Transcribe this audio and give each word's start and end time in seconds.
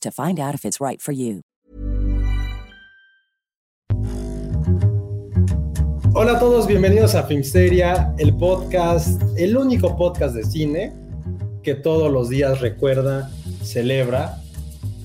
to 0.00 0.10
find 0.10 0.38
out 0.40 0.54
if 0.54 0.64
it's 0.64 0.80
right 0.80 1.00
for 1.00 1.12
you. 1.12 1.42
Hola 6.12 6.32
a 6.32 6.38
todos, 6.40 6.66
bienvenidos 6.66 7.14
a 7.14 7.22
Filmsteria, 7.22 8.12
el 8.18 8.36
podcast, 8.36 9.22
el 9.36 9.56
único 9.56 9.96
podcast 9.96 10.34
de 10.34 10.44
cine 10.44 10.92
que 11.62 11.74
todos 11.74 12.10
los 12.10 12.28
días 12.28 12.60
recuerda, 12.60 13.30
celebra 13.62 14.40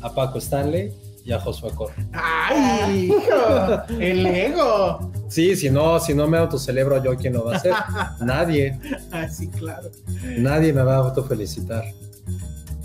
a 0.01 0.13
Paco 0.15 0.39
Stanley 0.39 0.91
y 1.23 1.31
a 1.31 1.39
Josué 1.39 1.71
Corre. 1.75 2.05
¡Ay, 2.13 3.05
hijo! 3.11 3.83
¡El 3.99 4.25
ego! 4.25 5.11
Sí, 5.27 5.55
si 5.55 5.69
no, 5.69 5.99
si 5.99 6.13
no 6.13 6.27
me 6.27 6.37
autocelebro 6.37 7.03
yo, 7.03 7.15
¿quién 7.15 7.33
lo 7.33 7.45
va 7.45 7.53
a 7.53 7.57
hacer? 7.57 7.73
Nadie. 8.21 8.79
Ah, 9.11 9.27
sí, 9.27 9.47
claro. 9.47 9.91
Nadie 10.37 10.73
me 10.73 10.81
va 10.83 10.95
a 10.95 10.97
autofelicitar. 10.97 11.83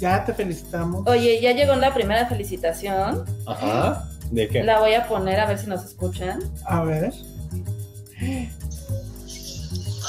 Ya 0.00 0.24
te 0.24 0.32
felicitamos. 0.32 1.06
Oye, 1.06 1.38
ya 1.42 1.52
llegó 1.52 1.76
la 1.76 1.92
primera 1.92 2.26
felicitación. 2.26 3.26
Ajá. 3.46 4.08
¿De 4.30 4.48
qué? 4.48 4.64
La 4.64 4.80
voy 4.80 4.94
a 4.94 5.06
poner 5.06 5.38
a 5.38 5.44
ver 5.46 5.58
si 5.58 5.66
nos 5.66 5.84
escuchan. 5.84 6.40
A 6.64 6.82
ver. 6.82 7.12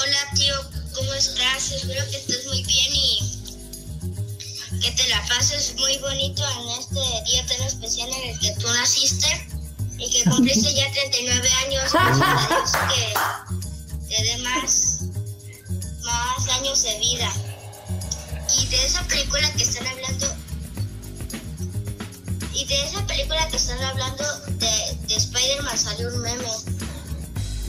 Hola 0.00 0.16
tío, 0.34 0.54
¿cómo 0.94 1.12
estás? 1.12 1.72
Espero 1.72 2.02
que 2.10 2.16
estés 2.16 2.46
muy 2.46 2.64
bien 2.64 2.94
y 2.94 3.18
que 4.80 4.90
te 4.92 5.06
la 5.10 5.20
pases 5.28 5.74
muy 5.78 5.98
bonito 5.98 6.42
en 6.42 6.68
este 6.80 7.00
día 7.30 7.44
tan 7.46 7.60
especial 7.66 8.08
en 8.08 8.30
el 8.30 8.38
que 8.40 8.54
tú 8.54 8.68
naciste 8.72 9.28
y 9.98 10.10
que 10.10 10.24
cumpliste 10.30 10.72
ya 10.72 10.90
39 10.90 11.48
años. 11.66 11.92
Gracias 12.18 12.22
a 12.22 12.48
Dios 12.48 12.72
que 14.08 14.16
te 14.16 14.22
dé 14.24 14.38
más, 14.38 15.00
más 16.02 16.48
años 16.48 16.82
de 16.82 16.98
vida. 16.98 17.30
Y 18.60 18.66
de 18.66 18.84
esa 18.84 19.02
película 19.04 19.50
que 19.56 19.62
están 19.62 19.86
hablando, 19.86 20.26
y 22.54 22.64
de 22.66 22.82
esa 22.84 23.06
película 23.06 23.48
que 23.48 23.56
están 23.56 23.82
hablando 23.82 24.24
de, 24.58 24.96
de 25.08 25.14
Spider-Man 25.14 25.78
salió 25.78 26.08
un 26.08 26.20
meme. 26.20 26.48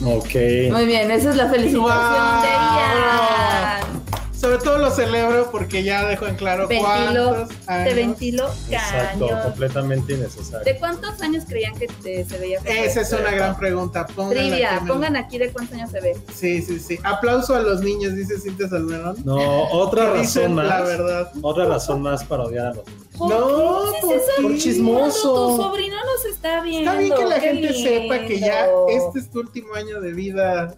Ok. 0.04 0.34
Muy 0.72 0.86
bien, 0.86 1.10
esa 1.10 1.30
es 1.30 1.36
la 1.36 1.48
felicitación 1.48 1.84
¡Guau! 1.84 2.42
de. 2.42 4.23
Sobre 4.44 4.58
todo 4.58 4.76
lo 4.76 4.90
celebro 4.90 5.50
porque 5.50 5.82
ya 5.82 6.04
dejó 6.04 6.26
en 6.26 6.34
claro 6.36 6.68
Ventilo, 6.68 6.84
cuántos 7.30 7.48
te 7.66 7.72
años. 7.72 7.94
ventiló 7.94 8.46
Exacto, 8.70 9.28
completamente 9.42 10.12
innecesario. 10.12 10.64
¿De 10.70 10.78
cuántos 10.78 11.18
años 11.22 11.44
creían 11.48 11.74
que 11.78 11.86
te- 11.86 12.26
se 12.26 12.38
veía? 12.38 12.58
Esa 12.66 13.00
es 13.00 13.12
una 13.12 13.30
gran 13.30 13.56
pregunta. 13.56 14.04
Trivia, 14.04 14.82
pongan 14.86 15.16
aquí 15.16 15.38
de 15.38 15.50
cuántos 15.50 15.76
años 15.78 15.90
se 15.90 16.00
ve. 16.02 16.16
Sí, 16.34 16.60
sí, 16.60 16.78
sí. 16.78 16.98
Aplauso 17.04 17.54
a 17.54 17.60
los 17.60 17.80
niños, 17.80 18.14
dice 18.14 18.38
Cintia 18.38 18.68
Salmerón. 18.68 19.16
No, 19.24 19.64
otra 19.70 20.12
razón 20.12 20.54
más. 20.54 20.66
La 20.66 20.80
verdad. 20.82 21.32
Otra 21.40 21.64
razón 21.64 22.02
más 22.02 22.22
para 22.24 22.42
odiar 22.44 22.66
a 22.66 22.74
los 22.74 22.86
niños. 22.86 23.04
¿Por 23.16 23.30
No, 23.30 23.92
qué 24.10 24.42
¿por 24.42 24.56
chismoso. 24.58 25.56
Tu 25.56 25.62
sobrino 25.62 25.96
nos 26.04 26.24
está 26.26 26.60
viendo. 26.60 26.90
Está 26.90 27.00
bien 27.00 27.14
que 27.14 27.24
la 27.24 27.34
qué 27.40 27.48
gente 27.48 27.72
sepa 27.72 28.18
que 28.26 28.40
ya 28.40 28.66
este 28.90 29.20
es 29.20 29.30
tu 29.30 29.40
último 29.40 29.72
año 29.74 30.00
de 30.02 30.12
vida 30.12 30.74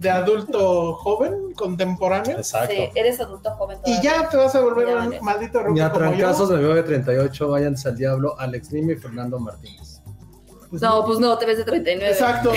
de 0.00 0.10
adulto 0.10 0.94
joven, 0.94 1.52
contemporáneo. 1.54 2.38
Exacto. 2.38 2.72
Sí, 2.74 2.88
eres 2.94 3.20
adulto 3.20 3.50
joven 3.52 3.78
Y 3.84 4.00
todavía. 4.00 4.22
ya 4.22 4.28
te 4.30 4.36
vas 4.38 4.54
a 4.54 4.60
volver 4.62 4.88
Ya, 4.88 4.94
un 4.96 5.10
ya. 5.12 5.20
maldito 5.20 5.58
rojo 5.60 5.74
Ni 5.74 5.80
a 5.80 5.90
como 5.90 6.04
yo. 6.06 6.10
trancazos 6.10 6.50
me 6.50 6.56
veo 6.56 6.74
de 6.74 6.82
38, 6.82 7.48
váyanse 7.48 7.88
al 7.90 7.96
diablo, 7.96 8.34
Alex 8.40 8.72
Nime 8.72 8.94
y 8.94 8.96
Fernando 8.96 9.38
Martínez. 9.38 10.00
Pues 10.70 10.80
No, 10.82 11.04
pues 11.04 11.18
no, 11.18 11.36
te 11.36 11.44
ves 11.46 11.58
de 11.58 11.64
39. 11.64 12.12
Exacto. 12.12 12.50
o 12.50 12.54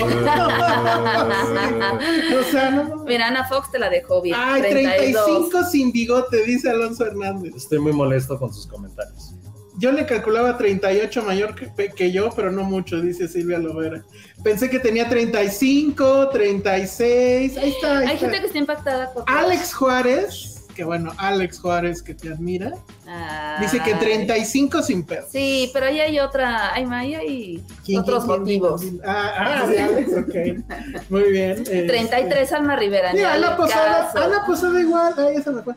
sea, 2.50 2.70
no. 2.70 3.04
Mira, 3.04 3.26
Ana 3.28 3.44
Fox 3.46 3.70
te 3.70 3.78
la 3.78 3.90
dejó 3.90 4.22
bien. 4.22 4.36
Ay, 4.38 4.62
32. 4.62 5.24
35 5.24 5.64
sin 5.70 5.92
bigote, 5.92 6.44
dice 6.44 6.70
Alonso 6.70 7.04
Hernández. 7.04 7.54
Estoy 7.56 7.78
muy 7.80 7.92
molesto 7.92 8.38
con 8.38 8.52
sus 8.54 8.66
comentarios. 8.66 9.34
Yo 9.76 9.90
le 9.92 10.06
calculaba 10.06 10.56
38 10.56 11.22
mayor 11.22 11.54
que, 11.54 11.90
que 11.90 12.12
yo, 12.12 12.30
pero 12.34 12.52
no 12.52 12.62
mucho, 12.64 13.00
dice 13.00 13.26
Silvia 13.26 13.58
Lovera. 13.58 14.04
Pensé 14.42 14.70
que 14.70 14.78
tenía 14.78 15.08
35, 15.08 16.28
36. 16.30 17.56
Ahí 17.56 17.70
está. 17.70 17.98
ahí 17.98 18.06
Hay 18.06 18.14
está. 18.14 18.18
gente 18.18 18.40
que 18.40 18.46
está 18.46 18.58
impactada 18.58 19.12
por 19.12 19.24
Alex 19.26 19.74
Juárez, 19.74 20.64
que 20.76 20.84
bueno, 20.84 21.12
Alex 21.18 21.58
Juárez 21.60 22.02
que 22.02 22.14
te 22.14 22.28
admira, 22.28 22.72
Ay. 23.06 23.62
dice 23.62 23.80
que 23.80 23.94
35 23.94 24.82
sin 24.82 25.04
pedo. 25.04 25.26
Sí, 25.30 25.70
pero 25.72 25.86
ahí 25.86 26.00
hay 26.00 26.20
otra, 26.20 26.72
hay, 26.74 26.84
hay 26.84 27.64
¿Quién, 27.84 28.00
otros 28.00 28.26
motivos. 28.26 28.82
Ah, 29.04 29.32
ah, 29.36 29.66
sí, 29.68 29.76
Alex, 29.76 30.10
ok. 30.18 31.10
Muy 31.10 31.32
bien. 31.32 31.50
este, 31.58 31.82
33 31.84 32.52
Alma 32.52 32.76
Rivera. 32.76 33.12
Mira, 33.12 33.34
Ana 33.34 33.56
Posada. 33.56 34.12
Ana 34.14 34.46
Posada 34.46 34.80
igual, 34.80 35.14
ahí 35.18 35.36
esa 35.36 35.50
me 35.50 35.62
fue. 35.62 35.74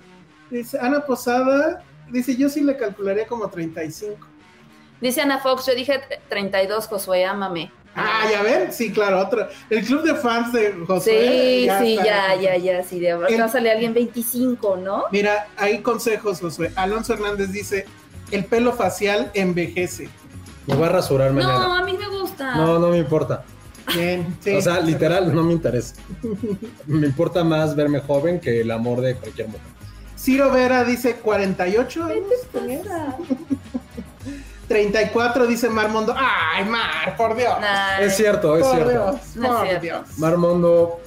Dice, 0.52 0.78
Ana 0.80 1.06
Posada, 1.06 1.84
dice, 2.09 2.35
yo 2.35 2.50
sí 2.50 2.62
le 2.62 2.75
calcularía 2.78 3.25
como 3.28 3.50
35. 3.50 4.18
Dice 5.01 5.22
Ana 5.22 5.40
Fox, 5.40 5.66
yo 5.68 5.75
dije 5.75 6.00
32, 6.29 6.88
Josué, 6.88 7.25
ámame. 7.25 7.72
Ah, 7.95 8.25
ya 8.31 8.41
ven, 8.44 8.72
sí, 8.72 8.91
claro, 8.91 9.19
otro. 9.19 9.47
El 9.69 9.84
club 9.84 10.03
de 10.03 10.13
fans 10.16 10.53
de 10.53 10.72
Sí, 10.72 10.78
Josué. 10.85 11.69
sí, 11.79 11.94
está. 11.97 12.06
ya, 12.06 12.35
ya, 12.41 12.57
ya, 12.57 12.84
sí, 12.84 13.00
de 13.00 13.13
verdad 13.16 13.31
El- 13.31 13.41
a 13.41 13.47
salir 13.47 13.72
alguien 13.72 13.94
25, 13.94 14.78
¿no? 14.78 15.06
Mira, 15.12 15.47
hay 15.57 15.79
consejos, 15.81 16.40
Josué. 16.40 16.72
Alonso 16.75 17.13
Hernández 17.13 17.51
dice, 17.51 17.85
el 18.31 18.45
pelo 18.45 18.74
facial 18.74 19.31
envejece. 19.34 20.09
Me 20.68 20.75
voy 20.75 20.86
a 20.86 20.89
rasurar 20.89 21.31
No, 21.31 21.42
mañana. 21.42 21.77
a 21.80 21.83
mí 21.86 21.98
me 21.98 22.07
gusta. 22.09 22.56
No, 22.56 22.77
no 22.77 22.89
me 22.89 22.98
importa. 23.00 23.44
Bien, 23.95 24.38
sí. 24.42 24.54
O 24.56 24.62
sea, 24.62 24.80
literal, 24.81 25.33
no 25.33 25.44
me 25.44 25.54
interesa. 25.54 25.95
Me 26.86 27.07
importa 27.07 27.44
más 27.44 27.75
verme 27.75 28.00
joven 28.01 28.39
que 28.39 28.62
el 28.62 28.69
amor 28.71 29.00
de 29.01 29.15
cualquier 29.15 29.48
mujer. 29.48 29.76
Ciro 30.27 30.51
Vera 30.51 30.83
dice 30.83 31.15
48 31.15 32.03
años. 32.03 32.18
¿Qué 32.51 32.81
pasa? 32.83 33.15
34 34.68 35.47
dice 35.47 35.69
Marmondo. 35.69 36.13
Ay, 36.18 36.65
Mar, 36.65 37.15
por 37.15 37.33
Dios. 37.33 37.57
Nah, 37.62 38.00
Es 38.01 38.18
cierto, 38.18 38.57
es 38.57 38.63
por 38.63 38.75
cierto. 38.75 38.91
Dios, 38.91 39.35
No 39.38 39.45
es 39.45 39.50
por 39.53 39.62
cierto. 39.62 39.81
Dios. 39.81 40.18
Marmondo, 40.18 41.00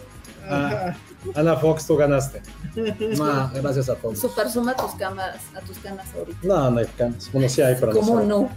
ah. 0.48 0.94
Ana 1.34 1.54
Fox, 1.56 1.86
tú 1.86 1.98
ganaste. 1.98 2.40
Ah, 3.20 3.50
gracias 3.52 3.90
a 3.90 3.94
todos. 3.96 4.18
Super 4.18 4.48
suma 4.48 4.74
tus 4.74 4.92
camas, 4.92 5.36
a 5.54 5.60
tus 5.60 5.76
canas 5.80 6.06
ahorita. 6.16 6.38
No, 6.42 6.70
no 6.70 6.78
hay 6.78 6.86
camas. 6.86 7.30
Bueno, 7.30 7.46
sí 7.50 7.60
hay, 7.60 7.76
pero 7.78 7.92
¿Cómo 7.92 8.20
no? 8.20 8.48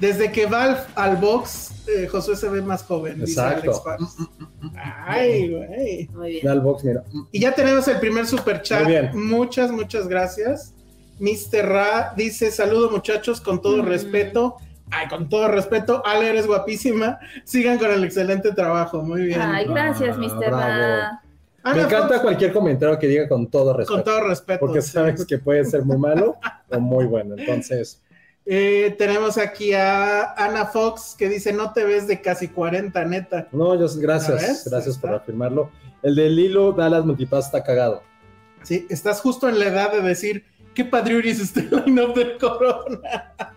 Desde 0.00 0.32
que 0.32 0.46
va 0.46 0.62
al, 0.64 0.86
al 0.94 1.16
box, 1.16 1.72
eh, 1.86 2.06
Josué 2.06 2.34
se 2.36 2.48
ve 2.48 2.62
más 2.62 2.82
joven. 2.84 3.20
dice 3.20 3.40
Alex 3.40 3.64
Exacto. 3.64 3.80
Juárez. 3.82 4.08
Ay, 5.06 5.48
güey. 5.54 6.08
Muy 6.14 6.30
bien. 6.32 6.48
Al 6.48 6.60
box, 6.60 6.84
mira. 6.84 7.02
Y 7.32 7.40
ya 7.40 7.52
tenemos 7.54 7.86
el 7.88 7.98
primer 7.98 8.26
super 8.26 8.62
chat. 8.62 8.82
Muy 8.82 8.92
bien. 8.92 9.10
Muchas, 9.14 9.70
muchas 9.70 10.08
gracias. 10.08 10.74
Mr. 11.18 11.66
Ra 11.68 12.14
dice: 12.16 12.50
Saludo, 12.50 12.90
muchachos, 12.90 13.40
con 13.40 13.60
todo 13.60 13.82
Mm. 13.82 13.86
respeto. 13.86 14.56
Ay, 14.92 15.06
con 15.08 15.28
todo 15.28 15.46
respeto, 15.48 16.02
Ale, 16.04 16.30
eres 16.30 16.46
guapísima. 16.48 17.18
Sigan 17.44 17.78
con 17.78 17.90
el 17.92 18.02
excelente 18.02 18.52
trabajo. 18.52 19.02
Muy 19.02 19.22
bien. 19.26 19.40
Ay, 19.40 19.66
gracias, 19.66 20.16
Ah, 20.16 20.20
Mr. 20.20 20.50
Ra. 20.50 21.22
Ana 21.62 21.74
Me 21.76 21.82
encanta 21.82 22.08
Fox, 22.08 22.20
cualquier 22.22 22.52
comentario 22.54 22.98
que 22.98 23.06
diga 23.06 23.28
con 23.28 23.46
todo 23.46 23.74
respeto. 23.76 23.94
con 23.94 24.04
todo 24.04 24.26
respeto. 24.26 24.60
porque 24.60 24.80
sí. 24.80 24.92
sabes 24.92 25.26
que 25.26 25.38
puede 25.38 25.64
ser 25.66 25.84
muy 25.84 25.98
malo 25.98 26.36
o 26.70 26.80
muy 26.80 27.04
bueno. 27.04 27.34
Entonces, 27.36 28.00
Eh, 28.46 28.94
tenemos 28.98 29.38
aquí 29.38 29.74
a 29.74 30.32
Ana 30.34 30.66
Fox 30.66 31.14
que 31.18 31.28
dice: 31.28 31.52
No 31.52 31.72
te 31.72 31.84
ves 31.84 32.06
de 32.06 32.20
casi 32.20 32.48
40, 32.48 33.04
neta. 33.04 33.48
no, 33.52 33.74
yo 33.78 33.86
¿Ya 33.86 34.00
gracias, 34.00 34.68
gracias 34.68 34.98
por 34.98 35.14
afirmarlo. 35.14 35.70
El 36.02 36.14
de 36.16 36.28
Lilo 36.30 36.72
Dallas 36.72 37.04
Multipass 37.04 37.46
está 37.46 37.62
cagado. 37.62 38.02
Sí, 38.62 38.86
estás 38.90 39.20
justo 39.20 39.48
en 39.48 39.58
la 39.58 39.66
edad 39.66 39.92
de 39.92 40.00
decir: 40.00 40.44
¿Qué 40.74 40.84
padriuris 40.84 41.40
está 41.40 41.60
el 41.60 41.70
line-up 41.86 42.14
del 42.14 42.38
Corona? 42.38 43.34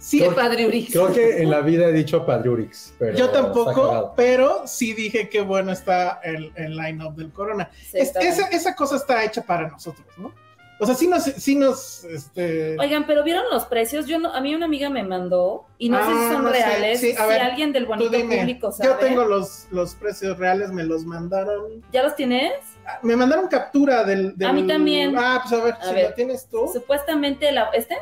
Sí, 0.00 0.20
Qué 0.20 0.30
padre, 0.30 0.64
Uri. 0.68 0.86
Creo 0.86 1.12
que 1.12 1.42
en 1.42 1.50
la 1.50 1.60
vida 1.60 1.86
he 1.88 1.92
dicho 1.92 2.24
Padriurix, 2.24 2.94
pero 3.00 3.18
yo 3.18 3.30
tampoco, 3.30 4.14
pero 4.16 4.62
sí 4.64 4.92
dije 4.94 5.28
que 5.28 5.40
bueno 5.40 5.72
está 5.72 6.20
el, 6.22 6.52
el 6.54 6.76
line-up 6.76 7.16
del 7.16 7.32
Corona. 7.32 7.68
Sí, 7.74 7.98
Es- 7.98 8.08
está 8.08 8.20
esa, 8.20 8.42
bueno. 8.42 8.56
esa 8.56 8.76
cosa 8.76 8.94
está 8.94 9.24
hecha 9.24 9.42
para 9.42 9.68
nosotros, 9.68 10.06
¿no? 10.16 10.32
O 10.80 10.86
sea, 10.86 10.94
sí 10.94 11.08
nos, 11.08 11.24
sí 11.24 11.56
nos, 11.56 12.04
este... 12.04 12.76
Oigan, 12.78 13.04
pero 13.06 13.24
¿vieron 13.24 13.42
los 13.50 13.64
precios? 13.64 14.06
Yo 14.06 14.20
no, 14.20 14.32
a 14.32 14.40
mí 14.40 14.54
una 14.54 14.66
amiga 14.66 14.88
me 14.90 15.02
mandó, 15.02 15.66
y 15.76 15.88
no 15.88 15.96
sé 15.98 16.04
Ah, 16.06 16.20
si 16.28 16.34
son 16.34 16.44
no 16.44 16.52
sé. 16.52 16.56
reales, 16.58 17.00
Sí, 17.00 17.10
a 17.18 17.26
si 17.26 17.32
alguien 17.34 17.72
del 17.72 17.86
bonito 17.86 18.12
público 18.12 18.70
sabe. 18.70 18.88
Yo 18.90 18.96
tengo 18.98 19.24
los, 19.24 19.66
los 19.72 19.96
precios 19.96 20.38
reales, 20.38 20.70
me 20.70 20.84
los 20.84 21.04
mandaron. 21.04 21.82
¿Ya 21.92 22.04
los 22.04 22.14
tienes? 22.14 22.52
Ah, 22.86 23.00
Me 23.02 23.16
mandaron 23.16 23.48
captura 23.48 24.04
del, 24.04 24.36
del- 24.38 24.48
A 24.48 24.52
mí 24.52 24.66
también. 24.68 25.16
Ah, 25.18 25.40
pues 25.42 25.60
a 25.60 25.64
ver, 25.64 25.74
A 25.80 25.88
si 25.88 25.94
ver. 25.94 26.04
la 26.10 26.14
tienes 26.14 26.46
tú. 26.48 26.70
Supuestamente, 26.72 27.50
la, 27.50 27.70
¿este? 27.70 27.96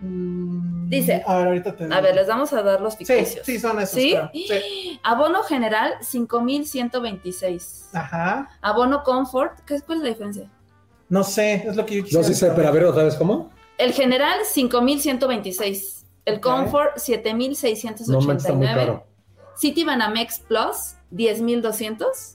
Mm, 0.00 0.88
Dice. 0.90 1.22
A 1.26 1.38
ver, 1.38 1.46
ahorita 1.48 1.76
te 1.76 1.84
A 1.92 2.00
ver, 2.00 2.14
les 2.16 2.26
vamos 2.26 2.52
a 2.52 2.62
dar 2.62 2.80
los 2.80 2.94
Sí, 2.94 3.04
ficticios. 3.04 3.46
sí, 3.46 3.58
son 3.60 3.80
esos. 3.80 3.94
¿Sí? 3.94 4.10
claro. 4.10 4.30
Sí. 4.32 5.00
Abono 5.04 5.42
general, 5.44 5.94
5,126. 6.00 7.90
Ajá. 7.92 8.48
Abono 8.60 9.02
comfort, 9.04 9.60
¿qué, 9.66 9.80
¿cuál 9.82 9.98
es 9.98 10.04
la 10.04 10.08
diferencia? 10.10 10.50
No 11.08 11.22
sé, 11.24 11.64
es 11.66 11.76
lo 11.76 11.86
que 11.86 11.94
yo 11.96 12.00
No 12.00 12.04
quisiera 12.06 12.24
sí 12.28 12.34
sé, 12.34 12.50
pero 12.54 12.68
a 12.68 12.70
ver 12.72 12.84
otra 12.84 13.04
vez, 13.04 13.14
¿cómo? 13.14 13.50
El 13.78 13.92
general, 13.92 14.40
5,126. 14.44 16.04
El 16.24 16.40
comfort, 16.40 16.96
No 16.96 18.20
me 18.20 18.34
está 18.34 18.52
muy 18.52 18.66
7,689. 18.66 18.74
caro. 18.74 19.06
City 19.56 19.84
Banamex 19.84 20.40
Plus, 20.40 20.96
10,200. 21.10 22.32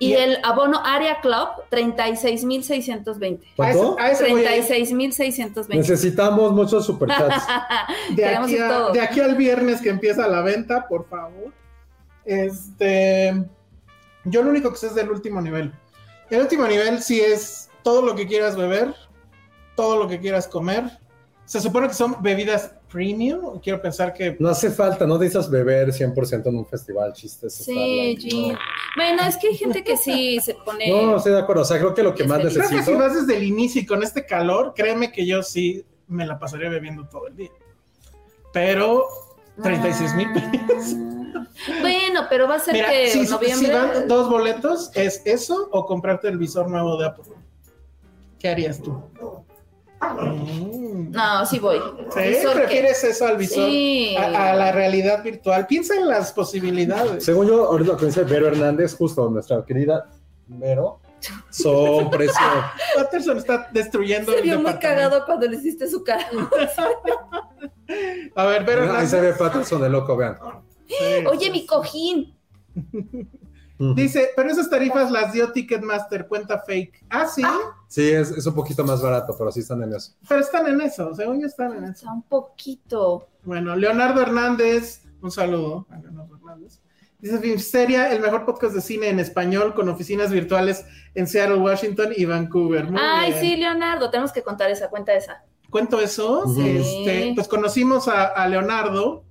Y 0.00 0.10
Y- 0.10 0.14
el 0.14 0.38
abono 0.44 0.80
Area 0.84 1.20
Club, 1.20 1.48
36,620. 1.70 3.46
A 3.46 3.70
ese, 3.70 3.78
¿Cuánto? 3.78 3.96
a 3.98 4.10
ese 4.10 4.28
voy 4.30 4.44
a 4.44 4.56
ir. 4.56 4.64
36,620. 4.66 5.76
Necesitamos 5.76 6.52
muchos 6.52 6.86
superchats. 6.86 7.46
de 8.14 8.26
aquí, 8.26 8.58
a- 8.58 8.90
de 8.92 9.00
aquí 9.00 9.20
al 9.20 9.34
viernes 9.34 9.80
que 9.80 9.88
empieza 9.88 10.28
la 10.28 10.42
venta, 10.42 10.86
por 10.86 11.08
favor. 11.08 11.52
Este, 12.24 13.32
yo 14.24 14.42
lo 14.42 14.50
único 14.50 14.70
que 14.70 14.76
sé 14.76 14.88
es 14.88 14.94
del 14.94 15.10
último 15.10 15.40
nivel. 15.40 15.72
El 16.30 16.42
último 16.42 16.66
nivel 16.66 17.02
sí 17.02 17.20
es 17.20 17.67
todo 17.88 18.02
lo 18.02 18.14
que 18.14 18.26
quieras 18.26 18.54
beber, 18.54 18.94
todo 19.74 19.96
lo 19.96 20.06
que 20.06 20.20
quieras 20.20 20.46
comer. 20.46 20.84
Se 21.46 21.58
supone 21.58 21.88
que 21.88 21.94
son 21.94 22.16
bebidas 22.22 22.74
premium. 22.92 23.58
Quiero 23.60 23.80
pensar 23.80 24.12
que 24.12 24.36
No 24.38 24.50
hace 24.50 24.70
falta, 24.70 25.06
no 25.06 25.16
necesitas 25.16 25.50
beber 25.50 25.88
100% 25.88 26.46
en 26.48 26.56
un 26.58 26.66
festival, 26.66 27.14
chistes. 27.14 27.54
Sí, 27.54 28.18
like, 28.20 28.58
Bueno, 28.94 29.22
es 29.26 29.38
que 29.38 29.48
hay 29.48 29.56
gente 29.56 29.82
que 29.82 29.96
sí 29.96 30.38
se 30.40 30.52
pone. 30.66 30.90
No, 30.90 31.00
no, 31.06 31.16
estoy 31.16 31.32
de 31.32 31.38
acuerdo. 31.38 31.62
O 31.62 31.64
sea, 31.64 31.78
creo 31.78 31.94
que 31.94 32.02
lo 32.02 32.14
que 32.14 32.24
Es 32.24 32.28
más 32.28 32.42
feliz. 32.42 32.52
creo 32.52 32.64
que 32.64 32.68
si 32.68 32.74
necesito. 32.76 32.98
vas 32.98 33.14
desde 33.14 33.36
el 33.38 33.44
inicio 33.44 33.80
y 33.80 33.86
con 33.86 34.02
este 34.02 34.26
calor, 34.26 34.74
créeme 34.76 35.10
que 35.10 35.24
yo 35.24 35.42
sí 35.42 35.82
me 36.08 36.26
la 36.26 36.38
pasaría 36.38 36.68
bebiendo 36.68 37.08
todo 37.08 37.28
el 37.28 37.36
día. 37.36 37.50
Pero 38.52 39.06
36 39.62 40.14
mil 40.14 40.28
pesos. 40.34 40.94
Ah. 40.94 41.46
Bueno, 41.80 42.26
pero 42.28 42.46
va 42.46 42.56
a 42.56 42.58
ser 42.58 42.74
Mira, 42.74 42.90
que 42.90 43.08
si, 43.08 43.20
noviembre. 43.22 43.66
si 43.66 43.72
van 43.72 44.08
dos 44.08 44.28
boletos, 44.28 44.90
¿es 44.94 45.22
eso 45.24 45.70
o 45.72 45.86
comprarte 45.86 46.28
el 46.28 46.36
visor 46.36 46.68
nuevo 46.70 46.98
de 46.98 47.06
Apple? 47.06 47.24
¿Qué 48.38 48.48
harías 48.48 48.80
tú? 48.80 49.02
Mm. 50.00 51.10
No, 51.10 51.44
sí 51.46 51.58
voy. 51.58 51.78
¿Sí? 52.10 52.20
Que- 52.20 52.48
¿Prefieres 52.54 53.02
eso 53.04 53.26
al 53.26 53.36
visor? 53.36 53.68
Sí. 53.68 54.14
A, 54.16 54.50
a 54.50 54.54
la 54.56 54.72
realidad 54.72 55.22
virtual. 55.24 55.66
Piensa 55.66 55.94
en 55.96 56.08
las 56.08 56.32
posibilidades. 56.32 57.24
Según 57.24 57.46
yo, 57.48 57.66
ahorita 57.66 57.92
lo 57.92 57.98
que 57.98 58.06
dice 58.06 58.22
Vero 58.24 58.46
Hernández, 58.48 58.96
justo 58.96 59.28
nuestra 59.28 59.64
querida 59.64 60.08
Vero, 60.46 61.00
son 61.50 62.10
precio. 62.10 62.40
Patterson 62.96 63.38
está 63.38 63.68
destruyendo 63.72 64.32
Se 64.32 64.38
el 64.38 64.44
vio 64.44 64.60
muy 64.60 64.72
cagado 64.74 65.24
cuando 65.26 65.46
le 65.46 65.56
hiciste 65.56 65.88
su 65.88 66.02
cara. 66.04 66.28
A 68.36 68.44
ver, 68.44 68.64
pero 68.64 68.92
Ahí 68.92 69.06
se 69.06 69.20
ve 69.20 69.32
Patterson 69.32 69.80
de 69.82 69.90
loco, 69.90 70.16
vean. 70.16 70.36
Oye, 71.30 71.50
mi 71.50 71.66
cojín. 71.66 72.34
Dice, 73.94 74.30
pero 74.34 74.50
esas 74.50 74.68
tarifas 74.68 75.10
las 75.10 75.32
dio 75.32 75.52
Ticketmaster, 75.52 76.26
cuenta 76.26 76.58
fake. 76.66 77.04
Ah, 77.10 77.26
sí, 77.26 77.42
Sí, 77.86 78.10
es, 78.10 78.30
es 78.32 78.44
un 78.44 78.54
poquito 78.54 78.84
más 78.84 79.00
barato, 79.00 79.34
pero 79.38 79.52
sí 79.52 79.60
están 79.60 79.82
en 79.84 79.94
eso. 79.94 80.12
pero 80.28 80.40
están 80.40 80.66
en 80.66 80.80
eso, 80.80 81.14
según 81.14 81.40
yo 81.40 81.46
están 81.46 81.72
en 81.76 81.84
O 81.84 81.86
eso. 81.90 82.00
sea, 82.00 82.12
un 82.12 82.22
poquito. 82.22 83.28
Bueno, 83.44 83.76
Leonardo 83.76 84.20
Hernández, 84.20 85.02
un 85.22 85.30
saludo 85.30 85.86
a 85.90 85.98
Leonardo 85.98 86.36
Hernández. 86.36 86.80
Dice 87.20 87.38
Filmsteria, 87.38 88.12
el 88.12 88.20
mejor 88.20 88.44
podcast 88.44 88.74
de 88.74 88.80
cine 88.80 89.08
en 89.08 89.20
español 89.20 89.74
con 89.74 89.88
oficinas 89.88 90.30
virtuales 90.30 90.84
en 91.14 91.26
Seattle, 91.26 91.56
Washington 91.58 92.12
y 92.16 92.24
Vancouver. 92.26 92.84
Muy 92.90 93.00
Ay, 93.02 93.30
bien. 93.32 93.40
sí, 93.42 93.56
Leonardo, 93.56 94.10
tenemos 94.10 94.32
que 94.32 94.42
contar 94.42 94.70
esa, 94.70 94.88
cuenta 94.90 95.14
esa. 95.14 95.42
Cuento 95.70 96.00
eso. 96.00 96.44
Este, 96.58 97.32
pues 97.34 97.46
conocimos 97.48 98.06
a, 98.08 98.24
a 98.26 98.46
Leonardo, 98.48 99.24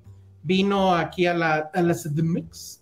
vino 0.43 0.95
aquí 0.95 1.25
a 1.27 1.33
la, 1.33 1.69
a 1.73 1.81
la 1.81 1.93
CDMX 1.93 2.76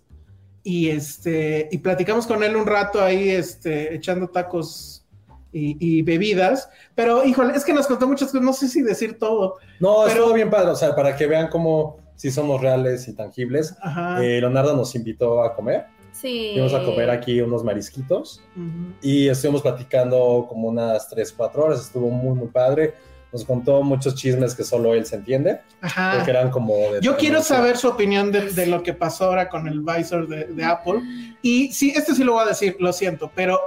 y 0.68 0.88
este 0.90 1.68
y 1.70 1.78
platicamos 1.78 2.26
con 2.26 2.42
él 2.42 2.56
un 2.56 2.66
rato 2.66 3.00
ahí, 3.00 3.28
este, 3.30 3.94
echando 3.94 4.26
tacos 4.28 5.04
y, 5.52 5.76
y 5.78 6.02
bebidas. 6.02 6.68
Pero, 6.96 7.24
híjole, 7.24 7.54
es 7.54 7.64
que 7.64 7.72
nos 7.72 7.86
contó 7.86 8.08
muchas 8.08 8.28
cosas, 8.32 8.42
no 8.44 8.52
sé 8.52 8.66
si 8.66 8.82
decir 8.82 9.16
todo. 9.16 9.58
No, 9.78 9.98
Pero- 10.04 10.08
estuvo 10.08 10.34
bien 10.34 10.50
padre, 10.50 10.70
o 10.72 10.74
sea, 10.76 10.96
para 10.96 11.14
que 11.16 11.26
vean 11.28 11.48
cómo 11.48 11.98
sí 12.16 12.32
somos 12.32 12.60
reales 12.60 13.06
y 13.06 13.14
tangibles. 13.14 13.76
Ajá. 13.80 14.22
Eh, 14.24 14.40
Leonardo 14.40 14.74
nos 14.74 14.92
invitó 14.96 15.42
a 15.44 15.54
comer. 15.54 15.86
Sí. 16.10 16.50
Fuimos 16.54 16.74
a 16.74 16.82
comer 16.84 17.10
aquí 17.10 17.40
unos 17.42 17.62
marisquitos 17.62 18.42
Ujú. 18.56 18.94
y 19.02 19.28
estuvimos 19.28 19.62
platicando 19.62 20.46
como 20.48 20.66
unas 20.68 21.08
3, 21.10 21.32
4 21.36 21.64
horas. 21.64 21.80
Estuvo 21.82 22.10
muy, 22.10 22.34
muy 22.34 22.48
padre. 22.48 22.94
Nos 23.32 23.44
contó 23.44 23.82
muchos 23.82 24.14
chismes 24.14 24.54
que 24.54 24.64
solo 24.64 24.94
él 24.94 25.04
se 25.04 25.16
entiende, 25.16 25.60
Ajá. 25.80 26.12
porque 26.16 26.30
eran 26.30 26.50
como 26.50 26.74
de... 26.92 27.00
Yo 27.00 27.16
quiero 27.16 27.42
saber 27.42 27.76
su 27.76 27.88
opinión 27.88 28.30
de, 28.32 28.52
de 28.52 28.66
lo 28.66 28.82
que 28.82 28.94
pasó 28.94 29.24
ahora 29.26 29.48
con 29.48 29.66
el 29.68 29.80
visor 29.80 30.26
de, 30.28 30.44
de 30.44 30.64
Apple. 30.64 31.00
Y 31.42 31.72
sí, 31.72 31.92
esto 31.94 32.14
sí 32.14 32.22
lo 32.24 32.34
voy 32.34 32.44
a 32.44 32.48
decir, 32.48 32.76
lo 32.78 32.92
siento, 32.92 33.30
pero 33.34 33.60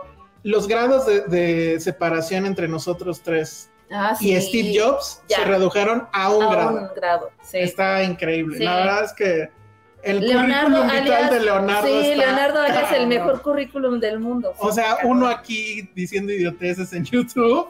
los 0.44 0.68
grados 0.68 1.06
de, 1.06 1.22
de 1.22 1.80
separación 1.80 2.46
entre 2.46 2.68
nosotros 2.68 3.22
tres 3.22 3.70
Ah, 3.92 4.16
sí. 4.18 4.34
y 4.36 4.40
Steve 4.42 4.74
Jobs 4.80 5.22
Ya. 5.28 5.38
se 5.38 5.46
redujeron 5.46 6.08
a 6.14 6.30
un 6.30 6.44
A 6.44 6.50
grado. 6.52 6.70
un 6.78 6.88
grado, 6.96 7.30
sí. 7.42 7.58
Está 7.58 8.04
increíble. 8.04 8.58
Sí. 8.60 8.64
La 8.64 8.76
verdad 8.76 9.04
es 9.04 9.14
que 9.14 9.50
el 10.04 10.22
Leonardo 10.22 10.78
currículum 10.78 10.88
vital 10.88 11.00
alias, 11.18 11.32
de 11.32 11.40
Leonardo 11.42 11.88
sí, 11.88 11.94
está 12.12 12.16
Leonardo 12.16 12.62
alias 12.62 12.92
el 12.94 13.08
mejor 13.08 13.42
currículum 13.42 14.00
del 14.00 14.20
mundo. 14.20 14.54
O 14.60 14.72
sea, 14.72 15.00
uno 15.04 15.28
aquí 15.28 15.90
diciendo 15.96 16.32
idioteces 16.32 16.94
en 16.94 17.04
YouTube 17.04 17.68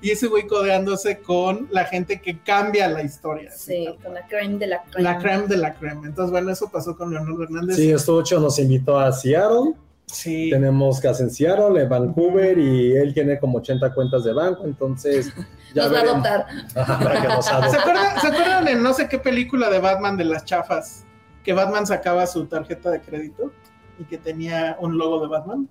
y 0.00 0.10
ese 0.10 0.26
güey 0.26 0.46
codeándose 0.46 1.20
con 1.20 1.68
la 1.70 1.84
gente 1.84 2.20
que 2.20 2.38
cambia 2.38 2.88
la 2.88 3.02
historia. 3.02 3.50
Sí, 3.52 3.86
con 4.02 4.14
la 4.14 4.26
creme 4.26 4.58
de 4.58 4.66
la 4.66 4.82
creme. 4.82 5.02
La 5.02 5.18
creme 5.18 5.46
de 5.46 5.56
la 5.56 5.74
creme. 5.74 6.06
Entonces, 6.06 6.30
bueno, 6.30 6.50
eso 6.50 6.68
pasó 6.70 6.96
con 6.96 7.10
Leonardo 7.10 7.42
Hernández. 7.42 7.76
Sí, 7.76 7.90
estuvo 7.90 8.22
chido, 8.22 8.40
nos 8.40 8.58
invitó 8.58 8.98
a 8.98 9.12
Seattle. 9.12 9.74
Sí. 10.06 10.50
Tenemos 10.50 11.00
casa 11.00 11.22
en 11.22 11.30
Seattle, 11.30 11.80
en 11.80 11.88
Vancouver, 11.88 12.58
y 12.58 12.96
él 12.96 13.14
tiene 13.14 13.38
como 13.38 13.58
80 13.58 13.94
cuentas 13.94 14.24
de 14.24 14.32
banco, 14.32 14.64
entonces 14.64 15.32
ya 15.74 15.84
Nos 15.84 15.94
va 15.94 15.98
a 15.98 16.02
adoptar. 16.02 16.46
Que 17.22 17.28
nos 17.28 17.44
¿Se 17.44 17.52
acuerdan, 17.52 18.20
¿Se 18.20 18.26
acuerdan 18.26 18.68
en 18.68 18.82
no 18.82 18.92
sé 18.92 19.08
qué 19.08 19.18
película 19.18 19.70
de 19.70 19.78
Batman 19.78 20.16
de 20.16 20.24
las 20.24 20.44
chafas? 20.44 21.04
Que 21.44 21.52
Batman 21.52 21.86
sacaba 21.86 22.26
su 22.26 22.46
tarjeta 22.46 22.90
de 22.90 23.00
crédito 23.00 23.52
y 23.98 24.04
que 24.04 24.18
tenía 24.18 24.76
un 24.80 24.98
logo 24.98 25.20
de 25.20 25.28
Batman. 25.28 25.68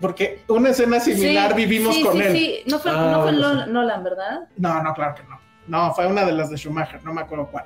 Porque 0.00 0.42
una 0.48 0.70
escena 0.70 0.98
similar 1.00 1.50
Sí, 1.50 1.56
vivimos 1.56 1.94
sí, 1.94 2.02
con 2.02 2.12
sí, 2.14 2.22
él. 2.22 2.32
Sí, 2.32 2.62
no 2.66 2.78
fue, 2.78 2.90
Ah, 2.94 3.10
no 3.12 3.22
fue 3.22 3.32
Nolan, 3.32 3.72
Nolan, 3.72 4.04
¿verdad? 4.04 4.40
No, 4.56 4.82
no, 4.82 4.94
claro 4.94 5.14
que 5.14 5.22
no. 5.24 5.38
No, 5.66 5.94
fue 5.94 6.06
una 6.06 6.24
de 6.24 6.32
las 6.32 6.50
de 6.50 6.56
Schumacher, 6.56 7.04
no 7.04 7.12
me 7.12 7.20
acuerdo 7.20 7.46
cuál. 7.50 7.64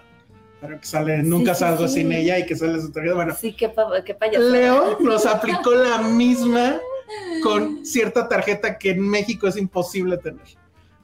Pero 0.60 0.80
que 0.80 0.86
sale, 0.86 1.22
nunca 1.22 1.54
sí, 1.54 1.60
salgo 1.60 1.86
sí. 1.86 1.94
sin 2.00 2.12
ella 2.12 2.38
y 2.38 2.46
que 2.46 2.56
sale 2.56 2.80
su 2.80 2.90
tarjeta. 2.90 3.14
Bueno, 3.14 3.34
Sí, 3.34 3.52
qué, 3.54 3.72
qué 4.04 4.14
payaso. 4.14 4.44
Leo 4.50 4.98
nos 5.00 5.26
aplicó 5.34 5.74
la 5.74 5.98
misma 5.98 6.76
con 7.42 7.84
cierta 7.84 8.28
tarjeta 8.28 8.78
que 8.78 8.90
en 8.90 9.08
México 9.08 9.46
es 9.46 9.56
imposible 9.56 10.16
tener. 10.18 10.46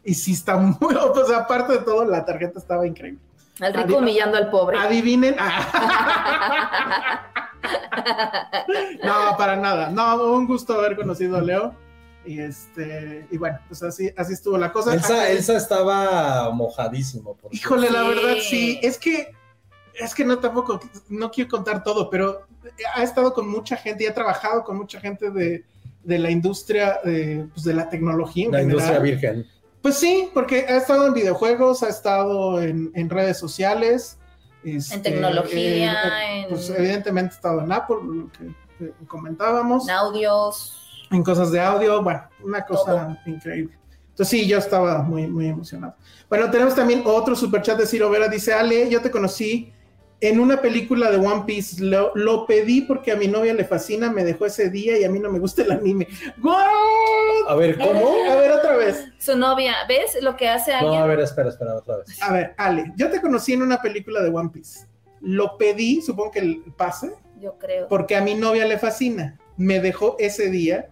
Y 0.03 0.15
sí 0.15 0.33
está 0.33 0.57
muy, 0.57 0.77
pues 1.15 1.31
aparte 1.31 1.75
de 1.75 1.79
todo, 1.81 2.05
la 2.07 2.25
tarjeta 2.25 2.59
estaba 2.59 2.87
increíble. 2.87 3.21
Al 3.61 3.75
rico 3.75 3.99
humillando 3.99 4.39
al 4.39 4.49
pobre. 4.51 4.79
Adivinen. 4.79 5.37
No, 9.05 9.37
para 9.37 9.57
nada. 9.57 9.91
No, 9.91 10.33
un 10.35 10.47
gusto 10.47 10.75
haber 10.75 10.97
conocido 10.97 11.37
a 11.37 11.41
Leo. 11.41 11.75
Y 12.25 12.39
este, 12.39 13.27
y 13.31 13.39
bueno, 13.39 13.59
pues 13.67 13.83
así, 13.83 14.11
así 14.17 14.35
estuvo 14.35 14.59
la 14.59 14.73
cosa. 14.73 14.95
Elsa, 14.95 15.31
Elsa 15.31 15.57
estaba 15.57 16.51
mojadísimo. 16.51 17.35
Por 17.35 17.55
Híjole, 17.55 17.91
la 17.91 18.03
verdad 18.03 18.35
sí, 18.41 18.79
es 18.83 18.99
que 18.99 19.33
es 19.95 20.15
que 20.15 20.25
no 20.25 20.39
tampoco 20.39 20.81
no 21.09 21.31
quiero 21.31 21.51
contar 21.51 21.83
todo, 21.83 22.11
pero 22.11 22.47
ha 22.95 23.03
estado 23.03 23.33
con 23.33 23.49
mucha 23.49 23.77
gente 23.77 24.05
y 24.05 24.07
ha 24.07 24.15
trabajado 24.15 24.65
con 24.65 24.77
mucha 24.77 25.01
gente 25.01 25.31
de, 25.31 25.65
de 26.03 26.19
la 26.19 26.31
industria 26.31 27.01
de, 27.05 27.47
pues, 27.53 27.65
de 27.65 27.75
la 27.75 27.89
tecnología. 27.89 28.47
en 28.47 28.53
La 28.53 28.63
industria 28.63 28.99
virgen. 28.99 29.47
Pues 29.83 29.97
sí, 29.97 30.31
porque 30.35 30.67
ha 30.69 30.77
estado 30.77 31.07
en 31.07 31.15
videojuegos, 31.15 31.83
ha 31.83 31.89
estado 31.89 32.61
en, 32.61 32.93
en 32.95 33.09
redes 33.09 33.39
sociales. 33.39 34.19
Este, 34.65 34.95
En 34.95 35.03
tecnología, 35.03 35.93
eh, 36.25 36.43
en- 36.43 36.49
Pues 36.49 36.71
evidentemente 36.71 37.33
ha 37.35 37.37
estado 37.37 37.61
en 37.63 37.73
Apple, 37.73 37.97
lo 38.03 38.31
que 38.33 38.85
eh, 38.85 38.93
comentábamos. 39.07 39.89
En 39.89 39.95
audios. 39.95 40.77
En 41.11 41.23
cosas 41.25 41.51
de 41.51 41.61
audio, 41.61 42.03
bueno, 42.03 42.23
una 42.43 42.65
cosa 42.65 43.21
increíble. 43.27 43.77
Entonces 44.11 44.29
sí, 44.29 44.47
yo 44.47 44.59
estaba 44.59 45.03
muy, 45.03 45.27
muy 45.27 45.49
emocionado. 45.49 45.95
Bueno, 46.29 46.51
tenemos 46.51 46.75
también 46.75 47.03
otro 47.07 47.35
superchat 47.35 47.79
de 47.79 47.87
Ciro 47.87 48.11
Vera. 48.11 48.29
Dice, 48.29 48.53
Ale, 48.53 48.89
yo 48.91 49.01
te 49.01 49.11
conocí 49.11 49.73
en 50.23 50.39
una 50.41 50.61
película 50.61 51.11
de 51.11 51.17
One 51.17 51.45
Piece. 51.47 51.83
Lo, 51.83 52.13
lo 52.15 52.47
pedí 52.47 52.83
porque 52.83 53.13
a 53.13 53.17
mi 53.17 53.27
novia 53.29 53.55
le 53.55 53.65
fascina, 53.65 54.11
me 54.11 54.25
dejó 54.25 54.47
ese 54.47 54.69
día 54.71 54.99
y 54.99 55.05
a 55.05 55.11
mí 55.11 55.19
no 55.19 55.31
me 55.31 55.39
gusta 55.39 55.63
el 55.63 55.73
anime. 55.73 56.07
¿What? 56.43 56.67
A 57.49 57.55
ver, 57.55 57.79
¿cómo? 57.79 58.09
A 58.31 58.37
ver, 58.37 58.53
otra 58.53 58.77
vez. 58.77 59.07
Su 59.19 59.37
novia, 59.37 59.75
¿ves 59.89 60.19
lo 60.23 60.37
que 60.37 60.49
hace 60.49 60.73
No, 60.73 60.79
alguien? 60.79 61.03
a 61.03 61.07
ver, 61.07 61.21
espera, 61.21 61.49
espera, 61.49 61.75
otra 61.77 61.97
vez. 61.99 62.21
A 62.23 62.33
ver, 62.33 62.55
Ale, 62.59 62.93
yo 62.97 63.11
te 63.11 63.21
conocí 63.21 63.53
en 63.55 63.63
una 63.63 63.81
película 63.81 64.23
de 64.23 64.29
One 64.31 64.51
Piece. 64.53 64.87
Lo 65.21 65.57
pedí, 65.59 66.01
supongo 66.03 66.31
que 66.31 66.39
el 66.41 66.63
pase, 66.77 67.13
Yo 67.41 67.57
creo. 67.59 67.89
porque 67.89 68.17
a 68.17 68.21
mi 68.23 68.35
novia 68.35 68.67
le 68.67 68.79
fascina. 68.79 69.39
Me 69.57 69.81
dejó 69.81 70.17
ese 70.19 70.51
día 70.51 70.89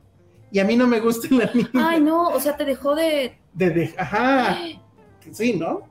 y 0.51 0.59
a 0.59 0.65
mí 0.65 0.77
no 0.77 0.87
me 0.87 1.01
gusta 1.01 1.29
el 1.31 1.43
anime. 1.43 1.69
Ay, 1.75 2.01
no, 2.01 2.29
o 2.29 2.41
sea, 2.41 2.57
te 2.57 2.65
dejó 2.65 2.95
de. 2.95 3.39
De, 3.55 3.71
de- 3.71 3.95
ajá, 3.97 4.59
sí, 5.33 5.53
¿no? 5.55 5.83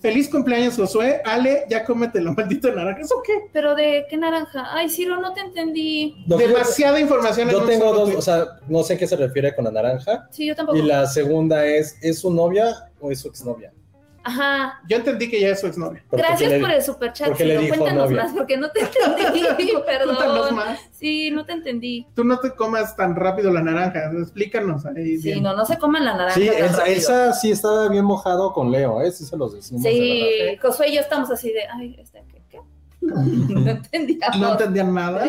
Feliz 0.00 0.28
cumpleaños, 0.30 0.76
Josué. 0.76 1.20
Ale, 1.24 1.64
ya 1.68 1.84
cómete 1.84 2.20
lo 2.20 2.32
maldito 2.32 2.72
naranja. 2.74 3.00
¿Eso 3.02 3.16
qué? 3.24 3.34
¿Pero 3.52 3.74
de 3.74 4.06
qué 4.08 4.16
naranja? 4.16 4.66
Ay, 4.74 4.88
Ciro, 4.88 5.20
no 5.20 5.32
te 5.34 5.40
entendí. 5.40 6.24
No, 6.26 6.40
yo- 6.40 6.48
Demasiada 6.48 6.98
información. 6.98 7.50
Yo 7.50 7.64
tengo 7.64 7.92
dos, 7.92 8.14
o 8.14 8.22
sea, 8.22 8.46
no 8.68 8.82
sé 8.82 8.96
qué 8.96 9.06
se 9.06 9.16
refiere 9.16 9.54
con 9.54 9.64
la 9.66 9.70
naranja. 9.70 10.26
Sí, 10.30 10.46
yo 10.46 10.56
tampoco. 10.56 10.78
Y 10.78 10.82
la 10.82 11.06
segunda 11.06 11.66
es, 11.66 11.98
¿es 12.00 12.18
su 12.20 12.32
novia 12.32 12.90
o 12.98 13.10
es 13.10 13.20
su 13.20 13.28
exnovia? 13.28 13.72
Ajá. 14.22 14.80
Yo 14.88 14.96
entendí 14.98 15.28
que 15.30 15.40
ya 15.40 15.48
es 15.48 15.60
su 15.60 15.66
exnovia. 15.66 16.04
Gracias 16.12 16.50
le- 16.50 16.60
por 16.60 16.70
el 16.70 16.82
superchat, 16.82 17.28
porque 17.28 17.44
le 17.44 17.58
dijo 17.58 17.76
Cuéntanos 17.76 18.10
novia. 18.10 18.22
más, 18.24 18.32
porque 18.34 18.56
no 18.56 18.70
te 18.70 18.80
entendí. 18.80 19.40
Cuéntanos 19.84 20.18
Perdón. 20.18 20.54
más. 20.56 20.78
Sí, 20.92 21.30
no 21.30 21.44
te 21.46 21.52
entendí. 21.52 22.06
Tú 22.14 22.24
no 22.24 22.38
te 22.38 22.50
comas 22.54 22.94
tan 22.96 23.16
rápido 23.16 23.50
la 23.50 23.62
naranja. 23.62 24.10
Explícanos 24.12 24.84
ahí. 24.86 25.16
Sí, 25.18 25.22
bien. 25.30 25.42
no, 25.42 25.56
no 25.56 25.64
se 25.64 25.78
coman 25.78 26.04
la 26.04 26.12
naranja. 26.16 26.34
Sí, 26.38 26.46
tan. 26.48 26.86
Elsa 26.86 27.32
sí 27.32 27.50
estaba 27.50 27.88
bien 27.88 28.04
mojado 28.04 28.52
con 28.52 28.70
Leo, 28.70 29.00
¿eh? 29.00 29.10
Sí 29.10 29.24
se 29.24 29.36
los 29.36 29.54
decimos. 29.54 29.82
Sí, 29.82 30.56
Josué 30.60 30.88
y 30.90 30.94
yo 30.96 31.00
estamos 31.00 31.30
así 31.30 31.50
de. 31.52 31.60
Ay, 31.72 31.96
este, 31.98 32.22
¿qué? 32.30 32.42
¿Qué? 32.50 32.58
no 33.00 33.70
entendíamos. 33.70 34.38
No 34.38 34.52
entendían 34.52 34.92
nada. 34.94 35.24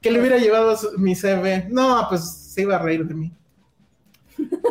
Que 0.00 0.10
le 0.10 0.20
hubiera 0.20 0.38
llevado 0.38 0.76
su- 0.76 0.98
mi 0.98 1.14
CV. 1.14 1.66
No, 1.68 2.06
pues 2.08 2.24
se 2.26 2.62
iba 2.62 2.76
a 2.76 2.78
reír 2.78 3.04
de 3.06 3.14
mí. 3.14 3.32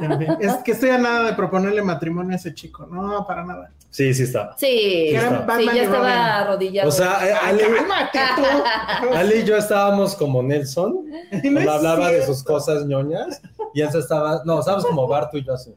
En 0.01 0.19
fin, 0.19 0.37
Es 0.39 0.53
que 0.57 0.71
estoy 0.71 0.89
a 0.89 0.97
nada 0.97 1.25
de 1.27 1.33
proponerle 1.33 1.81
matrimonio 1.81 2.33
a 2.33 2.35
ese 2.35 2.53
chico. 2.53 2.85
No, 2.85 3.25
para 3.25 3.43
nada. 3.43 3.71
Sí, 3.89 4.13
sí 4.13 4.23
estaba. 4.23 4.55
Sí, 4.57 4.67
sí, 4.67 5.11
ya 5.13 5.83
estaba 5.83 6.37
arrodillado. 6.41 6.89
O 6.89 6.91
sea, 6.91 7.39
Ale. 7.43 7.63
Ale 9.15 9.37
y 9.39 9.43
yo 9.43 9.55
estábamos 9.57 10.15
como 10.15 10.43
Nelson, 10.43 11.05
No 11.43 11.71
hablaba 11.71 12.11
de 12.11 12.25
sus 12.25 12.43
cosas 12.43 12.85
ñoñas, 12.85 13.41
y 13.73 13.81
Elsa 13.81 13.99
estaba, 13.99 14.41
no, 14.45 14.59
estábamos 14.59 14.85
como 14.85 15.07
Barto 15.07 15.37
y 15.37 15.43
yo 15.45 15.53
así. 15.53 15.73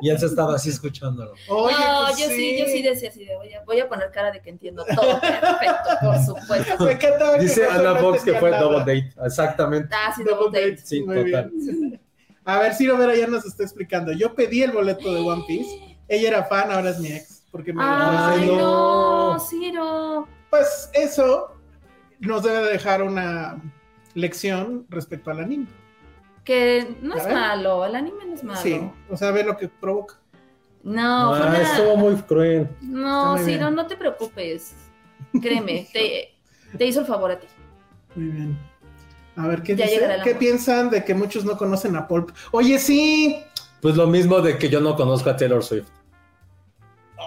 Y 0.00 0.10
Elsa 0.10 0.26
estaba 0.26 0.54
así 0.54 0.70
escuchándolo. 0.70 1.32
Oye, 1.48 1.74
no, 1.78 2.06
pues 2.06 2.18
yo 2.18 2.26
sí. 2.28 2.58
yo 2.58 2.66
sí 2.66 2.82
decía 2.82 3.08
así 3.10 3.24
de, 3.24 3.36
voy 3.36 3.52
a, 3.52 3.62
voy 3.64 3.80
a 3.80 3.88
poner 3.88 4.10
cara 4.10 4.30
de 4.30 4.40
que 4.40 4.50
entiendo 4.50 4.84
todo 4.94 5.20
perfecto, 5.20 5.90
por 6.02 6.18
supuesto. 6.24 6.84
Me 6.84 6.92
encantaba 6.92 7.34
que 7.36 7.42
Dice 7.42 7.66
Ana 7.68 7.96
Fox 7.96 8.22
que 8.22 8.34
fue 8.34 8.50
nada. 8.50 8.62
double 8.62 8.78
date, 8.80 9.12
exactamente. 9.24 9.88
Ah, 9.94 10.12
sí, 10.16 10.22
Double 10.24 10.44
double 10.46 10.60
date. 10.60 10.70
date. 10.76 10.82
Sí, 10.86 11.02
Muy 11.02 11.24
total. 11.24 11.50
bien. 11.54 12.00
A 12.44 12.58
ver, 12.58 12.74
Ciro 12.74 12.96
Vera 12.98 13.14
ya 13.16 13.26
nos 13.26 13.44
está 13.46 13.62
explicando. 13.62 14.12
Yo 14.12 14.34
pedí 14.34 14.62
el 14.62 14.72
boleto 14.72 15.12
de 15.14 15.20
One 15.20 15.44
Piece. 15.46 15.96
Ella 16.08 16.28
era 16.28 16.44
fan, 16.44 16.70
ahora 16.70 16.90
es 16.90 16.98
mi 17.00 17.08
ex. 17.08 17.42
Porque 17.50 17.72
me 17.72 17.82
Ay, 17.82 18.40
Ay, 18.42 18.46
no, 18.48 19.32
no. 19.34 19.40
Ciro. 19.40 20.28
Pues 20.50 20.90
eso 20.92 21.52
nos 22.20 22.42
debe 22.42 22.68
dejar 22.70 23.02
una 23.02 23.60
lección 24.14 24.86
respecto 24.90 25.30
al 25.30 25.40
anime. 25.40 25.66
Que 26.44 26.96
no 27.00 27.14
es 27.16 27.24
ver. 27.24 27.34
malo, 27.34 27.84
el 27.86 27.94
anime 27.94 28.26
no 28.26 28.34
es 28.34 28.44
malo. 28.44 28.60
Sí, 28.60 28.80
o 29.08 29.16
sea, 29.16 29.30
ve 29.30 29.44
lo 29.44 29.56
que 29.56 29.68
provoca. 29.68 30.16
No, 30.82 31.30
fue 31.34 31.46
Ah, 31.46 31.48
una- 31.48 31.62
estuvo 31.62 31.96
muy 31.96 32.14
cruel. 32.16 32.68
no, 32.82 33.36
muy 33.36 33.44
Ciro, 33.44 33.58
bien. 33.66 33.74
no 33.74 33.86
te 33.86 33.96
preocupes. 33.96 34.74
Créeme, 35.40 35.88
te, 35.92 36.34
te 36.76 36.86
hizo 36.86 37.00
el 37.00 37.06
favor 37.06 37.30
a 37.30 37.40
ti. 37.40 37.46
Muy 38.14 38.26
bien. 38.26 38.58
A 39.36 39.46
ver, 39.48 39.62
¿qué, 39.62 39.74
dice? 39.74 40.00
¿Qué 40.22 40.34
piensan 40.34 40.90
de 40.90 41.04
que 41.04 41.14
muchos 41.14 41.44
no 41.44 41.56
conocen 41.56 41.96
a 41.96 42.06
Pulp? 42.06 42.30
Oye, 42.52 42.78
sí. 42.78 43.42
Pues 43.80 43.96
lo 43.96 44.06
mismo 44.06 44.40
de 44.40 44.56
que 44.58 44.68
yo 44.68 44.80
no 44.80 44.94
conozco 44.96 45.28
a 45.30 45.36
Taylor 45.36 45.62
Swift. 45.62 45.88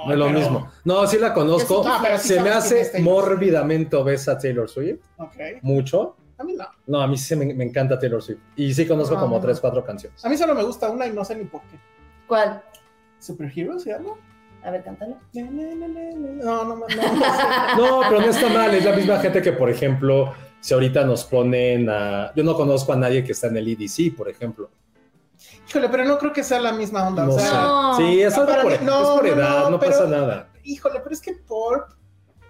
No 0.06 0.14
es 0.14 0.18
lo 0.20 0.28
Pero- 0.28 0.40
mismo. 0.40 0.72
No, 0.86 1.06
sí 1.08 1.18
la 1.18 1.34
conozco. 1.34 1.84
Sí 1.84 1.90
Ah, 1.92 2.00
pero 2.02 2.18
sí 2.20 2.28
Se 2.30 2.42
me 2.42 2.50
hace 2.50 3.00
mórbidamente 3.02 3.96
obesa 3.96 4.38
Taylor 4.38 4.70
Swift, 4.70 5.00
Ok. 5.18 5.36
mucho. 5.62 6.16
A 6.38 6.44
mí 6.44 6.54
no. 6.54 6.66
No, 6.86 7.02
a 7.02 7.08
mí 7.08 7.18
sí 7.18 7.36
me, 7.36 7.52
me 7.54 7.64
encanta 7.64 7.98
Taylor 8.00 8.22
Swift. 8.22 8.40
Y 8.56 8.74
sí 8.74 8.88
conozco 8.88 9.16
No, 9.16 9.22
como 9.22 9.36
no. 9.38 9.42
tres, 9.42 9.60
cuatro 9.60 9.84
canciones. 9.84 10.24
A 10.24 10.30
mí 10.30 10.38
solo 10.38 10.54
me 10.56 10.64
gusta 10.64 10.90
una 10.90 11.08
y 11.08 11.12
no 11.12 11.26
sé 11.26 11.36
ni 11.36 11.46
por 11.46 11.62
qué. 11.64 11.78
¿Cuál? 12.28 12.62
¿Superhero 13.20 13.80
se 13.80 13.90
llama? 13.92 14.12
A 14.64 14.70
ver, 14.72 14.84
cántalo. 14.84 15.18
No, 15.34 15.44
no, 15.52 16.66
no. 16.66 16.76
no, 16.76 16.76
No, 17.78 18.00
pero 18.08 18.22
no 18.22 18.28
está 18.28 18.50
mal. 18.50 18.74
Es 18.76 18.86
la 18.86 18.96
misma 18.96 19.18
gente 19.20 19.42
que, 19.42 19.52
por 19.54 19.70
ejemplo, 19.70 20.34
si 20.60 20.74
ahorita 20.74 21.04
nos 21.06 21.24
ponen 21.24 21.90
a... 21.90 22.32
Yo 22.36 22.44
no 22.44 22.56
conozco 22.56 22.94
a 22.94 22.96
nadie 22.96 23.24
que 23.24 23.32
está 23.32 23.48
en 23.48 23.58
el 23.58 23.68
EDC, 23.68 24.16
por 24.16 24.30
ejemplo. 24.30 24.70
Híjole, 25.70 25.90
pero 25.90 26.06
no 26.06 26.18
creo 26.18 26.34
que 26.34 26.44
sea 26.44 26.60
la 26.60 26.72
misma 26.72 27.08
onda. 27.08 27.26
No 27.26 27.34
o 27.36 27.40
sé. 27.40 27.46
sea, 27.46 27.62
No. 27.62 27.98
Sí, 27.98 28.22
es, 28.22 28.36
No, 28.36 28.42
algo 28.42 28.52
para 28.52 28.64
por, 28.64 28.72
mí- 28.72 28.78
no, 28.86 29.02
es 29.02 29.08
por 29.08 29.24
no, 29.28 29.34
edad, 29.34 29.70
no, 29.70 29.80
pero- 29.80 29.92
pasa 29.92 30.06
nada. 30.08 30.50
híjole, 30.64 31.00
pero 31.02 31.14
es 31.14 31.22
que 31.22 31.34
Pulp, 31.34 31.84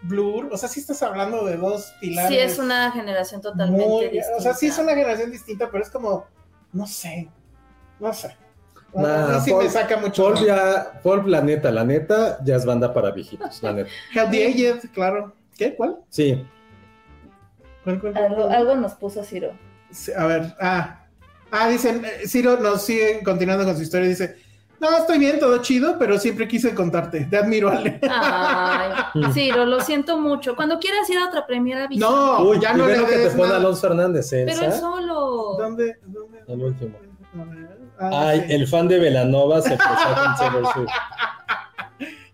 Blur, 0.03 0.49
o 0.51 0.57
sea, 0.57 0.69
sí 0.69 0.79
estás 0.79 1.01
hablando 1.03 1.43
de 1.45 1.57
dos 1.57 1.91
pilares. 1.99 2.29
Sí, 2.31 2.37
es 2.37 2.59
una 2.59 2.91
generación 2.91 3.41
totalmente 3.41 3.85
muy- 3.87 4.03
distinta. 4.09 4.37
O 4.37 4.41
sea, 4.41 4.53
sí 4.53 4.67
es 4.67 4.77
una 4.77 4.91
generación 4.91 5.31
distinta, 5.31 5.69
pero 5.71 5.83
es 5.83 5.89
como, 5.89 6.25
no 6.71 6.85
sé, 6.85 7.29
no 7.99 8.13
sé. 8.13 8.35
A 8.95 9.01
Nah, 9.01 9.27
mí 9.39 9.41
sí 9.43 9.53
me 9.53 9.69
saca 9.69 9.97
mucho. 9.97 10.23
Paul, 10.23 10.45
ya, 10.45 10.99
Paul, 11.03 11.29
la 11.29 11.41
neta, 11.41 11.71
la 11.71 11.83
neta, 11.83 12.39
ya 12.43 12.55
es 12.55 12.65
banda 12.65 12.93
para 12.93 13.11
viejitos, 13.11 13.61
la 13.61 13.73
neta. 13.73 13.89
Help 14.13 14.31
the 14.31 14.47
Aged, 14.47 14.89
claro. 14.93 15.33
¿Qué? 15.57 15.75
¿Cuál? 15.75 15.97
Sí, 16.09 16.45
¿Cuál, 17.87 18.01
cuál, 18.01 18.11
cuál, 18.13 18.25
Algo, 18.25 18.43
cuál? 18.47 18.55
algo 18.55 18.75
nos 18.75 18.95
puso 18.95 19.23
Ciro. 19.23 19.53
Sí, 19.91 20.11
A 20.11 20.25
ver, 20.25 20.53
ah. 20.59 21.05
Ah, 21.51 21.69
dicen, 21.69 22.03
eh, 22.03 22.27
Ciro 22.27 22.57
nos 22.57 22.81
sigue 22.81 23.23
continuando 23.23 23.63
con 23.63 23.77
su 23.77 23.83
historia. 23.83 24.09
Dice, 24.09 24.35
no, 24.81 24.97
estoy 24.97 25.19
bien, 25.19 25.39
todo 25.39 25.59
chido, 25.59 25.97
pero 25.97 26.19
siempre 26.19 26.49
quise 26.49 26.75
contarte. 26.75 27.25
Te 27.29 27.37
admiro, 27.37 27.69
Ale. 27.69 28.01
Ay, 28.09 28.91
Ciro, 29.33 29.65
lo 29.65 29.79
siento 29.79 30.19
mucho. 30.19 30.57
Cuando 30.57 30.79
quieras 30.79 31.09
ir 31.09 31.17
a 31.17 31.27
otra 31.27 31.47
premiera. 31.47 31.87
No, 31.95 32.41
Uy, 32.41 32.59
ya 32.59 32.73
no 32.73 32.83
primero 32.83 33.07
le 33.07 33.23
que 33.23 33.29
te 33.29 33.37
nada. 33.37 33.55
Alonso 33.55 33.81
Fernández, 33.87 34.27
Pero 34.31 34.65
él 34.65 34.73
solo. 34.73 35.55
¿Dónde? 35.57 35.97
¿Dónde? 36.05 36.43
El 36.45 36.61
último. 36.61 36.97
A 37.39 37.43
ver, 37.45 37.77
ah, 37.99 38.27
Ay, 38.31 38.43
sí. 38.47 38.53
el 38.53 38.67
fan 38.67 38.89
de 38.89 38.99
Velanova 38.99 39.61
se 39.61 39.77
cruzó 39.77 40.15
con 40.15 40.35
Taylor 40.35 40.73
Swift. 40.73 40.89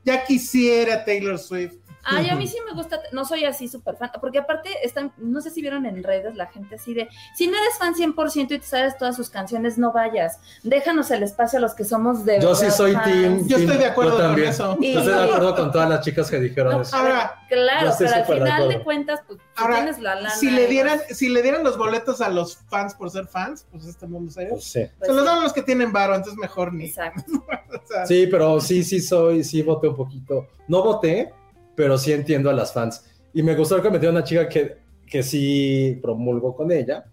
Ya 0.05 0.25
quisiera 0.25 1.05
Taylor 1.05 1.39
Swift. 1.39 1.75
Ay, 2.03 2.29
a 2.29 2.35
mí 2.35 2.47
sí 2.47 2.57
me 2.67 2.73
gusta, 2.73 2.99
no 3.11 3.25
soy 3.25 3.45
así 3.45 3.67
súper 3.67 3.95
fan, 3.95 4.11
porque 4.19 4.39
aparte 4.39 4.69
están, 4.83 5.13
no 5.17 5.41
sé 5.41 5.49
si 5.49 5.61
vieron 5.61 5.85
en 5.85 6.03
redes 6.03 6.35
la 6.35 6.47
gente 6.47 6.75
así 6.75 6.93
de, 6.93 7.07
si 7.35 7.47
no 7.47 7.53
eres 7.57 7.77
fan 7.77 7.93
100% 7.95 8.51
y 8.55 8.59
te 8.59 8.65
sabes 8.65 8.97
todas 8.97 9.15
sus 9.15 9.29
canciones, 9.29 9.77
no 9.77 9.91
vayas, 9.93 10.39
déjanos 10.63 11.11
el 11.11 11.23
espacio 11.23 11.59
a 11.59 11.61
los 11.61 11.73
que 11.73 11.83
somos 11.85 12.25
de 12.25 12.39
Yo 12.41 12.55
sí 12.55 12.69
soy 12.71 12.93
fans. 12.93 13.05
team. 13.05 13.47
Yo 13.47 13.57
estoy 13.57 13.77
de 13.77 13.85
acuerdo 13.85 14.11
con 14.11 14.21
también. 14.21 14.49
eso. 14.49 14.77
Y- 14.79 14.93
Yo 14.93 14.99
estoy 14.99 15.13
de 15.15 15.23
acuerdo 15.23 15.55
con 15.55 15.71
todas 15.71 15.89
las 15.89 16.01
chicas 16.05 16.29
que 16.29 16.39
dijeron 16.39 16.73
No, 16.73 16.81
eso. 16.81 16.95
Ahora, 16.95 17.39
Claro, 17.49 17.91
pero 17.99 18.11
al 18.11 18.25
de 18.27 18.33
final 18.33 18.67
de 18.69 18.83
cuentas, 18.83 19.19
pues 19.27 19.39
si 19.39 19.61
Ahora, 19.63 19.75
tienes 19.75 19.99
la 19.99 20.15
lana. 20.15 20.31
si 20.31 20.49
le 20.49 20.65
dieran, 20.67 20.99
pues, 21.05 21.17
si 21.19 21.29
le 21.29 21.41
dieran 21.43 21.63
los 21.63 21.77
boletos 21.77 22.19
a 22.19 22.29
los 22.29 22.57
fans 22.57 22.95
por 22.95 23.11
ser 23.11 23.27
fans, 23.27 23.67
pues 23.71 23.85
este 23.85 24.07
mundo 24.07 24.31
serio. 24.31 24.53
Pues 24.53 24.63
sí. 24.63 24.85
pues, 24.97 25.07
Se 25.07 25.13
los 25.13 25.21
sí, 25.23 25.27
dan 25.29 25.37
a 25.37 25.41
los 25.43 25.53
que 25.53 25.61
tienen 25.61 25.93
varo, 25.93 26.15
entonces 26.15 26.39
mejor 26.39 26.73
ni. 26.73 26.85
Exacto. 26.85 27.23
O 27.73 27.87
sea, 27.87 28.05
Sí, 28.05 28.27
pero 28.27 28.59
sí, 28.61 28.83
sí 28.83 28.99
soy, 29.01 29.43
sí 29.43 29.61
voté 29.63 29.87
un 29.87 29.95
poquito. 29.95 30.47
No 30.67 30.83
voté, 30.83 31.33
pero 31.75 31.97
sí 31.97 32.11
entiendo 32.13 32.49
a 32.49 32.53
las 32.53 32.73
fans. 32.73 33.03
Y 33.33 33.41
me 33.43 33.55
gustó 33.55 33.81
que 33.81 33.89
metió 33.89 34.09
una 34.09 34.23
chica 34.23 34.47
que, 34.47 34.77
que 35.07 35.23
sí 35.23 35.99
promulgo 36.01 36.55
con 36.55 36.71
ella, 36.71 37.05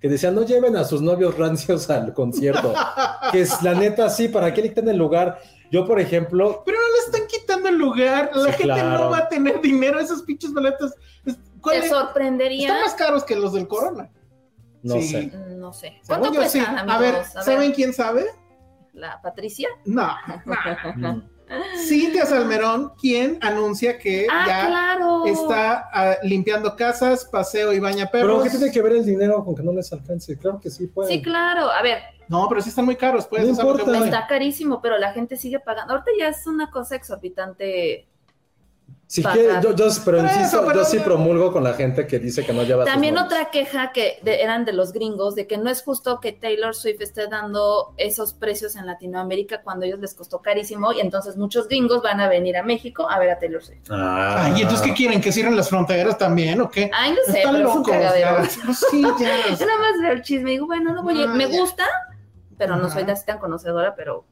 que 0.00 0.08
decía, 0.08 0.30
no 0.30 0.44
lleven 0.44 0.76
a 0.76 0.84
sus 0.84 1.02
novios 1.02 1.36
rancios 1.38 1.88
al 1.90 2.14
concierto. 2.14 2.72
que 3.32 3.42
es 3.42 3.62
la 3.62 3.74
neta, 3.74 4.08
sí, 4.10 4.28
¿para 4.28 4.52
qué 4.52 4.62
le 4.62 4.68
quitan 4.70 4.88
el 4.88 4.96
lugar? 4.96 5.38
Yo, 5.70 5.86
por 5.86 6.00
ejemplo, 6.00 6.62
Pero 6.66 6.78
no 6.78 6.84
le 6.94 6.98
están 7.06 7.28
quitando 7.28 7.68
el 7.68 7.76
lugar. 7.76 8.30
La 8.34 8.44
Sí, 8.46 8.50
gente 8.52 8.62
claro. 8.64 9.04
no 9.04 9.10
va 9.10 9.18
a 9.18 9.28
tener 9.28 9.60
dinero. 9.60 10.00
Esos 10.00 10.22
pinches 10.22 10.52
boletos. 10.52 10.92
es- 11.24 11.38
¿cuál 11.60 11.78
Te 11.80 11.84
es? 11.86 11.90
sorprendería. 11.92 12.68
Están 12.68 12.82
más 12.82 12.94
caros 12.94 13.24
que 13.24 13.36
los 13.36 13.52
del 13.52 13.68
Corona. 13.68 14.10
no 14.82 14.94
Sí. 14.94 15.02
sé. 15.08 15.26
No 15.26 15.56
No 15.56 15.72
sé. 15.72 16.00
¿Cuánto 16.06 16.32
sí. 16.48 16.58
A 16.58 16.98
ver? 16.98 17.24
¿saben 17.44 17.70
quién 17.72 17.92
sabe? 17.92 18.24
¿La 18.94 19.20
Patricia? 19.22 19.68
No. 19.84 20.08
Mm. 20.96 21.22
Cintia 21.76 22.26
Salmerón, 22.26 22.92
quien 23.00 23.38
anuncia 23.40 23.98
que 23.98 24.26
ah, 24.30 24.44
ya 24.46 24.66
claro. 24.66 25.24
está 25.26 25.88
ah, 25.92 26.16
limpiando 26.22 26.76
casas, 26.76 27.24
paseo 27.24 27.72
y 27.72 27.80
baña 27.80 28.08
Pero 28.10 28.28
perros. 28.28 28.44
¿qué 28.44 28.50
tiene 28.50 28.72
que 28.72 28.82
ver 28.82 28.92
el 28.92 29.04
dinero 29.04 29.44
con 29.44 29.54
que 29.54 29.62
no 29.62 29.72
les 29.72 29.92
alcance? 29.92 30.36
Claro 30.38 30.60
que 30.60 30.70
sí 30.70 30.86
puede. 30.86 31.08
Sí, 31.08 31.22
claro. 31.22 31.70
A 31.70 31.82
ver, 31.82 31.98
No, 32.28 32.48
pero 32.48 32.60
sí 32.60 32.68
están 32.68 32.84
muy 32.84 32.96
caros, 32.96 33.26
pues. 33.26 33.42
No 33.42 33.48
lo 33.48 33.76
que 33.76 33.82
importa. 33.82 34.04
está 34.04 34.26
carísimo, 34.26 34.80
pero 34.80 34.98
la 34.98 35.12
gente 35.12 35.36
sigue 35.36 35.58
pagando. 35.58 35.94
Ahorita 35.94 36.10
ya 36.18 36.28
es 36.28 36.46
una 36.46 36.70
cosa 36.70 36.94
exorbitante. 36.94 38.06
Si 39.12 39.22
Pagar. 39.22 39.38
quiere, 39.40 39.54
yo, 39.60 39.74
yo- 39.74 39.88
pero 40.04 40.18
eso, 40.18 40.26
insisto, 40.38 40.64
pero 40.64 40.78
yo 40.78 40.84
sí 40.84 41.00
promulgo 41.00 41.52
con 41.52 41.64
la 41.64 41.74
gente 41.74 42.06
que 42.06 42.20
dice 42.20 42.46
que 42.46 42.52
no 42.52 42.62
lleva 42.62 42.84
También 42.84 43.18
otra 43.18 43.50
queja 43.50 43.90
que 43.90 44.20
de- 44.22 44.40
eran 44.40 44.64
de 44.64 44.72
los 44.72 44.92
gringos, 44.92 45.34
de 45.34 45.48
que 45.48 45.58
no 45.58 45.68
es 45.68 45.82
justo 45.82 46.20
que 46.20 46.30
Taylor 46.30 46.76
Swift 46.76 47.00
esté 47.00 47.26
dando 47.26 47.92
esos 47.96 48.34
precios 48.34 48.76
en 48.76 48.86
Latinoamérica 48.86 49.62
cuando 49.62 49.82
a 49.84 49.88
ellos 49.88 49.98
les 49.98 50.14
costó 50.14 50.40
carísimo 50.40 50.92
y 50.92 51.00
entonces 51.00 51.36
muchos 51.36 51.66
gringos 51.66 52.02
van 52.04 52.20
a 52.20 52.28
venir 52.28 52.56
a 52.56 52.62
México 52.62 53.10
a 53.10 53.18
ver 53.18 53.30
a 53.30 53.38
Taylor 53.40 53.64
Swift. 53.64 53.90
Ah, 53.90 54.44
Ay, 54.44 54.60
¿y 54.60 54.62
entonces 54.62 54.86
qué 54.86 54.94
quieren? 54.94 55.20
¿Que 55.20 55.32
cierren 55.32 55.56
las 55.56 55.68
fronteras 55.68 56.16
también 56.16 56.60
o 56.60 56.70
qué? 56.70 56.88
Ay, 56.94 57.10
no 57.10 57.16
sé, 57.32 57.38
Están 57.40 57.56
pero 57.56 57.68
es 57.68 57.74
un 57.74 57.80
locos. 57.80 57.92
cagadero. 57.92 58.42
ya. 58.44 58.48
Pues 58.64 58.86
sí, 58.92 59.02
ya. 59.02 59.56
Yo 59.58 59.66
nada 59.66 59.78
más 59.80 60.00
veo 60.00 60.12
el 60.12 60.22
chisme 60.22 60.50
y 60.50 60.52
digo, 60.52 60.66
bueno, 60.66 60.92
no 60.94 61.02
voy 61.02 61.18
a 61.18 61.22
ir. 61.22 61.28
Ah, 61.28 61.34
Me 61.34 61.46
gusta, 61.46 61.84
pero 62.56 62.76
no 62.76 62.88
soy 62.88 63.02
así 63.10 63.26
tan 63.26 63.38
conocedora, 63.38 63.96
pero 63.96 64.24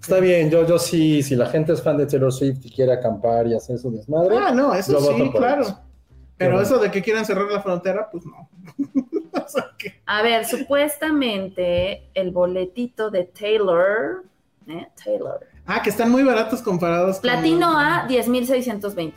Está 0.00 0.18
bien, 0.20 0.50
yo, 0.50 0.66
yo 0.66 0.78
sí, 0.78 1.22
si 1.22 1.36
la 1.36 1.46
gente 1.46 1.72
es 1.74 1.82
fan 1.82 1.96
de 1.98 2.06
Taylor 2.06 2.32
Swift 2.32 2.64
y 2.64 2.70
quiere 2.70 2.92
acampar 2.92 3.46
y 3.46 3.54
hacer 3.54 3.78
su 3.78 3.90
desmadre, 3.90 4.36
Ah, 4.38 4.50
no, 4.50 4.74
eso 4.74 4.98
sí, 5.00 5.30
claro. 5.30 5.62
eso. 5.62 5.80
Pero 6.38 6.52
bueno. 6.54 6.66
eso 6.66 6.78
de 6.78 6.90
que 6.90 7.02
quieran 7.02 7.24
cerrar 7.26 7.50
la 7.50 7.60
frontera, 7.60 8.08
pues 8.10 8.24
no. 8.26 8.48
O 9.44 9.48
sea, 9.48 9.66
que- 9.76 10.00
A 10.06 10.22
ver, 10.22 10.46
supuestamente 10.46 12.08
el 12.14 12.30
boletito 12.30 13.10
de 13.10 13.24
Taylor, 13.24 14.24
¿eh? 14.68 14.86
Taylor. 15.04 15.40
Ah, 15.66 15.82
que 15.82 15.90
están 15.90 16.10
muy 16.10 16.22
baratos 16.22 16.62
comparados 16.62 17.16
con... 17.16 17.22
Platino 17.22 17.78
A, 17.78 18.06
10.620. 18.08 19.12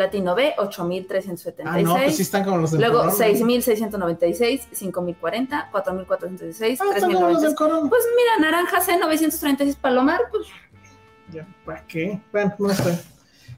Platino 0.00 0.34
B, 0.34 0.54
8.376. 0.56 1.62
Ah, 1.66 1.78
no, 1.82 1.94
pues 1.94 2.16
sí 2.16 2.22
están 2.22 2.42
como 2.42 2.56
los 2.56 2.70
del 2.70 2.80
Luego 2.80 3.00
Corona. 3.00 3.12
6.696, 3.18 4.62
5.040, 4.72 5.70
4.416, 5.70 6.78
Ah, 6.80 6.84
están 6.94 7.12
como 7.12 7.28
los 7.28 7.42
del 7.42 7.50
3.096. 7.52 7.54
Corona. 7.54 7.90
Pues 7.90 8.02
mira, 8.16 8.50
naranja 8.50 8.80
C, 8.80 8.96
936 8.98 9.76
Palomar, 9.76 10.20
pues 10.30 10.46
Ya, 11.30 11.46
¿Para 11.66 11.86
qué? 11.86 12.18
Bueno, 12.32 12.54
no 12.58 12.70
sé. 12.70 12.98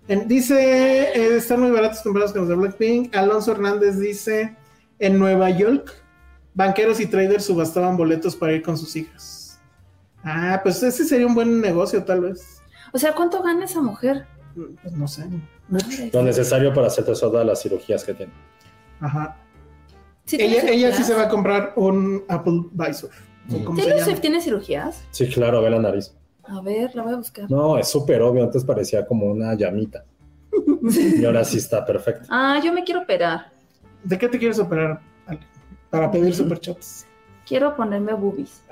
En- 0.08 0.26
dice, 0.26 1.12
eh, 1.14 1.36
están 1.36 1.60
muy 1.60 1.70
baratos 1.70 2.00
comparados 2.02 2.32
con 2.32 2.40
los 2.40 2.48
de 2.48 2.56
Blackpink. 2.56 3.14
Alonso 3.14 3.52
Hernández 3.52 4.00
dice, 4.00 4.56
en 4.98 5.20
Nueva 5.20 5.48
York, 5.50 5.94
banqueros 6.54 6.98
y 6.98 7.06
traders 7.06 7.44
subastaban 7.44 7.96
boletos 7.96 8.34
para 8.34 8.52
ir 8.52 8.62
con 8.62 8.76
sus 8.76 8.96
hijas. 8.96 9.60
Ah, 10.24 10.58
pues 10.60 10.82
ese 10.82 11.04
sería 11.04 11.28
un 11.28 11.36
buen 11.36 11.60
negocio, 11.60 12.02
tal 12.02 12.20
vez. 12.22 12.60
O 12.92 12.98
sea, 12.98 13.14
¿cuánto 13.14 13.40
gana 13.44 13.64
esa 13.64 13.80
mujer? 13.80 14.26
Pues 14.82 14.92
no 14.92 15.06
sé. 15.06 15.24
Lo 16.12 16.22
necesario 16.22 16.72
para 16.74 16.88
hacer 16.88 17.04
todas 17.04 17.46
las 17.46 17.62
cirugías 17.62 18.04
que 18.04 18.14
tiene. 18.14 18.32
Ajá. 19.00 19.36
¿Sí 20.24 20.36
tiene 20.36 20.58
ella, 20.58 20.70
ella 20.70 20.92
sí 20.96 21.02
se 21.02 21.14
va 21.14 21.22
a 21.22 21.28
comprar 21.28 21.72
un 21.76 22.24
Apple 22.28 22.64
Visor. 22.72 23.10
¿o 23.50 23.72
Mm. 23.72 23.76
¿Taylor? 23.76 24.00
Swift 24.00 24.20
tiene 24.20 24.40
cirugías? 24.40 25.04
Sí, 25.10 25.28
claro, 25.28 25.60
ve 25.62 25.70
la 25.70 25.80
nariz. 25.80 26.14
A 26.44 26.60
ver, 26.60 26.94
la 26.94 27.02
voy 27.02 27.14
a 27.14 27.16
buscar. 27.16 27.50
No, 27.50 27.76
es 27.78 27.88
súper 27.88 28.22
obvio, 28.22 28.44
antes 28.44 28.64
parecía 28.64 29.04
como 29.06 29.26
una 29.26 29.54
llamita. 29.54 30.04
Y 31.20 31.24
ahora 31.24 31.44
sí 31.44 31.58
está 31.58 31.84
perfecto. 31.84 32.26
Ah, 32.30 32.60
yo 32.62 32.72
me 32.72 32.84
quiero 32.84 33.02
operar. 33.02 33.50
¿De 34.04 34.18
qué 34.18 34.28
te 34.28 34.38
quieres 34.38 34.58
operar? 34.58 35.00
Para 35.90 36.10
pedir 36.10 36.34
superchats. 36.34 37.06
Quiero 37.46 37.74
ponerme 37.76 38.12
boobies. 38.14 38.62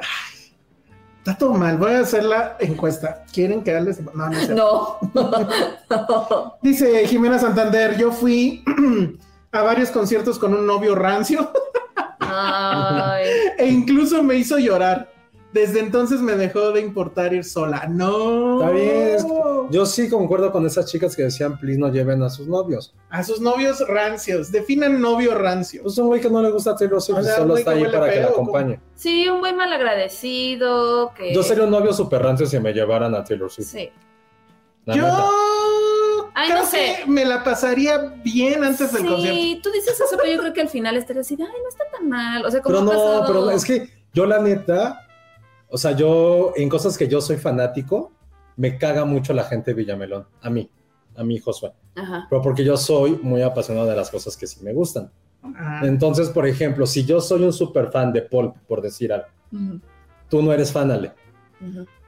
Está 1.21 1.37
todo 1.37 1.53
mal. 1.53 1.77
Voy 1.77 1.93
a 1.93 2.01
hacer 2.01 2.25
la 2.25 2.57
encuesta. 2.61 3.25
¿Quieren 3.31 3.63
que 3.63 3.79
les.? 3.79 4.01
No, 4.01 4.31
no 4.31 4.41
sé. 4.41 4.55
No. 4.55 4.99
no. 5.15 6.57
Dice 6.63 7.07
Jimena 7.07 7.39
Santander: 7.39 7.99
Yo 7.99 8.11
fui 8.11 8.65
a 9.53 9.63
varios 9.63 9.91
conciertos 9.91 10.39
con 10.39 10.55
un 10.55 10.67
novio 10.67 10.95
rancio 10.95 11.53
Ay. 12.21 13.25
e 13.59 13.67
incluso 13.67 14.23
me 14.23 14.37
hizo 14.37 14.59
llorar. 14.59 15.13
Desde 15.53 15.81
entonces 15.81 16.21
me 16.21 16.37
dejó 16.37 16.71
de 16.71 16.81
importar 16.81 17.35
ir 17.35 17.45
sola. 17.45 17.87
No. 17.89 18.61
Está 18.61 18.71
bien, 18.71 19.17
Yo 19.71 19.85
sí 19.85 20.09
concuerdo 20.09 20.53
con 20.53 20.65
esas 20.65 20.87
chicas 20.87 21.17
que 21.17 21.25
decían, 21.25 21.59
please 21.59 21.79
no 21.79 21.89
lleven 21.91 22.23
a 22.23 22.31
sus 22.31 22.47
novios. 22.47 22.95
A 23.11 23.25
sus 23.25 23.41
novios 23.41 23.85
rancios. 23.89 24.53
Definan 24.53 25.01
novio 25.01 25.35
rancio. 25.37 25.83
Pues 25.83 25.99
un 25.99 26.07
güey 26.07 26.21
que 26.21 26.31
no 26.31 26.41
le 26.41 26.51
gusta 26.51 26.77
Taylor 26.77 27.03
Swift 27.03 27.19
O 27.19 27.23
sea, 27.25 27.37
solo 27.37 27.49
güey 27.55 27.61
está 27.63 27.73
ahí 27.73 27.85
para 27.85 28.11
que 28.13 28.21
la 28.21 28.29
acompañe. 28.29 28.81
Sí, 28.95 29.29
un 29.29 29.41
buen 29.41 29.57
malagradecido. 29.57 31.13
Que... 31.15 31.35
Yo 31.35 31.43
sería 31.43 31.65
un 31.65 31.71
novio 31.71 31.93
super 31.93 32.23
rancio 32.23 32.47
si 32.47 32.61
me 32.61 32.73
llevaran 32.73 33.15
a 33.17 33.25
Taylor 33.25 33.51
Swift. 33.51 33.67
Sí. 33.69 33.91
La 34.85 34.95
Yo. 34.95 35.03
neta. 35.03 35.25
Ay, 36.35 36.49
creo 36.49 36.63
no 36.63 36.67
sé. 36.71 36.97
que 37.05 37.11
me 37.11 37.25
la 37.25 37.43
pasaría 37.43 37.99
bien 38.23 38.63
antes 38.63 38.93
del 38.93 39.03
sí, 39.03 39.09
concierto. 39.09 39.63
tú 39.63 39.71
dices 39.73 40.01
eso, 40.01 40.17
pero 40.17 40.33
yo 40.33 40.39
creo 40.39 40.53
que 40.53 40.61
al 40.61 40.69
final 40.69 40.97
estaría 40.97 41.23
así, 41.23 41.35
de, 41.35 41.43
ay, 41.43 41.51
no 41.61 41.69
está 41.69 41.85
tan 41.91 42.09
mal. 42.09 42.45
O 42.45 42.51
sea, 42.51 42.63
como 42.63 42.77
Pero 42.77 42.85
no, 42.85 42.91
pasado- 42.93 43.25
pero 43.27 43.51
es 43.51 43.65
que 43.65 43.89
yo 44.15 44.27
la 44.27 44.39
neta, 44.39 45.07
o 45.71 45.79
sea, 45.79 45.93
yo 45.93 46.53
en 46.57 46.69
cosas 46.69 46.99
que 46.99 47.09
yo 47.09 47.21
soy 47.21 47.37
fanático, 47.37 48.13
me 48.57 48.77
caga 48.77 49.05
mucho 49.05 49.33
la 49.33 49.45
gente 49.45 49.71
de 49.71 49.75
Villamelón. 49.75 50.27
A 50.43 50.51
mí, 50.51 50.69
a 51.17 51.25
mí, 51.25 51.39
Josué. 51.39 51.73
Ajá. 51.95 52.27
Pero 52.29 52.43
porque 52.43 52.65
yo 52.65 52.77
soy 52.77 53.19
muy 53.23 53.43
apasionado 53.43 53.87
de 53.87 53.97
las 53.97 54.11
cosas 54.11 54.37
que 54.37 54.47
sí 54.47 54.63
me 54.63 54.73
gustan. 54.73 55.11
Ah, 55.43 55.83
Entonces, 55.85 56.29
por 56.29 56.47
ejemplo, 56.47 56.87
si 56.87 57.05
yo 57.05 57.21
soy 57.21 57.45
un 57.45 57.53
super 57.53 57.91
fan 57.91 58.13
de 58.13 58.23
Paul, 58.23 58.53
por 58.69 58.83
decir 58.83 59.13
algo, 59.13 59.29
tú 60.29 60.43
no 60.43 60.53
eres 60.53 60.71
fan, 60.71 60.91
Ale, 60.91 61.13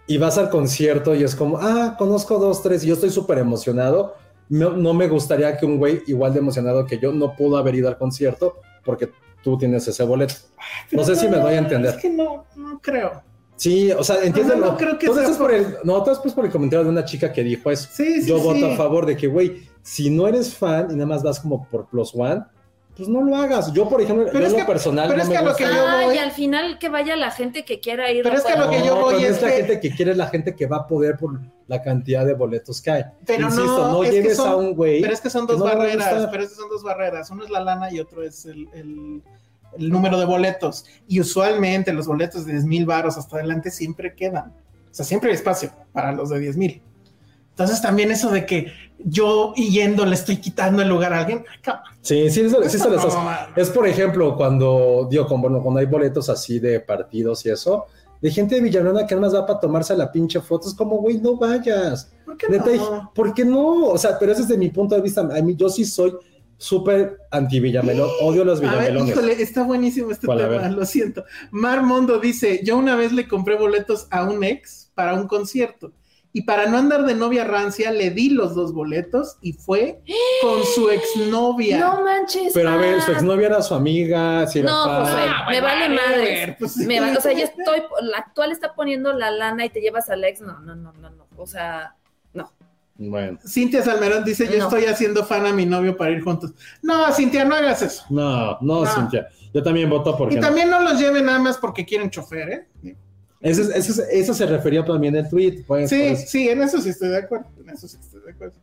y 0.07 0.18
vas 0.18 0.37
al 0.38 0.51
concierto 0.51 1.14
y 1.14 1.22
es 1.22 1.35
como, 1.35 1.59
ah, 1.59 1.96
conozco 1.98 2.38
dos, 2.38 2.62
tres, 2.62 2.85
y 2.85 2.88
yo 2.88 2.94
estoy 2.94 3.11
súper 3.11 3.38
emocionado, 3.38 4.16
no, 4.48 4.70
no 4.70 4.92
me 4.92 5.09
gustaría 5.09 5.57
que 5.57 5.64
un 5.64 5.79
güey 5.79 6.03
igual 6.07 6.35
de 6.35 6.40
emocionado 6.40 6.85
que 6.85 6.98
yo 6.98 7.12
no 7.12 7.35
pudo 7.35 7.57
haber 7.57 7.75
ido 7.75 7.88
al 7.88 7.96
concierto 7.96 8.57
porque 8.85 9.11
tú 9.42 9.57
tienes 9.57 9.88
ese 9.88 10.03
boleto. 10.05 10.35
No 10.90 11.05
sé 11.05 11.16
si 11.16 11.29
me 11.29 11.38
doy 11.38 11.55
a 11.55 11.59
entender. 11.59 11.94
Es 11.94 12.03
que 12.03 12.11
no, 12.11 12.44
no 12.55 12.79
creo. 12.81 13.22
Sí, 13.62 13.92
o 13.92 14.03
sea, 14.03 14.16
entiéndelo. 14.25 14.66
No, 14.66 14.72
no 14.72 14.77
creo 14.77 14.98
que 14.98 15.07
Tú 15.07 15.14
sea 15.14 15.31
por 15.38 15.55
el, 15.55 15.77
no, 15.85 15.94
tú 16.03 16.11
estás 16.11 16.18
pues 16.18 16.35
por 16.35 16.44
el 16.44 16.51
comentario 16.51 16.83
de 16.85 16.90
una 16.90 17.05
chica 17.05 17.33
que 17.33 17.44
dijo 17.44 17.70
eso. 17.70 17.88
Sí, 17.92 18.20
sí, 18.22 18.29
Yo 18.29 18.38
sí. 18.38 18.44
voto 18.44 18.66
a 18.66 18.77
favor 18.77 19.07
de 19.07 19.16
que, 19.16 19.29
güey, 19.29 19.62
si 19.83 20.11
no 20.11 20.27
eres 20.27 20.53
fan 20.57 20.88
y 20.90 20.94
nada 20.94 21.07
más 21.07 21.22
vas 21.22 21.38
como 21.38 21.68
por 21.68 21.87
plus 21.87 22.12
one, 22.12 22.42
pues 22.96 23.09
no 23.09 23.22
lo 23.22 23.37
hagas. 23.37 23.72
Yo, 23.72 23.88
por 23.88 24.01
ejemplo, 24.01 24.27
Pero 24.27 24.40
yo 24.40 24.46
es 24.46 24.51
en 24.51 24.57
que- 24.57 24.62
lo 24.62 24.66
personal 24.66 25.07
pero 25.07 25.16
no 25.18 25.22
es 25.22 25.29
me 25.29 25.33
que 25.35 25.38
a 25.38 25.42
lo 25.42 25.48
gusta. 25.51 25.64
que 25.68 25.75
yo 25.75 25.81
Ah, 25.87 26.03
voy- 26.07 26.14
y 26.16 26.18
al 26.18 26.33
final 26.33 26.79
que 26.81 26.88
vaya 26.88 27.14
la 27.16 27.31
gente 27.31 27.64
que 27.64 27.79
quiera 27.79 28.11
ir. 28.11 28.25
Pero 28.25 28.35
no 28.35 28.40
es 28.40 28.44
que 28.46 28.53
a 28.53 28.57
lo 28.64 28.68
que 28.70 28.79
yo 28.85 28.94
No, 28.96 29.01
voy 29.03 29.22
es 29.22 29.31
es 29.37 29.42
la 29.42 29.48
que- 29.48 29.55
gente 29.59 29.81
que 29.81 29.90
quiere, 29.94 30.11
es 30.11 30.16
la 30.16 30.27
gente 30.27 30.57
que 30.57 30.66
va 30.66 30.79
a 30.79 30.87
poder 30.88 31.16
por 31.16 31.38
la 31.68 31.81
cantidad 31.83 32.27
de 32.27 32.35
boletos 32.35 32.83
que 32.83 32.90
hay. 32.90 33.05
Pero 33.25 33.44
Insisto, 33.44 33.64
no, 33.64 33.92
no, 33.92 34.05
es 34.05 34.11
llegues 34.11 34.37
son- 34.37 34.48
a 34.48 34.57
un 34.57 34.75
güey. 34.75 35.01
Pero 35.03 35.14
es 35.14 35.20
que 35.20 35.31
son 35.31 35.46
que 35.46 35.53
dos 35.53 35.61
no 35.61 35.66
barreras, 35.66 36.29
pero 36.33 36.42
es 36.42 36.48
que 36.51 36.57
son 36.57 36.68
dos 36.68 36.83
barreras. 36.83 37.31
Uno 37.31 37.44
es 37.44 37.51
la 37.51 37.61
lana 37.61 37.92
y 37.92 38.01
otro 38.01 38.25
es 38.25 38.44
el, 38.44 38.66
el- 38.75 39.22
el 39.78 39.88
número 39.90 40.18
de 40.18 40.24
boletos. 40.26 40.85
Y 41.08 41.20
usualmente 41.20 41.92
los 41.92 42.06
boletos 42.06 42.44
de 42.46 42.52
10 42.52 42.64
mil 42.64 42.87
baros 42.87 43.16
hasta 43.16 43.37
adelante 43.37 43.70
siempre 43.70 44.14
quedan. 44.14 44.52
O 44.90 44.94
sea, 44.94 45.04
siempre 45.04 45.30
hay 45.30 45.37
espacio 45.37 45.70
para 45.92 46.12
los 46.12 46.28
de 46.30 46.38
10 46.38 46.56
mil. 46.56 46.82
Entonces 47.50 47.82
también 47.82 48.11
eso 48.11 48.30
de 48.30 48.46
que 48.46 48.72
yo 49.04 49.52
yendo 49.54 50.06
le 50.06 50.14
estoy 50.14 50.37
quitando 50.38 50.80
el 50.82 50.88
lugar 50.88 51.12
a 51.12 51.20
alguien. 51.20 51.44
ay, 51.50 51.58
cabrón, 51.62 51.85
Sí, 52.00 52.30
sí, 52.30 52.40
eso- 52.42 52.62
sí 52.68 52.76
eso 52.76 52.88
les. 52.90 53.02
Es 53.56 53.70
por 53.70 53.87
ejemplo 53.87 54.37
cuando, 54.37 55.06
digo, 55.11 55.26
con- 55.26 55.40
bueno, 55.40 55.62
cuando 55.62 55.80
hay 55.80 55.87
boletos 55.87 56.28
así 56.28 56.58
de 56.58 56.80
partidos 56.80 57.44
y 57.46 57.50
eso, 57.50 57.87
de 58.20 58.30
gente 58.30 58.54
de 58.54 58.61
Villanueva 58.61 59.06
que 59.06 59.16
más 59.16 59.35
va 59.35 59.44
para 59.44 59.58
tomarse 59.61 59.96
la 59.96 60.11
pinche 60.11 60.40
foto, 60.40 60.68
es 60.68 60.74
como, 60.74 60.96
güey, 60.98 61.18
no 61.18 61.37
vayas. 61.37 62.11
¿Por 62.24 62.37
qué 62.37 62.48
Neta, 62.48 62.70
no? 62.76 63.11
¿por 63.14 63.35
qué 63.35 63.44
no? 63.44 63.87
O 63.88 63.98
sea, 63.98 64.16
pero 64.18 64.32
ese 64.32 64.42
es 64.42 64.48
desde 64.48 64.58
mi 64.58 64.70
punto 64.70 64.94
de 64.94 65.00
vista. 65.02 65.20
A 65.22 65.42
mí, 65.42 65.54
yo 65.56 65.68
sí 65.68 65.85
soy 65.85 66.14
súper 66.62 67.18
anti 67.31 67.59
Villamelón, 67.61 68.09
odio 68.20 68.44
los 68.44 68.59
A 68.61 68.62
ver, 68.62 68.70
Villamelones. 68.92 69.11
híjole, 69.16 69.42
está 69.42 69.62
buenísimo 69.64 70.11
este 70.11 70.27
tema, 70.27 70.46
ver. 70.46 70.72
lo 70.72 70.87
siento. 70.87 71.25
Mar 71.51 71.83
Mondo 71.83 72.18
dice, 72.18 72.61
yo 72.64 72.77
una 72.77 72.94
vez 72.96 73.12
le 73.12 73.27
compré 73.29 73.57
boletos 73.57 74.07
a 74.11 74.25
un 74.25 74.44
ex 74.44 74.90
para 74.94 75.14
un 75.14 75.27
concierto 75.27 75.92
y 76.35 76.42
para 76.42 76.66
no 76.66 76.79
andar 76.79 77.05
de 77.05 77.14
novia 77.14 77.44
rancia 77.44 77.90
le 77.90 78.11
di 78.11 78.31
los 78.31 78.55
dos 78.55 78.72
boletos 78.72 79.37
y 79.42 79.53
fue 79.53 80.01
con 80.40 80.64
su 80.64 80.88
exnovia. 80.88 81.79
No 81.79 82.03
manches. 82.05 82.53
Pero 82.55 82.70
a 82.70 82.77
ver, 82.77 83.03
su 83.03 83.12
exnovia 83.12 83.48
era 83.48 83.61
su 83.62 83.75
amiga, 83.75 84.46
si 84.46 84.61
era 84.61 84.70
No. 84.70 84.85
José, 85.01 85.12
Ah, 85.14 85.46
me 85.51 85.61
vale 85.61 85.88
madre. 85.90 86.57
pues. 86.59 86.77
Me 86.79 87.01
o 87.16 87.20
sea, 87.20 87.33
ya 87.33 87.44
estoy, 87.44 87.83
la 88.03 88.18
actual 88.18 88.51
está 88.53 88.75
poniendo 88.75 89.12
la 89.12 89.31
lana 89.31 89.66
y 89.66 89.68
te 89.70 89.81
llevas 89.81 90.09
al 90.09 90.25
ex. 90.25 90.40
No, 90.40 90.59
no, 90.61 90.75
no, 90.75 90.92
no, 90.92 91.11
no. 91.11 91.27
O 91.37 91.46
sea. 91.46 91.96
Bueno, 93.10 93.38
Cintia 93.46 93.82
Salmerón 93.82 94.24
dice, 94.24 94.46
yo 94.46 94.58
No. 94.58 94.64
estoy 94.64 94.84
haciendo 94.84 95.24
fan 95.24 95.44
a 95.46 95.52
mi 95.52 95.66
novio 95.66 95.96
para 95.96 96.10
ir 96.12 96.22
juntos. 96.22 96.52
No, 96.82 97.12
Cintia, 97.12 97.44
no 97.44 97.54
hagas 97.54 97.82
eso. 97.82 98.04
no, 98.10 98.58
no, 98.60 98.84
No. 98.84 98.86
Cintia. 98.86 99.28
Yo 99.52 99.62
también 99.62 99.88
voto 99.90 100.16
porque 100.16 100.36
Y 100.36 100.40
también 100.40 100.70
no 100.70 100.80
los 100.82 100.98
lleven 100.98 101.26
nada 101.26 101.38
más 101.38 101.58
porque 101.58 101.84
quieren 101.84 102.10
chofer, 102.10 102.48
¿eh? 102.82 102.94
Eso, 103.40 103.62
es- 103.62 103.68
eso, 103.70 104.02
es- 104.02 104.08
eso 104.10 104.34
se 104.34 104.46
refería 104.46 104.84
también 104.84 105.16
el 105.16 105.28
tweet. 105.28 105.64
pues, 105.66 105.90
Sí, 105.90 106.04
pues. 106.08 106.30
sí, 106.30 106.48
en 106.48 106.62
eso 106.62 106.80
sí 106.80 106.90
estoy 106.90 107.08
de 107.08 107.18
acuerdo. 107.18 107.46
En 107.60 107.70
eso 107.70 107.88
sí 107.88 107.96
estoy 108.00 108.20
de 108.22 108.30
acuerdo. 108.30 108.54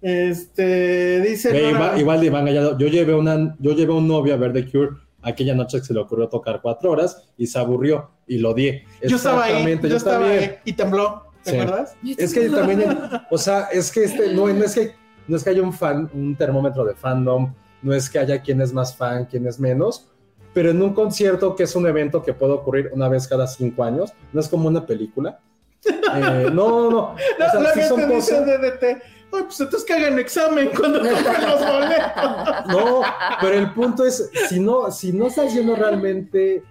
Este, 0.00 1.20
dice... 1.20 1.52
Ve, 1.52 1.72
Nora- 1.72 1.98
igual, 1.98 2.20
de 2.20 2.26
Iván 2.26 2.44
Gallardo, 2.44 2.78
yo 2.78 2.86
llevé, 2.88 3.14
una, 3.14 3.56
yo 3.58 3.72
llevé 3.72 3.92
a 3.92 3.96
un 3.96 4.06
novio 4.08 4.34
a 4.34 4.36
ver 4.36 4.52
The 4.52 4.70
Cure 4.70 4.90
aquella 5.22 5.54
noche 5.56 5.80
se 5.82 5.92
le 5.92 5.98
ocurrió 5.98 6.28
tocar 6.28 6.60
cuatro 6.62 6.92
horas 6.92 7.24
y 7.36 7.48
se 7.48 7.58
aburrió 7.58 8.10
y 8.28 8.38
lo 8.38 8.54
di. 8.54 8.80
Yo 9.08 9.16
estaba 9.16 9.44
ahí, 9.44 9.76
yo 9.82 9.96
estaba 9.96 10.28
ahí 10.28 10.52
y 10.64 10.72
tembló, 10.74 11.25
¿te 11.46 11.52
Sí. 11.52 11.58
acuerdas? 11.60 11.96
Es 12.18 12.34
que 12.34 12.48
también, 12.50 12.98
o 13.30 13.38
sea, 13.38 13.68
es 13.72 13.90
que 13.90 14.04
este, 14.04 14.34
no, 14.34 14.46
no 14.48 14.64
es 14.64 14.74
que 14.74 14.94
no 15.28 15.36
es 15.36 15.42
que 15.44 15.50
haya 15.50 15.62
un 15.62 15.72
fan, 15.72 16.08
un 16.12 16.36
termómetro 16.36 16.84
de 16.84 16.94
fandom, 16.94 17.52
no 17.82 17.94
es 17.94 18.08
que 18.10 18.18
haya 18.18 18.40
quien 18.42 18.60
es 18.60 18.72
más 18.72 18.96
fan, 18.96 19.24
quien 19.26 19.46
es 19.46 19.58
menos, 19.58 20.08
pero 20.54 20.70
en 20.70 20.80
un 20.82 20.94
concierto 20.94 21.54
que 21.56 21.64
es 21.64 21.74
un 21.76 21.86
evento 21.86 22.22
que 22.22 22.32
puede 22.32 22.52
ocurrir 22.52 22.90
una 22.92 23.08
vez 23.08 23.26
cada 23.28 23.46
cinco 23.46 23.82
años, 23.84 24.12
no 24.32 24.40
es 24.40 24.48
como 24.48 24.68
una 24.68 24.84
película. 24.86 25.40
Eh, 25.84 26.48
no, 26.52 26.52
no, 26.52 26.90
no. 26.90 26.98
O 27.10 27.14
No, 27.38 27.50
sea, 27.50 27.60
lo 27.60 27.68
sí 27.70 27.80
que 27.80 27.86
son 27.88 28.00
te 28.00 28.06
dice 28.06 28.32
cosas- 28.38 28.46
DDT. 28.46 28.84
Ay, 29.32 29.42
pues 29.42 29.60
entonces 29.60 29.84
que 29.84 29.92
hagan 29.92 30.18
examen 30.20 30.70
cuando 30.78 30.98
compren 31.00 31.42
los 31.42 31.60
boletos. 31.60 32.66
No, 32.68 33.00
pero 33.40 33.58
el 33.58 33.72
punto 33.74 34.04
es, 34.06 34.30
si 34.48 34.60
no, 34.60 34.90
si 34.92 35.12
no 35.12 35.26
estás 35.26 35.52
yendo 35.52 35.74
realmente 35.76 36.62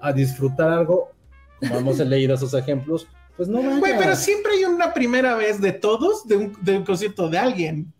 a 0.00 0.12
disfrutar 0.12 0.68
algo, 0.70 1.10
como 1.60 1.78
hemos 1.78 1.98
leído 2.00 2.34
esos 2.34 2.52
ejemplos, 2.54 3.08
pues 3.36 3.48
no 3.48 3.58
vayas. 3.58 3.80
Güey, 3.80 3.98
pero 3.98 4.16
siempre 4.16 4.52
hay 4.52 4.64
una 4.64 4.92
primera 4.92 5.34
vez 5.34 5.60
de 5.60 5.72
todos 5.72 6.26
de 6.26 6.36
un, 6.36 6.56
de 6.60 6.78
un 6.78 6.84
concierto 6.84 7.28
de 7.28 7.38
alguien. 7.38 7.92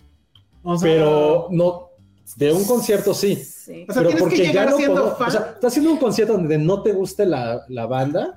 O 0.62 0.79
sea, 0.79 0.90
Pero 0.90 1.49
no, 1.51 1.90
de 2.37 2.53
un 2.53 2.64
concierto 2.64 3.14
sí. 3.14 3.37
Sí. 3.37 3.87
O 3.88 3.92
sea, 3.92 4.03
pero 4.03 4.09
tienes 4.09 4.14
que 4.14 4.20
porque 4.20 4.37
ya 4.38 4.44
llegar 4.44 4.70
no 4.70 4.77
siendo 4.77 5.16
fan. 5.16 5.29
O 5.29 5.31
sea, 5.31 5.40
estás 5.40 5.73
haciendo 5.73 5.92
un 5.92 5.99
concierto 5.99 6.35
donde 6.35 6.59
no 6.59 6.83
te 6.83 6.92
guste 6.92 7.27
la, 7.27 7.62
la 7.68 7.87
banda, 7.87 8.37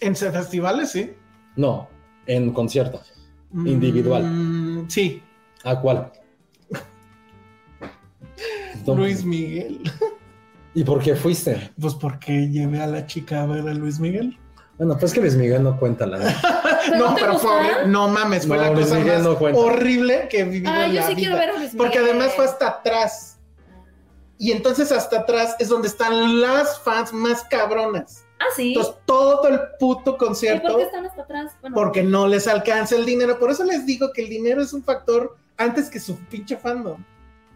en 0.00 0.14
festivales, 0.14 0.90
sí. 0.90 1.12
no, 1.56 1.88
en 2.26 2.52
concierto. 2.52 3.00
Individual. 3.52 4.24
Mm, 4.24 4.90
sí, 4.90 5.22
¿A 5.64 5.80
cuál? 5.80 6.12
Luis 8.86 9.24
Miguel. 9.24 9.80
¿Y 10.74 10.84
por 10.84 11.02
qué 11.02 11.16
fuiste? 11.16 11.70
Pues 11.80 11.94
porque 11.94 12.48
llevé 12.48 12.80
a 12.80 12.86
la 12.86 13.06
chica 13.06 13.42
a 13.42 13.46
ver 13.46 13.68
a 13.68 13.74
Luis 13.74 13.98
Miguel. 13.98 14.38
Bueno, 14.78 14.96
pues 14.98 15.12
que 15.12 15.20
Luis 15.20 15.34
Miguel 15.34 15.62
no 15.64 15.76
cuenta 15.78 16.06
la 16.06 16.18
¿Pero 16.90 16.96
no, 16.96 17.14
pero 17.16 17.32
gusta? 17.34 17.48
fue 17.48 17.86
no 17.86 18.08
mames, 18.08 18.46
fue 18.46 18.56
No, 18.56 18.62
la 18.62 18.70
Luis 18.70 18.86
cosa 18.86 18.98
Miguel 18.98 19.14
más 19.16 19.22
no 19.24 19.38
cuenta. 19.38 19.60
horrible 19.60 20.28
que 20.30 20.40
he 20.40 20.44
vivido 20.44 20.70
Ah, 20.72 20.86
en 20.86 20.92
yo 20.92 21.00
la 21.00 21.06
sí 21.08 21.14
vida. 21.14 21.28
quiero 21.28 21.36
ver 21.36 21.48
a 21.50 21.52
Luis 21.58 21.72
Miguel. 21.74 21.78
Porque 21.78 21.98
además 21.98 22.32
fue 22.34 22.44
hasta 22.44 22.68
atrás. 22.68 23.38
Y 24.38 24.52
entonces 24.52 24.92
hasta 24.92 25.18
atrás 25.20 25.56
es 25.58 25.68
donde 25.68 25.88
están 25.88 26.40
las 26.40 26.78
fans 26.80 27.12
más 27.12 27.42
cabronas. 27.44 28.24
Ah, 28.38 28.44
sí. 28.54 28.68
Entonces 28.68 28.94
todo 29.04 29.48
el 29.48 29.58
puto 29.80 30.10
¿Y 30.10 30.12
por 30.12 30.16
concierto 30.28 30.76
qué 30.76 30.82
están 30.84 31.04
hasta 31.06 31.22
atrás? 31.22 31.52
Bueno, 31.60 31.74
porque 31.74 32.04
no 32.04 32.28
les 32.28 32.46
alcanza 32.46 32.94
el 32.94 33.04
dinero. 33.04 33.36
Por 33.40 33.50
eso 33.50 33.64
les 33.64 33.84
digo 33.84 34.12
que 34.12 34.22
el 34.22 34.28
dinero 34.28 34.62
es 34.62 34.72
un 34.72 34.84
factor 34.84 35.36
antes 35.56 35.90
que 35.90 35.98
su 35.98 36.16
pinche 36.26 36.56
fandom. 36.56 37.02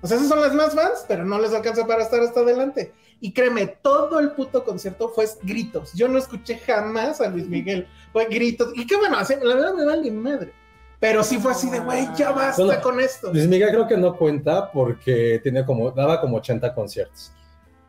O 0.00 0.06
sea, 0.08 0.16
esas 0.16 0.28
son 0.28 0.40
las 0.40 0.52
más 0.54 0.74
fans, 0.74 1.04
pero 1.06 1.24
no 1.24 1.38
les 1.38 1.54
alcanza 1.54 1.86
para 1.86 2.02
estar 2.02 2.18
hasta 2.20 2.40
adelante. 2.40 2.92
Y 3.24 3.32
créeme, 3.32 3.68
todo 3.68 4.18
el 4.18 4.32
puto 4.32 4.64
concierto 4.64 5.08
fue 5.08 5.26
gritos. 5.42 5.92
Yo 5.94 6.08
no 6.08 6.18
escuché 6.18 6.58
jamás 6.58 7.20
a 7.20 7.28
Luis 7.28 7.46
Miguel. 7.46 7.86
Fue 8.12 8.24
gritos. 8.26 8.72
Y 8.74 8.84
qué 8.84 8.96
bueno, 8.96 9.16
así, 9.16 9.34
la 9.40 9.54
verdad 9.54 9.74
me 9.74 9.84
vale 9.84 10.10
madre. 10.10 10.52
Pero 10.98 11.22
sí 11.22 11.38
fue 11.38 11.52
así 11.52 11.70
de, 11.70 11.78
güey, 11.78 12.06
ya 12.16 12.32
basta 12.32 12.64
Bueno, 12.64 12.82
con 12.82 12.98
esto. 13.00 13.32
Luis 13.32 13.46
Miguel 13.46 13.70
creo 13.70 13.86
que 13.86 13.96
no 13.96 14.16
cuenta 14.16 14.70
porque 14.72 15.38
tiene 15.40 15.64
como, 15.64 15.92
daba 15.92 16.20
como 16.20 16.38
80 16.38 16.74
conciertos. 16.74 17.32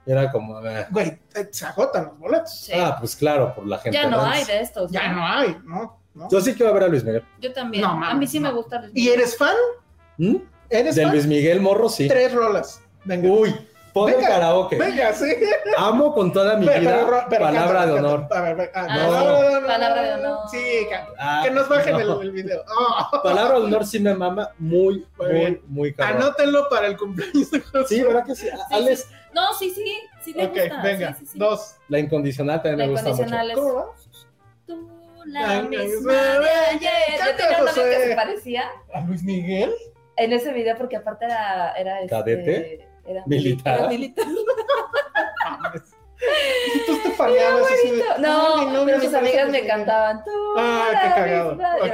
Era 0.06 0.32
como, 0.32 0.64
eh, 0.66 0.86
Güey, 0.92 1.08
eh, 1.34 1.48
se 1.52 1.66
agotan 1.66 2.06
los 2.06 2.20
boletos. 2.20 2.60
sí. 2.60 2.74
ah, 2.76 2.96
pues 3.00 3.16
claro, 3.16 3.56
por 3.56 3.66
la 3.66 3.80
gente. 3.80 3.98
ya 3.98 4.08
no 4.08 4.22
hay 4.22 4.44
de 4.46 4.62
estos. 4.62 4.92
Ya 4.92 5.12
no 5.14 5.26
hay, 5.26 5.58
¿no? 5.66 6.00
¿No? 6.14 6.30
Yo 6.30 6.42
sí 6.42 6.54
quiero 6.54 6.72
ver 6.76 6.84
a 6.84 6.88
Luis 6.90 7.04
Miguel. 7.04 7.24
Yo 7.42 7.52
también. 7.54 7.82
No, 7.84 8.04
a 8.06 8.14
mí 8.14 8.28
sí 8.28 8.40
no. 8.40 8.50
me 8.50 8.56
gusta 8.56 8.80
Luis 8.82 8.92
¿Y 8.94 9.00
Miguel. 9.02 9.14
eres 9.20 9.36
fan? 9.36 9.56
¿Mm? 10.20 10.36
¿Eres 10.70 10.96
De 10.96 11.02
fan? 11.04 11.12
Luis 11.12 11.26
Miguel 11.26 11.60
Morro, 11.60 11.90
sí. 11.90 12.08
Tres 12.08 12.32
rolas. 12.34 12.82
Venga. 13.04 13.30
Uy, 13.30 13.56
pon 13.94 14.10
el 14.10 14.16
Venga, 14.16 14.28
karaoke. 14.28 14.78
Venga, 14.78 15.14
sí. 15.14 15.26
Amo 15.78 16.14
con 16.14 16.34
toda 16.34 16.58
mi 16.58 16.66
Pero- 16.66 16.80
vida. 16.82 17.02
pero- 17.06 17.26
pero 17.30 17.46
palabra 17.46 17.86
de 17.86 17.92
honor. 17.94 18.28
A 18.32 18.42
ver, 18.42 18.56
ve- 18.56 18.72
ah, 18.74 18.82
Ah, 18.84 18.88
palabra 18.88 19.22
de 19.42 19.48
honor. 19.56 19.68
palabra 19.68 20.02
de 20.04 20.14
honor. 20.14 20.40
Sí, 20.52 20.88
ca- 20.90 21.08
Ah, 21.20 21.42
que 21.44 21.52
nos 21.52 21.70
bajen 21.70 21.94
no. 21.94 22.00
el, 22.22 22.28
el 22.28 22.32
video. 22.32 22.64
Oh. 22.78 23.22
Palabra 23.24 23.60
de 23.60 23.66
honor 23.66 23.86
sí 23.86 24.00
me 24.00 24.14
mama 24.14 24.50
muy, 24.60 25.06
Muy 25.18 25.28
muy, 25.34 25.62
muy 25.68 25.94
cabrón. 25.94 26.22
Anótenlo 26.24 26.68
para 26.70 26.88
el 26.88 26.98
cumpleaños 26.98 27.52
de 27.52 27.60
José. 27.62 27.86
Sí, 27.88 28.02
¿verdad 28.04 28.26
que 28.26 28.36
sí? 28.36 28.48
Sí, 28.48 28.52
Alex, 28.72 29.00
sí. 29.02 29.16
No, 29.34 29.54
sí, 29.54 29.70
sí. 29.72 30.00
Sí 30.22 30.34
le 30.34 30.46
Ok, 30.46 30.52
gusta. 30.54 30.82
venga, 30.84 31.14
sí, 31.14 31.20
sí, 31.26 31.32
sí. 31.34 31.40
dos. 31.40 31.76
la 31.90 32.00
incondicional 32.00 32.62
también 32.62 32.80
La 32.80 32.86
me 32.86 32.92
gusta 32.92 33.10
incondicional 33.10 33.48
mucho. 33.50 33.60
es. 33.60 33.64
¿Cómo 33.66 33.76
va? 33.76 33.94
Tú, 34.68 35.24
la 35.26 35.50
ay, 35.50 35.68
misma 35.68 36.14
de 36.14 36.50
ayer. 36.50 36.92
Yo 37.12 37.18
canta, 37.20 37.36
tenía 37.38 37.58
un 37.60 37.66
novio 37.66 37.84
Josué. 37.84 37.90
que 37.98 38.08
se 38.10 38.16
parecía 38.16 38.64
¿A 38.94 39.02
Luis 39.02 39.24
Miguel? 39.24 39.74
en 40.18 40.34
ese 40.34 40.52
video 40.54 40.78
porque 40.78 40.98
aparte 40.98 41.26
era. 41.26 41.72
era 41.74 42.02
este, 42.02 42.10
¿Cadete? 42.16 42.88
Era 43.06 43.24
¿Militar? 43.26 43.80
Era 43.80 43.90
militar. 43.90 44.26
Y 46.76 46.86
tú 46.86 46.98
te 47.04 47.12
faneabas 47.12 47.64
así 47.70 47.92
de. 47.92 48.02
"Ay, 48.02 48.16
mi 48.18 48.22
No, 48.24 48.64
novio 48.72 48.82
pero 48.86 48.98
mis 49.00 49.14
amigas 49.14 49.46
me 49.48 49.52
Miguel". 49.52 49.68
cantaban. 49.68 50.24
Tú, 50.24 50.32
Ah, 50.58 50.88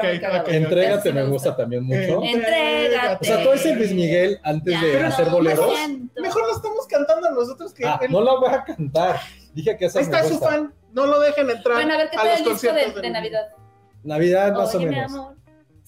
qué 0.01 0.19
cagado. 0.21 0.47
Entrégate 0.47 1.11
me 1.13 1.23
gusta 1.25 1.55
también 1.55 1.83
mucho. 1.83 2.21
Entrégate. 2.23 3.17
O 3.21 3.23
sea, 3.23 3.43
todo 3.43 3.53
ese 3.53 3.75
Luis 3.75 3.91
Miguel 3.91 4.39
antes 4.43 4.71
Ya 4.79 4.85
de 4.85 4.99
no 5.01 5.07
hacer 5.07 5.29
boleros. 5.29 5.73
Mejor 6.15 6.41
lo 6.47 6.55
estamos 6.55 6.85
cantando 6.87 7.31
nosotros 7.31 7.73
que 7.73 7.87
Ah, 7.87 7.99
él. 8.03 8.11
no 8.11 8.21
la 8.21 8.35
voy 8.35 8.49
a 8.53 8.63
cantar. 8.63 9.19
Dije 9.53 9.75
que 9.77 9.85
esa 9.85 9.97
Ahí 9.97 10.05
está 10.05 10.21
me 10.21 10.29
su 10.29 10.37
fan. 10.39 10.73
No 10.93 11.07
lo 11.07 11.19
dejen 11.21 11.49
entrar. 11.49 11.77
Bueno, 11.77 11.93
a 11.95 11.97
ver, 11.97 12.09
¿qué 12.11 12.17
a 12.17 12.19
tal 12.19 12.27
los 12.29 12.37
el 12.39 12.43
disco 12.45 12.51
de, 12.51 12.71
conciertos 12.73 12.95
de 12.95 13.01
Luis 13.01 13.13
Navidad? 13.13 13.47
Navidad 14.03 14.53
más 14.53 14.75
o 14.75 14.77
Oye, 14.77 14.87
mi 14.89 14.95
menos. 14.95 15.11
amor. 15.11 15.35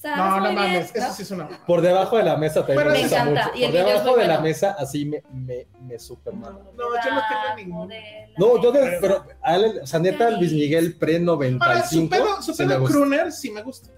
¿Sabes 0.02 0.18
No, 0.18 0.40
no 0.42 0.52
mames. 0.54 0.96
Eso 0.96 1.14
sí 1.14 1.22
es 1.24 1.32
una. 1.32 1.48
Por 1.66 1.82
debajo 1.82 2.18
de 2.18 2.24
la 2.24 2.38
mesa 2.38 2.66
también 2.66 2.76
Bueno, 2.78 2.92
me 2.92 3.02
gusta 3.02 3.22
encanta, 3.22 3.44
mucho. 3.48 3.58
y 3.58 3.64
el 3.64 3.72
Por 3.72 3.86
debajo 3.86 4.18
de 4.18 4.28
la 4.28 4.40
mesa 4.42 4.76
así 4.80 5.06
me, 5.06 5.24
me, 5.34 5.68
me 5.82 6.00
super 6.00 6.34
mama. 6.34 6.60
No, 6.76 6.84
yo 7.04 7.14
no 7.14 7.22
tengo 7.30 7.56
ninguno. 7.58 7.94
No, 8.38 8.62
yo 8.62 8.72
de, 8.72 8.98
pero, 9.00 9.26
o 9.84 9.86
sea, 9.88 10.00
neta, 10.00 10.30
Luis 10.32 10.54
Miguel 10.54 10.96
pre 10.98 11.18
Ahora, 11.18 11.84
su 11.88 11.96
95. 12.02 12.10
pedo, 12.10 12.42
su 12.42 12.54
sí 12.54 12.64
me 12.64 12.70
pedo 12.70 12.80
gusta. 12.82 12.96
crooner 12.96 13.32
sí 13.32 13.52
me 13.52 13.62
gusta. 13.62 13.90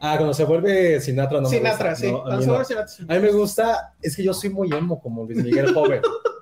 Ah, 0.00 0.16
cuando 0.18 0.34
se 0.34 0.44
vuelve 0.44 1.00
Sinatra 1.00 1.40
no 1.40 1.48
Sinatra, 1.48 1.84
me 1.84 1.90
gusta. 1.90 2.06
sí. 2.06 2.12
No, 2.12 2.18
a, 2.18 2.22
Cuando 2.22 2.36
mí 2.36 2.42
se 2.42 2.46
no. 2.46 2.52
vuelve 2.52 2.64
Sinatra, 2.66 2.88
sí. 2.88 3.02
A 3.08 3.14
mí 3.14 3.20
me 3.20 3.30
gusta, 3.32 3.94
es 4.02 4.16
que 4.16 4.22
yo 4.22 4.34
soy 4.34 4.50
muy 4.50 4.68
emo 4.72 5.00
como 5.00 5.24
Luis 5.24 5.42
Miguel 5.42 5.72
joven. 5.72 6.02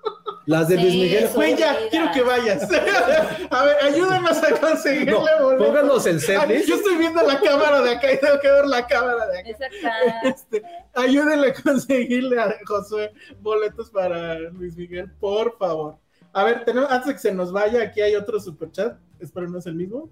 Las 0.46 0.68
de 0.68 0.76
Sí, 0.76 0.83
Luis 0.83 0.94
Miguel. 0.94 1.28
Güey, 1.35 1.57
ya, 1.57 1.76
quiero 1.90 2.11
que 2.12 2.22
vayas. 2.22 2.62
a 3.50 3.64
ver, 3.64 3.76
ayúdanos 3.83 4.42
a 4.42 4.50
conseguirle 4.61 5.12
No, 5.12 5.20
boletos. 5.44 5.66
pónganos 5.66 6.07
el 6.07 6.20
setlist. 6.20 6.68
Yo 6.68 6.74
estoy 6.76 6.96
viendo 6.96 7.22
la 7.22 7.40
cámara 7.40 7.81
de 7.83 7.90
acá 7.92 8.12
y 8.12 8.18
tengo 8.18 8.40
que 8.40 8.50
ver 8.50 8.66
la 8.66 8.87
cámara 8.87 9.26
de 9.28 9.38
acá. 9.38 9.48
Exacto. 9.50 9.88
Este, 10.24 10.62
ayúdenle 10.94 11.48
a 11.50 11.55
conseguirle 11.55 12.40
a 12.40 12.57
Josué 12.66 13.12
boletos 13.40 13.90
para 13.90 14.38
Luis 14.50 14.76
Miguel, 14.76 15.11
por 15.20 15.57
favor. 15.59 15.96
A 16.33 16.44
ver, 16.44 16.64
tenemos, 16.64 16.90
antes 16.90 17.09
de 17.09 17.12
que 17.14 17.18
se 17.20 17.33
nos 17.33 17.52
vaya, 17.52 17.83
aquí 17.83 18.00
hay 18.00 18.16
otro 18.16 18.40
superchat. 18.40 18.96
Espero 19.20 19.48
no 19.48 19.59
es 19.59 19.66
el 19.66 19.74
mismo. 19.74 20.09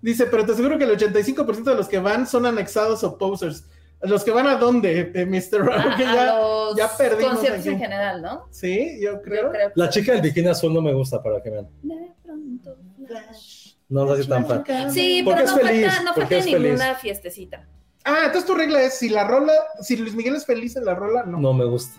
Dice, 0.00 0.26
pero 0.26 0.46
te 0.46 0.52
aseguro 0.52 0.78
que 0.78 0.84
el 0.84 0.96
85% 0.96 1.64
de 1.64 1.74
los 1.74 1.88
que 1.88 1.98
van 1.98 2.26
son 2.26 2.46
anexados 2.46 3.02
o 3.04 3.18
posers. 3.18 3.64
¿Los 4.02 4.22
que 4.24 4.30
van 4.30 4.46
a 4.46 4.56
dónde, 4.56 5.10
eh, 5.14 5.24
Mr. 5.26 5.70
A 5.72 5.98
ya, 5.98 6.34
los 6.36 6.76
ya 6.76 6.96
perdimos 6.96 7.32
conciertos 7.34 7.60
aquí. 7.60 7.68
en 7.70 7.78
general, 7.78 8.22
¿no? 8.22 8.46
Sí, 8.50 8.98
yo 9.00 9.22
creo. 9.22 9.44
Yo 9.44 9.50
creo 9.52 9.68
que 9.68 9.80
La 9.80 9.88
chica 9.88 10.12
del 10.12 10.20
bikini 10.22 10.48
azul 10.48 10.72
no 10.74 10.82
me 10.82 10.92
gusta, 10.92 11.22
para 11.22 11.42
que 11.42 11.50
vean. 11.50 11.68
De 11.82 12.12
pronto, 12.22 12.76
flash. 13.06 13.72
No 13.88 14.06
soy 14.08 14.26
tan 14.26 14.46
fan. 14.46 14.64
Sí, 14.92 15.22
Porque 15.24 15.42
pero 15.44 15.48
es 15.48 15.56
no 15.56 15.66
feliz, 15.68 15.86
falta, 15.86 16.02
no 16.04 16.14
falta 16.14 16.36
es 16.36 16.44
feliz. 16.44 16.60
ninguna 16.62 16.94
fiestecita. 16.96 17.68
Ah, 18.04 18.18
entonces 18.26 18.44
tu 18.46 18.54
regla 18.54 18.82
es, 18.82 18.94
si 18.94 19.08
la 19.08 19.26
rola, 19.26 19.52
si 19.80 19.96
Luis 19.96 20.14
Miguel 20.14 20.36
es 20.36 20.44
feliz 20.44 20.76
en 20.76 20.84
la 20.84 20.94
rola, 20.94 21.24
no. 21.24 21.38
No 21.38 21.52
me 21.52 21.64
gusta. 21.64 21.98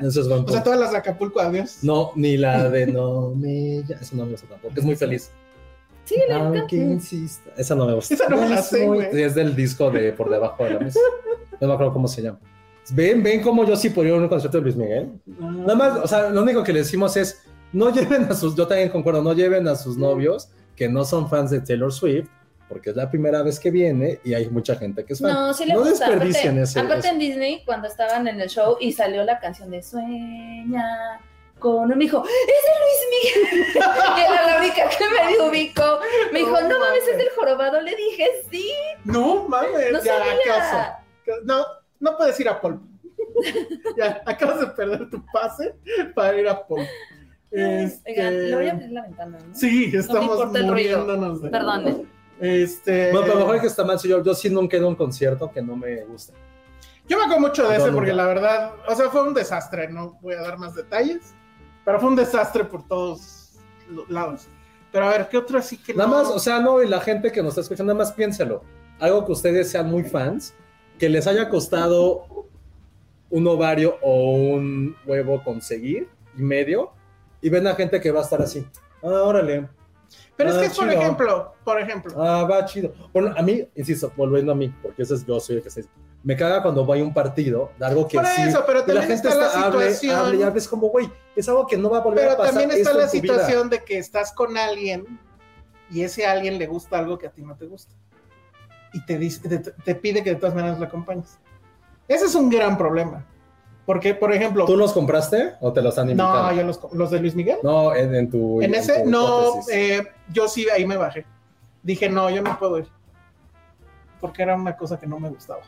Eso 0.00 0.20
es 0.22 0.28
buen 0.28 0.44
O 0.44 0.48
sea, 0.48 0.62
todas 0.62 0.78
las 0.80 0.92
de 0.92 0.98
Acapulco, 0.98 1.40
adiós. 1.40 1.78
No, 1.82 2.12
ni 2.16 2.36
la 2.36 2.68
de 2.70 2.86
no 2.86 3.30
me. 3.34 3.82
ya- 3.86 3.96
Eso 4.00 4.16
no 4.16 4.24
me 4.24 4.32
gusta 4.32 4.46
tampoco. 4.48 4.72
Es 4.76 4.84
muy 4.84 4.96
feliz. 4.96 5.30
Sí, 6.08 6.16
le 6.28 6.34
Aunque 6.34 6.58
encanta. 6.58 6.76
insista. 6.76 7.50
Esa 7.56 7.74
no 7.74 7.86
me 7.86 7.94
gusta. 7.94 8.14
Esa 8.14 8.28
no 8.28 8.36
me 8.40 8.48
la 8.48 8.60
Es 8.60 8.66
sé, 8.68 8.86
güey. 8.86 9.08
Es 9.12 9.34
del 9.34 9.54
disco 9.54 9.90
de 9.90 10.12
Por 10.12 10.30
debajo 10.30 10.64
de 10.64 10.70
la 10.74 10.80
mesa. 10.80 11.00
No 11.60 11.68
me 11.68 11.74
acuerdo 11.74 11.92
cómo 11.92 12.08
se 12.08 12.22
llama. 12.22 12.38
Ven, 12.92 13.22
ven 13.22 13.42
cómo 13.42 13.64
yo 13.66 13.76
sí 13.76 13.90
podría 13.90 14.14
ir 14.14 14.20
a 14.20 14.22
un 14.22 14.28
concierto 14.28 14.56
de 14.58 14.62
Luis 14.64 14.76
Miguel. 14.76 15.10
Nada 15.26 15.74
más, 15.74 15.98
o 16.04 16.06
sea, 16.06 16.30
lo 16.30 16.42
único 16.42 16.62
que 16.62 16.72
le 16.72 16.78
decimos 16.78 17.16
es, 17.18 17.42
no 17.72 17.92
lleven 17.92 18.24
a 18.30 18.34
sus, 18.34 18.56
yo 18.56 18.66
también 18.66 18.88
concuerdo, 18.88 19.22
no 19.22 19.34
lleven 19.34 19.68
a 19.68 19.76
sus 19.76 19.98
novios 19.98 20.48
que 20.74 20.88
no 20.88 21.04
son 21.04 21.28
fans 21.28 21.50
de 21.50 21.60
Taylor 21.60 21.92
Swift, 21.92 22.28
porque 22.68 22.90
es 22.90 22.96
la 22.96 23.10
primera 23.10 23.42
vez 23.42 23.60
que 23.60 23.70
viene 23.70 24.20
y 24.24 24.32
hay 24.32 24.48
mucha 24.48 24.74
gente 24.76 25.04
que 25.04 25.12
es 25.12 25.18
fan. 25.20 25.32
No, 25.34 25.52
sí 25.52 25.66
le 25.66 25.74
No 25.74 25.80
gusta. 25.80 26.08
desperdicien 26.08 26.48
aparte, 26.52 26.62
ese- 26.62 26.80
aparte 26.80 26.98
ese. 27.00 27.08
en 27.10 27.18
Disney, 27.18 27.62
cuando 27.66 27.88
estaban 27.88 28.26
en 28.28 28.40
el 28.40 28.48
show 28.48 28.76
y 28.80 28.92
salió 28.92 29.22
la 29.24 29.38
canción 29.38 29.70
de 29.70 29.82
Sueña 29.82 31.20
con 31.58 31.90
un 31.90 32.02
hijo, 32.02 32.24
¡es 32.24 32.64
de 32.64 32.74
Luis 32.84 33.54
Miguel! 33.54 33.66
y 34.16 34.20
era 34.20 34.46
la 34.46 34.58
única 34.58 34.88
que 34.88 35.04
me 35.08 35.48
ubicó. 35.48 35.98
Me 36.32 36.40
dijo, 36.40 36.60
no 36.60 36.78
mames, 36.78 37.08
es 37.08 37.18
del 37.18 37.30
jorobado. 37.30 37.80
Le 37.80 37.94
dije, 37.96 38.28
sí, 38.50 38.70
No 39.04 39.48
mames, 39.48 39.92
no 39.92 40.02
ya 40.02 40.18
sabía. 40.18 40.32
acaso. 40.32 40.92
No, 41.44 41.64
no 42.00 42.16
puedes 42.16 42.38
ir 42.40 42.48
a 42.48 42.60
Pulp. 42.60 42.82
ya, 43.96 44.22
acabas 44.26 44.60
de 44.60 44.66
perder 44.68 45.10
tu 45.10 45.24
pase 45.32 45.74
para 46.14 46.38
ir 46.38 46.48
a 46.48 46.66
Pulp. 46.66 46.86
Este... 47.50 48.10
Oigan, 48.10 48.50
le 48.50 48.54
voy 48.56 48.66
a 48.66 48.72
abrir 48.72 48.90
la 48.90 49.02
ventana, 49.02 49.38
¿no? 49.38 49.54
Sí, 49.54 49.90
estamos 49.94 50.52
ruido. 50.52 50.66
muriéndonos 50.66 51.42
de. 51.42 51.48
Perdón. 51.50 52.08
Este. 52.40 53.10
Bueno, 53.10 53.26
pero 53.26 53.32
a 53.32 53.40
lo 53.40 53.46
mejor 53.46 53.60
que 53.60 53.66
está 53.66 53.84
mal, 53.84 53.98
si 53.98 54.08
yo, 54.08 54.22
yo 54.22 54.34
sí 54.34 54.50
nunca 54.50 54.76
he 54.76 54.78
ido 54.78 54.86
a 54.86 54.90
un 54.90 54.96
concierto 54.96 55.50
que 55.50 55.62
no 55.62 55.76
me 55.76 56.04
gusta. 56.04 56.34
Yo 57.08 57.16
me 57.16 57.24
acuerdo 57.24 57.40
mucho 57.40 57.66
de 57.66 57.76
ese 57.76 57.86
nunca. 57.86 57.94
porque 57.94 58.12
la 58.12 58.26
verdad, 58.26 58.72
o 58.86 58.94
sea, 58.94 59.08
fue 59.08 59.22
un 59.22 59.32
desastre. 59.32 59.88
No 59.88 60.18
voy 60.20 60.34
a 60.34 60.42
dar 60.42 60.58
más 60.58 60.74
detalles. 60.74 61.34
Pero 61.88 62.00
fue 62.00 62.10
un 62.10 62.16
desastre 62.16 62.66
por 62.66 62.86
todos 62.86 63.52
lados. 64.10 64.46
Pero 64.92 65.06
a 65.06 65.08
ver, 65.08 65.26
¿qué 65.30 65.38
otro 65.38 65.58
así 65.58 65.78
que 65.78 65.94
Nada 65.94 66.06
no? 66.10 66.16
más, 66.16 66.26
o 66.28 66.38
sea, 66.38 66.60
no, 66.60 66.82
y 66.82 66.86
la 66.86 67.00
gente 67.00 67.32
que 67.32 67.40
nos 67.42 67.52
está 67.52 67.62
escuchando, 67.62 67.94
nada 67.94 68.04
más 68.04 68.12
piénselo. 68.12 68.62
Algo 69.00 69.24
que 69.24 69.32
ustedes 69.32 69.70
sean 69.70 69.88
muy 69.90 70.04
fans, 70.04 70.52
que 70.98 71.08
les 71.08 71.26
haya 71.26 71.48
costado 71.48 72.26
un 73.30 73.46
ovario 73.46 73.96
o 74.02 74.32
un 74.32 74.96
huevo 75.06 75.42
conseguir 75.42 76.10
y 76.36 76.42
medio, 76.42 76.90
y 77.40 77.48
ven 77.48 77.66
a 77.66 77.74
gente 77.74 78.02
que 78.02 78.10
va 78.10 78.20
a 78.20 78.24
estar 78.24 78.42
así. 78.42 78.66
Ah, 79.02 79.22
órale. 79.22 79.66
Pero 80.36 80.50
es 80.50 80.56
Ah, 80.56 80.60
que, 80.60 80.66
por 80.68 80.74
chido. 80.90 80.90
ejemplo, 80.90 81.52
por 81.64 81.80
ejemplo, 81.80 82.22
Ah, 82.22 82.44
va 82.44 82.66
chido. 82.66 82.92
Bueno, 83.14 83.32
a 83.34 83.40
mí, 83.42 83.66
insisto, 83.74 84.12
volviendo 84.14 84.52
a 84.52 84.54
mí, 84.54 84.70
porque 84.82 85.04
ese 85.04 85.14
es 85.14 85.24
yo 85.24 85.40
soy 85.40 85.56
el 85.56 85.62
que 85.62 85.70
se 85.70 85.86
me 86.22 86.36
caga 86.36 86.62
cuando 86.62 86.84
voy 86.84 87.00
a 87.00 87.04
un 87.04 87.14
partido 87.14 87.70
de 87.78 87.86
algo 87.86 88.06
que 88.08 88.16
Por 88.18 88.26
sí, 88.26 88.42
eso, 88.42 88.64
pero 88.66 88.84
la 88.86 89.00
gente 89.02 89.14
está 89.14 89.34
la 89.34 89.46
está, 89.46 89.66
hable, 89.66 89.92
situación- 89.94 90.16
hable 90.26 90.36
y 90.38 90.42
hable, 90.42 90.58
es 90.58 90.68
como, 90.68 90.88
güey, 90.88 91.10
es 91.36 91.48
algo 91.48 91.66
que 91.66 91.76
no 91.76 91.90
va 91.90 91.98
a 91.98 92.00
volver 92.00 92.22
pero 92.24 92.32
a 92.32 92.36
pasar 92.36 92.54
también 92.54 92.70
está 92.78 92.92
la 92.92 93.04
en 93.04 93.10
tu 93.10 93.20
vida. 93.20 93.34
situación 93.34 93.70
de 93.70 93.84
que 93.84 93.98
estás 93.98 94.32
con 94.32 94.56
alguien 94.58 95.18
y 95.90 96.02
ese 96.02 96.26
alguien 96.26 96.58
le 96.58 96.66
gusta 96.66 96.98
algo 96.98 97.18
que 97.18 97.26
a 97.28 97.30
ti 97.30 97.42
no 97.42 97.54
te 97.56 97.66
gusta. 97.66 97.94
Y 98.92 99.04
te, 99.04 99.16
dice, 99.18 99.48
te, 99.48 99.58
te 99.58 99.94
pide 99.94 100.22
que 100.22 100.30
de 100.30 100.36
todas 100.36 100.54
maneras 100.54 100.78
lo 100.78 100.86
acompañes. 100.86 101.38
Ese 102.08 102.24
es 102.26 102.34
un 102.34 102.48
gran 102.50 102.76
problema. 102.76 103.24
Porque, 103.86 104.14
por 104.14 104.32
ejemplo, 104.34 104.64
¿Tú 104.66 104.76
los 104.76 104.92
compraste 104.92 105.54
o 105.60 105.72
te 105.72 105.80
los 105.80 105.96
han 105.98 106.10
invitado? 106.10 106.42
no, 106.50 106.52
yo 106.52 106.62
los, 106.62 106.80
los 106.92 107.10
de 107.10 107.20
Luis 107.20 107.34
Miguel. 107.34 107.56
No, 107.62 107.94
en, 107.94 108.14
en 108.14 108.30
tu. 108.30 108.60
En 108.60 108.74
ese, 108.74 109.02
tu 109.02 109.08
no, 109.10 109.60
eh, 109.70 110.02
yo 110.30 110.46
sí 110.48 110.66
ahí 110.68 110.84
me 110.86 110.96
bajé. 110.98 111.24
Dije, 111.82 112.08
no, 112.10 112.28
yo 112.28 112.42
no 112.42 112.58
puedo 112.58 112.78
ir. 112.80 112.88
Porque 114.20 114.42
era 114.42 114.56
una 114.56 114.76
cosa 114.76 114.98
que 114.98 115.06
no 115.06 115.18
me 115.18 115.30
gustaba. 115.30 115.60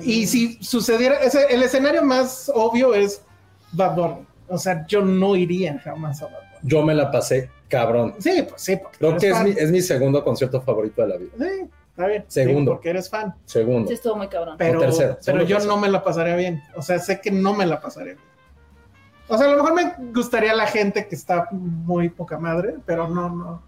Y 0.00 0.26
si 0.26 0.62
sucediera, 0.62 1.16
ese, 1.16 1.46
el 1.50 1.62
escenario 1.62 2.02
más 2.02 2.50
obvio 2.54 2.94
es 2.94 3.22
Bad 3.72 3.94
Bunny. 3.94 4.26
O 4.48 4.58
sea, 4.58 4.86
yo 4.86 5.02
no 5.02 5.36
iría 5.36 5.78
jamás 5.78 6.22
a 6.22 6.26
Bad 6.26 6.32
Bunny. 6.32 6.58
Yo 6.62 6.82
me 6.82 6.94
la 6.94 7.10
pasé 7.10 7.50
cabrón. 7.68 8.14
Sí, 8.18 8.44
pues 8.48 8.60
sí. 8.60 8.76
porque 8.76 8.98
Creo 8.98 9.16
que 9.16 9.30
es 9.30 9.42
mi, 9.42 9.50
es 9.50 9.70
mi 9.70 9.80
segundo 9.80 10.22
concierto 10.22 10.60
favorito 10.60 11.02
de 11.02 11.08
la 11.08 11.16
vida. 11.16 11.32
Sí, 11.38 11.70
está 11.90 12.06
bien. 12.06 12.24
Segundo. 12.26 12.72
Sí, 12.72 12.74
porque 12.74 12.90
eres 12.90 13.08
fan. 13.08 13.34
Segundo. 13.46 13.88
Sí, 13.88 13.94
estuvo 13.94 14.16
muy 14.16 14.28
cabrón. 14.28 14.56
Pero, 14.58 14.80
tercero, 14.80 15.18
pero 15.24 15.42
yo 15.42 15.56
tercero. 15.56 15.74
no 15.74 15.80
me 15.80 15.88
la 15.88 16.02
pasaría 16.02 16.36
bien. 16.36 16.62
O 16.76 16.82
sea, 16.82 16.98
sé 16.98 17.20
que 17.20 17.30
no 17.30 17.54
me 17.54 17.64
la 17.64 17.80
pasaría 17.80 18.14
bien. 18.14 18.30
O 19.28 19.38
sea, 19.38 19.46
a 19.46 19.50
lo 19.50 19.62
mejor 19.62 19.74
me 19.74 20.12
gustaría 20.12 20.52
la 20.54 20.66
gente 20.66 21.06
que 21.06 21.14
está 21.14 21.48
muy 21.52 22.08
poca 22.08 22.36
madre, 22.36 22.74
pero 22.84 23.08
no, 23.08 23.30
no. 23.30 23.62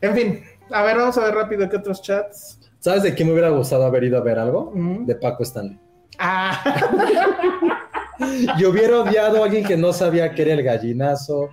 En 0.00 0.14
fin, 0.14 0.44
a 0.70 0.82
ver, 0.82 0.96
vamos 0.96 1.18
a 1.18 1.24
ver 1.24 1.34
rápido 1.34 1.68
qué 1.68 1.76
otros 1.76 2.00
chats. 2.00 2.58
¿Sabes 2.84 3.02
de 3.02 3.14
quién 3.14 3.28
me 3.28 3.32
hubiera 3.32 3.48
gustado 3.48 3.86
haber 3.86 4.04
ido 4.04 4.18
a 4.18 4.20
ver 4.20 4.38
algo? 4.38 4.70
Mm. 4.74 5.06
De 5.06 5.14
Paco 5.14 5.42
Stanley. 5.42 5.78
Ah, 6.18 6.62
Yo 8.58 8.68
hubiera 8.68 8.98
odiado 9.00 9.40
a 9.42 9.46
alguien 9.46 9.64
que 9.64 9.74
no 9.78 9.94
sabía 9.94 10.34
qué 10.34 10.42
era 10.42 10.52
el 10.52 10.62
gallinazo, 10.62 11.48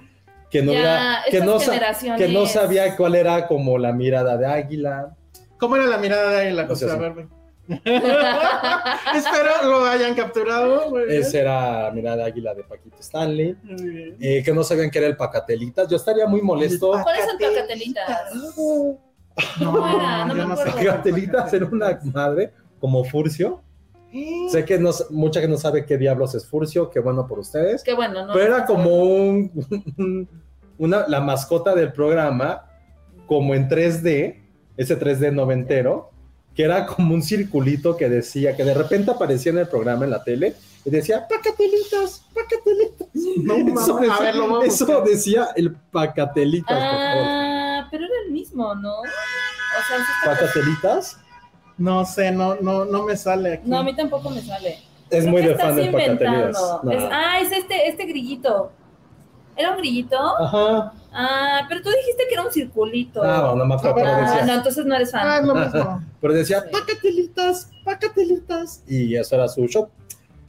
que 0.49 0.61
no, 0.61 0.73
Ya, 0.73 0.79
hubiera- 0.79 1.23
que 1.31 1.39
no, 1.39 1.57
sa- 1.57 1.65
generaciones. 1.71 2.21
que 2.21 2.33
no 2.33 2.45
sabía 2.47 2.97
cuál 2.97 3.15
era 3.15 3.47
como 3.47 3.77
la 3.77 3.93
mirada 3.93 4.35
de 4.35 4.45
águila. 4.45 5.15
¿cómo 5.57 5.77
era 5.77 5.85
la 5.87 5.97
mirada 5.99 6.31
de 6.31 6.37
ahí 6.47 6.53
la 6.53 6.65
No 6.65 6.75
sé 6.75 6.85
cosa? 6.85 6.95
A 6.95 6.97
si- 6.97 7.01
ver, 7.03 7.13
güey. 7.13 7.27
Espero 9.15 9.69
lo 9.69 9.85
hayan 9.85 10.13
capturado. 10.15 10.99
Esa 11.07 11.39
era 11.39 11.83
la 11.83 11.91
mirada 11.91 12.17
de 12.17 12.23
águila 12.25 12.53
de 12.53 12.63
Paquito 12.63 12.97
Stanley. 12.99 13.55
Eh, 14.19 14.41
que 14.43 14.51
no 14.53 14.65
sabían 14.65 14.91
qué 14.91 14.99
era 14.99 15.07
el 15.07 15.15
pacatelitas. 15.15 15.87
Yo 15.87 15.95
estaría 15.95 16.27
muy 16.27 16.41
molesto. 16.41 16.91
¿Cuál 17.01 17.15
es 17.19 17.27
el 17.29 17.37
pacatelitas? 17.37 18.19
No, 19.59 19.87
era? 19.95 20.25
No 20.25 20.35
yo 20.35 20.47
me 20.47 20.55
sé 20.55 20.61
acuerdo. 20.61 20.79
era 20.81 20.91
Pacatelitas 20.91 21.53
era 21.53 21.65
una 21.65 21.99
madre 22.13 22.51
como 22.79 23.03
Furcio. 23.03 23.61
Sé 24.49 24.65
que 24.65 24.77
no, 24.77 24.91
mucha 25.11 25.39
que 25.39 25.47
no 25.47 25.57
sabe 25.57 25.85
qué 25.85 25.97
diablos 25.97 26.35
es 26.35 26.45
Furcio, 26.45 26.89
qué 26.89 26.99
bueno 26.99 27.25
por 27.27 27.39
ustedes. 27.39 27.81
Qué 27.83 27.93
bueno, 27.93 28.25
¿no? 28.25 28.33
Pero 28.33 28.55
era 28.55 28.65
como 28.65 28.95
un, 29.03 29.51
un- 29.97 30.27
una, 30.77 31.07
la 31.07 31.21
mascota 31.21 31.73
del 31.75 31.93
programa, 31.93 32.65
como 33.25 33.53
en 33.55 33.69
3D, 33.69 34.35
ese 34.75 34.99
3D 34.99 35.31
noventero, 35.31 36.09
que 36.55 36.63
era 36.63 36.85
como 36.87 37.13
un 37.13 37.21
circulito 37.23 37.95
que 37.95 38.09
decía, 38.09 38.55
que 38.57 38.65
de 38.65 38.73
repente 38.73 39.11
aparecía 39.11 39.53
en 39.53 39.59
el 39.59 39.67
programa 39.69 40.03
en 40.03 40.11
la 40.11 40.23
tele 40.23 40.55
y 40.83 40.89
decía, 40.89 41.25
pacatelitas, 41.27 42.25
pacatelitas. 42.33 43.07
No, 43.43 43.55
eso, 43.55 43.93
mamá. 43.99 44.15
A 44.17 44.21
ver, 44.21 44.35
lo 44.35 44.47
voy 44.49 44.63
a 44.65 44.67
eso 44.67 44.85
buscar. 44.85 45.03
decía 45.05 45.47
el 45.55 45.73
pacatelitas, 45.73 46.77
por 46.77 46.99
favor. 46.99 47.60
Ah, 47.81 47.87
pero 47.91 48.05
era 48.05 48.13
el 48.25 48.31
mismo, 48.31 48.73
¿no? 48.75 48.99
O 48.99 49.03
sea, 49.03 50.05
¿Pacatelitas? 50.25 51.17
No 51.77 52.05
sé, 52.05 52.31
no, 52.31 52.55
no, 52.55 52.85
no 52.85 53.03
me 53.03 53.15
sale 53.17 53.53
aquí. 53.53 53.69
No, 53.69 53.79
a 53.79 53.83
mí 53.83 53.95
tampoco 53.95 54.29
me 54.29 54.41
sale. 54.41 54.79
Es 55.09 55.21
Creo 55.23 55.31
muy 55.31 55.41
de 55.41 55.55
fan 55.55 55.75
del 55.75 55.91
pacatelitas. 55.91 56.27
inventando. 56.27 56.79
No. 56.83 56.91
Es- 56.91 57.03
ah, 57.11 57.39
es 57.41 57.51
este, 57.51 57.87
este 57.89 58.05
grillito. 58.05 58.71
¿Era 59.55 59.71
un 59.71 59.77
grillito? 59.77 60.17
Ajá. 60.39 60.93
Ah, 61.11 61.65
pero 61.67 61.81
tú 61.81 61.89
dijiste 61.89 62.23
que 62.27 62.33
era 62.35 62.43
un 62.43 62.51
circulito. 62.51 63.21
Ah, 63.23 63.53
no 63.57 63.65
me 63.65 63.75
acuerdo, 63.75 63.95
pero 63.95 64.07
Ah, 64.09 64.21
decía, 64.21 64.45
no, 64.45 64.53
entonces 64.53 64.85
no 64.85 64.95
eres 64.95 65.11
fan. 65.11 65.21
Ah, 65.27 65.37
es 65.39 65.45
lo 65.45 65.55
mismo. 65.55 66.03
pero 66.21 66.33
decía 66.33 66.61
Sí. 66.61 66.67
pacatelitas, 66.71 67.69
pacatelitas. 67.83 68.83
Y 68.87 69.15
eso 69.15 69.35
era 69.35 69.47
su 69.49 69.65
show. 69.67 69.89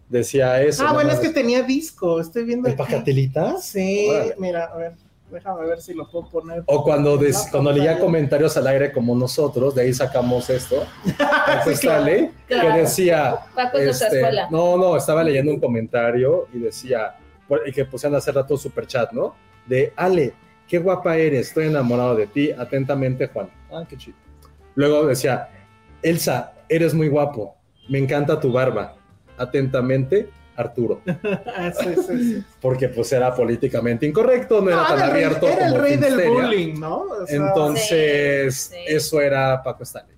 Decía 0.08 0.60
eso. 0.62 0.84
Ah, 0.86 0.92
bueno, 0.92 1.10
es 1.10 1.18
que 1.18 1.30
tenía 1.30 1.62
disco. 1.62 2.20
Estoy 2.20 2.44
viendo. 2.44 2.68
¿El 2.68 2.74
aquí. 2.74 2.82
pacatelitas? 2.82 3.64
Sí, 3.64 4.06
Órale. 4.08 4.34
mira, 4.38 4.64
a 4.66 4.76
ver, 4.76 4.92
déjame 5.32 5.66
ver 5.66 5.80
si 5.80 5.94
lo 5.94 6.08
puedo 6.08 6.28
poner. 6.28 6.62
O 6.66 6.84
cuando, 6.84 7.16
des- 7.16 7.44
Ah, 7.46 7.48
cuando 7.50 7.72
leía 7.72 7.98
comentarios 7.98 8.56
al 8.56 8.66
aire 8.68 8.92
como 8.92 9.14
nosotros, 9.16 9.74
de 9.74 9.82
ahí 9.82 9.92
sacamos 9.94 10.48
esto. 10.50 10.84
Sí, 11.04 11.12
claro. 11.16 11.70
Stanley, 11.72 12.30
Claro. 12.46 12.72
que 12.74 12.78
decía. 12.80 13.34
Este, 13.74 14.22
no, 14.50 14.76
no, 14.76 14.96
estaba 14.96 15.24
leyendo 15.24 15.52
un 15.52 15.60
comentario 15.60 16.46
y 16.52 16.58
decía, 16.60 17.16
y 17.66 17.72
que 17.72 17.84
pusieron 17.84 18.16
hace 18.16 18.30
rato 18.32 18.56
super 18.56 18.86
chat, 18.86 19.10
¿no? 19.12 19.34
De 19.66 19.92
Ale, 19.96 20.32
qué 20.68 20.78
guapa 20.78 21.16
eres, 21.16 21.48
estoy 21.48 21.66
enamorado 21.66 22.14
de 22.16 22.26
ti, 22.28 22.50
atentamente 22.52 23.26
Juan. 23.28 23.48
Ah, 23.72 23.84
qué 23.88 23.96
chido. 23.96 24.16
Luego 24.74 25.06
decía, 25.06 25.48
Elsa, 26.02 26.52
eres 26.68 26.94
muy 26.94 27.08
guapo, 27.08 27.56
me 27.88 27.98
encanta 27.98 28.38
tu 28.40 28.50
barba, 28.52 28.94
atentamente 29.36 30.30
Arturo. 30.56 31.00
Ah, 31.54 31.70
sí, 31.72 31.94
sí, 32.06 32.18
sí. 32.34 32.44
Porque 32.60 32.88
pues 32.88 33.12
era 33.12 33.34
políticamente 33.34 34.06
incorrecto, 34.06 34.60
no 34.60 34.70
era 34.70 34.86
tan 34.86 34.96
era 34.98 35.04
el 35.06 35.12
rey- 35.12 35.24
abierto 35.24 35.48
Era 35.48 35.66
el 35.66 35.72
como 35.72 35.82
rey 35.84 35.96
del 35.96 36.28
bullying, 36.28 36.80
¿no? 36.80 36.96
O 37.02 37.26
sea, 37.26 37.36
Entonces, 37.36 38.54
Sí, 38.56 38.74
sí. 38.76 38.82
eso 38.86 39.20
era 39.20 39.62
Paco 39.62 39.82
Stanley. 39.82 40.16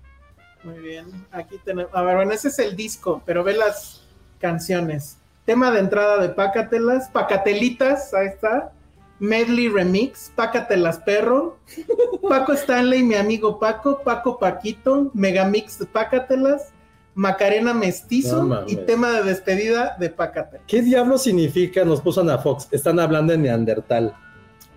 Muy 0.63 0.79
bien, 0.79 1.05
aquí 1.31 1.59
tenemos. 1.63 1.91
A 1.93 2.01
ver, 2.01 2.15
bueno, 2.15 2.31
ese 2.31 2.47
es 2.47 2.57
el 2.59 2.75
disco, 2.75 3.21
pero 3.25 3.43
ve 3.43 3.53
las 3.53 4.03
canciones. 4.39 5.17
Tema 5.45 5.71
de 5.71 5.79
entrada 5.79 6.17
de 6.19 6.29
Pácatelas, 6.29 7.09
Pacatelitas, 7.09 8.13
ahí 8.13 8.27
está. 8.27 8.71
Medley 9.19 9.69
Remix, 9.69 10.31
Pácatelas 10.35 10.99
Perro, 10.99 11.57
Paco 12.29 12.53
Stanley, 12.53 13.03
mi 13.03 13.15
amigo 13.15 13.59
Paco, 13.59 14.01
Paco 14.03 14.37
Paquito, 14.39 15.11
Megamix 15.13 15.79
de 15.79 15.85
Pácatelas, 15.85 16.73
Macarena 17.15 17.73
Mestizo 17.73 18.43
No 18.43 18.63
y 18.67 18.75
tema 18.75 19.09
de 19.11 19.23
despedida 19.23 19.95
de 19.99 20.09
Pácatelas. 20.09 20.65
¿Qué 20.67 20.81
diablo 20.81 21.17
significa? 21.17 21.83
Nos 21.85 22.01
puso 22.01 22.21
Ana 22.21 22.37
Fox. 22.37 22.67
Están 22.71 22.99
hablando 22.99 23.33
en 23.33 23.41
Neandertal. 23.43 24.13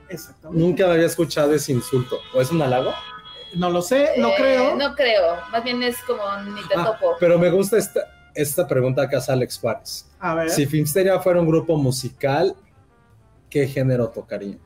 Exactamente. 0.09 0.64
Nunca 0.64 0.90
había 0.90 1.05
escuchado 1.07 1.53
ese 1.53 1.72
insulto. 1.72 2.16
¿O 2.35 2.40
es 2.40 2.51
un 2.51 2.62
halago? 2.62 2.92
No 3.55 3.70
lo 3.70 3.83
sé, 3.83 4.11
no 4.18 4.29
Eh, 4.29 4.35
creo. 4.38 4.77
No 4.77 4.94
creo. 4.94 5.37
Más 5.51 5.64
bien 5.64 5.83
es 5.83 5.96
como 6.07 6.22
ni 6.55 6.61
te 6.68 6.74
Ah, 6.77 6.85
topo. 6.85 7.16
pero 7.18 7.38
me 7.38 7.51
gusta 7.51 7.77
esta, 7.77 8.01
esta 8.35 8.66
pregunta 8.68 9.09
que 9.09 9.16
hace 9.16 9.33
Alex 9.33 9.59
Juárez. 9.59 10.09
A 10.20 10.35
ver. 10.35 10.51
Si 10.51 10.64
Filmsteria 10.66 11.18
fuera 11.18 11.40
un 11.40 11.48
grupo 11.48 11.77
musical, 11.77 12.55
¿qué 13.51 13.66
género 13.66 14.09
tocaría? 14.11 14.57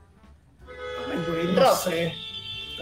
Ay, 1.11 1.24
güey, 1.26 1.54
no 1.54 1.62
Rock. 1.62 1.74
sé. 1.76 2.12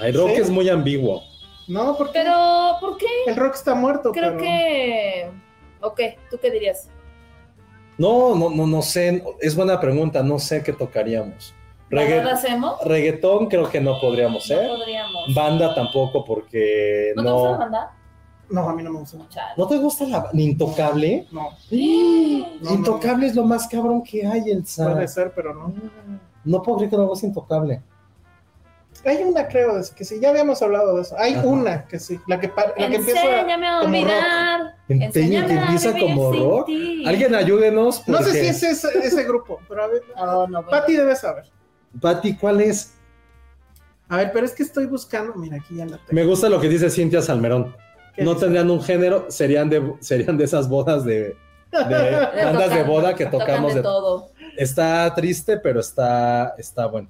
El 0.01 0.15
rock 0.15 0.31
¿Sí? 0.35 0.41
es 0.41 0.51
muy 0.51 0.69
ambiguo. 0.69 1.23
No, 1.71 1.97
porque 1.97 2.13
Pero, 2.15 2.77
¿por 2.81 2.97
qué? 2.97 3.07
el 3.27 3.37
rock 3.37 3.55
está 3.55 3.75
muerto. 3.75 4.13
Creo 4.13 4.33
pero- 4.33 4.39
que. 4.43 5.31
Ok, 5.83 6.01
¿tú 6.31 6.39
qué 6.41 6.51
dirías? 6.51 6.89
No, 7.97 8.35
no, 8.35 8.51
no, 8.51 8.67
no 8.67 8.83
sé. 8.83 9.23
Es 9.41 9.55
buena 9.55 9.79
pregunta. 9.81 10.23
No 10.23 10.39
sé 10.39 10.63
qué 10.63 10.73
tocaríamos. 10.73 11.55
Regga- 11.91 12.19
¿Balada 12.19 12.35
hacemos? 12.35 12.85
reggaetón 12.85 13.47
creo 13.49 13.69
que 13.69 13.81
no 13.81 14.01
podríamos 14.01 14.49
No 14.49 14.57
ser. 14.57 14.69
podríamos. 14.69 15.35
Banda 15.35 15.75
tampoco 15.75 16.25
porque 16.25 17.13
¿No 17.17 17.23
te 17.25 17.31
gusta 17.31 17.49
la 17.49 17.53
no. 17.55 17.59
banda? 17.59 17.97
No, 18.49 18.69
a 18.69 18.75
mí 18.75 18.83
no 18.83 18.91
me 18.93 18.99
gusta. 19.01 19.19
Chale. 19.29 19.55
¿No 19.57 19.67
te 19.67 19.77
gusta 19.79 20.05
la 20.07 20.29
ni 20.33 20.45
Intocable? 20.45 21.27
No, 21.31 21.51
no, 22.63 22.71
Intocable 22.75 23.27
es 23.27 23.35
lo 23.37 23.45
más 23.45 23.67
cabrón 23.69 24.03
que 24.03 24.27
hay, 24.27 24.51
Elsa. 24.51 24.93
puede 24.93 25.07
ser, 25.09 25.33
pero 25.35 25.55
no. 25.55 25.73
No 26.45 26.63
puedo 26.63 26.79
creer 26.79 26.91
que 26.91 26.97
no 26.97 27.13
Intocable. 27.23 27.83
Hay 29.05 29.23
una, 29.23 29.49
creo, 29.49 29.79
es 29.79 29.91
que 29.91 30.05
sí, 30.05 30.19
ya 30.21 30.29
habíamos 30.31 30.61
hablado 30.61 30.97
de 30.97 31.03
eso. 31.03 31.17
Hay 31.19 31.35
Ajá. 31.35 31.47
una 31.47 31.87
que 31.87 31.99
sí, 31.99 32.21
la 32.27 32.39
que, 32.39 32.49
la 32.49 32.75
que 32.89 32.97
empieza. 32.97 33.21
Enséñame 33.23 33.67
a 33.67 33.81
como 33.81 33.89
olvidar. 33.99 34.75
¿En 34.89 35.03
Enséñame 35.03 35.47
que 35.47 35.53
a 35.55 35.63
empieza 35.63 35.93
como 35.93 36.33
rock? 36.33 36.67
ti. 36.67 37.05
Alguien 37.07 37.35
ayúdenos. 37.35 38.07
No 38.07 38.19
sé 38.19 38.33
si 38.33 38.47
es 38.47 38.63
ese, 38.63 38.89
ese 38.99 39.25
grupo, 39.25 39.59
pero 39.69 39.85
a 39.85 39.87
ver. 39.87 40.03
Oh, 40.17 40.47
no, 40.49 40.63
bueno. 40.63 40.69
Pati 40.69 40.97
debe 40.97 41.17
saber. 41.17 41.45
Pati, 42.01 42.37
¿cuál 42.37 42.61
es? 42.61 42.95
A 44.09 44.17
ver, 44.19 44.33
pero 44.33 44.45
es 44.45 44.53
que 44.53 44.63
estoy 44.65 44.87
buscando. 44.87 45.35
Mira, 45.35 45.57
aquí 45.57 45.77
ya 45.77 45.85
la 45.87 45.97
tengo. 45.97 46.09
Me 46.11 46.25
gusta 46.25 46.49
lo 46.49 46.61
que 46.61 46.69
dice 46.69 46.91
Cintia 46.91 47.23
Salmerón. 47.23 47.75
¿Qué 48.15 48.23
No 48.25 48.33
dice? 48.35 48.45
tendrían 48.47 48.71
un 48.71 48.83
género, 48.83 49.27
serían 49.31 49.71
de, 49.71 49.95
serían 50.01 50.37
de 50.37 50.45
esas 50.45 50.69
bodas 50.69 51.05
de, 51.05 51.37
de 51.71 52.29
bandas 52.45 52.75
de 52.75 52.83
boda 52.83 53.15
que 53.15 53.27
tocamos. 53.27 53.71
de 53.73 53.79
de- 53.79 53.83
todo. 53.83 54.31
Está 54.57 55.15
triste, 55.15 55.57
pero 55.59 55.81
está, 55.81 56.55
está 56.59 56.87
bueno. 56.87 57.09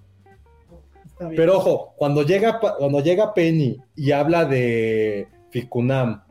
Pero 1.37 1.59
ojo, 1.59 1.95
cuando 1.97 2.23
llega, 2.23 2.59
cuando 2.59 3.01
llega 3.01 3.35
Penny 3.35 3.79
y 3.95 4.11
habla 4.13 4.45
de 4.45 5.29
Ficunam 5.51 6.23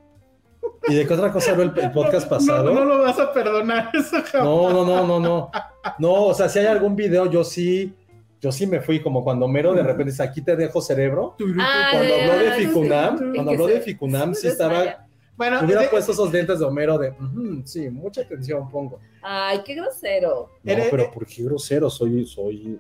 y 0.88 0.95
de 0.95 1.06
qué 1.08 1.13
otra 1.13 1.32
cosa 1.32 1.52
el, 1.54 1.71
el 1.78 1.91
podcast 1.91 2.28
pasado. 2.28 2.73
No, 2.73 2.86
no 2.86 2.86
lo 2.86 3.04
vas 3.04 3.19
a 3.19 3.32
perdonar 3.32 3.91
eso, 3.93 4.17
jamás. 4.23 4.45
No, 4.47 4.71
no, 4.71 4.86
no, 4.86 5.06
no, 5.06 5.19
no. 5.19 5.52
No, 5.99 6.13
o 6.25 6.34
sea, 6.34 6.49
si 6.49 6.60
hay 6.60 6.65
algún 6.67 6.95
video, 6.95 7.30
yo 7.30 7.43
sí, 7.43 7.93
yo 8.41 8.52
sí 8.52 8.65
me 8.65 8.80
fui, 8.82 9.02
como 9.02 9.23
cuando 9.23 9.47
Mero 9.47 9.73
de 9.73 9.84
repente 9.84 10.12
dice, 10.12 10.23
aquí 10.23 10.41
te 10.41 10.56
dejo 10.56 10.82
cerebro. 10.82 11.36
Ah, 11.60 11.89
Cuando 11.91 12.13
habló 12.15 12.38
de 12.43 12.52
Ficunam, 12.54 13.17
cuando 13.34 13.52
habló 13.52 13.67
de 13.67 13.82
Ficunam, 13.82 14.34
sí 14.34 14.47
estaba. 14.47 15.06
Bueno, 15.36 15.60
hubiera 15.63 15.84
de- 15.84 15.88
puesto 15.88 16.12
esos 16.12 16.32
dientes 16.34 16.60
de 16.60 16.65
Homero 16.65 16.97
de, 16.97 17.12
"Ujú, 17.12 17.62
sí, 17.63 17.89
mucha 17.89 18.21
atención 18.21 18.69
pongo. 18.69 18.99
Ay, 19.21 19.62
qué 19.65 19.73
grosero. 19.75 20.49
No, 20.63 20.73
pero 20.91 21.10
¿por 21.12 21.25
qué 21.25 21.43
grosero? 21.43 21.89
Soy, 21.89 22.25
soy, 22.25 22.78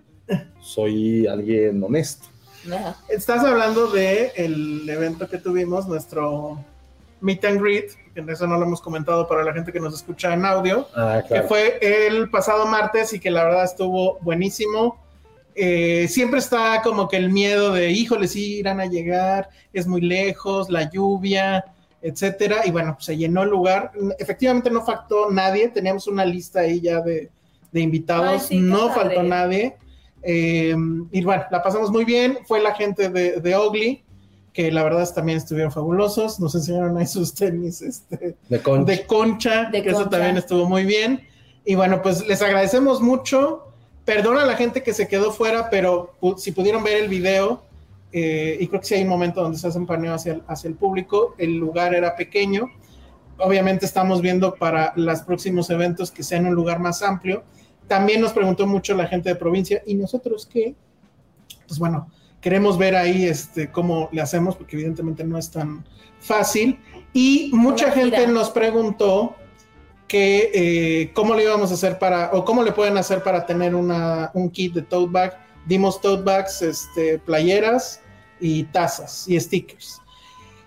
soy 0.61 1.27
alguien 1.27 1.83
honesto. 1.83 2.27
Ajá. 2.73 2.95
estás 3.07 3.43
hablando 3.43 3.87
de 3.87 4.31
el 4.35 4.87
evento 4.89 5.27
que 5.29 5.37
tuvimos, 5.37 5.87
nuestro 5.87 6.63
meet 7.21 7.43
and 7.45 7.61
greet, 7.61 7.91
que 8.13 8.19
en 8.19 8.29
eso 8.29 8.47
no 8.47 8.57
lo 8.57 8.65
hemos 8.65 8.81
comentado 8.81 9.27
para 9.27 9.43
la 9.43 9.53
gente 9.53 9.71
que 9.71 9.79
nos 9.79 9.93
escucha 9.95 10.33
en 10.33 10.45
audio, 10.45 10.87
Ah, 10.95 11.23
que 11.27 11.41
fue 11.43 11.79
el 11.81 12.29
pasado 12.29 12.65
martes 12.65 13.13
y 13.13 13.19
que 13.19 13.31
la 13.31 13.45
verdad 13.45 13.63
estuvo 13.63 14.19
buenísimo. 14.21 14.97
Eh, 15.55 16.07
siempre 16.09 16.39
está 16.39 16.81
como 16.81 17.07
que 17.07 17.17
el 17.17 17.29
miedo 17.29 17.73
de, 17.73 17.91
híjole, 17.91 18.27
sí 18.27 18.59
irán 18.59 18.79
a 18.79 18.85
llegar, 18.85 19.49
es 19.73 19.87
muy 19.87 20.01
lejos, 20.01 20.69
la 20.69 20.89
lluvia, 20.89 21.65
etcétera. 22.01 22.65
Y 22.65 22.71
bueno, 22.71 22.93
pues 22.95 23.05
se 23.05 23.17
llenó 23.17 23.43
el 23.43 23.49
lugar. 23.49 23.91
Efectivamente 24.19 24.69
no 24.69 24.85
faltó 24.85 25.29
nadie, 25.31 25.67
teníamos 25.69 26.07
una 26.07 26.23
lista 26.25 26.61
ahí 26.61 26.79
ya 26.81 27.01
de, 27.01 27.29
de 27.71 27.79
invitados, 27.81 28.27
Ay, 28.29 28.39
sí, 28.39 28.55
qué 28.55 28.61
no 28.61 28.87
padre. 28.87 28.93
faltó 29.15 29.23
nadie. 29.23 29.75
Eh, 30.23 30.75
y 31.11 31.23
bueno, 31.23 31.43
la 31.51 31.61
pasamos 31.63 31.91
muy 31.91 32.05
bien. 32.05 32.39
Fue 32.47 32.59
la 32.61 32.73
gente 32.75 33.09
de, 33.09 33.39
de 33.39 33.57
Ugly, 33.57 34.03
que 34.53 34.71
la 34.71 34.83
verdad 34.83 35.07
también 35.13 35.37
estuvieron 35.37 35.71
fabulosos. 35.71 36.39
Nos 36.39 36.55
enseñaron 36.55 36.97
ahí 36.97 37.07
sus 37.07 37.33
tenis 37.33 37.81
este, 37.81 38.35
De 38.49 38.61
concha. 38.61 38.91
de 38.93 39.05
concha, 39.05 39.69
De 39.71 39.81
que 39.83 39.89
eso 39.89 40.09
también 40.09 40.37
estuvo 40.37 40.67
muy 40.67 40.85
bien. 40.85 41.21
Y 41.65 41.75
bueno, 41.75 42.01
pues 42.01 42.25
les 42.27 42.41
agradecemos 42.41 43.01
mucho. 43.01 43.65
Perdona 44.05 44.41
a 44.43 44.45
la 44.45 44.55
gente 44.55 44.81
que 44.81 44.93
se 44.93 45.07
quedó 45.07 45.31
fuera, 45.31 45.69
pero 45.69 46.15
pu- 46.19 46.37
si 46.37 46.51
pudieron 46.51 46.83
ver 46.83 46.97
el 47.03 47.09
video, 47.09 47.61
eh, 48.11 48.57
y 48.59 48.67
creo 48.67 48.81
que 48.81 48.87
sí 48.87 48.95
hay 48.95 49.03
un 49.03 49.09
momento 49.09 49.41
donde 49.43 49.57
se 49.59 49.67
hace 49.67 49.77
un 49.77 49.85
paneo 49.85 50.15
hacia 50.15 50.33
el, 50.33 50.43
hacia 50.47 50.67
el 50.67 50.73
público, 50.73 51.35
el 51.37 51.57
lugar 51.57 51.93
era 51.93 52.15
pequeño. 52.15 52.71
Obviamente 53.37 53.85
estamos 53.85 54.21
viendo 54.21 54.55
para 54.55 54.93
los 54.95 55.21
próximos 55.21 55.69
eventos 55.69 56.09
que 56.11 56.23
sea 56.23 56.39
en 56.39 56.47
un 56.47 56.55
lugar 56.55 56.79
más 56.79 57.03
amplio. 57.03 57.43
También 57.89 58.21
nos 58.21 58.31
preguntó 58.31 58.65
mucho 58.65 58.95
la 58.95 59.07
gente 59.07 59.27
de 59.29 59.35
provincia, 59.35 59.81
¿y 59.85 59.95
nosotros 59.95 60.47
qué? 60.49 60.75
Pues 61.67 61.77
bueno, 61.77 62.09
queremos 62.39 62.77
ver 62.77 62.95
ahí 62.95 63.25
este, 63.25 63.69
cómo 63.71 64.07
le 64.13 64.21
hacemos, 64.21 64.55
porque 64.55 64.77
evidentemente 64.77 65.25
no 65.25 65.37
es 65.37 65.51
tan 65.51 65.83
fácil. 66.21 66.79
Y 67.11 67.49
mucha 67.53 67.91
gente 67.91 68.25
nos 68.27 68.51
preguntó 68.51 69.35
que 70.07 70.51
eh, 70.53 71.11
cómo 71.13 71.33
le 71.33 71.43
íbamos 71.43 71.71
a 71.71 71.73
hacer 71.73 71.99
para, 71.99 72.31
o 72.31 72.45
cómo 72.45 72.63
le 72.63 72.71
pueden 72.71 72.97
hacer 72.97 73.23
para 73.23 73.45
tener 73.45 73.75
una, 73.75 74.31
un 74.33 74.49
kit 74.49 74.73
de 74.73 74.83
tote 74.83 75.11
bag. 75.11 75.37
Dimos 75.65 75.99
tote 75.99 76.23
bags, 76.23 76.61
este, 76.61 77.19
playeras 77.19 78.01
y 78.39 78.63
tazas 78.65 79.27
y 79.27 79.39
stickers. 79.39 79.99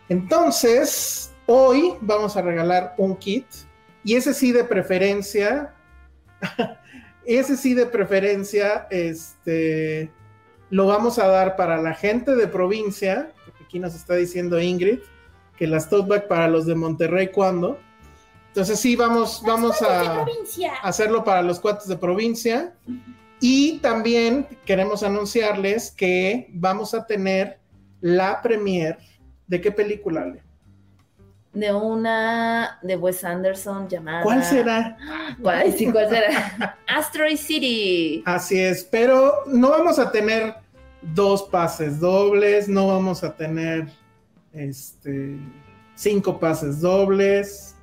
Entonces, 0.09 1.33
hoy 1.47 1.95
vamos 2.01 2.37
a 2.37 2.43
regalar 2.43 2.95
un 2.99 3.17
kit 3.17 3.47
y 4.05 4.17
ese 4.17 4.35
sí 4.35 4.53
de 4.53 4.65
preferencia, 4.65 5.73
ese 7.25 7.57
sí 7.57 7.75
de 7.75 7.87
preferencia, 7.87 8.87
este, 8.91 10.11
lo 10.71 10.87
vamos 10.87 11.19
a 11.19 11.27
dar 11.27 11.57
para 11.57 11.81
la 11.81 11.95
gente 11.95 12.35
de 12.35 12.47
provincia, 12.47 13.33
porque 13.45 13.65
aquí 13.65 13.79
nos 13.79 13.95
está 13.95 14.15
diciendo 14.15 14.61
Ingrid 14.61 15.01
que 15.57 15.67
las 15.67 15.89
bag 15.91 16.27
para 16.29 16.49
los 16.49 16.67
de 16.67 16.75
Monterrey, 16.75 17.29
¿cuándo? 17.29 17.79
Entonces 18.49 18.81
sí, 18.81 18.97
vamos, 18.97 19.43
vamos 19.47 19.81
a 19.81 20.27
hacerlo 20.83 21.25
para 21.25 21.43
los 21.43 21.61
cuates 21.61 21.89
de 21.89 21.97
provincia. 21.97 22.75
Y 23.41 23.79
también 23.79 24.47
queremos 24.65 25.03
anunciarles 25.03 25.91
que 25.91 26.49
vamos 26.53 26.95
a 26.95 27.07
tener 27.07 27.59
la 28.01 28.43
premier 28.43 28.99
de 29.47 29.61
qué 29.61 29.73
película, 29.73 30.23
Ale? 30.23 30.43
De 31.53 31.73
una 31.73 32.79
de 32.83 32.97
Wes 32.97 33.23
Anderson 33.25 33.89
llamada. 33.89 34.23
¿Cuál 34.23 34.43
será? 34.43 34.97
¿Cuál, 35.43 35.73
sí, 35.73 35.91
¿cuál 35.93 36.09
será? 36.09 36.79
Asteroid 36.89 37.37
City. 37.37 38.23
Así 38.25 38.59
es, 38.59 38.85
pero 38.85 39.35
no 39.47 39.71
vamos 39.71 39.99
a 39.99 40.11
tener 40.11 40.55
dos 41.03 41.43
pases 41.43 42.01
dobles, 42.01 42.69
no 42.69 42.89
vamos 42.89 43.23
a 43.23 43.37
tener 43.37 43.89
este 44.53 45.39
cinco 45.95 46.39
pases 46.39 46.81
dobles. 46.81 47.75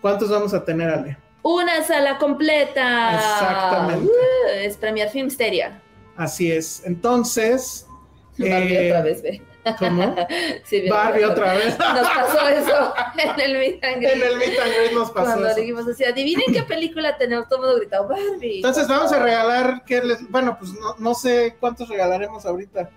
¿Cuántos 0.00 0.28
vamos 0.28 0.52
a 0.52 0.64
tener, 0.64 0.90
Ale? 0.90 1.16
Una 1.42 1.82
sala 1.82 2.18
completa. 2.18 3.14
Exactamente. 3.14 4.06
Uh, 4.06 4.48
es 4.60 4.76
Premier 4.76 5.08
Filmsteria. 5.08 5.80
Así 6.16 6.50
es. 6.50 6.82
Entonces, 6.84 7.86
eh, 8.38 8.88
otra 8.90 9.02
vez, 9.02 9.22
ve. 9.22 9.42
¿Cómo? 9.78 10.14
Sí, 10.64 10.88
Barbie 10.88 11.24
otra 11.24 11.54
vez. 11.54 11.78
Nos 11.78 12.08
pasó 12.08 12.48
eso 12.48 12.94
en 13.36 13.40
el 13.40 13.58
meet 13.58 13.84
and 13.84 13.96
greet. 14.02 14.12
En 14.14 14.22
el 14.22 14.36
meet 14.38 14.58
and 14.58 14.72
greet 14.74 14.92
nos 14.92 15.10
pasó 15.10 15.26
Cuando 15.26 15.46
eso. 15.48 15.60
dijimos 15.60 15.86
así, 15.88 16.04
adivinen 16.04 16.52
qué 16.52 16.62
película 16.62 17.16
tenemos, 17.16 17.48
todo 17.48 17.60
el 17.60 17.64
mundo 17.66 17.78
gritó 17.80 18.08
Barbie. 18.08 18.56
Entonces 18.56 18.88
vamos 18.88 19.12
a 19.12 19.18
regalar, 19.22 19.82
¿qué 19.86 20.02
les- 20.02 20.28
bueno, 20.30 20.56
pues 20.58 20.72
no, 20.72 20.94
no 20.98 21.14
sé 21.14 21.56
cuántos 21.60 21.88
regalaremos 21.88 22.44
ahorita. 22.46 22.90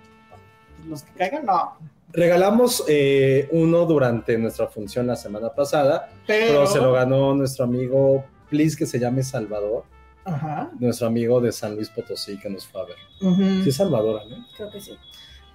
Los 0.88 1.04
que 1.04 1.12
caigan, 1.18 1.46
no. 1.46 1.78
Regalamos 2.14 2.84
eh, 2.88 3.50
uno 3.52 3.86
durante 3.86 4.38
nuestra 4.38 4.68
función 4.68 5.08
la 5.08 5.16
semana 5.18 5.50
pasada, 5.54 6.10
Pero, 6.26 6.48
pero 6.48 6.68
se 6.68 6.80
lo 6.80 6.94
ganó 6.94 7.36
nuestro 7.36 7.66
amigo, 7.66 8.24
please, 8.50 8.78
que 8.78 8.86
se 8.86 8.98
llame 8.98 9.24
Salvador, 9.24 9.84
Ajá. 10.24 10.70
nuestro 10.80 11.08
amigo 11.08 11.42
de 11.42 11.52
San 11.52 11.76
Luis 11.76 11.90
Potosí 11.90 12.40
que 12.40 12.50
nos 12.50 12.66
fue 12.66 12.82
a 12.82 12.86
ver. 12.86 12.96
ujú. 13.22 13.64
Sí, 13.64 13.70
es 13.70 13.76
Salvador, 13.76 14.22
¿no? 14.30 14.46
Creo 14.56 14.72
que 14.72 14.80
sí. 14.80 14.98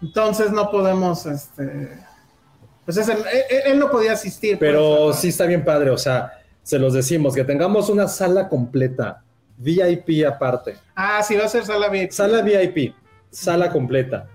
Entonces 0.03 0.51
no 0.51 0.71
podemos, 0.71 1.25
este, 1.27 1.89
pues 2.85 2.97
es 2.97 3.09
el- 3.09 3.19
él, 3.19 3.61
él 3.67 3.79
no 3.79 3.91
podía 3.91 4.13
asistir. 4.13 4.59
Pero 4.59 5.05
pues, 5.07 5.17
sí 5.17 5.29
está 5.29 5.47
bien 5.47 5.65
padre, 5.65 5.91
o 5.91 5.99
sea, 5.99 6.33
se 6.63 6.79
los 6.79 6.93
decimos, 6.93 7.35
que 7.35 7.45
tengamos 7.45 7.89
una 7.89 8.09
sala 8.09 8.49
completa, 8.49 9.23
VIP 9.59 10.25
aparte, 10.27 10.77
Ah, 10.95 11.23
sí 11.23 11.37
va 11.37 11.45
a 11.45 11.49
ser 11.49 11.65
sala 11.65 11.89
VIP. 11.89 12.11
sala 12.13 12.43
VIP, 12.43 12.95
sala 13.31 13.71
completa, 13.71 14.27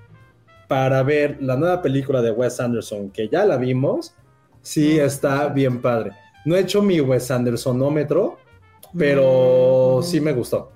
para 0.67 1.03
ver 1.03 1.37
la 1.41 1.55
nueva 1.57 1.81
película 1.81 2.21
de 2.21 2.31
Wes 2.31 2.59
Anderson, 2.59 3.09
que 3.09 3.27
ya 3.29 3.45
la 3.45 3.57
vimos, 3.57 4.13
sí 4.61 4.97
está 4.99 5.47
bien 5.47 5.81
padre. 5.81 6.11
No 6.45 6.55
he 6.55 6.59
hecho 6.61 6.81
mi 6.81 6.99
Wes 7.01 7.29
Andersonómetro, 7.31 8.37
pero 8.97 9.97
Mm. 9.99 10.03
sí 10.03 10.21
me 10.21 10.31
gustó. 10.33 10.71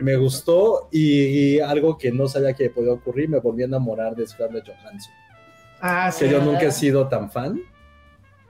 Me 0.00 0.16
gustó 0.16 0.88
y, 0.90 1.54
y 1.56 1.60
algo 1.60 1.96
que 1.96 2.12
no 2.12 2.28
sabía 2.28 2.52
que 2.54 2.70
podía 2.70 2.92
ocurrir, 2.92 3.28
me 3.28 3.38
volví 3.38 3.62
a 3.62 3.66
enamorar 3.66 4.14
de 4.14 4.26
Scarlett 4.26 4.66
Johansson. 4.66 5.12
Ah, 5.80 6.10
sí. 6.12 6.24
Que 6.24 6.30
yo 6.30 6.42
nunca 6.42 6.62
he 6.62 6.72
sido 6.72 7.08
tan 7.08 7.30
fan, 7.30 7.60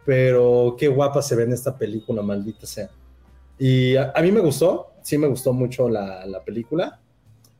pero 0.05 0.77
qué 0.79 0.89
guapa 0.89 1.23
se 1.23 1.37
ve 1.37 1.45
en 1.45 1.53
esta 1.53 1.77
película, 1.77 2.23
maldita 2.23 2.67
sea. 2.67 2.91
Y 3.59 3.97
a, 3.97 4.13
a 4.15 4.23
mí 4.23 4.33
me 4.33 4.41
gustó, 4.41 4.93
sí 5.03 5.17
me 5.19 5.27
gustó 5.29 5.53
mucho 5.53 5.89
la, 5.89 6.27
la 6.27 6.43
película. 6.43 6.99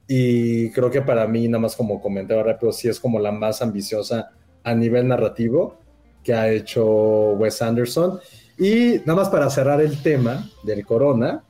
Y 0.09 0.71
creo 0.73 0.91
que 0.91 1.01
para 1.01 1.27
mí, 1.27 1.49
nada 1.49 1.61
más 1.61 1.77
como 1.77 2.01
comentario 2.01 2.43
rápido, 2.43 2.73
sí 2.73 2.89
es 2.89 2.99
como 2.99 3.19
la 3.19 3.33
más 3.33 3.63
ambiciosa 3.63 4.31
a 4.65 4.75
nivel 4.75 5.09
narrativo 5.09 5.79
que 6.23 6.35
ha 6.35 6.51
hecho 6.51 7.33
Wes 7.33 7.63
Anderson. 7.63 8.21
Y 8.59 8.99
nada 9.07 9.15
más 9.15 9.29
para 9.29 9.49
cerrar 9.49 9.81
el 9.81 10.03
tema 10.03 10.49
del 10.65 10.85
Corona, 10.85 11.45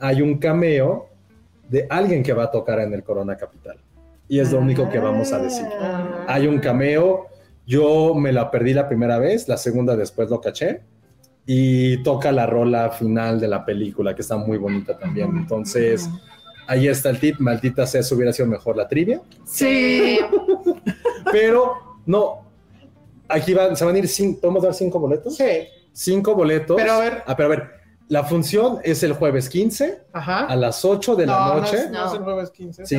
hay 0.00 0.22
un 0.22 0.38
cameo 0.38 1.08
de 1.68 1.86
alguien 1.88 2.22
que 2.22 2.32
va 2.32 2.44
a 2.44 2.50
tocar 2.50 2.80
en 2.80 2.92
el 2.92 3.02
Corona 3.02 3.36
Capital. 3.36 3.78
Y 4.28 4.40
es 4.40 4.52
lo 4.52 4.58
único 4.58 4.88
que 4.90 4.98
vamos 4.98 5.32
a 5.32 5.38
decir. 5.38 5.66
Ah. 5.80 6.24
Hay 6.28 6.46
un 6.46 6.58
cameo. 6.58 7.28
Yo 7.66 8.14
me 8.14 8.32
la 8.32 8.50
perdí 8.50 8.74
la 8.74 8.88
primera 8.88 9.18
vez, 9.18 9.48
la 9.48 9.56
segunda 9.56 9.96
después 9.96 10.30
lo 10.30 10.40
caché. 10.40 10.82
Y 11.46 12.02
toca 12.02 12.30
la 12.30 12.46
rola 12.46 12.90
final 12.90 13.40
de 13.40 13.48
la 13.48 13.64
película, 13.64 14.14
que 14.14 14.20
está 14.20 14.36
muy 14.36 14.58
bonita 14.58 14.98
también. 14.98 15.30
Entonces, 15.34 16.08
ahí 16.66 16.88
está 16.88 17.08
el 17.08 17.18
tip. 17.18 17.38
Maldita 17.38 17.86
sea, 17.86 18.02
si 18.02 18.14
hubiera 18.14 18.32
sido 18.32 18.48
mejor 18.48 18.76
la 18.76 18.86
trivia. 18.86 19.22
Sí. 19.44 20.18
Pero 21.32 22.00
no. 22.04 22.46
Aquí 23.28 23.54
van, 23.54 23.76
se 23.76 23.84
van 23.84 23.94
a 23.94 23.98
ir 23.98 24.08
cinco. 24.08 24.40
¿Podemos 24.42 24.62
dar 24.62 24.74
cinco 24.74 24.98
boletos? 24.98 25.36
Sí. 25.36 25.68
Cinco 25.92 26.34
boletos. 26.34 26.76
Pero 26.76 26.92
a 26.92 27.00
ver. 27.00 27.22
Ah, 27.26 27.36
pero 27.36 27.46
a 27.46 27.56
ver. 27.56 27.77
La 28.08 28.24
función 28.24 28.78
es 28.84 29.02
el 29.02 29.12
jueves 29.12 29.48
15 29.50 30.02
Ajá. 30.12 30.46
a 30.46 30.56
las 30.56 30.84
8 30.84 31.14
de 31.16 31.26
la 31.26 31.32
no, 31.38 31.54
no 31.54 31.60
noche. 31.60 31.76
es, 31.76 31.90
no 31.90 32.06
es 32.06 32.12
el 32.14 32.22
jueves 32.24 32.50
15. 32.50 32.82
es 32.82 32.88
Sí. 32.88 32.96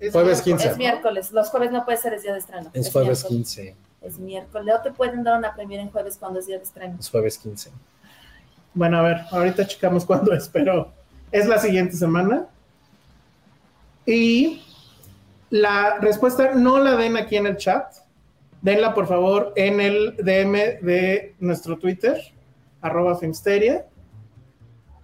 es 0.00 0.12
Jueves 0.12 0.12
miércoles, 0.12 0.42
15. 0.42 0.68
Es 0.68 0.76
miércoles. 0.76 1.32
Los 1.32 1.48
jueves 1.48 1.72
no 1.72 1.84
puede 1.84 1.96
ser, 1.98 2.12
es 2.14 2.22
día 2.22 2.32
de 2.32 2.38
estreno. 2.40 2.70
Es 2.74 2.92
jueves 2.92 3.22
miércoles. 3.22 3.54
15. 3.54 3.76
Es 4.02 4.18
miércoles. 4.18 4.66
No 4.74 4.82
te 4.82 4.92
pueden 4.92 5.24
dar 5.24 5.38
una 5.38 5.54
premier 5.54 5.80
en 5.80 5.90
jueves 5.90 6.18
cuando 6.18 6.40
es 6.40 6.46
día 6.46 6.58
de 6.58 6.64
estreno. 6.64 6.96
Es 7.00 7.08
jueves 7.08 7.38
15. 7.38 7.70
Bueno, 8.74 8.98
a 8.98 9.02
ver, 9.02 9.20
ahorita 9.30 9.66
checamos 9.66 10.04
cuándo 10.04 10.32
es, 10.34 10.48
pero 10.48 10.92
es 11.32 11.46
la 11.46 11.58
siguiente 11.58 11.96
semana. 11.96 12.46
Y 14.04 14.62
la 15.48 15.98
respuesta 16.00 16.52
no 16.54 16.78
la 16.78 16.96
den 16.96 17.16
aquí 17.16 17.36
en 17.36 17.46
el 17.46 17.56
chat. 17.56 17.94
Denla, 18.60 18.92
por 18.94 19.06
favor, 19.06 19.52
en 19.56 19.80
el 19.80 20.16
DM 20.18 20.80
de 20.84 21.34
nuestro 21.38 21.78
Twitter, 21.78 22.18
arroba 22.82 23.16
Filmsteria. 23.18 23.86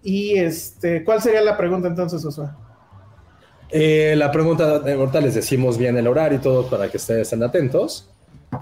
Y 0.03 0.38
este, 0.38 1.05
¿cuál 1.05 1.20
sería 1.20 1.42
la 1.42 1.57
pregunta 1.57 1.88
entonces, 1.88 2.22
Josué? 2.24 2.46
Eh, 3.70 4.14
la 4.16 4.32
pregunta, 4.32 4.78
de 4.80 4.92
ahorita 4.94 5.20
les 5.20 5.34
decimos 5.34 5.78
bien 5.78 5.96
el 5.96 6.07
horario 6.09 6.38
y 6.38 6.40
todo 6.40 6.68
para 6.68 6.88
que 6.90 6.96
ustedes 6.96 7.22
estén 7.22 7.42
atentos. 7.42 8.09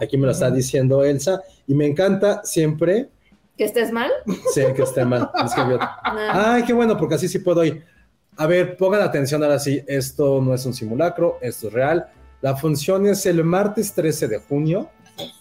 Aquí 0.01 0.19
me 0.19 0.27
lo 0.27 0.33
está 0.33 0.51
diciendo 0.51 1.03
Elsa 1.03 1.41
y 1.67 1.75
me 1.75 1.87
encanta 1.87 2.43
siempre, 2.45 3.09
¿Que 3.57 3.65
estés 3.65 3.91
mal? 3.91 4.11
sé 4.53 4.73
que 4.75 4.83
esté 4.83 5.05
mal. 5.05 5.31
es 5.45 5.55
que 5.55 5.61
yo- 5.63 5.79
Ah, 5.81 6.55
Ay, 6.55 6.65
qué 6.65 6.73
bueno, 6.75 6.97
porque 6.97 7.15
así 7.15 7.27
sí 7.29 7.39
puedo 7.39 7.65
ir. 7.65 7.85
A 8.37 8.47
ver, 8.47 8.77
pongan 8.77 9.01
atención 9.01 9.43
ahora 9.43 9.59
sí, 9.59 9.83
esto 9.89 10.41
no 10.43 10.55
es 10.55 10.65
un 10.67 10.75
simulacro, 10.75 11.39
esto 11.41 11.69
es 11.69 11.73
real. 11.73 12.09
La 12.41 12.55
función 12.57 13.07
es 13.07 13.25
el 13.27 13.43
martes 13.43 13.93
13 13.95 14.29
de 14.29 14.39
junio, 14.39 14.91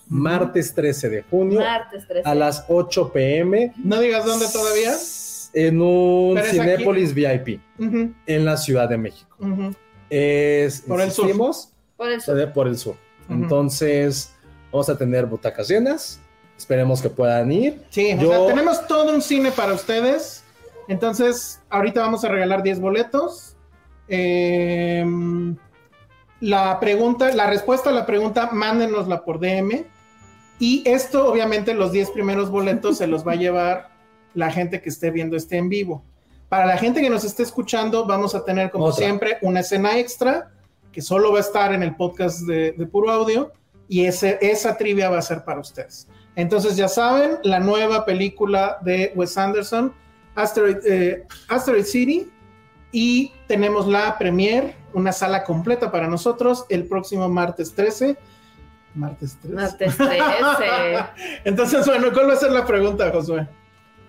martes 0.08 0.74
13 0.74 1.10
de 1.10 1.22
junio, 1.24 1.60
martes 1.60 2.08
13. 2.08 2.28
a 2.28 2.34
las 2.34 2.66
8 2.70 3.12
pm, 3.14 3.74
No 3.84 4.00
digas 4.00 4.26
dónde 4.26 4.48
todavía. 4.52 4.94
En 5.66 5.82
un 5.82 6.36
Pero 6.36 6.46
es 6.46 6.52
aquí. 6.60 6.60
Cinépolis 6.60 7.14
VIP, 7.14 7.60
en 7.80 8.46
la 8.46 8.58
Ciudad 8.58 8.88
de 8.90 8.98
México. 8.98 9.36
Es, 10.10 10.82
Por 10.82 11.02
el 11.02 11.12
sur. 11.12 11.32
Por 11.98 12.12
eso. 12.12 12.36
de- 12.36 12.48
por 12.48 12.68
el 12.68 12.78
sur. 12.78 12.96
Entonces, 13.30 14.34
vamos 14.72 14.88
a 14.90 14.98
tener 14.98 15.26
butacas 15.26 15.68
llenas. 15.68 16.20
Esperemos 16.58 17.02
que 17.02 17.10
puedan 17.10 17.52
ir. 17.52 17.82
Sí, 17.90 18.14
o 18.14 18.22
Yo- 18.22 18.30
sea, 18.30 18.48
tenemos 18.56 18.88
todo 18.88 19.14
un 19.14 19.22
cine 19.22 19.52
para 19.52 19.74
ustedes. 19.74 20.44
Entonces, 20.88 21.62
ahorita 21.70 22.02
vamos 22.02 22.24
a 22.24 22.30
regalar 22.30 22.64
10 22.64 22.80
boletos. 22.80 23.56
Eh, 24.08 25.06
la 26.40 26.80
pregunta, 26.80 27.34
la 27.34 27.48
respuesta 27.48 27.90
a 27.90 27.94
la 27.94 28.06
pregunta, 28.06 28.50
mándenosla 28.52 29.24
por 29.26 29.40
DM. 29.40 29.86
Y 30.60 30.84
esto, 30.88 31.32
obviamente, 31.32 31.74
los 31.74 31.92
10 31.92 32.12
primeros 32.12 32.50
boletos 32.50 32.98
se 32.98 33.08
los 33.08 33.28
va 33.28 33.34
a 33.34 33.36
llevar 33.36 33.90
la 34.38 34.52
gente 34.52 34.82
que 34.82 34.90
esté 34.90 35.10
viendo 35.10 35.36
este 35.36 35.58
en 35.58 35.68
vivo. 35.68 36.06
Para 36.48 36.68
la 36.68 36.78
gente 36.78 37.02
que 37.02 37.10
nos 37.10 37.24
esté 37.24 37.42
escuchando, 37.42 38.06
vamos 38.06 38.36
a 38.36 38.46
tener, 38.46 38.70
como 38.70 38.86
Otra. 38.86 38.98
siempre, 39.04 39.38
una 39.42 39.62
escena 39.62 39.98
extra 39.98 40.52
que 40.92 41.02
solo 41.02 41.32
va 41.32 41.40
a 41.40 41.42
estar 41.42 41.74
en 41.74 41.82
el 41.82 41.96
podcast 41.96 42.42
de, 42.42 42.72
de 42.72 42.86
puro 42.86 43.12
audio. 43.12 43.52
Y 43.90 44.06
ese, 44.06 44.38
esa 44.42 44.78
trivia 44.78 45.10
va 45.10 45.18
a 45.18 45.22
ser 45.22 45.44
para 45.44 45.60
ustedes. 45.60 46.08
Entonces 46.36 46.76
ya 46.76 46.88
saben, 46.88 47.40
la 47.44 47.60
nueva 47.60 48.06
película 48.06 48.78
de 48.82 49.12
Wes 49.16 49.38
Anderson, 49.38 49.92
Asteroid, 50.36 50.78
eh, 50.86 51.26
Asteroid 51.48 51.86
City, 51.86 52.32
y 52.92 53.32
tenemos 53.48 53.88
la 53.88 54.18
premier, 54.20 54.76
una 54.94 55.12
sala 55.14 55.44
completa 55.44 55.92
para 55.92 56.08
nosotros, 56.08 56.66
el 56.70 56.86
próximo 56.86 57.28
martes 57.28 57.74
13. 57.74 58.18
Martes 58.94 59.38
13. 59.42 59.56
Martes 59.56 59.98
13. 59.98 60.14
Entonces, 61.44 61.86
bueno, 61.88 62.14
¿cuál 62.14 62.30
va 62.30 62.34
a 62.34 62.38
ser 62.38 62.52
la 62.52 62.66
pregunta, 62.66 63.10
Josué? 63.12 63.48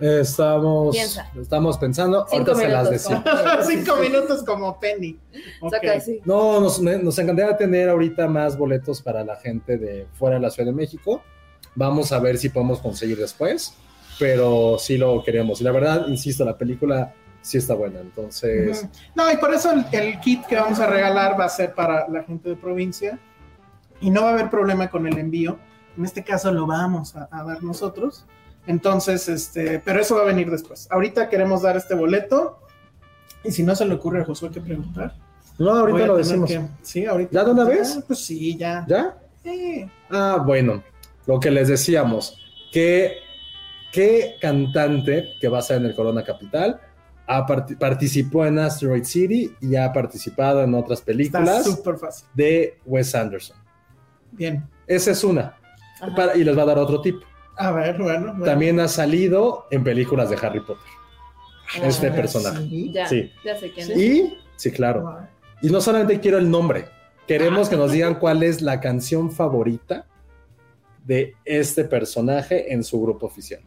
Estamos, 0.01 0.95
Piensa. 0.95 1.31
estamos 1.41 1.77
pensando. 1.79 2.25
Cinco 2.31 2.53
ahorita 2.53 2.55
se 2.55 2.69
las 2.69 2.91
minutos. 2.91 2.91
decimos. 2.91 3.23
como- 3.25 3.63
Cinco 3.71 3.97
minutos 3.97 4.45
como 4.45 4.81
Penny. 4.81 5.19
Ok. 5.61 5.73
Saca 5.73 5.93
así. 5.95 6.21
No, 6.25 6.61
nos, 6.61 6.81
nos 6.81 7.19
encantaría 7.19 7.57
tener 7.57 7.89
ahorita 7.89 8.29
más 8.29 8.57
boletos 8.57 9.03
para 9.03 9.25
la 9.25 9.37
gente 9.37 9.77
de 9.79 10.07
fuera 10.15 10.37
de 10.37 10.43
la 10.43 10.51
Ciudad 10.51 10.69
de 10.71 10.75
México. 10.77 11.23
Vamos 11.75 12.13
a 12.13 12.19
ver 12.21 12.39
si 12.39 12.49
podemos 12.49 12.81
conseguir 12.81 13.19
después, 13.19 13.75
pero 14.19 14.77
sí 14.79 14.97
lo 14.99 15.23
queremos. 15.25 15.61
Y 15.61 15.65
la 15.65 15.73
verdad, 15.73 16.07
insisto, 16.09 16.45
la 16.45 16.57
película 16.57 17.13
sí 17.43 17.59
está 17.59 17.75
buena. 17.75 18.01
Entonces, 18.01 18.83
Ujú. 18.85 18.91
No, 19.15 19.33
y 19.33 19.37
por 19.37 19.53
eso 19.55 19.73
el, 19.73 19.85
el 19.93 20.21
kit 20.21 20.45
que 20.47 20.57
vamos 20.57 20.79
a 20.81 20.87
regalar 20.87 21.39
va 21.39 21.45
a 21.47 21.49
ser 21.49 21.75
para 21.75 22.09
la 22.09 22.23
gente 22.23 22.51
de 22.51 22.57
provincia 22.57 23.19
y 24.01 24.11
no 24.11 24.23
va 24.23 24.31
a 24.31 24.33
haber 24.35 24.49
problema 24.51 24.89
con 24.91 25.07
el 25.07 25.19
envío. 25.19 25.59
En 25.97 26.05
este 26.05 26.23
caso 26.23 26.53
lo 26.53 26.67
vamos 26.67 27.17
a, 27.17 27.29
a 27.33 27.43
dar 27.43 27.63
nosotros. 27.65 28.25
Entonces, 28.69 29.29
este, 29.29 29.81
pero 29.85 30.01
eso 30.01 30.15
va 30.15 30.23
a 30.23 30.27
venir 30.27 30.51
después. 30.51 30.87
Ahorita 30.91 31.29
queremos 31.29 31.63
dar 31.63 31.77
este 31.77 31.95
boleto 31.95 32.61
y 33.43 33.51
si 33.51 33.63
no 33.63 33.75
se 33.75 33.85
le 33.87 33.95
ocurre 33.95 34.21
a 34.21 34.25
Josué 34.25 34.51
que 34.51 34.61
preguntar. 34.61 35.15
no, 35.59 35.71
ahorita 35.71 36.07
lo 36.07 36.17
decimos. 36.19 36.49
que- 36.51 36.63
sí, 36.83 37.05
ahorita. 37.07 37.31
¿Ya 37.33 37.45
de 37.45 37.51
una 37.51 37.65
vez? 37.65 37.97
Ah, 37.99 38.05
pues 38.07 38.19
sí, 38.25 38.57
ya. 38.57 38.85
¿Ya? 38.87 39.17
Sí. 39.43 39.87
Ah, 40.11 40.43
bueno, 40.47 40.83
lo 41.27 41.41
que 41.41 41.51
les 41.51 41.69
decíamos, 41.69 42.39
que 42.73 43.17
qué 43.93 44.35
cantante 44.41 45.31
que 45.41 45.49
va 45.49 45.59
a 45.59 45.63
ser 45.63 45.79
en 45.79 45.87
el 45.87 45.95
Corona 45.95 46.23
Capital 46.23 46.79
ha 47.27 47.45
participó 47.47 48.45
en 48.47 48.59
Asteroid 48.59 49.05
City 49.05 49.55
y 49.61 49.77
ha 49.77 49.93
participado 49.93 50.63
en 50.63 50.75
otras 50.75 51.01
Está 51.01 51.07
películas 51.13 51.65
súper 51.65 51.97
fácil. 51.97 52.27
de 52.35 52.79
Wes 52.87 53.15
Anderson. 53.15 53.57
Bien. 54.33 54.65
Esa 54.87 55.11
es 55.11 55.25
una. 55.25 55.57
Para- 56.15 56.37
y 56.37 56.45
les 56.45 56.57
va 56.57 56.63
a 56.63 56.67
dar 56.67 56.79
otro 56.79 57.01
tipo. 57.01 57.21
A 57.59 57.73
ver, 57.73 57.99
bueno. 58.01 58.29
bueno. 58.33 58.45
También 58.45 58.79
ha 58.81 58.89
salido 58.89 59.67
en 59.71 59.83
películas 59.85 60.31
de 60.31 60.37
Harry 60.41 60.61
Potter. 60.61 60.85
este 61.83 62.07
A 62.07 62.11
ver, 62.11 62.21
personaje. 62.21 62.61
sí. 62.69 62.93
Ya, 62.93 63.07
Sí. 63.09 63.33
ya 63.45 63.59
sé 63.59 63.73
quién 63.73 63.91
es. 63.91 63.99
Y, 63.99 64.39
sí, 64.57 64.71
claro. 64.71 65.19
Y 65.61 65.69
no 65.71 65.81
solamente 65.81 66.19
quiero 66.21 66.39
el 66.39 66.51
nombre, 66.51 66.87
queremos 67.27 67.69
que 67.69 67.77
nos 67.77 67.93
digan 67.93 68.15
cuál 68.15 68.43
es 68.43 68.63
la 68.63 68.81
canción 68.81 69.31
favorita 69.31 70.07
de 71.05 71.35
este 71.45 71.85
personaje 71.85 72.73
en 72.73 72.85
su 72.85 73.01
grupo 73.03 73.27
oficial. 73.27 73.61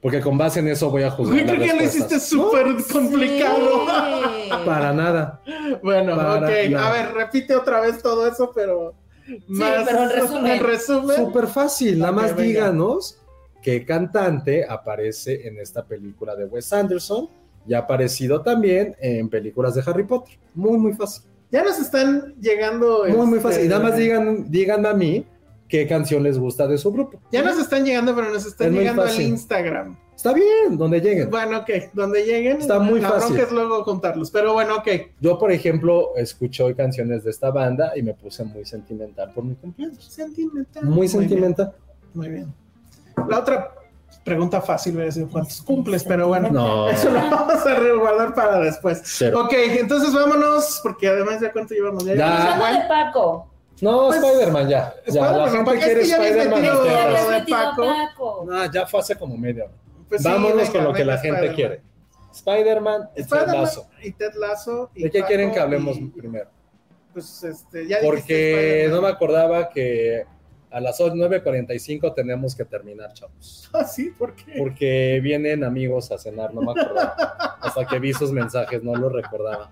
Porque 0.00 0.20
con 0.20 0.36
base 0.36 0.58
en 0.60 0.66
eso 0.68 0.90
voy 0.90 1.04
a 1.04 1.10
juzgar 1.12 1.46
creo 1.46 1.60
que 1.60 1.74
lo 1.76 1.82
hiciste 1.84 2.18
súper 2.18 2.66
complicado. 2.92 3.86
Sí. 3.86 4.50
Para 4.66 4.92
nada. 4.92 5.40
Bueno, 5.82 6.16
Para 6.16 6.34
ok. 6.34 6.50
nada. 6.70 6.88
A 6.88 6.92
ver, 6.92 7.14
repite 7.14 7.54
otra 7.54 7.80
vez 7.80 8.02
todo 8.02 8.26
eso, 8.26 8.50
pero 8.54 8.94
más 9.48 9.84
pero 9.88 10.02
en 10.02 10.10
resumen. 10.10 10.52
en 10.52 10.62
resumen. 10.62 11.16
Súper 11.16 11.46
fácil. 11.46 11.98
Nada 11.98 12.12
más 12.12 12.36
venga. 12.36 12.42
díganos 12.42 13.18
qué 13.62 13.84
cantante 13.84 14.66
aparece 14.68 15.46
en 15.46 15.58
esta 15.58 15.84
película 15.84 16.34
de 16.34 16.46
Wes 16.46 16.72
Anderson 16.72 17.28
y 17.66 17.74
ha 17.74 17.78
aparecido 17.78 18.42
también 18.42 18.96
en 19.00 19.28
películas 19.28 19.74
de 19.74 19.82
Harry 19.86 20.04
Potter. 20.04 20.38
Muy, 20.54 20.78
muy 20.78 20.92
fácil. 20.94 21.24
Ya 21.50 21.62
nos 21.62 21.78
están 21.78 22.34
llegando. 22.40 23.04
Muy, 23.08 23.26
muy 23.26 23.38
este, 23.38 23.40
fácil. 23.40 23.64
Y 23.66 23.68
nada 23.68 23.82
más 23.82 23.96
digan, 23.96 24.50
díganme 24.50 24.88
a 24.88 24.94
mí 24.94 25.26
qué 25.68 25.86
canción 25.86 26.22
les 26.22 26.38
gusta 26.38 26.66
de 26.66 26.78
su 26.78 26.92
grupo. 26.92 27.20
Ya 27.30 27.42
nos 27.42 27.58
están 27.58 27.84
llegando, 27.84 28.14
pero 28.14 28.30
nos 28.30 28.46
están 28.46 28.68
Es 28.68 28.72
llegando 28.74 29.02
al. 29.02 29.20
Instagram. 29.20 29.98
Está 30.22 30.34
bien, 30.34 30.78
donde 30.78 31.00
lleguen. 31.00 31.28
Bueno, 31.30 31.58
ok. 31.58 31.70
Donde 31.92 32.24
lleguen. 32.24 32.58
Está 32.60 32.78
muy 32.78 33.00
la 33.00 33.08
fácil. 33.10 33.36
es 33.40 33.50
luego 33.50 33.82
contarlos. 33.82 34.30
Pero 34.30 34.52
bueno, 34.52 34.76
ok. 34.76 34.86
Yo, 35.18 35.36
por 35.36 35.50
ejemplo, 35.50 36.12
escucho 36.14 36.66
hoy 36.66 36.76
canciones 36.76 37.24
de 37.24 37.30
esta 37.32 37.50
banda 37.50 37.90
y 37.96 38.02
me 38.04 38.14
puse 38.14 38.44
muy 38.44 38.64
sentimental 38.64 39.32
por 39.34 39.42
mi 39.42 39.56
cumpleaños. 39.56 40.04
Sentimental. 40.04 40.84
Muy 40.84 41.08
sentimental. 41.08 41.74
bien, 41.74 42.12
Muy 42.14 42.28
bien. 42.28 42.54
La 43.28 43.40
otra 43.40 43.74
pregunta 44.24 44.60
fácil 44.60 44.92
voy 44.92 45.02
a 45.02 45.04
decir 45.06 45.26
cuántos 45.26 45.60
cumples, 45.60 46.04
pero 46.04 46.28
bueno. 46.28 46.50
No. 46.52 46.88
Eso 46.88 47.10
lo 47.10 47.18
vamos 47.18 47.66
a 47.66 47.74
resguardar 47.74 48.32
para 48.32 48.60
después. 48.60 49.02
Cero. 49.04 49.40
Ok, 49.46 49.54
entonces 49.76 50.14
vámonos, 50.14 50.78
porque 50.84 51.08
además 51.08 51.40
ya 51.40 51.50
cuánto 51.52 51.74
llevamos. 51.74 52.04
Ya, 52.04 52.14
Ya. 52.14 52.80
de 52.80 52.88
Paco. 52.88 53.50
No, 53.80 54.06
Pues, 54.06 54.22
Spider-Man 54.22 54.68
ya. 54.68 54.94
Ya, 55.08 55.20
la 55.32 55.46
Spider-Man, 55.46 55.66
gente 55.66 55.84
quiere 55.84 56.02
Spider-Man. 56.02 56.62
No, 58.46 58.72
ya 58.72 58.86
fue 58.86 59.00
hace 59.00 59.16
como 59.16 59.36
media 59.36 59.64
hora. 59.64 59.72
Pues 60.12 60.22
sí, 60.24 60.28
Vámonos 60.28 60.56
venga, 60.58 60.72
con 60.72 60.84
lo 60.84 60.92
que 60.92 61.04
la 61.06 61.16
gente 61.16 61.54
quiere. 61.54 61.80
Spider-Man 62.34 63.08
y 63.16 63.22
Ted 63.24 63.46
Lasso. 63.46 63.88
y 64.02 64.12
Ted 64.12 64.34
Lasso. 64.34 64.90
y 64.94 65.04
¿De 65.04 65.10
qué 65.10 65.22
quieren 65.22 65.50
que 65.52 65.58
hablemos 65.58 65.96
y- 65.96 66.04
primero? 66.08 66.50
Pues 67.14 67.42
este, 67.44 67.86
ya 67.86 67.96
Porque 68.02 68.88
no 68.90 69.00
me 69.00 69.08
acordaba 69.08 69.70
que 69.70 70.26
a 70.70 70.80
las 70.80 70.98
9.45 71.00 72.12
tenemos 72.14 72.54
que 72.54 72.66
terminar, 72.66 73.14
chavos. 73.14 73.70
Ah, 73.74 73.84
sí, 73.84 74.10
¿por 74.10 74.34
qué? 74.34 74.52
Porque 74.58 75.18
vienen 75.22 75.64
amigos 75.64 76.12
a 76.12 76.18
cenar, 76.18 76.52
no 76.52 76.60
me 76.60 76.72
acordaba. 76.78 77.56
Hasta 77.60 77.86
que 77.86 77.98
vi 77.98 78.12
sus 78.12 78.32
mensajes, 78.32 78.82
no 78.82 78.94
lo 78.96 79.08
recordaba. 79.08 79.70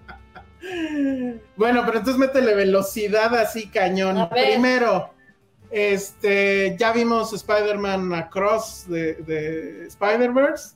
Bueno, 1.56 1.82
pero 1.84 1.98
entonces 1.98 2.16
métele 2.16 2.54
velocidad 2.54 3.34
así 3.34 3.68
cañón. 3.68 4.26
Primero, 4.30 5.10
este, 5.70 6.76
ya 6.78 6.92
vimos 6.92 7.32
Spider-Man 7.32 8.12
Across 8.12 8.88
de, 8.88 9.14
de 9.14 9.86
Spider-Verse. 9.86 10.74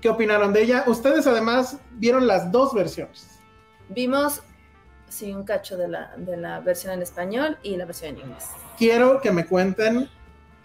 ¿Qué 0.00 0.08
opinaron 0.08 0.52
de 0.52 0.62
ella? 0.62 0.84
Ustedes 0.86 1.26
además 1.26 1.78
vieron 1.92 2.26
las 2.26 2.50
dos 2.52 2.74
versiones. 2.74 3.38
Vimos, 3.88 4.42
sí, 5.08 5.32
un 5.32 5.44
cacho 5.44 5.76
de 5.76 5.88
la, 5.88 6.12
de 6.16 6.36
la 6.36 6.60
versión 6.60 6.92
en 6.94 7.02
español 7.02 7.58
y 7.62 7.76
la 7.76 7.84
versión 7.84 8.16
en 8.16 8.20
inglés. 8.20 8.44
Quiero 8.76 9.20
que 9.20 9.32
me 9.32 9.46
cuenten 9.46 10.08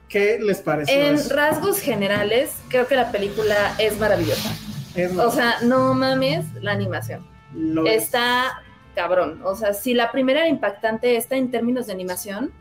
qué 0.09 0.39
les 0.39 0.61
pareció. 0.61 0.95
En 0.95 1.15
eso. 1.15 1.34
rasgos 1.34 1.80
generales, 1.80 2.51
creo 2.69 2.88
que 2.88 2.95
la 2.95 3.11
película 3.11 3.76
es 3.80 3.97
maravillosa. 3.97 4.51
Es 4.93 5.17
O 5.17 5.32
sea, 5.32 5.55
no 5.63 5.93
mames 5.95 6.45
la 6.61 6.71
animación. 6.71 7.26
lo 7.53 7.88
es. 7.88 8.03
Está 8.03 8.61
cabrón. 8.93 9.41
O 9.43 9.55
sea, 9.55 9.74
si 9.74 9.95
la 9.95 10.11
primera 10.11 10.41
era 10.41 10.49
impactante, 10.49 11.15
esta 11.17 11.36
en 11.36 11.49
términos 11.49 11.88
de 11.88 11.93
animación, 11.93 12.51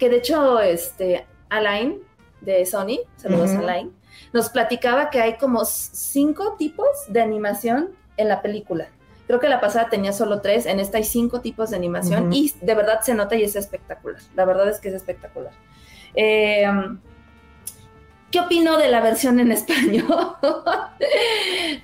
que 0.00 0.08
de 0.08 0.16
hecho, 0.16 0.58
este, 0.60 1.26
Alain 1.50 2.00
de 2.40 2.64
Sony, 2.64 3.00
saludos 3.16 3.50
Alain, 3.50 3.92
nos 4.32 4.48
platicaba 4.48 5.10
que 5.10 5.20
hay 5.20 5.36
como 5.36 5.64
cinco 5.64 6.56
tipos 6.58 6.88
de 7.08 7.20
animación 7.20 7.90
en 8.16 8.28
la 8.28 8.40
película. 8.40 8.88
Creo 9.26 9.38
que 9.38 9.48
la 9.48 9.60
pasada 9.60 9.90
tenía 9.90 10.12
solo 10.12 10.40
tres, 10.40 10.66
en 10.66 10.80
esta 10.80 10.96
hay 10.96 11.04
cinco 11.04 11.40
tipos 11.40 11.70
de 11.70 11.76
animación 11.76 12.32
y 12.32 12.52
de 12.60 12.74
verdad 12.74 13.02
se 13.02 13.14
nota 13.14 13.36
y 13.36 13.44
es 13.44 13.54
espectacular. 13.54 14.20
La 14.34 14.44
verdad 14.46 14.68
es 14.70 14.80
que 14.80 14.88
es 14.88 14.94
espectacular. 14.94 15.52
Eh, 16.14 16.66
¿Qué 18.30 18.40
opino 18.40 18.78
de 18.78 18.88
la 18.88 19.00
versión 19.00 19.38
en 19.38 19.52
español? 19.52 20.36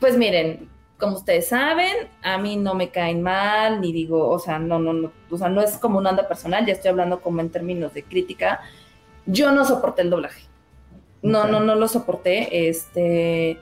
pues 0.01 0.17
miren, 0.17 0.71
como 0.99 1.17
ustedes 1.17 1.49
saben, 1.49 2.09
a 2.23 2.39
mí 2.39 2.57
no 2.57 2.75
me 2.75 2.91
caen 2.91 3.23
mal, 3.23 3.81
ni 3.81 3.93
digo, 3.93 4.29
o 4.29 4.39
sea, 4.39 4.59
no, 4.59 4.79
no, 4.79 4.93
no, 4.93 5.13
o 5.31 5.39
sea, 5.39 5.49
no 5.49 5.61
es 5.61 5.77
como 5.79 5.99
una 5.99 6.11
onda 6.11 6.27
personal, 6.27 6.65
ya 6.65 6.73
estoy 6.73 6.91
hablando 6.91 7.21
como 7.21 7.41
en 7.41 7.51
términos 7.51 7.93
de 7.93 8.03
crítica. 8.03 8.61
Yo 9.27 9.53
no 9.53 9.65
soporté 9.65 10.03
el 10.03 10.11
doblaje. 10.11 10.43
No, 11.23 11.47
no, 11.47 11.61
no 11.61 11.75
lo 11.75 11.89
soporté. 11.89 12.69
Este, 12.69 13.59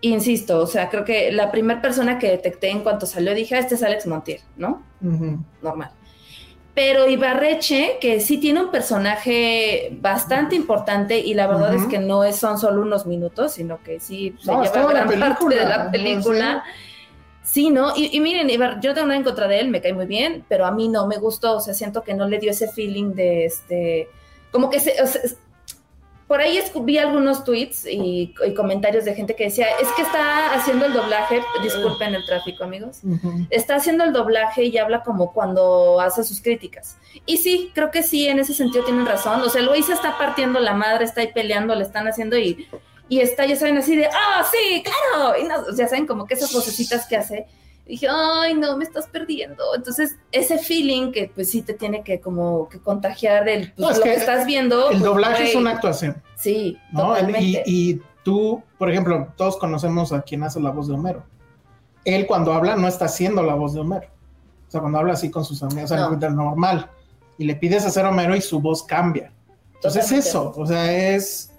insisto, 0.00 0.60
o 0.60 0.66
sea, 0.66 0.90
creo 0.90 1.04
que 1.04 1.30
la 1.32 1.50
primera 1.50 1.80
persona 1.80 2.18
que 2.18 2.28
detecté 2.28 2.70
en 2.70 2.80
cuanto 2.80 3.06
salió 3.06 3.34
dije, 3.34 3.54
"Ah, 3.54 3.60
este 3.60 3.76
es 3.76 3.82
Alex 3.82 4.06
Montiel, 4.06 4.40
¿no? 4.56 4.82
Normal. 5.62 5.92
Pero 6.74 7.06
Ibarreche, 7.08 7.98
que 8.00 8.18
sí 8.20 8.38
tiene 8.38 8.62
un 8.62 8.70
personaje 8.70 9.90
bastante 10.00 10.56
importante 10.56 11.18
y 11.18 11.34
la 11.34 11.46
verdad 11.46 11.74
es 11.74 11.84
que 11.86 11.98
no 11.98 12.24
es, 12.24 12.36
son 12.36 12.58
solo 12.58 12.80
unos 12.80 13.04
minutos, 13.04 13.52
sino 13.52 13.82
que 13.82 14.00
sí 14.00 14.34
se 14.40 14.50
No, 14.50 14.62
lleva 14.64 14.90
gran 14.92 15.06
parte 15.20 15.54
de 15.54 15.64
la 15.66 15.90
película. 15.90 16.64
Sí, 17.42 17.68
¿no? 17.70 17.92
Y, 17.94 18.16
y 18.16 18.20
miren, 18.20 18.48
Ibar- 18.48 18.80
yo 18.80 18.90
no 18.90 18.94
tengo 18.94 19.08
nada 19.08 19.18
en 19.18 19.24
contra 19.24 19.48
de 19.48 19.60
él, 19.60 19.68
me 19.68 19.82
cae 19.82 19.92
muy 19.92 20.06
bien, 20.06 20.44
pero 20.48 20.64
a 20.64 20.70
mí 20.70 20.88
no 20.88 21.06
me 21.08 21.18
gustó, 21.18 21.56
o 21.56 21.60
sea, 21.60 21.74
siento 21.74 22.02
que 22.02 22.14
no 22.14 22.26
le 22.26 22.38
dio 22.38 22.52
ese 22.52 22.68
feeling 22.72 23.12
de 23.14 23.44
este, 23.44 24.08
como 24.50 24.70
que 24.70 24.80
se, 24.80 25.02
o 25.02 25.06
sea, 25.06 25.20
es- 25.22 25.36
por 26.32 26.40
ahí 26.40 26.58
vi 26.84 26.96
algunos 26.96 27.44
tweets 27.44 27.84
y, 27.84 28.34
y 28.46 28.54
comentarios 28.54 29.04
de 29.04 29.14
gente 29.14 29.36
que 29.36 29.44
decía, 29.44 29.66
es 29.82 29.88
que 29.88 30.00
está 30.00 30.54
haciendo 30.54 30.86
el 30.86 30.94
doblaje, 30.94 31.42
disculpen 31.62 32.14
el 32.14 32.24
tráfico, 32.24 32.64
amigos, 32.64 33.02
está 33.50 33.74
haciendo 33.74 34.02
el 34.04 34.14
doblaje 34.14 34.64
y 34.64 34.78
habla 34.78 35.02
como 35.02 35.34
cuando 35.34 36.00
hace 36.00 36.24
sus 36.24 36.40
críticas. 36.40 36.96
Y 37.26 37.36
sí, 37.36 37.70
creo 37.74 37.90
que 37.90 38.02
sí, 38.02 38.28
en 38.28 38.38
ese 38.38 38.54
sentido 38.54 38.82
tienen 38.82 39.04
razón. 39.04 39.42
O 39.42 39.50
sea, 39.50 39.60
Luis 39.60 39.90
está 39.90 40.16
partiendo 40.16 40.58
la 40.58 40.72
madre, 40.72 41.04
está 41.04 41.20
ahí 41.20 41.30
peleando, 41.34 41.74
le 41.74 41.82
están 41.82 42.08
haciendo 42.08 42.38
y, 42.38 42.66
y 43.10 43.20
está, 43.20 43.44
ya 43.44 43.56
saben, 43.56 43.76
así 43.76 43.94
de, 43.94 44.06
ah, 44.06 44.42
sí, 44.50 44.82
claro. 44.82 45.38
Y 45.38 45.44
no, 45.44 45.76
ya 45.76 45.86
saben, 45.86 46.06
como 46.06 46.24
que 46.24 46.32
esas 46.32 46.50
vocecitas 46.50 47.06
que 47.06 47.16
hace. 47.18 47.46
Dije, 47.92 48.06
ay, 48.10 48.54
no, 48.54 48.74
me 48.78 48.84
estás 48.84 49.06
perdiendo. 49.06 49.62
Entonces, 49.76 50.16
ese 50.30 50.56
feeling 50.56 51.12
que 51.12 51.30
pues 51.34 51.50
sí 51.50 51.60
te 51.60 51.74
tiene 51.74 52.02
que 52.02 52.20
como 52.22 52.66
que 52.70 52.80
contagiar 52.80 53.44
del, 53.44 53.70
pues, 53.76 53.78
No, 53.78 53.90
es 53.90 53.98
lo 53.98 54.04
que 54.04 54.10
que, 54.12 54.16
estás 54.16 54.46
viendo. 54.46 54.86
El 54.90 54.92
pues, 54.92 55.02
doblaje 55.02 55.50
es 55.50 55.54
una 55.54 55.72
actuación, 55.72 56.16
Sí, 56.34 56.78
¿no? 56.90 57.08
totalmente. 57.08 57.62
Y, 57.66 57.90
y 57.90 58.02
tú, 58.24 58.62
por 58.78 58.90
ejemplo, 58.90 59.28
todos 59.36 59.58
conocemos 59.58 60.10
a 60.14 60.22
quien 60.22 60.42
hace 60.42 60.58
la 60.58 60.70
voz 60.70 60.88
de 60.88 60.94
Homero. 60.94 61.22
Él 62.06 62.26
cuando 62.26 62.54
habla 62.54 62.76
no 62.76 62.88
está 62.88 63.04
haciendo 63.04 63.42
la 63.42 63.52
voz 63.52 63.74
de 63.74 63.80
Homero. 63.80 64.06
O 64.68 64.70
sea, 64.70 64.80
cuando 64.80 64.98
habla 64.98 65.12
así 65.12 65.30
con 65.30 65.44
sus 65.44 65.62
amigos, 65.62 65.90
o 65.92 65.94
sea, 65.94 66.08
No. 66.30 66.30
normal. 66.30 66.88
Y 67.36 67.44
le 67.44 67.56
pides 67.56 67.84
hacer 67.84 68.06
Homero 68.06 68.34
y 68.34 68.40
su 68.40 68.58
voz 68.58 68.82
cambia. 68.84 69.34
Entonces 69.74 70.04
Totalmente. 70.04 70.18
es 70.18 70.26
eso, 70.28 70.54
o 70.56 70.66
sea, 70.66 71.14
es, 71.14 71.52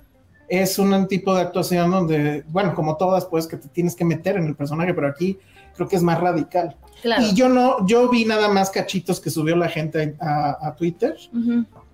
es 0.47 0.79
un 0.79 1.07
tipo 1.07 1.36
de 1.36 1.41
actuación 1.41 1.91
donde, 1.91 2.43
bueno, 2.47 2.73
como 2.73 2.97
todas, 2.97 3.23
pues 3.27 3.45
que 3.45 3.57
te 3.57 3.67
tienes 3.67 3.95
que 3.95 4.03
meter 4.03 4.36
en 4.38 4.47
el 4.47 4.55
personaje, 4.55 4.95
pero 4.95 5.07
aquí 5.07 5.38
creo 5.76 5.88
que 5.88 5.95
es 5.95 6.03
más 6.03 6.19
radical. 6.19 6.76
Claro. 7.01 7.24
Y 7.24 7.34
yo 7.34 7.49
no, 7.49 7.86
yo 7.86 8.09
vi 8.09 8.26
nada 8.26 8.47
más 8.47 8.69
cachitos 8.69 9.19
que 9.19 9.30
subió 9.30 9.55
la 9.55 9.67
gente 9.67 10.15
a, 10.21 10.67
a 10.67 10.76
Twitter 10.76 11.17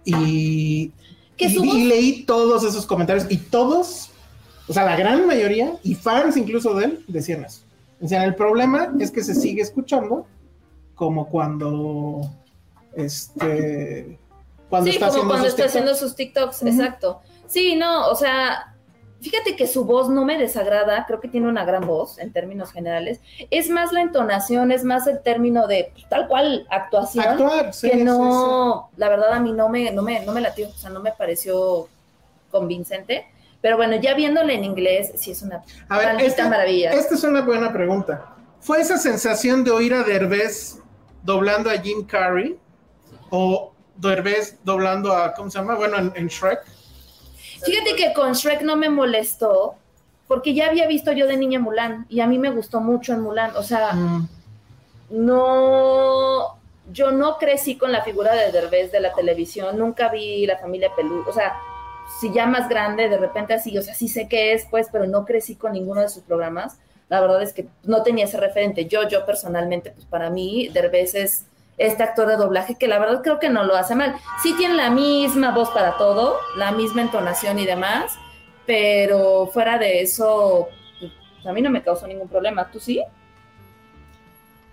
y, 0.06 0.92
leí 1.38 2.24
todos 2.26 2.64
esos 2.64 2.86
comentarios 2.86 3.26
y 3.30 3.38
todos, 3.38 4.10
o 4.68 4.74
sea, 4.74 4.86
la 4.86 4.96
gran 4.96 5.26
mayoría 5.26 5.74
y 5.84 5.96
fans 5.96 6.38
incluso 6.38 6.74
de 6.76 6.86
él 6.86 7.06
decían 7.08 7.46
eso. 7.46 7.62
Decían, 8.00 8.24
el 8.24 8.36
problema 8.36 8.94
es 9.00 9.12
que 9.12 9.24
se 9.24 9.36
sigue 9.36 9.62
escuchando 9.62 10.26
como 10.96 11.28
cuando, 11.28 12.22
este, 12.94 14.18
cuando 14.70 14.90
sí, 14.90 14.98
está 14.98 15.08
como 15.08 15.10
haciendo 15.10 15.30
cuando 15.30 15.46
sus 15.46 15.54
está 15.54 15.66
haciendo 15.66 15.92
TikToks. 15.92 16.00
sus 16.00 16.16
TikToks, 16.16 16.64
exacto. 16.64 17.22
Sí, 17.48 17.76
no, 17.76 18.10
o 18.10 18.16
sea, 18.16 18.69
fíjate 19.22 19.56
que 19.56 19.68
su 19.68 19.86
voz 19.86 20.10
no 20.10 20.26
me 20.26 20.38
desagrada, 20.38 21.06
creo 21.06 21.20
que 21.20 21.28
tiene 21.28 21.48
una 21.48 21.66
gran 21.66 21.86
voz 21.86 22.20
en 22.20 22.32
términos 22.32 22.72
generales. 22.72 23.20
Es 23.50 23.70
más 23.70 23.92
la 23.92 24.02
entonación, 24.02 24.72
es 24.72 24.84
más 24.84 25.08
el 25.08 25.22
término 25.22 25.68
de 25.68 25.92
pues, 25.94 26.08
tal 26.10 26.28
cual 26.28 26.68
actuación. 26.70 27.26
Actuar, 27.26 27.74
sí, 27.74 27.90
que 27.90 27.98
sí, 27.98 28.04
no, 28.04 28.90
la 28.98 29.10
verdad 29.10 29.34
a 29.34 29.40
mí 29.40 29.52
no 29.52 29.70
me, 29.70 29.92
no 29.92 30.02
me, 30.02 30.26
no 30.26 30.32
me 30.32 30.42
latió, 30.42 30.70
o 30.70 30.74
sea, 30.74 30.90
no 30.90 31.00
me 31.00 31.12
pareció 31.12 31.88
convincente. 32.52 33.28
Pero 33.62 33.76
bueno, 33.76 33.98
ya 33.98 34.14
viéndole 34.14 34.54
en 34.54 34.64
inglés, 34.64 35.12
sí 35.16 35.32
es 35.32 35.42
una. 35.42 35.64
A 35.90 35.98
ver, 35.98 36.22
esta, 36.22 36.48
maravilla. 36.48 36.92
esta 36.92 37.16
es 37.16 37.24
una 37.24 37.42
buena 37.42 37.74
pregunta. 37.74 38.36
¿Fue 38.62 38.80
esa 38.80 38.98
sensación 38.98 39.64
de 39.66 39.72
oír 39.72 39.94
a 39.94 40.04
Derbez 40.04 40.80
doblando 41.24 41.70
a 41.70 41.78
Jim 41.78 42.06
Carrey 42.06 42.58
o 43.30 43.74
Derbez 43.98 44.58
doblando 44.64 45.14
a, 45.14 45.34
¿cómo 45.34 45.50
se 45.50 45.60
llama? 45.60 45.76
Bueno, 45.76 45.98
en, 45.98 46.14
en 46.16 46.28
Shrek. 46.28 46.79
Fíjate 47.64 47.96
que 47.96 48.14
con 48.14 48.34
Shrek 48.34 48.62
no 48.62 48.76
me 48.76 48.90
molestó, 48.90 49.76
porque 50.28 50.54
ya 50.54 50.68
había 50.68 50.88
visto 50.88 51.12
yo 51.12 51.28
de 51.28 51.38
niña 51.38 51.60
Mulan, 51.60 52.06
y 52.10 52.20
a 52.20 52.28
mí 52.28 52.38
me 52.38 52.52
gustó 52.52 52.82
mucho 52.82 53.14
en 53.14 53.22
Mulan, 53.22 53.56
o 53.56 53.64
sea, 53.64 53.94
Mm. 53.94 54.30
no, 55.10 56.58
yo 56.92 57.12
no 57.12 57.38
crecí 57.38 57.78
con 57.78 57.92
la 57.92 58.04
figura 58.04 58.34
de 58.36 58.52
Derbez 58.52 58.92
de 58.92 59.00
la 59.00 59.14
televisión, 59.14 59.78
nunca 59.78 60.10
vi 60.10 60.46
la 60.46 60.58
familia 60.58 60.92
Pelú, 60.96 61.24
o 61.28 61.34
sea, 61.34 61.56
si 62.20 62.32
ya 62.34 62.46
más 62.48 62.68
grande, 62.70 63.10
de 63.10 63.18
repente 63.18 63.54
así, 63.54 63.78
o 63.78 63.82
sea, 63.82 63.94
sí 63.94 64.08
sé 64.08 64.28
qué 64.28 64.54
es, 64.54 64.66
pues, 64.70 64.88
pero 64.92 65.06
no 65.06 65.26
crecí 65.26 65.56
con 65.56 65.74
ninguno 65.74 66.02
de 66.02 66.10
sus 66.10 66.24
programas. 66.24 66.78
La 67.08 67.22
verdad 67.22 67.42
es 67.42 67.54
que 67.54 67.68
no 67.84 68.02
tenía 68.04 68.26
ese 68.26 68.38
referente. 68.38 68.86
Yo, 68.86 69.08
yo 69.08 69.26
personalmente, 69.26 69.92
pues 69.92 70.06
para 70.06 70.30
mí, 70.30 70.70
Derbez 70.74 71.16
es 71.16 71.46
este 71.80 72.04
actor 72.04 72.28
de 72.28 72.36
doblaje 72.36 72.76
que 72.76 72.88
la 72.88 73.00
verdad 73.00 73.22
creo 73.24 73.40
que 73.40 73.50
no 73.50 73.64
lo 73.64 73.76
hace 73.76 73.96
mal. 73.96 74.16
Sí 74.44 74.54
tiene 74.58 74.76
la 74.76 74.92
misma 74.92 75.52
voz 75.52 75.70
para 75.72 75.98
todo, 75.98 76.38
la 76.56 76.72
misma 76.72 77.02
entonación 77.02 77.58
y 77.58 77.66
demás, 77.66 78.14
pero 78.68 79.50
fuera 79.52 79.80
de 79.80 80.02
eso, 80.02 80.68
pues, 81.00 81.12
a 81.48 81.54
mí 81.54 81.62
no 81.62 81.72
me 81.72 81.82
causó 81.82 82.06
ningún 82.06 82.28
problema. 82.28 82.70
¿Tú 82.70 82.80
sí? 82.80 83.02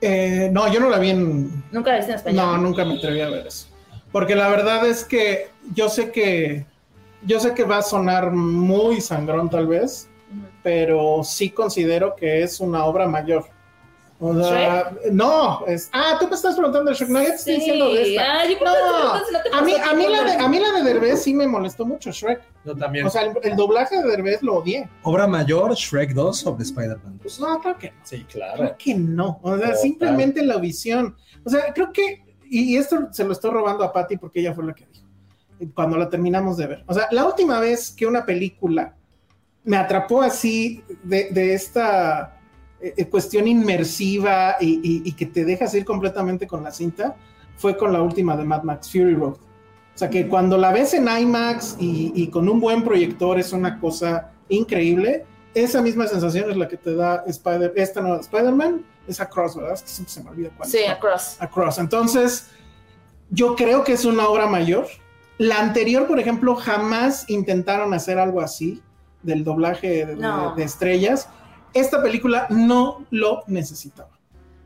Eh, 0.01 0.51
no, 0.53 0.71
yo 0.71 0.81
no 0.81 0.91
la 0.91 0.99
vi 0.99 1.11
en, 1.11 1.65
¿Nunca 1.73 1.93
la 1.93 1.97
viste 1.97 2.13
en 2.13 2.19
español? 2.19 2.47
No, 2.47 2.59
nunca 2.59 2.85
me 2.85 2.97
atreví 2.97 3.21
a 3.21 3.31
ver 3.31 3.47
eso. 3.47 3.69
Porque 4.13 4.35
la 4.35 4.49
verdad 4.49 4.87
es 4.87 5.05
que 5.05 5.51
yo 5.75 5.89
sé 5.89 6.11
que 6.13 6.67
yo 7.23 7.41
sé 7.41 7.55
que 7.55 7.65
va 7.65 7.79
a 7.79 7.83
sonar 7.83 8.31
muy 8.31 9.01
sangrón 9.01 9.51
tal 9.51 9.67
vez, 9.67 10.09
pero 10.63 11.23
sí 11.25 11.51
considero 11.51 12.15
que 12.15 12.43
es 12.43 12.61
una 12.61 12.85
obra 12.85 13.09
mayor. 13.09 13.47
O 14.19 14.35
sea, 14.43 14.93
no, 15.13 15.67
es, 15.67 15.91
ah, 15.93 16.17
tú 16.19 16.27
me 16.27 16.35
estás 16.37 16.55
preguntando 16.55 16.91
de 16.91 16.97
Shrek, 16.97 17.11
no, 17.11 17.21
yo 17.21 17.29
te 17.29 17.35
estoy 17.35 17.53
Sí. 17.55 17.59
diciendo 17.61 17.93
de 17.93 18.15
esta. 18.15 18.23
Ah, 18.41 18.45
yo 18.47 18.57
No, 18.65 19.13
pensé 19.13 19.27
que 19.27 19.33
no 19.33 19.43
te 19.43 19.51
a 19.51 19.63
mí, 19.63 19.75
a 19.75 20.09
la 20.09 20.19
de, 20.21 20.25
Derbez. 20.25 20.41
a 20.45 20.49
mí 20.49 20.59
la 20.59 20.73
de 20.73 20.83
Derbez 20.85 21.23
sí 21.23 21.35
me 21.35 21.47
molestó 21.47 21.85
mucho 21.85 22.11
Shrek. 22.11 22.41
Yo 22.65 22.75
también. 22.75 23.07
O 23.07 23.11
sea, 23.11 23.23
el, 23.23 23.33
el 23.43 23.57
doblaje 23.57 24.01
de 24.03 24.09
Derbez 24.09 24.43
lo 24.43 24.55
odié. 24.57 24.89
Obra 25.03 25.27
mayor, 25.27 25.75
Shrek 25.75 26.13
2 26.15 26.39
sobre 26.39 26.63
Spider-Man 26.65 27.21
2. 27.23 27.41
No, 27.41 27.61
creo 27.61 27.77
que 27.77 27.91
no. 27.91 27.97
sí, 28.05 28.25
claro. 28.25 28.57
Creo 28.57 28.77
que 28.79 28.95
no. 28.95 29.39
O 29.43 29.51
sea, 29.57 29.67
Total. 29.67 29.77
simplemente 29.83 30.43
la 30.43 30.57
visión. 30.57 31.15
O 31.45 31.51
sea, 31.51 31.73
creo 31.75 31.93
que, 31.93 32.25
y, 32.49 32.75
y 32.75 32.77
esto 32.79 33.09
se 33.13 33.23
lo 33.23 33.33
estoy 33.33 33.51
robando 33.51 33.85
a 33.85 33.93
Patty 33.93 34.17
porque 34.17 34.41
ella 34.41 34.55
fue 34.55 34.65
la 34.65 34.73
que 34.75 34.87
dijo, 34.87 35.05
cuando 35.75 35.99
la 35.99 36.09
terminamos 36.09 36.57
de 36.57 36.67
ver. 36.67 36.85
O 36.87 36.95
sea, 36.95 37.07
la 37.11 37.27
última 37.27 37.61
vez 37.61 37.91
que 37.91 38.07
una 38.07 38.25
película 38.25 38.95
me 39.65 39.77
atrapó 39.77 40.23
así 40.23 40.83
de, 41.03 41.29
de 41.31 41.53
esta 41.55 42.33
eh, 42.81 42.95
eh, 42.97 43.09
cuestión 43.09 43.47
inmersiva 43.49 44.57
y, 44.61 44.81
y- 44.83 45.03
y 45.09 45.13
que 45.13 45.27
te 45.27 45.45
dejas 45.45 45.75
ir 45.75 45.85
completamente 45.85 46.47
con 46.47 46.63
la 46.63 46.71
cinta 46.73 47.17
fue 47.57 47.77
con 47.77 47.93
la 47.93 48.03
última 48.03 48.37
de 48.37 48.45
Mad 48.45 48.63
Max 48.65 48.91
Fury 48.91 49.15
Road. 49.15 49.35
O 49.35 49.99
sea, 49.99 50.11
que 50.11 50.29
cuando 50.29 50.59
la 50.59 50.73
ves 50.73 50.93
en 50.93 51.09
IMAX 51.09 51.77
y, 51.81 52.13
y 52.15 52.29
con 52.29 52.49
un 52.51 52.61
buen 52.61 52.83
proyector 52.85 53.39
es 53.39 53.53
una 53.55 53.81
cosa 53.81 54.31
increíble. 54.51 55.25
Esa 55.55 55.81
misma 55.81 56.07
sensación 56.07 56.51
es 56.51 56.57
la 56.59 56.69
que 56.69 56.77
te 56.77 56.95
da 56.95 57.25
Spider, 57.27 57.73
esta 57.77 58.03
nueva 58.03 58.21
Spider-Man, 58.21 58.85
es 59.09 59.21
Across, 59.21 59.57
¿verdad? 59.57 59.73
Es 59.73 59.83
que 59.83 59.89
siempre 59.89 60.13
se 60.13 60.23
me 60.23 60.29
olvida 60.31 60.51
cuál. 60.55 60.69
Sí. 60.69 60.85
Across. 60.85 61.37
Across. 61.41 61.79
Entonces, 61.79 62.49
yo 63.31 63.57
creo 63.57 63.85
que 63.85 63.93
es 63.95 64.05
una 64.05 64.29
obra 64.29 64.47
mayor. 64.47 64.87
La 65.39 65.61
anterior, 65.61 66.07
por 66.07 66.21
ejemplo, 66.21 66.57
jamás 66.57 67.25
intentaron 67.31 67.95
hacer 67.95 68.19
algo 68.19 68.43
así 68.43 68.83
del 69.23 69.45
doblaje 69.45 69.89
de, 69.89 70.07
de- 70.07 70.17
No. 70.17 70.55
de 70.55 70.63
estrellas. 70.65 71.29
Esta 71.77 72.03
película 72.03 72.47
no 72.51 73.05
lo 73.11 73.43
necesitaba. 73.47 74.11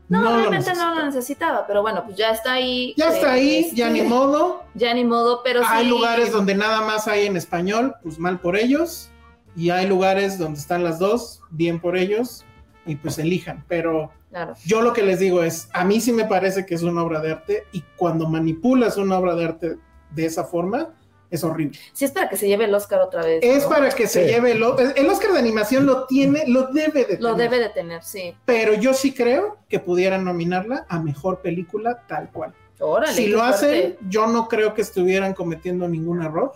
No, 0.09 0.21
lo 0.23 0.29
realmente 0.35 0.55
no 0.57 0.59
necesitaba. 0.59 0.95
lo 0.99 1.05
necesitaba, 1.05 1.67
pero 1.67 1.81
bueno, 1.81 2.03
pues 2.03 2.17
ya 2.17 2.31
está 2.31 2.53
ahí. 2.53 2.93
Ya 2.97 3.09
está 3.13 3.27
eh, 3.27 3.39
ahí, 3.39 3.55
este, 3.59 3.75
ya 3.77 3.89
ni 3.89 4.01
modo. 4.01 4.63
Ya 4.73 4.93
ni 4.93 5.03
modo, 5.05 5.41
pero 5.43 5.61
hay 5.65 5.83
sí. 5.85 5.89
lugares 5.89 6.31
donde 6.31 6.55
nada 6.55 6.81
más 6.81 7.07
hay 7.07 7.25
en 7.27 7.37
español, 7.37 7.95
pues 8.03 8.19
mal 8.19 8.39
por 8.39 8.57
ellos. 8.57 9.09
Y 9.55 9.69
hay 9.69 9.87
lugares 9.87 10.37
donde 10.37 10.59
están 10.59 10.83
las 10.83 10.99
dos, 10.99 11.41
bien 11.49 11.79
por 11.79 11.95
ellos. 11.97 12.43
Y 12.85 12.95
pues 12.95 13.19
elijan. 13.19 13.63
Pero 13.67 14.11
Claro. 14.29 14.53
yo 14.65 14.81
lo 14.81 14.93
que 14.93 15.03
les 15.03 15.19
digo 15.19 15.43
es, 15.43 15.69
a 15.73 15.83
mí 15.83 15.99
sí 15.99 16.13
me 16.13 16.23
parece 16.25 16.65
que 16.65 16.73
es 16.75 16.83
una 16.83 17.03
obra 17.03 17.19
de 17.19 17.31
arte. 17.33 17.67
Y 17.73 17.83
cuando 17.97 18.27
manipulas 18.27 18.97
una 18.97 19.17
obra 19.17 19.35
de 19.35 19.45
arte 19.45 19.77
de 20.11 20.25
esa 20.25 20.43
forma, 20.45 20.89
es 21.31 21.43
horrible. 21.43 21.79
Sí, 21.93 22.05
es 22.05 22.11
para 22.11 22.29
que 22.29 22.35
se 22.37 22.47
lleve 22.47 22.65
el 22.65 22.75
Oscar 22.75 22.99
otra 23.01 23.23
vez. 23.23 23.39
Es 23.41 23.63
¿no? 23.63 23.69
para 23.69 23.89
que 23.89 24.05
se 24.05 24.25
Sí. 24.25 24.31
lleve 24.31 24.51
el, 24.51 24.61
Oscar 24.63 25.31
de 25.31 25.39
animación 25.39 25.85
lo 25.85 26.05
tiene, 26.05 26.43
lo 26.47 26.67
debe 26.67 27.05
de 27.05 27.17
Lo 27.19 27.31
tener. 27.35 27.49
debe 27.49 27.63
de 27.63 27.69
tener, 27.69 28.03
sí. 28.03 28.35
Pero 28.45 28.73
yo 28.75 28.93
sí 28.93 29.13
creo 29.13 29.57
que 29.69 29.79
pudieran 29.79 30.23
nominarla 30.25 30.85
a 30.89 30.99
mejor 30.99 31.39
película 31.41 32.03
tal 32.07 32.29
cual. 32.31 32.53
Órale. 32.83 33.13
si 33.13 33.27
lo 33.27 33.43
hacen, 33.43 33.95
yo 34.09 34.25
no 34.27 34.47
creo 34.47 34.73
que 34.73 34.81
estuvieran 34.81 35.33
cometiendo 35.35 35.87
ningún 35.87 36.23
error. 36.23 36.53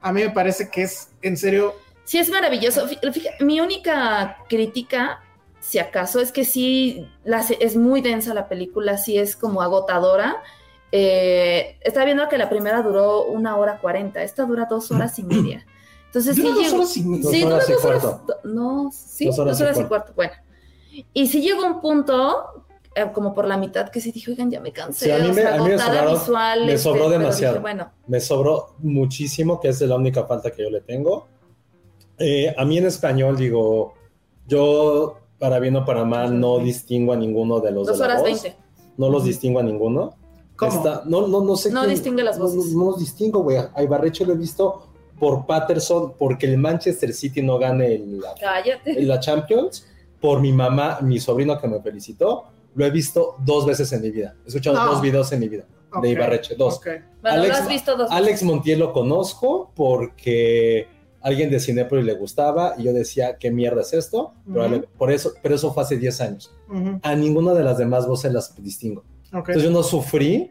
A 0.00 0.12
mí 0.12 0.22
me 0.22 0.30
parece 0.30 0.68
que 0.70 0.82
es 0.82 1.08
en 1.22 1.36
serio. 1.36 1.74
Sí, 2.04 2.18
es 2.18 2.28
maravilloso. 2.28 2.86
Fí- 2.86 3.12
fíjate, 3.12 3.42
mi 3.44 3.60
única 3.60 4.36
crítica, 4.50 5.20
si 5.58 5.78
acaso, 5.78 6.20
es 6.20 6.30
que 6.30 6.44
sí 6.44 7.08
la 7.24 7.42
es 7.58 7.74
muy 7.74 8.02
densa 8.02 8.34
la 8.34 8.48
película, 8.48 8.98
sí 8.98 9.18
es 9.18 9.34
como 9.34 9.62
agotadora. 9.62 10.42
Eh, 10.92 11.76
estaba 11.82 12.04
viendo 12.06 12.28
que 12.28 12.38
la 12.38 12.48
primera 12.48 12.82
duró 12.82 13.24
una 13.24 13.56
hora 13.56 13.78
cuarenta, 13.78 14.22
esta 14.22 14.44
dura 14.44 14.66
dos 14.70 14.90
horas 14.90 15.18
y 15.18 15.22
media. 15.24 15.66
Entonces 16.06 16.36
sí 16.36 16.42
dos 16.42 16.58
llegó- 16.58 16.76
horas 16.76 16.96
y 16.96 17.02
media. 17.04 17.22
Dos 17.24 17.32
sí, 17.32 17.42
horas 17.44 17.68
y 17.68 17.72
dos 17.72 17.84
horas. 17.84 18.16
No, 18.44 18.90
sí, 18.92 19.26
Dos 19.26 19.36
dos 19.36 19.60
horas 19.60 19.78
y 19.78 19.80
y 19.80 19.84
cuarto. 19.84 20.12
Bueno. 20.14 20.32
Y 21.12 21.26
sí 21.26 21.42
llegó 21.42 21.66
un 21.66 21.80
punto, 21.80 22.64
eh, 22.94 23.10
como 23.12 23.34
por 23.34 23.46
la 23.46 23.58
mitad, 23.58 23.90
que 23.90 24.00
sí 24.00 24.12
dije, 24.12 24.30
oigan, 24.30 24.50
ya 24.50 24.60
me 24.60 24.72
cansé. 24.72 25.06
Sí, 25.06 25.10
a 25.10 25.18
mí 25.18 25.26
o 25.26 25.34
me- 25.34 25.42
sea, 25.42 25.54
a 25.54 25.58
mí 25.58 25.64
me 25.68 25.74
agotada 25.74 25.92
sobraron- 26.04 26.12
visual, 26.20 26.60
me 26.66 26.72
este, 26.72 26.78
sobró 26.78 27.10
demasiado. 27.10 27.54
dije, 27.54 27.62
bueno, 27.62 27.90
Me 28.06 28.20
sobró 28.20 28.74
muchísimo, 28.78 29.60
que 29.60 29.68
es 29.68 29.80
la 29.82 29.96
única 29.96 30.24
falta 30.24 30.50
que 30.50 30.62
yo 30.62 30.70
le 30.70 30.80
tengo. 30.80 31.26
Eh, 32.18 32.54
a 32.56 32.64
mí 32.64 32.78
en 32.78 32.86
español, 32.86 33.36
digo, 33.36 33.92
yo, 34.46 35.18
para 35.38 35.58
bien 35.58 35.76
o 35.76 35.84
para 35.84 36.04
mal, 36.04 36.38
no 36.40 36.60
distingo 36.60 37.12
a 37.12 37.16
ninguno 37.16 37.60
de 37.60 37.72
los 37.72 37.86
dos 37.88 37.98
de 37.98 38.06
la 38.06 38.12
horas 38.14 38.22
veinte. 38.24 38.56
No 38.96 39.10
los 39.10 39.24
distingo 39.24 39.58
a 39.60 39.62
ninguno. 39.62 40.14
¿Cómo? 40.56 40.72
Está- 40.72 41.02
no, 41.06 41.26
no, 41.28 41.42
no 41.42 41.56
sé. 41.56 41.70
No 41.70 41.80
quién- 41.80 41.90
distingue 41.94 42.22
las 42.22 42.38
no- 42.38 42.44
voces. 42.48 42.72
No, 42.74 42.86
los 42.86 42.98
distingo, 42.98 43.40
güey. 43.42 43.58
A 43.58 43.82
Ibarreche 43.82 44.24
lo 44.24 44.32
he 44.32 44.36
visto 44.36 44.86
por 45.18 45.46
Patterson, 45.46 46.14
porque 46.18 46.46
el 46.46 46.58
Manchester 46.58 47.12
City 47.12 47.42
no 47.42 47.58
gane 47.58 47.94
el- 47.94 48.20
la, 48.20 48.34
Cállate. 48.40 49.02
la 49.02 49.20
Champions, 49.20 49.86
por 50.20 50.40
mi 50.40 50.52
mamá, 50.52 50.98
mi 51.02 51.20
sobrino 51.20 51.58
que 51.60 51.68
me 51.68 51.80
felicitó. 51.80 52.44
Lo 52.74 52.84
he 52.84 52.90
visto 52.90 53.36
dos 53.44 53.64
veces 53.66 53.90
en 53.92 54.02
mi 54.02 54.10
vida. 54.10 54.34
He 54.44 54.48
escuchado 54.48 54.76
No. 54.76 54.86
dos 54.92 55.00
videos 55.00 55.32
en 55.32 55.40
mi 55.40 55.48
vida 55.48 55.64
Ok, 55.92 56.02
de 56.02 56.10
Ibarreche, 56.10 56.54
dos. 56.56 56.76
ok. 56.76 56.86
Bueno, 57.22 57.38
Alex- 57.38 57.48
lo 57.48 57.54
has 57.62 57.68
visto 57.68 57.96
dos 57.96 58.10
Alex. 58.10 58.42
Montiel 58.42 58.78
lo 58.80 58.92
conozco 58.92 59.70
porque 59.74 60.88
alguien 61.22 61.50
de 61.50 61.58
Cinépolis 61.60 62.04
le 62.04 62.14
gustaba 62.14 62.74
y 62.78 62.84
yo 62.84 62.92
decía, 62.92 63.36
¿qué 63.38 63.50
mierda 63.50 63.80
es 63.82 63.92
esto? 63.94 64.32
Pero, 64.46 64.64
Ujú. 64.66 64.74
Ale- 64.74 64.88
por 64.98 65.10
eso, 65.10 65.32
pero 65.42 65.54
eso 65.54 65.72
fue 65.72 65.82
hace 65.82 65.96
10 65.96 66.20
años. 66.20 66.52
Ujú, 66.68 67.00
A 67.02 67.14
ninguna 67.14 67.54
de 67.54 67.64
las 67.64 67.78
demás 67.78 68.06
voces 68.06 68.32
las 68.32 68.54
distingo. 68.62 69.02
Ok. 69.32 69.48
Entonces 69.48 69.62
yo 69.62 69.70
no 69.70 69.82
sufrí 69.82 70.50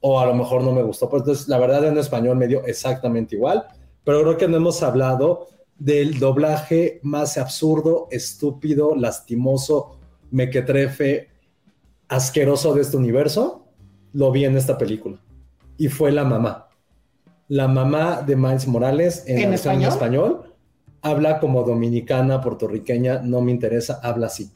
o 0.00 0.18
a 0.18 0.26
lo 0.26 0.34
mejor 0.34 0.62
no 0.62 0.72
me 0.72 0.82
gustó. 0.82 1.08
Pues 1.08 1.22
entonces 1.22 1.48
la 1.48 1.58
verdad 1.58 1.84
en 1.84 1.98
español 1.98 2.36
me 2.36 2.48
dio 2.48 2.64
exactamente 2.64 3.36
igual, 3.36 3.64
pero 4.04 4.22
creo 4.22 4.36
que 4.36 4.48
no 4.48 4.56
hemos 4.56 4.82
hablado 4.82 5.48
del 5.78 6.18
doblaje 6.18 7.00
más 7.02 7.38
absurdo, 7.38 8.08
estúpido, 8.10 8.94
lastimoso, 8.94 9.98
mequetrefe, 10.30 11.28
asqueroso 12.08 12.74
de 12.74 12.82
este 12.82 12.96
universo. 12.96 13.66
Lo 14.12 14.30
vi 14.32 14.44
en 14.44 14.56
esta 14.56 14.76
película 14.76 15.20
y 15.76 15.88
fue 15.88 16.12
la 16.12 16.24
mamá. 16.24 16.68
La 17.48 17.66
mamá 17.66 18.22
de 18.22 18.36
Miles 18.36 18.66
Morales 18.68 19.24
en, 19.26 19.52
español 19.54 20.54
habla 21.02 21.40
como 21.40 21.62
dominicana, 21.62 22.40
puertorriqueña, 22.40 23.20
no 23.22 23.40
me 23.40 23.50
interesa, 23.50 23.98
habla 24.02 24.26
así. 24.26 24.50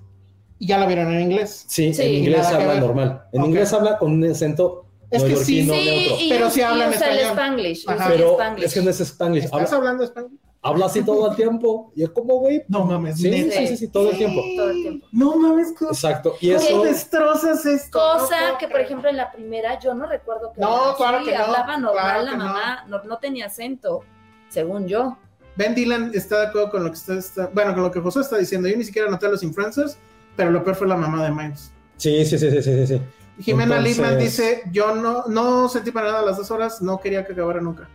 Y 0.64 0.66
ya 0.66 0.78
la 0.78 0.86
vieron 0.86 1.12
en 1.12 1.20
inglés. 1.20 1.64
Sí, 1.68 1.92
Sí. 1.92 2.02
en 2.02 2.14
inglés 2.14 2.46
habla 2.46 2.66
ver. 2.74 2.80
normal. 2.80 3.24
En 3.32 3.44
inglés 3.44 3.70
habla 3.74 3.98
con 3.98 4.12
un 4.12 4.24
acento 4.24 4.86
Es 5.10 5.22
que 5.22 5.36
sí, 5.36 5.62
Sí, 5.62 5.66
neutro. 5.66 6.16
y, 6.20 6.28
Pero 6.30 6.50
sí 6.50 6.60
y 6.60 6.62
hablan 6.62 6.88
usa 6.90 7.10
el 7.10 7.18
español. 7.18 7.38
Spanglish. 7.38 7.84
Ajá. 7.86 7.96
usa 7.96 8.06
el 8.06 8.12
Pero 8.14 8.30
Spanglish. 8.32 8.64
es 8.64 8.74
que 8.74 8.80
no 8.82 8.90
es 8.90 9.00
Spanglish. 9.00 9.44
¿Estás 9.44 9.62
Habla, 9.62 9.76
hablando 9.76 10.04
español? 10.04 10.30
habla 10.62 10.86
así 10.86 11.04
todo 11.04 11.30
el 11.30 11.36
tiempo. 11.36 11.92
Y 11.94 12.02
es 12.04 12.10
como, 12.10 12.34
güey. 12.38 12.62
No 12.68 12.84
mames, 12.84 13.18
Sí, 13.18 13.30
sí, 13.50 13.66
sí, 13.68 13.76
sí, 13.76 13.88
todo 13.88 14.10
el 14.10 14.16
tiempo. 14.16 14.40
Todo 14.56 14.70
el 14.70 14.82
tiempo. 14.82 15.06
No 15.12 15.36
mames, 15.36 15.74
Exacto. 15.82 16.34
Y 16.40 16.52
¿cómo 16.54 16.64
eso, 16.66 16.82
destrozas 16.84 17.66
esto? 17.66 17.98
Cosa 17.98 18.56
que, 18.58 18.66
por 18.68 18.80
ejemplo, 18.80 19.10
en 19.10 19.18
la 19.18 19.30
primera 19.30 19.78
yo 19.78 19.92
no 19.94 20.06
recuerdo 20.06 20.52
que 20.54 20.60
No, 20.62 20.68
hablara 20.68 20.96
claro 20.96 21.16
así, 21.18 21.26
que 21.26 21.36
no, 21.38 21.44
hablaba 21.44 21.76
normal 21.76 22.04
claro 22.04 22.22
la 22.24 22.36
mamá, 22.36 22.84
no. 22.88 23.02
no 23.04 23.18
tenía 23.18 23.46
acento, 23.46 24.00
según 24.48 24.88
yo. 24.88 25.18
Ben 25.56 25.74
Dylan 25.74 26.10
está 26.14 26.40
de 26.40 26.46
acuerdo 26.48 26.70
con 26.70 26.82
lo 26.82 26.90
que 26.90 26.96
usted 26.96 27.18
está, 27.18 27.48
bueno, 27.54 27.74
con 27.74 27.82
lo 27.84 27.90
que 27.92 28.00
José 28.00 28.20
está 28.20 28.38
diciendo. 28.38 28.66
Yo 28.68 28.76
ni 28.76 28.82
siquiera 28.84 29.08
noté 29.10 29.26
a 29.26 29.28
los 29.28 29.42
influencers, 29.44 29.96
pero 30.36 30.50
lo 30.50 30.62
peor 30.64 30.76
fue 30.76 30.86
la 30.86 30.96
mamá 30.96 31.22
de 31.24 31.30
Miles. 31.30 31.72
sí, 31.96 32.24
sí, 32.24 32.38
sí, 32.38 32.50
sí, 32.50 32.62
sí, 32.62 32.86
sí. 32.86 33.00
Jimena 33.40 33.76
Entonces- 33.78 33.96
Lindman 33.98 34.18
dice, 34.18 34.62
yo 34.70 34.94
no, 34.94 35.24
no 35.26 35.68
sentí 35.68 35.90
para 35.90 36.12
nada 36.12 36.22
las 36.24 36.36
dos 36.36 36.50
horas, 36.50 36.80
no 36.80 37.00
quería 37.00 37.24
que 37.26 37.32
acabara 37.32 37.60
nunca. 37.60 37.88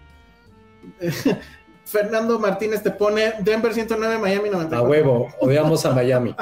Fernando 1.85 2.39
Martínez 2.39 2.83
te 2.83 2.91
pone 2.91 3.33
Denver 3.39 3.73
109, 3.73 4.19
Miami 4.19 4.49
94. 4.49 4.77
A 4.77 4.89
huevo. 4.89 5.27
Odiamos 5.39 5.85
a 5.85 5.91
Miami. 5.91 6.35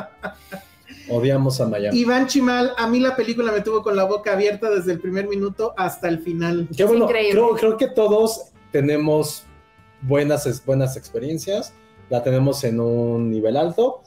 Odiamos 1.10 1.62
a 1.62 1.68
Miami. 1.68 1.98
Iván 1.98 2.28
Chimal, 2.28 2.74
a 2.78 2.88
mí 2.88 3.00
la 3.00 3.16
película 3.16 3.52
me 3.54 3.62
tuvo 3.62 3.82
con 3.82 3.96
la 3.96 4.04
boca 4.04 4.34
abierta 4.34 4.70
desde 4.70 4.92
el 4.92 5.00
primer 5.00 5.28
minuto 5.28 5.74
hasta 5.78 6.10
el 6.10 6.20
final. 6.20 6.68
Qué 6.76 6.84
bueno. 6.84 7.06
increíble. 7.06 7.32
Creo, 7.32 7.56
creo 7.56 7.78
que 7.78 7.88
todos 7.88 8.52
tenemos 8.72 9.44
buenas, 10.02 10.66
buenas 10.66 10.98
experiencias. 10.98 11.72
La 12.10 12.24
tenemos 12.24 12.64
en 12.66 12.80
un 12.82 13.32
nivel 13.32 13.56
alto. 13.56 14.02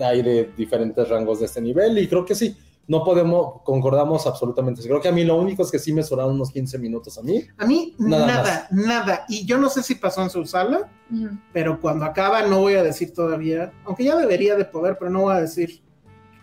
Hay 0.00 0.22
de 0.22 0.52
diferentes 0.56 1.08
rangos 1.08 1.40
de 1.40 1.46
este 1.46 1.60
nivel. 1.60 1.98
Y 1.98 2.08
creo 2.08 2.24
que 2.24 2.34
sí. 2.34 2.56
No 2.86 3.04
podemos, 3.04 3.60
concordamos 3.64 4.26
absolutamente. 4.26 4.80
Creo 4.82 4.98
que 4.98 5.08
a 5.08 5.12
mí 5.12 5.22
lo 5.22 5.36
único 5.36 5.62
es 5.62 5.70
que 5.70 5.78
sí 5.78 5.92
me 5.92 6.02
sobraron 6.02 6.36
unos 6.36 6.50
15 6.50 6.78
minutos 6.78 7.18
a 7.18 7.22
mí. 7.22 7.44
A 7.58 7.66
mí 7.66 7.94
Nada 7.98 8.26
nada, 8.26 8.68
nada, 8.70 9.24
Y 9.28 9.44
yo 9.44 9.58
no 9.58 9.68
sé 9.68 9.82
si 9.82 9.94
pasó 9.96 10.22
en 10.22 10.30
su 10.30 10.46
sala, 10.46 10.88
Ujú. 11.12 11.28
pero 11.52 11.80
cuando 11.82 12.06
acaba 12.06 12.40
no 12.46 12.60
voy 12.60 12.74
a 12.76 12.82
decir 12.82 13.12
todavía, 13.12 13.72
aunque 13.84 14.04
ya 14.04 14.16
debería 14.16 14.56
de 14.56 14.64
poder, 14.64 14.96
pero 14.98 15.10
no 15.10 15.20
voy 15.20 15.34
a 15.36 15.40
decir 15.42 15.82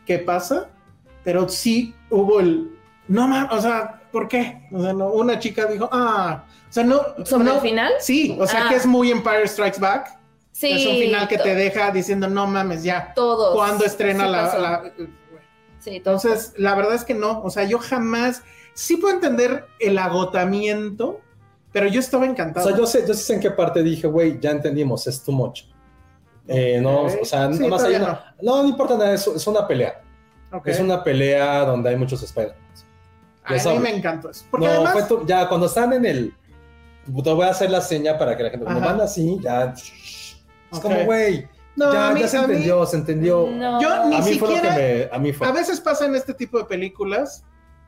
qué 0.05 0.19
pasa. 0.19 0.69
Pero 1.23 1.49
sí 1.49 1.95
hubo 2.11 2.39
el, 2.39 2.77
no 3.07 3.27
mames, 3.27 3.51
o 3.51 3.61
sea, 3.61 4.03
¿por 4.11 4.27
qué? 4.27 4.67
O 4.71 4.79
sea, 4.83 4.93
no, 4.93 5.07
una 5.13 5.39
chica 5.39 5.65
dijo, 5.65 5.89
ah, 5.91 6.45
o 6.69 6.71
sea, 6.71 6.83
no. 6.83 7.01
¿Sobre 7.25 7.45
no, 7.45 7.55
el 7.55 7.61
final? 7.61 7.91
Sí, 7.99 8.37
o 8.39 8.45
sea 8.45 8.67
Ah. 8.67 8.69
que 8.69 8.75
es 8.75 8.85
muy 8.85 9.09
Empire 9.09 9.47
Strikes 9.47 9.79
Back. 9.79 10.19
Sí. 10.57 10.71
es 10.71 10.85
un 10.87 10.95
final 10.95 11.27
que 11.27 11.37
te 11.37 11.53
deja 11.53 11.91
diciendo, 11.91 12.29
no 12.29 12.47
mames, 12.47 12.81
ya. 12.83 13.11
Todos. 13.13 13.53
Cuando 13.53 13.83
estrena 13.83 14.23
Sí 14.25 14.31
la, 14.31 14.83
Sí, 15.79 15.99
todos. 15.99 16.23
Entonces, 16.25 16.53
la 16.57 16.75
verdad 16.75 16.95
es 16.95 17.03
que 17.03 17.13
no. 17.13 17.41
O 17.43 17.49
sea, 17.49 17.65
yo 17.65 17.77
jamás. 17.77 18.41
Sí 18.73 18.95
puedo 18.97 19.13
entender 19.15 19.67
el 19.79 19.97
agotamiento, 19.97 21.19
pero 21.73 21.87
yo 21.87 21.99
estaba 21.99 22.23
O 22.25 22.29
encantado. 22.29 22.67
sea, 22.67 22.77
yo 22.77 22.85
sé, 22.87 23.05
yo 23.07 23.13
sé 23.13 23.33
en 23.33 23.39
qué 23.41 23.51
parte 23.51 23.83
dije, 23.83 24.07
güey, 24.07 24.39
ya 24.39 24.51
entendimos, 24.51 25.05
es 25.07 25.21
too 25.21 25.31
much. 25.33 25.63
Eh, 26.47 26.79
no, 26.81 27.03
o 27.03 27.25
sea, 27.25 27.51
Sí, 27.51 27.59
nada 27.59 27.69
más 27.69 27.77
todavía 27.79 27.97
hay 27.97 28.03
una- 28.03 28.33
no. 28.41 28.63
no, 28.63 28.67
importa 28.69 28.97
nada, 28.97 29.13
es, 29.13 29.27
es 29.27 29.47
una 29.47 29.67
pelea. 29.67 30.01
Es 30.63 30.79
una 30.79 31.03
pelea 31.03 31.65
donde 31.65 31.89
hay 31.89 31.95
muchos 31.97 32.23
Spider-Man. 32.23 32.57
A 33.43 33.53
mí 33.53 33.79
me 33.79 33.95
encantó 33.97 34.29
eso. 34.29 34.45
Porque 34.49 34.67
no, 34.67 34.73
además. 34.73 34.93
fue 34.93 35.03
tu- 35.03 35.25
ya 35.25 35.47
cuando 35.49 35.67
están 35.67 35.91
en 35.93 36.05
el. 36.05 36.33
Te 37.23 37.31
voy 37.33 37.45
a 37.45 37.49
hacer 37.51 37.69
la 37.69 37.81
seña 37.81 38.17
para 38.17 38.35
que 38.37 38.43
la 38.43 38.49
gente. 38.49 38.63
Cuando 38.65 38.81
van 38.85 39.01
así, 39.01 39.37
ya. 39.41 39.73
Es 40.72 40.78
Ok. 40.78 40.84
como, 40.84 41.05
güey. 41.05 41.47
no, 41.76 41.93
ya, 41.93 42.11
mí, 42.11 42.20
ya 42.22 42.28
se 42.28 42.38
a 42.38 42.41
mí- 42.41 42.45
entendió, 42.53 42.86
se 42.86 42.97
entendió. 42.97 43.47
No. 43.51 43.82
Yo 43.82 44.05
ni 44.07 44.16
a 44.16 44.20
mí 44.22 44.39
fue 44.39 44.47
lo 44.49 44.55
que 44.61 44.61
siquiera- 44.70 44.76
me. 44.76 45.09
A 45.16 45.20
mí 45.20 45.34
fue. 45.34 45.47
A 45.47 45.51
veces 45.51 45.80
pasa 45.82 46.05
en 46.05 46.16
este 46.16 46.34
tipo 46.34 46.57
de 46.57 46.66
películas 46.66 47.43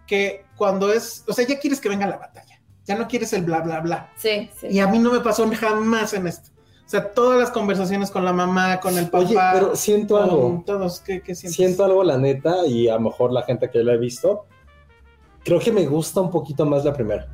que 0.06 0.46
cuando 0.56 0.92
es. 0.92 1.24
O 1.28 1.34
sea, 1.34 1.46
ya 1.48 1.58
quieres 1.60 1.80
que 1.82 1.90
venga 1.90 2.06
la 2.08 2.18
batalla. 2.18 2.62
Ya 2.86 2.96
no 2.98 3.08
quieres 3.08 3.34
el 3.34 3.44
bla, 3.44 3.60
bla, 3.62 3.82
bla. 3.82 4.10
Sí, 4.16 4.50
sí. 4.60 4.68
Y 4.70 4.80
a 4.80 4.88
mí 4.88 5.00
no 5.00 5.12
me 5.12 5.20
pasó 5.20 5.50
jamás 5.54 6.14
en 6.14 6.28
esto. 6.28 6.50
O 6.86 6.90
sea, 6.90 7.12
todas 7.12 7.38
las 7.38 7.52
conversaciones 7.52 8.10
con 8.12 8.24
la 8.24 8.32
mamá, 8.32 8.80
con 8.80 8.98
el 8.98 9.06
papá. 9.10 9.18
Oye, 9.26 9.36
pero 9.54 9.76
siento 9.76 10.16
con 10.16 10.24
algo. 10.24 10.64
Todos, 10.66 11.02
¿qué, 11.02 11.22
qué 11.22 11.36
sientes? 11.36 11.58
Siento 11.58 11.84
algo, 11.84 12.02
la 12.02 12.18
neta, 12.18 12.66
y 12.66 12.88
a 12.88 12.94
lo 12.94 13.02
mejor 13.02 13.34
la 13.34 13.44
gente 13.44 13.70
que 13.70 13.80
lo 13.80 13.92
he 13.92 13.98
visto. 13.98 14.46
Creo 15.44 15.60
que 15.60 15.72
me 15.74 15.86
gusta 15.86 16.22
un 16.22 16.32
poquito 16.32 16.66
más 16.66 16.86
la 16.86 16.94
primera. 16.94 17.28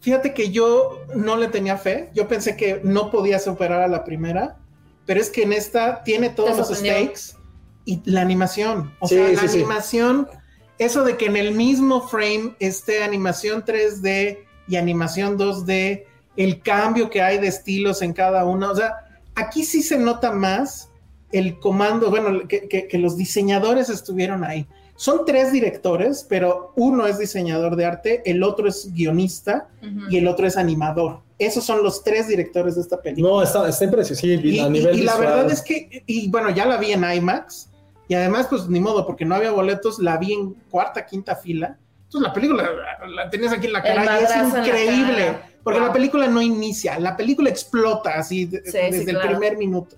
Fíjate 0.00 0.34
que 0.34 0.50
yo 0.50 1.00
no 1.14 1.36
le 1.36 1.48
tenía 1.48 1.76
fe. 1.76 2.10
Yo 2.14 2.28
pensé 2.28 2.56
que 2.56 2.80
no 2.84 3.10
podía 3.10 3.38
superar 3.38 3.82
a 3.82 3.88
la 3.88 4.04
primera, 4.04 4.56
pero 5.04 5.20
es 5.20 5.30
que 5.30 5.42
en 5.42 5.52
esta 5.52 6.02
tiene 6.04 6.30
todos 6.30 6.56
los 6.56 6.68
stakes 6.78 7.36
y 7.84 8.00
la 8.04 8.20
animación. 8.20 8.92
O 9.00 9.08
Sí, 9.08 9.14
sea, 9.16 9.28
la 9.28 9.40
sí, 9.40 9.48
sí. 9.48 9.56
animación, 9.58 10.28
eso 10.78 11.02
de 11.04 11.16
que 11.16 11.26
en 11.26 11.36
el 11.36 11.54
mismo 11.54 12.06
frame 12.08 12.54
esté 12.60 13.02
animación 13.02 13.64
3D 13.64 14.38
y 14.68 14.76
animación 14.76 15.38
2D, 15.38 16.04
el 16.36 16.60
cambio 16.62 17.08
que 17.08 17.22
hay 17.22 17.38
de 17.38 17.46
estilos 17.48 18.02
en 18.02 18.12
cada 18.12 18.44
una. 18.44 18.70
O 18.70 18.76
sea, 18.76 18.94
aquí 19.34 19.64
sí 19.64 19.82
se 19.82 19.98
nota 19.98 20.32
más 20.32 20.90
el 21.32 21.58
comando, 21.58 22.10
bueno, 22.10 22.46
que, 22.46 22.68
que- 22.68 22.86
que 22.86 22.98
los 22.98 23.16
diseñadores 23.16 23.88
estuvieron 23.88 24.44
ahí. 24.44 24.66
Son 24.96 25.24
tres 25.26 25.52
directores, 25.52 26.24
pero 26.28 26.72
uno 26.76 27.06
es 27.06 27.18
diseñador 27.18 27.76
de 27.76 27.84
arte, 27.84 28.22
el 28.24 28.42
otro 28.42 28.66
es 28.68 28.92
guionista 28.94 29.68
Ujú. 29.82 30.08
y 30.10 30.16
el 30.16 30.26
otro 30.26 30.46
es 30.46 30.56
animador. 30.56 31.20
Esos 31.38 31.64
son 31.64 31.82
los 31.82 32.02
tres 32.02 32.28
directores 32.28 32.76
de 32.76 32.80
esta 32.80 33.00
película. 33.02 33.28
No, 33.28 33.42
está, 33.42 33.68
está 33.68 33.84
impresionante. 33.84 34.42
Sí, 34.42 34.48
y, 34.56 34.58
a 34.58 34.66
y- 34.66 34.70
nivel 34.70 34.98
y 34.98 35.02
la 35.02 35.12
visual. 35.16 35.20
verdad 35.36 35.50
es 35.52 35.60
que, 35.62 36.02
y 36.06 36.30
bueno, 36.30 36.48
ya 36.50 36.64
la 36.64 36.78
vi 36.78 36.92
en 36.92 37.04
IMAX 37.04 37.68
y 38.08 38.14
además, 38.14 38.46
pues 38.48 38.68
ni 38.68 38.80
modo, 38.80 39.06
porque 39.06 39.24
no 39.26 39.34
había 39.34 39.50
boletos, 39.50 39.98
la 39.98 40.16
vi 40.16 40.32
en 40.32 40.54
cuarta, 40.70 41.04
quinta 41.04 41.36
fila. 41.36 41.76
Entonces 42.04 42.28
la 42.28 42.32
película 42.32 42.62
la, 43.00 43.06
la 43.08 43.30
tenías 43.30 43.52
aquí 43.52 43.66
en 43.66 43.72
la 43.74 43.80
El 43.80 43.84
cara 43.96 44.20
y 44.20 44.24
es 44.24 44.30
la 44.30 44.58
increíble. 44.60 45.26
cara. 45.26 45.50
Porque 45.62 45.80
Wow. 45.80 45.88
la 45.88 45.92
película 45.92 46.28
no 46.28 46.40
inicia, 46.40 46.98
la 47.00 47.16
película 47.16 47.50
explota 47.50 48.14
así 48.14 48.44
de- 48.46 48.62
Sí, 48.64 48.70
sí, 48.70 48.78
desde 48.78 49.10
el 49.10 49.18
claro. 49.18 49.30
primer 49.32 49.58
minuto. 49.58 49.96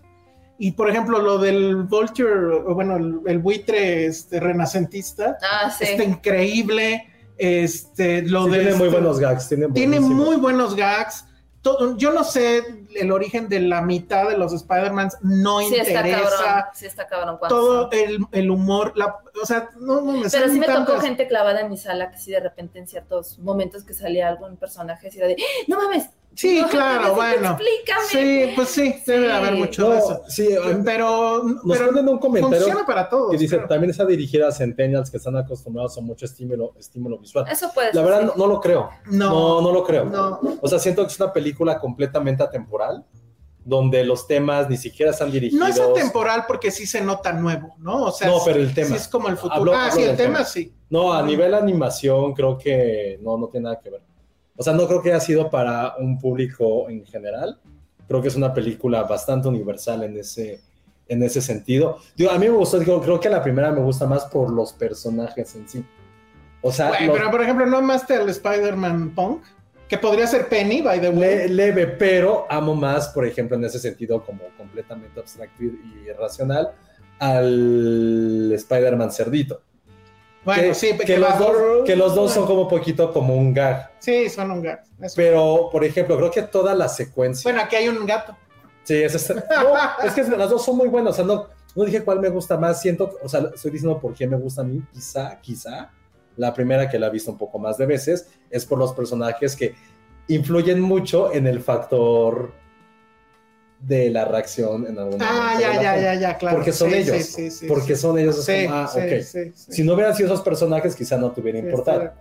Y 0.59 0.73
por 0.73 0.91
ejemplo, 0.91 1.21
lo 1.21 1.39
del 1.39 1.77
Vulture, 1.77 2.59
bueno, 2.75 2.97
el, 2.97 3.21
el 3.27 3.39
buitre 3.39 4.07
este, 4.07 4.41
renacentista, 4.41 5.39
Ah, 5.41 5.71
sí. 5.71 5.85
está 5.85 6.03
increíble. 6.05 7.07
Este, 7.37 8.23
lo 8.23 8.45
Sí, 8.47 8.51
de 8.51 8.59
tiene 8.59 8.75
muy 8.75 8.87
este- 8.89 8.99
buenos 9.01 9.21
gags. 9.21 9.49
Tiene, 9.49 10.01
muy 10.01 10.37
buenos 10.37 10.75
gags. 10.75 11.25
Todo- 11.63 11.97
yo 11.97 12.13
no 12.13 12.25
sé 12.25 12.63
el 12.97 13.13
origen 13.13 13.49
de 13.49 13.61
la 13.61 13.83
mitad 13.83 14.29
de 14.29 14.37
los 14.39 14.53
Spider-Mans, 14.53 15.19
no 15.23 15.61
Sí 15.61 15.75
está 15.77 16.03
cabrón, 16.03 16.19
interesa. 16.21 16.71
sí 16.75 16.87
está 16.87 17.07
cabrón. 17.07 17.39
Todo 17.49 17.91
el, 17.93 18.19
el 18.33 18.51
humor, 18.51 18.93
la, 18.97 19.17
o 19.41 19.47
sea, 19.47 19.69
no, 19.79 20.01
no 20.01 20.13
me 20.13 20.29
Pero 20.31 20.49
sí 20.49 20.59
me 20.59 20.67
tocó 20.67 20.99
gente 21.01 21.27
clavada 21.29 21.61
en 21.61 21.69
mi 21.71 21.77
sala 21.77 22.11
que 22.11 22.19
sí 22.19 22.31
de 22.33 22.41
repente 22.41 22.79
en 22.79 22.87
ciertos 22.89 23.39
momentos 23.41 23.85
que 23.85 23.93
salía 23.93 24.29
algún 24.29 24.57
personaje 24.57 25.09
así 25.09 25.19
era 25.19 25.27
de, 25.29 25.37
¡Ah! 25.39 25.65
no 25.69 25.77
mames. 25.83 26.09
Sí, 26.39 26.61
no, 26.61 26.69
claro, 26.69 27.15
bueno. 27.17 27.51
Explícame. 27.59 28.05
Sí, 28.09 28.53
pues 28.55 28.69
sí, 28.69 28.95
debe 29.05 29.27
de 29.27 29.33
haber 29.33 29.55
mucho 29.55 29.91
de 29.91 29.97
No, 29.97 30.05
eso. 30.05 30.23
sí, 30.29 30.49
Pero, 30.85 31.43
nos 31.43 31.77
pero 31.77 31.87
ponen 31.91 32.09
un 32.09 32.19
comentario 32.19 32.59
funciona 32.59 32.87
para 32.87 33.09
todos. 33.09 33.33
que 33.33 33.39
dice, 33.39 33.59
también 33.69 33.91
está 33.91 34.05
dirigida 34.05 34.47
a 34.47 34.53
centennials 34.53 35.11
que 35.11 35.17
están 35.17 35.37
acostumbrados 35.37 35.99
a 35.99 36.01
mucho 36.01 36.27
estímulo, 36.27 36.75
estímulo 36.79 37.19
visual. 37.19 37.45
Eso 37.51 37.71
puede 37.75 37.89
La 37.89 37.93
ser. 37.95 38.05
verdad, 38.05 38.21
sí. 38.21 38.27
no, 38.27 38.47
no 38.47 38.47
lo 38.55 38.61
creo. 38.61 38.89
No, 39.07 39.31
No, 39.31 39.61
no 39.63 39.73
lo 39.73 39.83
creo. 39.83 40.05
no. 40.05 40.39
O 40.63 40.69
sea, 40.69 40.79
siento 40.79 41.03
que 41.05 41.13
es 41.13 41.19
una 41.19 41.33
película 41.33 41.77
completamente 41.81 42.43
atemporal, 42.45 43.05
donde 43.65 44.05
los 44.05 44.27
temas 44.29 44.71
ni 44.71 44.77
siquiera 44.77 45.11
están 45.11 45.33
dirigidos. 45.33 45.61
No 45.61 45.75
es 45.75 45.81
atemporal 45.81 46.45
porque 46.47 46.71
sí 46.71 46.87
se 46.87 47.01
nota 47.01 47.33
nuevo, 47.33 47.75
¿no? 47.79 48.05
O 48.05 48.13
sea, 48.13 48.29
No, 48.29 48.37
sí- 48.39 48.43
pero 48.47 48.61
el 48.61 48.73
tema. 48.73 48.89
sí 48.91 48.95
es 48.95 49.09
como 49.09 49.27
el 49.29 49.37
futuro. 49.37 49.61
Hablo- 49.61 49.75
ah, 49.75 49.87
hablo 49.87 49.97
sí, 49.97 50.03
el 50.03 50.17
tema 50.17 50.35
tema. 50.35 50.45
sí. 50.45 50.73
No, 50.89 51.13
a 51.13 51.21
nivel 51.23 51.53
animación 51.53 52.33
creo 52.33 52.57
que 52.57 53.19
no, 53.23 53.37
no 53.37 53.49
tiene 53.49 53.65
nada 53.65 53.81
que 53.81 53.91
ver. 53.91 54.03
O 54.61 54.63
sea, 54.63 54.73
no 54.73 54.87
creo 54.89 55.01
que 55.01 55.11
haya 55.11 55.21
sido 55.21 55.49
para 55.49 55.95
un 55.99 56.19
público 56.19 56.91
en 56.91 57.07
general. 57.07 57.59
Creo 58.09 58.21
que 58.21 58.29
es 58.29 58.35
una 58.37 58.53
película 58.53 59.05
bastante 59.05 59.47
universal 59.49 60.03
en 60.03 60.17
ese, 60.19 60.61
en 61.07 61.23
ese 61.23 61.41
sentido. 61.41 61.99
Digo, 62.17 62.31
a 62.33 62.39
mí 62.39 62.47
me 62.49 62.55
gustó, 62.57 62.79
digo, 62.81 63.01
creo 63.01 63.21
que 63.21 63.31
la 63.31 63.43
primera 63.43 63.71
me 63.71 63.81
gusta 63.81 64.07
más 64.07 64.25
por 64.25 64.51
los 64.53 64.73
personajes 64.73 65.55
en 65.55 65.69
sí. 65.69 65.85
O 66.61 66.73
sea, 66.73 66.91
los- 67.07 67.17
pero 67.17 67.31
por 67.31 67.41
ejemplo, 67.41 67.67
¿no 67.67 67.77
amaste 67.79 68.15
al 68.17 68.29
Spider-Man 68.29 69.15
Punk? 69.15 69.43
Que 69.89 69.97
podría 69.97 70.27
ser 70.27 70.49
Penny, 70.49 70.83
by 70.83 71.01
the 71.01 71.09
way. 71.11 71.37
le- 71.37 71.49
leve, 71.51 71.87
pero 71.87 72.45
amo 72.51 72.75
más, 72.75 73.09
por 73.11 73.25
ejemplo, 73.27 73.57
en 73.57 73.65
ese 73.65 73.79
sentido 73.79 74.23
como 74.25 74.41
completamente 74.57 75.21
abstracto 75.21 75.63
y, 75.63 75.67
y 75.67 76.09
irracional, 76.11 76.73
al 77.21 78.53
Spider-Man 78.55 79.13
cerdito. 79.13 79.63
Bueno, 80.49 80.63
que, 80.63 80.75
sí, 80.75 80.97
que 80.99 81.19
los 81.19 81.31
va- 81.31 81.37
dos, 81.39 81.57
que 81.85 81.97
los 81.97 82.15
dos 82.15 82.33
son 82.33 82.47
como 82.47 82.63
un 82.63 82.69
poquito 82.69 83.13
como 83.13 83.35
un 83.37 83.53
gag. 83.55 83.91
Sí, 83.99 84.29
son 84.29 84.51
un 84.51 84.63
gato. 84.63 84.89
Eso. 85.01 85.15
Pero, 85.17 85.69
por 85.71 85.85
ejemplo, 85.85 86.17
creo 86.17 86.31
que 86.31 86.43
toda 86.43 86.75
la 86.75 86.89
secuencia. 86.89 87.49
Bueno, 87.51 87.65
aquí 87.65 87.77
hay 87.77 87.89
un 87.89 88.05
gato. 88.07 88.37
sí, 88.85 88.95
es, 89.03 89.15
es- 89.31 89.31
no, 89.35 90.05
es 90.07 90.13
que 90.15 90.23
las 90.25 90.51
dos 90.51 90.65
son 90.65 90.77
muy 90.77 90.89
buenas. 90.89 91.13
O 91.13 91.17
sea, 91.17 91.25
no, 91.25 91.47
no 91.75 91.85
dije 91.85 92.03
cuál 92.03 92.21
me 92.21 92.29
gusta 92.29 92.57
más. 92.57 92.81
Siento, 92.81 93.17
o 93.23 93.29
sea, 93.29 93.49
estoy 93.55 93.71
diciendo 93.71 93.99
por 94.01 94.15
qué 94.15 94.27
me 94.27 94.37
gusta 94.37 94.63
a 94.63 94.65
mí. 94.65 94.83
Quizá, 94.93 95.39
quizá, 95.41 95.91
la 96.37 96.53
primera 96.55 96.89
que 96.89 96.99
la 96.99 97.09
he 97.09 97.11
visto 97.11 97.31
un 97.31 97.39
poco 97.39 97.59
más 97.59 97.77
de 97.79 97.87
veces 97.87 98.29
es 98.51 98.65
por 98.65 98.79
los 98.79 98.93
personajes 98.93 99.55
que 99.57 99.75
influyen 100.29 100.81
mucho 100.81 101.33
en 101.33 101.47
el 101.47 101.61
factor 101.61 102.53
de 103.81 104.11
la 104.11 104.25
reacción 104.25 104.87
en 104.87 104.99
algún 104.99 105.23
Ah, 105.23 105.33
momento 105.53 105.57
de 105.57 105.63
ya, 105.63 105.83
ya, 105.83 106.01
ya, 106.01 106.15
ya, 106.15 106.37
claro. 106.39 106.57
Porque 106.57 106.73
son 106.73 106.91
Sí, 106.91 106.97
ellos. 106.97 107.17
sí, 107.17 107.23
sí, 107.25 107.51
sí, 107.51 107.67
porque 107.67 107.95
son 107.97 108.19
ellos. 108.19 108.45
Como, 108.45 108.75
ah, 108.75 108.91
sí, 108.93 108.99
ok. 108.99 109.23
sí, 109.23 109.53
sí. 109.55 109.73
Si 109.73 109.85
no 109.85 109.95
hubieran 109.95 110.15
sido 110.15 110.29
esos 110.33 110.43
personajes, 110.43 110.97
quizá 110.97 111.17
no 111.17 111.31
te 111.33 111.41
hubiera 111.41 111.59
importado. 111.59 112.13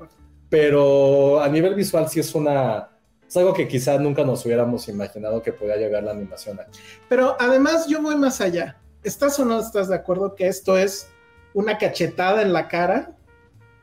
pero 0.49 1.41
a 1.41 1.49
nivel 1.49 1.76
visual 1.76 2.08
sí 2.10 2.20
es 2.20 2.34
una 2.36 2.89
es 3.28 3.36
algo 3.36 3.53
que 3.53 3.68
quizás 3.68 3.99
nunca 3.99 4.24
nos 4.24 4.45
hubiéramos 4.45 4.88
imaginado 4.88 5.41
que 5.43 5.51
podía 5.51 5.76
llegar 5.76 6.03
la 6.03 6.12
animación 6.12 6.60
a. 6.62 6.68
Pero 7.10 7.36
además 7.39 7.86
yo 7.88 8.01
voy 8.01 8.16
más 8.16 8.39
allá. 8.39 8.78
¿Estás 9.03 9.38
o 9.39 9.45
no 9.45 9.60
estás 9.60 9.89
de 9.89 9.95
acuerdo 9.95 10.34
que 10.36 10.47
esto 10.47 10.78
es 10.78 11.08
una 11.53 11.78
cachetada 11.78 12.41
en 12.41 12.53
la 12.53 12.68
cara 12.70 13.12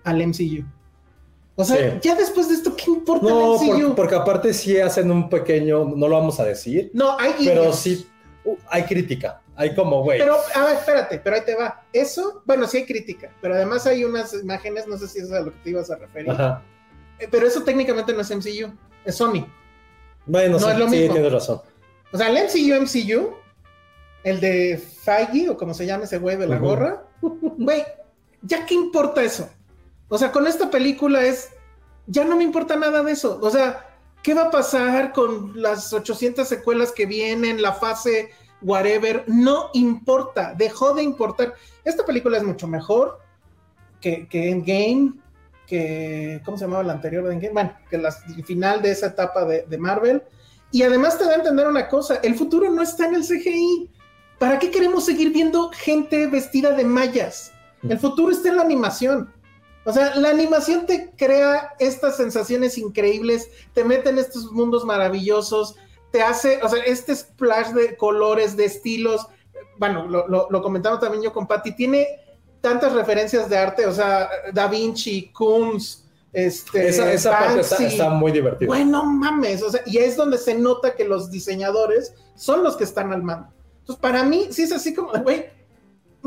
al 0.05 0.27
MCU? 0.27 0.65
O 1.57 1.65
sea, 1.65 2.01
ya 2.01 2.15
después 2.17 2.49
de 2.49 2.55
esto, 2.55 2.74
¿qué 2.85 2.91
importa 2.91 3.27
No, 3.27 3.55
el 3.63 3.69
MCU? 3.71 3.87
por- 3.89 3.95
porque 3.97 4.15
aparte 4.15 4.53
sí 4.55 4.79
hacen 4.79 5.11
un 5.11 5.29
pequeño, 5.29 5.85
no 5.97 6.09
lo 6.09 6.17
vamos 6.17 6.39
a 6.41 6.45
decir, 6.45 6.91
No, 6.95 7.19
hay 7.19 7.33
pero 7.45 7.73
sí 7.73 8.07
uh, 8.45 8.57
hay 8.69 8.83
crítica, 8.85 9.41
hay 9.57 9.75
como, 9.75 10.03
güey, 10.03 10.19
Pero, 10.19 10.37
a 10.55 10.65
ver, 10.65 10.75
espérate, 10.77 11.19
pero 11.19 11.37
ahí 11.37 11.43
te 11.45 11.55
va. 11.55 11.83
Eso, 11.93 12.43
bueno, 12.45 12.67
sí 12.67 12.79
hay 12.79 12.87
crítica, 12.87 13.31
pero 13.41 13.55
además 13.55 13.87
hay 13.87 14.05
unas 14.05 14.33
imágenes, 14.35 14.87
no 14.87 14.97
sé 14.99 15.09
si 15.09 15.21
es 15.21 15.31
a 15.33 15.41
lo 15.41 15.53
que 15.53 15.59
te 15.65 15.71
ibas 15.71 15.91
a 15.91 15.97
referir. 15.97 16.31
Ajá. 16.31 16.63
Eh, 17.19 17.29
Pero 17.31 17.47
eso 17.47 17.63
técnicamente 17.63 18.13
no 18.13 18.21
es 18.21 18.31
MCU, 18.31 18.73
es 19.05 19.15
Sony. 19.15 19.47
Bueno, 20.27 20.59
No 20.59 20.67
sí, 20.67 20.71
es 20.73 20.79
lo 20.79 20.89
sí, 20.89 20.97
mismo. 20.97 21.13
tienes 21.15 21.33
razón. 21.33 21.61
O 22.13 22.19
sea, 22.19 22.29
el 22.29 22.37
MCU, 22.37 22.81
MCU, 22.83 23.35
el 24.25 24.41
de 24.41 24.79
Feige, 24.79 25.51
o 25.51 25.57
como 25.57 25.75
se 25.75 25.87
llama 25.87 26.05
ese 26.05 26.19
güey 26.19 26.37
de 26.37 26.47
la 26.47 26.59
gorra, 26.59 27.05
güey, 27.23 27.85
¿ya 28.43 28.65
qué 28.67 28.75
importa 28.75 29.23
eso? 29.23 29.49
O 30.09 30.19
sea, 30.19 30.33
con 30.33 30.47
esta 30.47 30.71
película 30.71 31.25
es, 31.25 31.51
ya 32.07 32.25
no 32.25 32.37
me 32.37 32.45
importa 32.45 32.77
nada 32.77 33.03
de 33.03 33.13
eso. 33.13 33.39
O 33.43 33.51
sea, 33.51 33.87
¿qué 34.23 34.35
va 34.35 34.45
a 34.45 34.51
pasar 34.51 35.13
con 35.13 35.61
las 35.61 35.93
800 35.93 36.47
secuelas 36.47 36.93
que 36.93 37.07
vienen, 37.07 37.63
la 37.63 37.73
fase, 37.73 38.31
whatever? 38.63 39.25
No 39.27 39.71
importa, 39.75 40.55
dejó 40.57 40.95
de 40.95 41.03
importar. 41.03 41.55
Esta 41.85 42.05
película 42.05 42.39
es 42.39 42.45
mucho 42.45 42.67
mejor 42.67 43.19
que, 44.01 44.29
que 44.29 44.51
Endgame, 44.51 45.15
que, 45.67 46.43
¿cómo 46.45 46.59
se 46.59 46.65
llamaba 46.65 46.83
la 46.83 46.93
anterior 46.93 47.25
de 47.25 47.35
Endgame? 47.35 47.55
Bueno, 47.55 47.77
que 47.89 47.99
la, 47.99 48.15
el 48.37 48.45
final 48.45 48.83
de 48.83 48.91
esa 48.91 49.07
etapa 49.09 49.45
de, 49.45 49.63
de 49.63 49.79
Marvel. 49.79 50.23
Y 50.71 50.83
además 50.83 51.17
te 51.19 51.25
da 51.25 51.33
a 51.33 51.37
entender 51.37 51.69
una 51.69 51.89
cosa, 51.89 52.17
el 52.17 52.35
futuro 52.35 52.71
no 52.71 52.83
está 52.83 53.07
en 53.07 53.15
el 53.15 53.23
CGI. 53.23 53.91
¿Para 54.39 54.59
qué 54.59 54.71
queremos 54.71 55.07
seguir 55.07 55.33
viendo 55.33 55.71
gente 55.73 56.27
vestida 56.27 56.73
de 56.73 56.85
mallas? 56.85 57.53
El 57.89 57.99
futuro 57.99 58.33
está 58.33 58.49
en 58.49 58.57
la 58.57 58.63
animación. 58.63 59.33
O 59.85 59.93
sea, 59.93 60.15
la 60.17 60.31
animación 60.31 60.87
te 60.87 61.11
crea 61.17 61.75
estas 61.79 62.17
sensaciones 62.17 62.79
increíbles, 62.79 63.49
te 63.75 63.85
mete 63.85 64.11
en 64.11 64.19
estos 64.19 64.51
mundos 64.51 64.85
maravillosos, 64.85 65.77
te 66.11 66.23
hace, 66.23 66.61
o 66.63 66.69
sea, 66.69 66.83
este 66.85 67.15
splash 67.15 67.69
de 67.69 67.97
colores, 67.97 68.57
de 68.57 68.65
estilos. 68.65 69.27
Bueno, 69.79 70.07
lo, 70.07 70.27
lo, 70.29 70.49
lo 70.51 70.63
comentaba 70.63 70.99
también 70.99 71.23
yo 71.23 71.33
con 71.33 71.47
Patty, 71.47 71.75
tiene 71.77 72.07
tantas 72.61 72.95
referencias 72.95 73.49
de 73.49 73.59
arte, 73.59 73.87
o 73.87 73.93
sea, 73.93 74.29
Da 74.53 74.69
Vinci, 74.69 75.31
Kunz, 75.33 76.05
este, 76.33 76.89
Esa, 76.89 77.13
esa 77.13 77.31
parte 77.31 77.61
está 77.61 78.11
muy 78.11 78.33
divertida. 78.33 78.67
Bueno, 78.67 79.05
mames, 79.05 79.63
o 79.63 79.71
sea, 79.71 79.83
y 79.87 79.99
es 79.99 80.17
donde 80.17 80.39
se 80.39 80.55
nota 80.55 80.95
que 80.95 81.05
los 81.05 81.31
diseñadores 81.31 82.15
son 82.35 82.65
los 82.65 82.77
que 82.77 82.85
están 82.85 83.13
al 83.13 83.23
mando. 83.23 83.49
Entonces, 83.81 84.01
para 84.01 84.25
mí, 84.25 84.49
sí 84.51 84.63
es 84.63 84.73
así 84.73 84.95
como, 84.95 85.13
güey, 85.23 85.47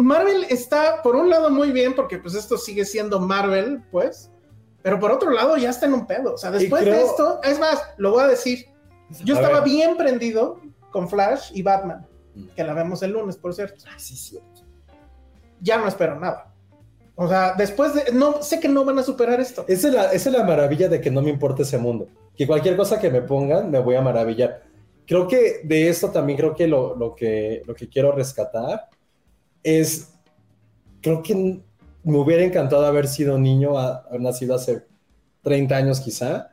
Marvel 0.04 0.45
está, 0.50 1.02
por 1.02 1.16
un 1.16 1.30
lado, 1.30 1.50
muy 1.50 1.72
bien, 1.72 1.95
porque 1.95 2.18
pues 2.18 2.36
esto 2.36 2.58
sigue 2.58 2.86
siendo 2.86 3.20
Marvel, 3.20 3.84
pues, 3.91 4.32
pero 4.82 5.00
por 5.00 5.12
otro 5.12 5.32
lado, 5.32 5.58
ya 5.58 5.70
está 5.72 5.86
en 5.86 5.93
un 5.93 6.06
pedo. 6.06 6.34
O 6.36 6.38
sea, 6.38 6.52
después 6.52 6.86
de 6.86 7.02
esto, 7.02 7.39
es 7.43 7.60
más, 7.60 7.82
lo 7.98 8.12
voy 8.12 8.24
a 8.24 8.28
decir, 8.28 8.68
yo 9.24 9.36
A 9.36 9.39
estaba 9.39 9.60
ver. 9.62 9.70
bien 9.70 9.98
prendido 9.98 10.62
con 10.91 11.10
Flash 11.10 11.52
y 11.54 11.62
Batman, 11.64 12.06
Mm. 12.36 12.48
que 12.56 12.64
la 12.64 12.74
vemos 12.74 13.02
el 13.02 13.12
lunes, 13.12 13.36
por 13.38 13.54
cierto. 13.54 13.84
Ah, 13.88 13.98
sí, 13.98 14.16
sí. 14.16 14.39
Ya 15.60 15.78
no 15.78 15.88
espero 15.88 16.20
nada. 16.20 16.54
O 17.16 17.28
sea, 17.28 17.54
después 17.58 17.95
de, 17.95 18.12
no, 18.14 18.43
sé 18.43 18.60
que 18.60 18.68
no 18.70 18.86
van 18.86 19.00
a 19.00 19.04
superar 19.04 19.39
esto. 19.39 19.66
Esa 19.68 19.88
es, 19.88 19.93
la, 19.93 20.04
esa 20.12 20.30
es 20.30 20.36
la 20.38 20.43
maravilla 20.43 20.88
de 20.88 21.02
que 21.02 21.10
no 21.10 21.24
me 21.24 21.32
importa 21.32 21.64
ese 21.64 21.80
mundo. 21.80 22.08
Que 22.36 22.45
cualquier 22.45 22.78
cosa 22.78 23.00
que 23.00 23.10
me 23.10 23.22
pongan, 23.22 23.72
me 23.72 23.80
voy 23.80 23.95
a 23.95 24.02
maravillar. 24.02 24.62
Creo 25.08 25.28
que 25.28 25.62
de 25.64 25.89
esto 25.89 26.12
también 26.12 26.38
creo 26.38 26.54
que 26.54 26.68
lo, 26.68 26.95
lo 26.95 27.16
que 27.16 27.64
lo 27.66 27.74
que 27.74 27.89
quiero 27.89 28.12
rescatar 28.12 28.88
es, 29.64 30.10
creo 31.01 31.22
que 31.24 31.60
me 32.03 32.18
hubiera 32.18 32.43
encantado 32.43 32.86
haber 32.86 33.08
sido 33.08 33.38
niño, 33.38 33.78
haber 33.78 34.22
nacido 34.22 34.55
hace 34.55 34.84
30 35.41 35.76
años 35.76 35.99
quizá, 35.99 36.49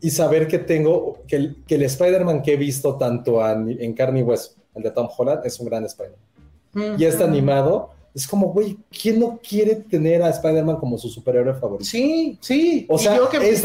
y 0.00 0.10
saber 0.10 0.46
que 0.48 0.58
tengo, 0.58 1.22
que 1.26 1.36
el, 1.36 1.64
que 1.66 1.76
el 1.76 1.82
Spider-Man 1.82 2.42
que 2.42 2.54
he 2.54 2.56
visto 2.56 2.96
tanto 2.96 3.42
a- 3.42 3.52
en 3.52 3.92
carne 3.94 4.20
y 4.20 4.22
hueso, 4.22 4.52
el 4.74 4.82
de 4.82 4.90
Tom 4.90 5.08
Holland, 5.16 5.40
es 5.44 5.58
un 5.60 5.66
gran 5.66 5.84
Spider-Man. 5.84 6.96
Y 6.98 7.04
este 7.04 7.24
animado, 7.24 7.90
es 8.14 8.26
como, 8.28 8.48
güey, 8.52 8.76
¿quién 8.90 9.18
no 9.18 9.38
quiere 9.46 9.76
tener 9.76 10.22
a 10.22 10.28
Spider-Man 10.28 10.76
como 10.76 10.98
su 10.98 11.08
superhéroe 11.08 11.54
favorito? 11.54 11.84
Sí, 11.88 12.36
sí. 12.42 12.84
O 12.88 12.98
sea, 12.98 13.16
yo 13.16 13.28
que 13.30 13.38
es, 13.38 13.44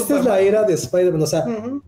esta 0.00 0.18
es 0.18 0.24
la 0.24 0.38
era 0.40 0.62
de 0.62 0.74
Spider-Man. 0.74 1.22
O 1.22 1.26
sea, 1.26 1.44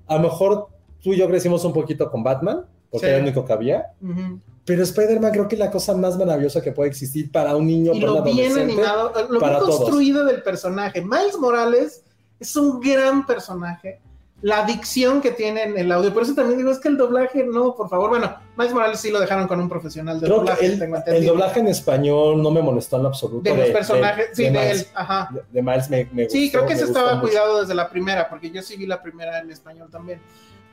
a 0.06 0.14
lo 0.16 0.20
mejor 0.20 0.68
tú 1.00 1.12
y 1.12 1.16
yo 1.18 1.28
crecimos 1.28 1.64
un 1.64 1.72
poquito 1.72 2.10
con 2.10 2.24
Batman, 2.24 2.62
porque 2.90 3.06
Sí. 3.06 3.10
era 3.10 3.18
el 3.18 3.22
único 3.24 3.44
que 3.44 3.52
había. 3.52 3.92
ujú. 4.02 4.40
Pero 4.66 4.82
Spider-Man 4.82 5.32
creo 5.32 5.46
que 5.48 5.56
es 5.56 5.58
la 5.60 5.70
cosa 5.70 5.94
más 5.94 6.16
maravillosa 6.16 6.62
que 6.62 6.72
puede 6.72 6.88
existir 6.90 7.30
para 7.30 7.54
un 7.54 7.66
niño, 7.66 7.92
y 7.94 8.00
para 8.00 8.12
un 8.12 8.18
lo 8.18 8.24
bien 8.24 8.58
animado, 8.58 9.12
lo 9.28 9.38
bien 9.40 9.52
todos. 9.58 9.76
construido 9.80 10.24
del 10.24 10.42
personaje. 10.42 11.02
Miles 11.02 11.36
Morales 11.38 12.02
es 12.40 12.56
un 12.56 12.80
gran 12.80 13.26
personaje. 13.26 14.00
la 14.42 14.64
dicción 14.66 15.22
que 15.22 15.30
tiene 15.30 15.62
en 15.62 15.78
el 15.78 15.90
audio. 15.90 16.12
Por 16.12 16.22
eso 16.22 16.34
también 16.34 16.58
digo, 16.58 16.70
es 16.70 16.78
que 16.78 16.88
el 16.88 16.98
doblaje, 16.98 17.44
no, 17.44 17.74
por 17.74 17.88
favor. 17.88 18.10
Bueno, 18.10 18.36
Miles 18.58 18.74
Morales 18.74 19.00
sí 19.00 19.10
lo 19.10 19.18
dejaron 19.18 19.46
con 19.48 19.58
un 19.58 19.70
profesional 19.70 20.20
de 20.20 20.26
Creo 20.26 20.38
doblaje, 20.40 20.66
el, 20.66 20.78
tengo 20.78 20.96
el 21.06 21.24
doblaje 21.26 21.60
en 21.60 21.68
español 21.68 22.42
no 22.42 22.50
me 22.50 22.60
molestó 22.60 22.96
en 22.96 23.02
lo 23.04 23.08
absoluto. 23.08 23.42
de 23.42 23.56
los 23.56 23.68
personajes, 23.70 24.28
sí, 24.34 24.44
de, 24.44 24.50
Miles. 24.50 24.80
él, 24.82 24.86
ajá. 24.94 25.30
De, 25.32 25.42
de 25.50 25.62
Miles 25.62 25.88
me, 25.88 26.08
me 26.12 26.28
Sí, 26.28 26.42
gustó, 26.50 26.58
creo 26.58 26.68
que 26.68 26.74
gustó 26.74 26.88
estaba 26.88 27.14
mucho. 27.14 27.28
cuidado 27.28 27.60
desde 27.62 27.74
la 27.74 27.88
primera, 27.88 28.28
porque 28.28 28.50
yo 28.50 28.60
sí 28.60 28.76
vi 28.76 28.86
la 28.86 29.00
primera 29.02 29.38
en 29.38 29.50
español 29.50 29.88
también. 29.90 30.20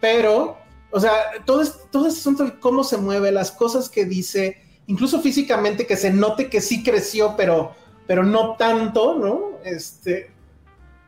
Pero, 0.02 0.58
o 0.92 1.00
sea, 1.00 1.14
todo, 1.46 1.62
es, 1.62 1.74
todo 1.92 2.08
ese 2.08 2.20
asunto 2.20 2.44
de 2.44 2.60
cómo 2.60 2.84
se 2.84 2.98
mueve, 2.98 3.32
las 3.32 3.52
cosas 3.52 3.90
que 3.90 4.06
dice, 4.06 4.58
incluso 4.88 5.22
físicamente, 5.22 5.86
que 5.88 5.98
se 5.98 6.12
note 6.12 6.50
que 6.50 6.62
sí 6.62 6.84
creció, 6.84 7.36
pero, 7.38 7.74
pero 8.08 8.24
no 8.24 8.56
tanto, 8.58 9.16
¿no? 9.18 9.60
Este, 9.64 10.32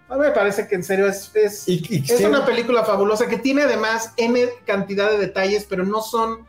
a 0.09 0.15
mí 0.15 0.21
me 0.21 0.31
parece 0.31 0.67
que 0.67 0.75
en 0.75 0.83
serio 0.83 1.07
es, 1.07 1.31
es, 1.35 1.67
Y, 1.67 1.83
y 1.89 1.97
es 1.99 2.07
siempre- 2.07 2.27
una 2.27 2.45
película 2.45 2.83
fabulosa 2.83 3.27
que 3.27 3.37
tiene 3.37 3.63
además 3.63 4.13
N 4.17 4.47
cantidad 4.65 5.09
de 5.11 5.17
detalles, 5.17 5.65
pero 5.67 5.83
no 5.85 6.01
son, 6.01 6.45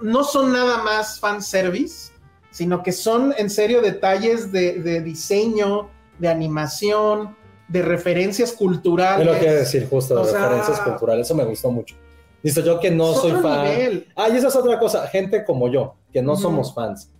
no 0.00 0.22
son 0.24 0.52
nada 0.52 0.82
más 0.82 1.18
fanservice, 1.20 2.12
sino 2.50 2.82
que 2.82 2.92
son 2.92 3.34
en 3.36 3.50
serio 3.50 3.80
detalles 3.80 4.52
de, 4.52 4.74
de 4.80 5.00
diseño, 5.00 5.88
de 6.18 6.28
animación, 6.28 7.36
de 7.66 7.82
referencias 7.82 8.50
Es 8.50 8.56
culturales. 8.56 9.26
lo 9.26 9.32
que 9.40 9.50
decir 9.50 9.88
justo, 9.88 10.14
de 10.14 10.20
O 10.20 10.24
sea- 10.24 10.40
referencias 10.48 10.80
culturales, 10.80 11.26
eso 11.26 11.34
me 11.34 11.44
gustó 11.44 11.70
mucho. 11.70 11.96
Listo, 12.44 12.60
yo 12.60 12.78
que 12.78 12.90
no 12.92 13.10
Es 13.12 13.18
soy 13.20 13.32
fan. 13.32 13.64
nivel. 13.64 14.06
Ah, 14.14 14.28
y 14.28 14.36
esa 14.36 14.46
es 14.48 14.54
otra 14.56 14.78
cosa, 14.78 15.06
gente 15.08 15.44
como 15.44 15.68
yo, 15.68 15.96
que 16.12 16.22
no 16.22 16.34
Ujú. 16.34 16.42
somos 16.42 16.72
fans, 16.74 17.10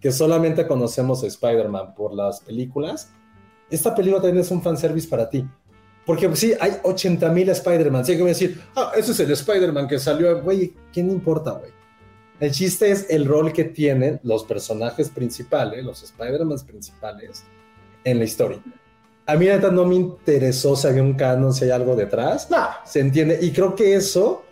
que 0.00 0.12
solamente 0.12 0.66
conocemos 0.66 1.22
a 1.24 1.26
Spider-Man 1.28 1.94
por 1.94 2.12
las 2.12 2.40
películas, 2.40 3.08
esta 3.70 3.94
película 3.94 4.20
también 4.20 4.42
es 4.44 4.50
un 4.50 4.60
fanservice 4.60 5.08
para 5.08 5.30
ti. 5.30 5.46
Porque 6.04 6.26
pues, 6.28 6.40
sí, 6.40 6.52
hay 6.60 6.72
80 6.82 7.28
mil 7.30 7.48
Spider-Man. 7.48 8.04
Sí, 8.04 8.12
que 8.16 8.22
voy 8.22 8.32
a 8.32 8.34
decir, 8.34 8.60
ah, 8.74 8.90
ese 8.96 9.12
es 9.12 9.20
el 9.20 9.30
Spider-Man 9.30 9.86
que 9.86 9.98
salió. 10.00 10.42
Güey, 10.42 10.74
¿quién 10.92 11.08
importa, 11.10 11.52
güey? 11.52 11.70
El 12.40 12.50
chiste 12.50 12.90
es 12.90 13.06
el 13.08 13.24
rol 13.24 13.52
que 13.52 13.62
tienen 13.64 14.18
los 14.24 14.42
personajes 14.42 15.08
principales, 15.10 15.84
los 15.84 16.02
Spider-Man 16.02 16.58
principales, 16.66 17.44
en 18.02 18.18
la 18.18 18.24
historia. 18.24 18.60
A 19.26 19.36
mí, 19.36 19.46
neta, 19.46 19.70
no 19.70 19.86
me 19.86 19.94
interesó 19.94 20.74
si 20.74 20.88
había 20.88 21.04
un 21.04 21.14
canon, 21.14 21.54
si 21.54 21.66
hay 21.66 21.70
algo 21.70 21.94
detrás. 21.94 22.50
No, 22.50 22.66
Se 22.84 22.98
entiende. 22.98 23.38
Y 23.40 23.52
creo 23.52 23.76
que 23.76 23.94
eso, 23.94 24.42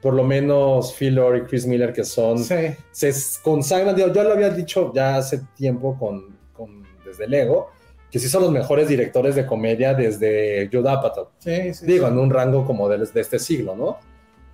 por 0.00 0.14
lo 0.14 0.22
menos 0.24 0.94
Phil 0.94 1.14
Lord 1.16 1.36
y 1.36 1.40
Chris 1.42 1.66
Miller, 1.66 1.92
que 1.92 2.04
son 2.04 2.38
sí. 2.38 2.54
se 2.92 3.12
consagran, 3.42 3.96
digo, 3.96 4.12
yo 4.12 4.22
lo 4.22 4.32
había 4.32 4.50
dicho 4.50 4.92
ya 4.94 5.16
hace 5.16 5.40
tiempo 5.56 5.96
con, 5.98 6.36
con- 6.52 6.84
desde 7.04 7.26
Lego, 7.26 7.70
que 8.10 8.18
sí 8.18 8.28
son 8.28 8.42
los 8.42 8.52
mejores 8.52 8.88
directores 8.88 9.34
de 9.34 9.44
comedia 9.44 9.94
desde 9.94 10.68
Judd 10.72 10.86
Apatow. 10.86 11.28
Sí, 11.38 11.74
sí, 11.74 11.86
Digo, 11.86 12.06
en 12.06 12.16
un 12.18 12.30
rango 12.30 12.64
como 12.64 12.88
de, 12.88 12.98
de 12.98 13.20
este 13.20 13.38
siglo, 13.38 13.74
¿no? 13.76 13.98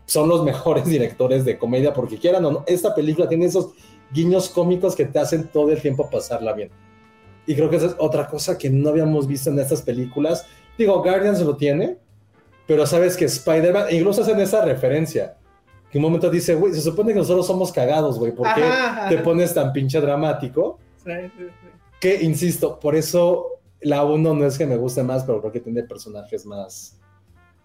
Son 0.07 0.29
los 0.29 0.43
mejores 0.45 0.85
directores 0.87 1.45
de 1.45 1.59
comedia 1.59 1.93
porque 1.93 2.19
quieran 2.19 2.45
o 2.47 2.51
no, 2.51 2.65
esta 2.67 2.95
película 2.95 3.29
tiene 3.29 3.47
esos 3.47 3.71
guiños 4.13 4.49
cómicos 4.49 4.95
que 4.97 5.05
te 5.05 5.19
hacen 5.19 5.49
todo 5.49 5.71
el 5.71 5.81
tiempo 5.81 6.09
pasarla 6.11 6.53
bien. 6.53 6.71
Y 7.47 7.55
creo 7.55 7.69
que 7.69 7.77
esa 7.77 7.87
es 7.87 7.97
otra 7.99 8.27
cosa 8.29 8.57
que 8.57 8.71
no 8.71 8.89
habíamos 8.89 9.27
visto 9.27 9.51
en 9.51 9.59
estas 9.59 9.83
películas. 9.83 10.47
Digo, 10.79 11.03
Guardians 11.03 11.41
lo 11.43 11.57
tiene, 11.57 11.99
pero 12.67 12.87
sabes 12.87 13.17
que 13.17 13.25
Spider-Man, 13.27 13.87
e 13.91 13.97
incluso 13.97 14.23
hacen 14.23 14.41
esa 14.41 14.65
referencia, 14.65 15.37
que 15.91 15.99
un 15.99 16.03
momento 16.03 16.29
dice, 16.31 16.55
güey, 16.55 16.73
se 16.75 16.81
supone 16.81 17.13
que 17.13 17.19
nosotros 17.21 17.47
somos 17.47 17.71
cagados, 17.73 18.19
güey, 18.19 18.33
¿por 18.33 18.53
qué 18.55 18.63
Ajá, 18.65 19.09
te 19.09 19.15
ajá. 19.17 19.25
pones 19.25 19.55
tan 19.55 19.73
pinche 19.73 20.01
dramático? 20.01 20.79
Sí, 21.05 21.11
sí, 21.37 21.45
sí. 21.45 21.69
Que, 22.01 22.23
insisto, 22.23 22.79
por 22.81 22.97
eso 22.97 23.61
la 23.81 24.05
1 24.05 24.35
no 24.35 24.45
es 24.47 24.59
que 24.59 24.67
me 24.67 24.77
guste 24.77 25.03
más, 25.03 25.25
pero 25.25 25.41
creo 25.41 25.53
que 25.53 25.61
tiene 25.61 25.83
personajes 25.83 26.45
más 26.47 26.99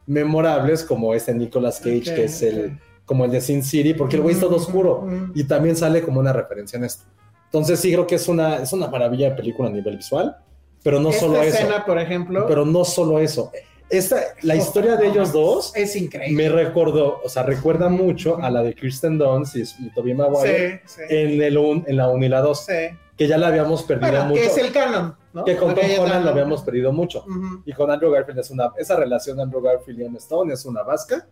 memorables, 0.06 0.84
como 0.84 1.14
este 1.14 1.34
Nicolas 1.34 1.80
Cage, 1.80 1.98
Ok, 2.10 2.16
que 2.16 2.24
es 2.26 2.42
el, 2.42 2.66
ok. 2.66 2.72
como 3.06 3.26
el 3.26 3.32
de 3.32 3.42
Sin 3.42 3.64
City, 3.64 3.94
porque 3.94 4.16
el 4.16 4.22
güey 4.22 4.36
es 4.36 4.42
todo 4.42 4.56
oscuro 4.56 5.02
Mm, 5.02 5.32
y 5.36 5.44
también 5.46 5.76
sale 5.76 6.02
como 6.02 6.20
una 6.20 6.34
referencia 6.34 6.78
en 6.78 6.84
esto. 6.86 7.04
Entonces 7.46 7.80
sí 7.80 7.92
creo 7.92 8.06
que 8.06 8.16
es 8.16 8.28
una, 8.28 8.58
es 8.58 8.74
una 8.74 8.88
maravilla 8.88 9.30
de 9.32 9.36
película 9.36 9.70
a 9.70 9.72
nivel 9.72 9.98
visual, 9.98 10.36
pero 10.84 11.00
no 11.00 11.10
Esta 11.10 11.22
solo 11.22 11.42
eso. 11.42 11.58
escena, 11.58 11.86
por 11.86 11.98
ejemplo, 12.00 12.46
Pero 12.48 12.66
no 12.66 12.86
solo 12.86 13.20
eso. 13.20 13.52
Esta, 13.90 14.18
la 14.44 14.56
historia 14.56 14.96
de 14.98 15.08
ellos 15.08 15.32
dos 15.32 15.76
es 15.76 15.96
increíble. 15.96 16.44
me 16.44 16.50
recordó, 16.50 17.22
o 17.24 17.30
sea, 17.30 17.44
recuerda 17.44 17.90
mucho 17.90 18.38
a 18.42 18.52
la 18.52 18.62
de 18.62 18.76
Kristen 18.76 19.18
Dunst 19.18 19.56
y, 19.56 19.62
y 19.80 19.90
Tobey 19.94 20.14
Maguire 20.14 20.82
Sí, 20.86 20.96
sí. 20.98 21.02
en, 21.10 21.42
el 21.42 21.58
un- 21.58 21.84
en 21.88 21.98
la 21.98 22.08
1 22.10 22.26
y 22.26 22.30
la 22.30 22.42
2, 22.42 22.60
sí. 22.66 22.74
que 23.18 23.28
ya 23.28 23.38
la 23.40 23.48
habíamos 23.48 23.82
perdido 23.84 24.12
Bueno, 24.12 24.26
mucho. 24.28 24.42
que 24.42 24.48
es 24.48 24.58
el 24.60 24.72
canon, 24.72 25.16
¿no? 25.34 25.44
que 25.44 25.56
con 25.58 25.74
Porque 25.74 25.96
Tom 25.96 26.06
Holland 26.06 26.24
lo 26.24 26.30
habíamos 26.32 26.62
perdido 26.62 26.92
mucho. 26.94 27.26
Y 27.66 27.74
con 27.74 27.90
Andrew 27.90 28.12
Garfield 28.12 28.40
es 28.40 28.52
una, 28.52 28.72
esa 28.78 28.96
relación 28.96 29.40
Andrew 29.40 29.62
Garfield 29.62 30.00
y 30.02 30.04
Emma 30.06 30.18
Stone 30.20 30.54
es 30.54 30.66
una 30.66 30.84
vasca, 30.84 31.28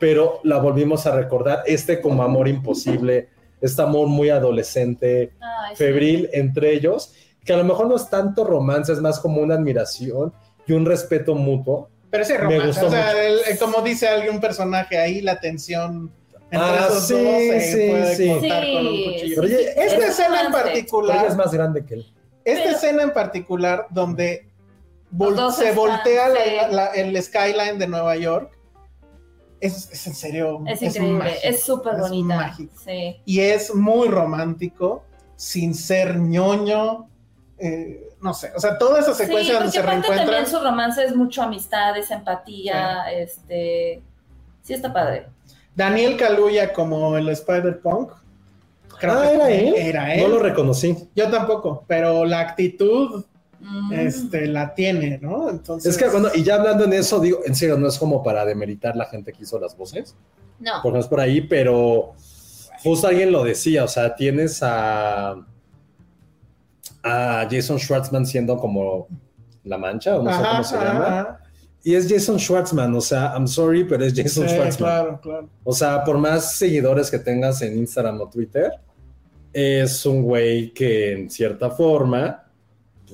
pero 0.00 0.40
la 0.42 0.58
volvimos 0.58 1.06
a 1.06 1.14
recordar, 1.14 1.62
este 1.66 2.00
como 2.00 2.22
amor 2.24 2.48
imposible, 2.48 3.28
este 3.60 3.82
amor 3.82 4.08
muy 4.08 4.30
adolescente, 4.30 5.32
Ay, 5.40 5.76
sí. 5.76 5.84
febril 5.84 6.28
entre 6.32 6.72
ellos, 6.74 7.14
que 7.44 7.52
a 7.52 7.56
lo 7.56 7.64
mejor 7.64 7.86
no 7.86 7.96
es 7.96 8.08
tanto 8.10 8.42
romance, 8.44 8.92
es 8.92 9.00
más 9.00 9.20
como 9.20 9.40
una 9.40 9.54
admiración 9.54 10.32
y 10.66 10.72
un 10.72 10.86
respeto 10.86 11.34
mutuo. 11.34 11.88
Pero 12.10 12.22
ese 12.22 12.34
Me 12.34 12.44
romance, 12.44 12.66
gustó 12.68 12.86
o 12.86 12.90
sea, 12.90 13.06
mucho. 13.06 13.18
el- 13.18 13.38
el- 13.52 13.58
como 13.58 13.82
dice 13.82 14.08
algún 14.08 14.40
personaje 14.40 14.98
ahí, 14.98 15.20
la 15.20 15.40
tensión 15.40 16.12
entre 16.50 16.58
Ah, 16.60 16.86
esos 16.88 17.08
sí, 17.08 17.14
dos 17.14 17.22
se 17.24 17.60
sí, 17.60 17.90
puede 17.90 18.14
sí. 18.16 18.28
cortar 18.28 18.62
con 18.72 18.86
un 18.86 18.92
Sí, 18.92 19.04
cuchillo. 19.04 19.34
Pero 19.42 19.46
oye, 19.56 19.68
Esta 19.70 19.82
Es 19.84 20.04
escena 20.10 20.40
en. 20.42 20.52
Pero 20.52 20.64
particular, 20.64 21.26
es 21.26 21.36
más 21.36 21.52
grande 21.52 21.84
que 21.84 21.94
él. 21.94 22.06
esta 22.44 22.62
Pero- 22.64 22.76
escena 22.76 23.02
en 23.02 23.12
particular 23.12 23.86
donde 23.90 24.46
vol- 25.12 25.50
se 25.52 25.62
están, 25.70 25.76
voltea 25.76 26.28
la- 26.28 26.44
sí. 26.44 26.50
la- 26.74 26.86
el 26.88 27.20
skyline 27.22 27.78
de 27.78 27.86
Nueva 27.88 28.16
York, 28.16 28.56
es, 29.60 29.90
es 29.90 30.06
en 30.06 30.14
serio. 30.14 30.62
Es 30.68 30.82
increíble, 30.82 31.18
mágico, 31.18 31.40
es 31.42 31.60
súper 31.62 31.94
es 31.94 32.00
bonita. 32.00 32.36
mágico. 32.36 32.72
Sí. 32.84 33.16
y 33.24 33.40
es 33.40 33.74
muy 33.74 34.08
romántico, 34.08 35.02
sin 35.36 35.74
ser 35.74 36.18
ñoño. 36.18 37.08
eh, 37.58 38.08
no 38.24 38.34
sé, 38.34 38.50
o 38.56 38.60
sea, 38.60 38.76
toda 38.78 38.98
esa 39.00 39.14
Sí, 39.14 39.24
secuencia 39.24 39.54
donde 39.54 39.66
porque 39.66 39.78
se 39.78 39.78
aparte 39.80 40.08
también 40.08 40.26
reencuentran. 40.28 40.60
su 40.60 40.64
romance 40.66 41.04
es 41.04 41.14
mucho 41.14 41.42
amistad, 41.42 41.96
es 41.96 42.10
empatía, 42.10 43.04
este... 43.12 44.02
Sí 44.62 44.72
está 44.74 44.92
padre. 44.92 45.26
Daniel 45.76 46.16
Kaluuya 46.16 46.72
como 46.72 47.16
el 47.18 47.28
Spider-Punk. 47.28 48.10
creo 48.98 49.12
Ah, 49.12 49.22
que 49.28 49.34
¿era 49.34 49.50
él? 49.50 49.74
Era 49.76 50.14
él. 50.14 50.22
No 50.22 50.28
lo 50.28 50.38
reconocí. 50.38 50.96
Yo 51.14 51.30
tampoco, 51.30 51.84
pero 51.86 52.24
la 52.24 52.40
actitud 52.40 53.24
Mm. 53.66 53.92
este, 53.94 54.46
la 54.46 54.74
tiene, 54.74 55.18
¿no? 55.22 55.48
Entonces. 55.48 55.92
Es 55.92 55.98
que, 55.98 56.08
bueno, 56.10 56.28
y 56.34 56.42
ya 56.42 56.56
hablando 56.56 56.84
en 56.84 56.92
eso, 56.92 57.18
digo, 57.18 57.38
en 57.46 57.54
serio, 57.54 57.78
no 57.78 57.88
es 57.88 57.98
como 57.98 58.22
para 58.22 58.44
demeritar 58.44 58.94
la 58.94 59.06
gente 59.06 59.32
que 59.32 59.42
hizo 59.44 59.58
las 59.58 59.74
voces, 59.74 60.14
No. 60.60 60.72
porque 60.82 60.94
no 60.96 61.00
es 61.00 61.06
por 61.08 61.20
ahí, 61.20 61.40
pero 61.40 62.12
justo 62.82 63.06
alguien 63.06 63.32
lo 63.32 63.42
decía, 63.42 63.84
o 63.84 63.88
sea, 63.88 64.14
tienes 64.16 64.60
a, 64.62 65.36
a 67.04 67.46
Jason 67.50 67.78
Schwartzman 67.78 68.26
siendo 68.26 68.56
como 68.56 69.06
la 69.64 69.78
mancha, 69.78 70.16
o 70.18 70.22
no 70.22 70.30
sé 70.30 70.36
Ajá, 70.42 70.50
cómo 70.50 70.64
se 70.64 70.76
ajá, 70.76 70.84
llama, 70.84 71.06
ajá. 71.20 71.40
y 71.84 71.94
es 71.94 72.08
Jason 72.10 72.38
Schwartzman, 72.38 72.94
o 72.94 73.00
sea, 73.00 73.32
I'm 73.34 73.46
sorry, 73.46 73.84
pero 73.84 74.04
es 74.04 74.12
Jason 74.14 74.48
Sí, 74.48 74.54
Schwartzman. 74.54 74.76
claro, 74.90 75.20
claro. 75.20 75.48
O 75.62 75.72
sea, 75.72 76.02
por 76.02 76.18
más 76.18 76.56
seguidores 76.56 77.10
que 77.10 77.18
tengas 77.18 77.60
en 77.62 77.78
Instagram 77.78 78.20
o 78.20 78.28
Twitter, 78.28 78.72
es 79.52 80.04
un 80.04 80.22
güey 80.22 80.72
que 80.72 81.12
en 81.12 81.30
cierta 81.30 81.70
forma, 81.70 82.43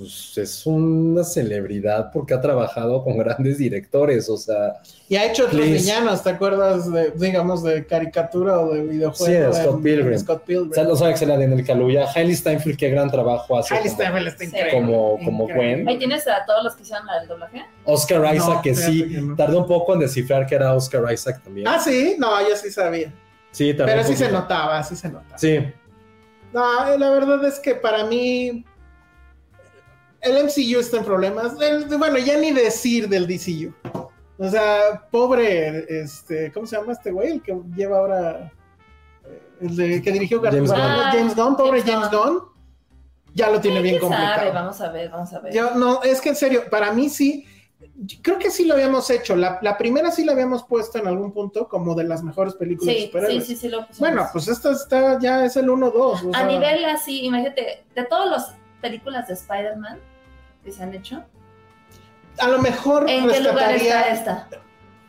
pues 0.01 0.39
es 0.39 0.65
una 0.67 1.23
celebridad 1.25 2.11
porque 2.11 2.33
ha 2.33 2.41
trabajado 2.41 3.05
con 3.05 3.19
grandes 3.19 3.59
directores, 3.59 4.29
o 4.31 4.37
sea, 4.39 4.81
Y 5.09 5.17
ha 5.17 5.27
hecho 5.27 5.45
otros 5.45 5.61
villanos, 5.63 6.23
¿te 6.23 6.31
acuerdas 6.31 6.91
de, 6.91 7.11
digamos, 7.13 7.63
de 7.63 7.85
caricatura 7.85 8.59
o 8.61 8.73
de 8.73 8.83
videojuego? 8.83 9.27
Sí, 9.27 9.33
de 9.33 9.53
Scott 9.53 9.83
Pilgrim. 9.83 10.13
en 10.13 10.19
Scott 10.21 10.43
Pilgrim. 10.45 10.71
o 10.71 10.75
sea, 10.75 10.85
no 10.85 10.97
sabe 10.97 11.13
que 11.13 11.19
se 11.19 11.27
la 11.27 11.37
den 11.37 11.53
el 11.53 11.67
Caluya. 11.67 12.07
Hailey 12.15 12.35
Steinfeld, 12.35 12.79
qué 12.79 12.89
gran 12.89 13.11
trabajo 13.11 13.59
hace. 13.59 13.75
Hailey 13.75 13.91
como 13.91 14.03
Steinfeld 14.03 14.27
está 14.29 14.45
increíble. 14.45 14.71
como- 14.73 15.19
como 15.25 15.45
increíble. 15.45 15.75
Gwen. 15.77 15.89
Ahí 15.89 15.99
tienes 15.99 16.27
a 16.27 16.45
todos 16.47 16.65
los 16.65 16.75
que 16.77 16.83
hicieron 16.83 17.07
la 17.07 17.19
del 17.21 17.29
doblaje. 17.29 17.63
Oscar 17.85 18.21
No, 18.21 18.35
Isaac, 18.35 18.63
que 18.63 18.75
sí, 18.75 19.09
que 19.09 19.21
no. 19.21 19.37
tardó 19.37 19.59
un 19.59 19.67
poco 19.67 19.93
en 19.95 20.01
descifrar 20.01 20.47
que 20.47 20.55
era 20.55 20.73
Oscar 20.75 21.13
Isaac 21.13 21.43
también. 21.45 21.69
Ah, 21.69 21.79
sí, 21.79 22.17
no, 22.19 22.41
yo 22.49 22.57
sí 22.57 22.71
sabía. 22.71 23.13
sí, 23.51 23.75
tardó 23.75 23.93
Pero 23.93 24.05
sí 24.05 24.17
se 24.17 24.31
notaba, 24.33 24.83
sí 24.83 24.97
se 24.97 25.09
notaba. 25.09 25.37
Sí, 25.39 25.59
No, 26.53 26.97
la 26.97 27.11
verdad 27.11 27.45
es 27.45 27.61
que 27.61 27.77
para 27.77 28.05
mí 28.07 28.65
el 30.23 30.45
MCU 30.45 30.81
está 30.81 30.99
en 30.99 31.05
problemas. 31.05 31.55
El- 31.61 31.85
bueno, 31.99 32.19
ya 32.19 32.39
ni 32.39 32.53
decir 32.53 33.09
del 33.09 33.27
DCU. 33.27 33.73
O 34.39 34.49
sea, 34.49 35.07
pobre, 35.11 35.85
este, 36.03 36.51
¿cómo 36.53 36.67
se 36.67 36.77
llama 36.77 36.93
este 36.93 37.11
güey? 37.11 37.33
El 37.33 37.43
que 37.43 37.55
lleva 37.77 37.99
ahora, 37.99 38.53
eh, 39.27 39.43
el 39.61 39.77
de, 39.77 40.03
que 40.03 40.13
dirigió 40.13 40.41
James 40.41 40.71
Gunn. 40.71 40.81
James 40.81 41.37
Gunn, 41.37 41.57
pobre 41.57 41.83
James 41.83 42.09
James 42.09 42.11
Gunn, 42.11 42.41
ya 43.35 43.51
lo 43.51 43.61
tiene 43.61 43.83
bien 43.83 43.99
¿Quién 43.99 44.11
sabe? 44.11 44.25
complicado. 44.25 44.53
Vamos 44.55 44.81
a 44.81 44.91
ver, 44.93 45.11
vamos 45.11 45.33
a 45.35 45.41
ver. 45.41 45.53
Yo, 45.53 45.75
no, 45.75 46.03
es 46.03 46.21
que 46.23 46.31
en 46.31 46.37
serio, 46.37 46.63
para 46.71 46.91
mí 46.93 47.11
sí, 47.11 47.45
creo 48.23 48.39
que 48.39 48.51
sí 48.51 48.65
lo 48.65 48.73
habíamos 48.75 49.11
hecho. 49.11 49.37
La, 49.37 49.59
la 49.61 49.77
primera 49.77 50.11
sí 50.11 50.25
la 50.25 50.33
habíamos 50.33 50.65
puesto 50.65 50.99
en 50.99 51.07
algún 51.07 51.33
punto 51.33 51.69
como 51.69 51.95
de 51.95 52.05
las 52.05 52.23
mejores 52.23 52.55
películas 52.55 52.95
de 52.95 52.95
sí, 52.95 53.01
sí, 53.01 53.07
superhéroes. 53.09 53.47
sí, 53.47 53.57
sí, 53.57 53.69
lo 53.69 53.87
pusimos. 53.87 53.99
Bueno, 53.99 54.27
pues 54.33 54.49
esta 54.49 54.73
está, 54.73 55.19
ya 55.21 55.45
es 55.45 55.55
el 55.57 55.69
1-2. 55.69 55.93
o 55.95 56.15
A 56.15 56.39
sea, 56.39 56.47
nivel 56.47 56.83
así, 56.87 57.27
imagínate, 57.27 57.85
de 57.95 58.05
todas 58.05 58.31
las 58.31 58.55
películas 58.81 59.29
de 59.29 59.35
Spider-Man 59.35 59.99
que 60.65 60.73
se 60.73 60.83
han 60.83 60.95
hecho, 60.95 61.23
a 62.39 62.49
lo 62.49 62.61
mejor 62.61 63.09
¿en 63.09 63.29
qué 63.29 63.41
lugar 63.41 63.75
está 63.75 64.09
esta? 64.11 64.49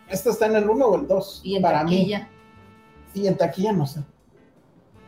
¿Esta 0.07 0.29
está 0.31 0.45
en 0.47 0.55
el 0.57 0.69
1 0.69 0.85
o 0.85 0.95
el 0.97 1.07
2? 1.07 1.41
Y 1.43 1.55
en 1.55 1.61
Para 1.61 1.79
taquilla. 1.81 2.19
mí. 3.13 3.21
Y 3.21 3.27
en 3.27 3.37
taquilla 3.37 3.71
no 3.71 3.85
sé. 3.85 4.01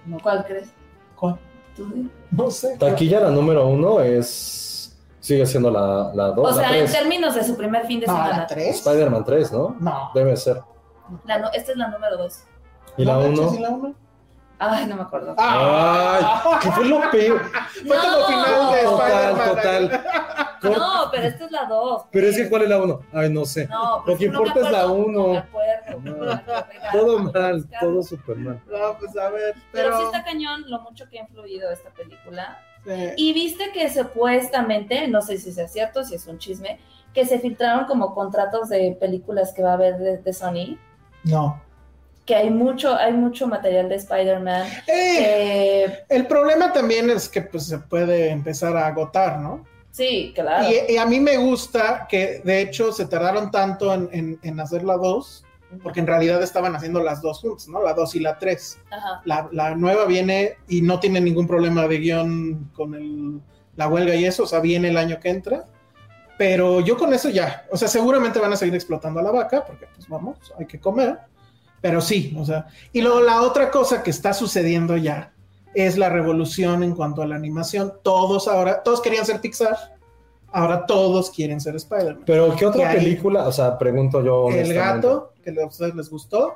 No, 0.05 0.17
¿Cuál 0.21 0.45
crees? 0.45 0.69
¿cuál? 1.15 1.39
Tú. 1.75 2.09
No 2.31 2.51
sé. 2.51 2.77
Taquilla, 2.77 3.19
la 3.21 3.29
número 3.31 3.67
uno 3.67 3.99
es. 4.01 4.95
Sigue 5.19 5.45
siendo 5.45 5.71
la, 5.71 6.11
la 6.13 6.27
dos. 6.31 6.45
O 6.45 6.49
la 6.49 6.67
sea, 6.67 6.77
en 6.77 6.85
tres. 6.85 6.91
términos 6.91 7.33
de 7.35 7.43
su 7.45 7.55
primer 7.55 7.85
fin 7.87 7.99
de 8.01 8.07
No, 8.07 8.13
semana. 8.13 8.37
la 8.39 8.47
3. 8.47 8.75
Spider-Man 8.75 9.23
3, 9.23 9.51
¿no? 9.53 9.75
No. 9.79 10.11
Debe 10.13 10.35
ser. 10.35 10.59
La 11.25 11.37
no- 11.39 11.49
esta 11.53 11.71
es 11.71 11.77
la 11.77 11.87
número 11.87 12.17
dos. 12.17 12.43
¿Y 12.97 13.05
la 13.05 13.13
¿No 13.13 13.21
manches, 13.21 13.39
1? 13.47 13.55
¿Y 13.55 13.59
la 13.59 13.69
1? 13.69 13.95
Ay, 14.71 14.85
no 14.87 14.95
me 14.95 15.01
acuerdo. 15.01 15.35
Ay, 15.37 16.23
¿qué 16.61 16.71
fue 16.71 16.85
lo 16.85 17.01
peor? 17.11 17.41
Fue 17.87 17.97
como 17.97 18.19
No. 18.19 18.25
final 18.27 18.71
de 18.71 18.81
Total, 18.83 19.35
total. 19.49 20.03
No, 20.63 21.09
pero 21.11 21.23
esta 21.27 21.45
es 21.45 21.51
la 21.51 21.65
dos. 21.65 22.03
Pero 22.11 22.27
es 22.27 22.37
que, 22.37 22.49
¿cuál 22.49 22.61
es 22.63 22.69
la 22.69 22.77
1? 22.81 22.99
Ay, 23.13 23.29
no 23.29 23.43
sé. 23.45 23.67
No, 23.67 23.97
Lo 23.97 24.03
pues 24.05 24.17
que 24.19 24.29
no 24.29 24.41
me 24.41 24.47
importa 24.47 24.65
es 24.67 24.71
la 24.71 24.79
acuerdo, 24.83 25.03
uno. 25.05 25.19
No 25.27 25.33
me 25.33 25.37
acuerdo. 25.39 25.99
No. 26.01 26.11
no 26.15 26.25
me 26.25 26.33
acuerdo, 26.33 26.65
venga, 26.71 26.91
Todo 26.93 27.19
mal, 27.19 27.65
todo 27.81 28.03
súper 28.03 28.37
mal. 28.37 28.61
No, 28.71 28.97
pues 28.97 29.17
a 29.17 29.29
ver. 29.29 29.55
Pero, 29.73 29.89
Pero, 29.89 29.97
sí 29.97 30.03
está 30.05 30.23
cañón 30.23 30.63
lo 30.69 30.79
mucho 30.81 31.05
que 31.09 31.19
ha 31.19 31.23
influido 31.23 31.69
esta 31.71 31.89
película. 31.89 32.59
sí. 32.85 32.91
Y 33.17 33.33
viste 33.33 33.71
que 33.73 33.89
supuestamente, 33.93 35.07
no 35.09 35.21
sé 35.21 35.37
si 35.37 35.51
sea 35.51 35.67
cierto, 35.67 36.03
si 36.05 36.15
es 36.15 36.25
un 36.27 36.37
chisme, 36.37 36.79
que 37.13 37.25
se 37.25 37.39
filtraron 37.39 37.85
como 37.85 38.13
contratos 38.15 38.69
de 38.69 38.95
películas 38.99 39.51
que 39.53 39.61
va 39.63 39.71
a 39.71 39.73
haber 39.73 39.97
de, 39.97 40.17
de 40.19 40.33
Sony, 40.33 40.77
No. 41.25 41.61
Que 42.25 42.35
hay 42.35 42.49
mucho, 42.49 42.95
hay 42.95 43.13
mucho 43.13 43.47
material 43.47 43.89
de 43.89 43.95
Spider-Man. 43.95 44.65
Eh, 44.87 46.03
que- 46.07 46.15
el 46.15 46.25
problema 46.27 46.71
también 46.71 47.09
es 47.09 47.27
que 47.27 47.41
pues, 47.41 47.65
se 47.67 47.77
puede 47.79 48.29
empezar 48.29 48.75
a 48.77 48.87
agotar, 48.87 49.39
¿no? 49.39 49.65
sí, 49.91 50.31
claro. 50.33 50.67
Y, 50.67 50.93
y 50.93 50.97
a 50.97 51.05
mí 51.05 51.19
me 51.19 51.37
gusta 51.37 52.07
que 52.09 52.41
de 52.43 52.61
hecho 52.61 52.91
se 52.91 53.05
tardaron 53.05 53.51
tanto 53.51 53.93
en, 53.93 54.09
en- 54.11 54.39
en 54.41 54.59
hacer 54.59 54.83
la 54.83 54.97
2, 54.97 55.45
porque 55.83 55.99
en 55.99 56.07
realidad 56.07 56.41
estaban 56.41 56.75
haciendo 56.75 57.01
las 57.03 57.21
dos 57.21 57.41
juntas, 57.41 57.67
¿no? 57.67 57.81
La 57.83 57.93
2 57.93 58.15
y 58.15 58.19
la 58.19 58.37
3. 58.39 58.79
Ajá. 58.89 59.21
La, 59.25 59.49
la 59.51 59.75
nueva 59.75 60.05
viene 60.05 60.55
y 60.67 60.81
no 60.81 60.99
tiene 60.99 61.19
ningún 61.21 61.45
problema 61.47 61.87
de 61.87 61.97
guion 61.99 62.71
con 62.75 62.95
el- 62.95 63.39
la 63.75 63.87
huelga 63.87 64.15
y 64.15 64.25
eso, 64.25 64.43
o 64.43 64.47
sea, 64.47 64.59
viene 64.61 64.87
el 64.89 64.97
año 64.97 65.19
que 65.19 65.29
entra. 65.29 65.65
Pero 66.37 66.79
yo 66.81 66.97
con 66.97 67.13
eso 67.13 67.29
ya, 67.29 67.65
o 67.69 67.77
sea, 67.77 67.87
seguramente 67.87 68.39
van 68.39 68.51
a 68.53 68.55
seguir 68.55 68.73
explotando 68.73 69.19
a 69.19 69.23
la 69.23 69.31
vaca, 69.31 69.63
porque 69.65 69.85
pues 69.95 70.07
vamos, 70.07 70.37
hay 70.57 70.65
que 70.65 70.79
comer. 70.79 71.19
Pero 71.83 71.99
sí, 71.99 72.33
o 72.39 72.45
sea, 72.45 72.65
y 72.93 73.01
luego 73.01 73.19
la 73.19 73.41
otra 73.41 73.69
cosa 73.69 74.01
que 74.03 74.09
está 74.09 74.33
sucediendo 74.33 74.95
ya 74.95 75.33
es 75.75 75.97
la 75.97 76.07
revolución 76.07 76.81
en 76.81 76.95
cuanto 76.95 77.21
a 77.21 77.27
la 77.27 77.35
animación. 77.35 77.91
Todos 78.03 78.47
ahora, 78.47 78.81
todos 78.83 79.01
querían 79.01 79.25
ser 79.25 79.41
Pixar, 79.41 79.75
ahora 80.53 80.85
todos 80.85 81.29
quieren 81.29 81.59
ser 81.59 81.75
Spider-Man. 81.75 82.23
Pero, 82.25 82.55
¿qué 82.55 82.63
Y 82.63 82.67
otra 82.69 82.89
ahí- 82.89 82.97
película? 82.99 83.45
O 83.45 83.51
sea, 83.51 83.77
pregunto 83.77 84.23
yo. 84.23 84.47
El 84.49 84.73
gato, 84.73 85.33
que 85.43 85.49
a 85.61 85.65
ustedes 85.67 85.93
les 85.93 86.09
gustó, 86.09 86.55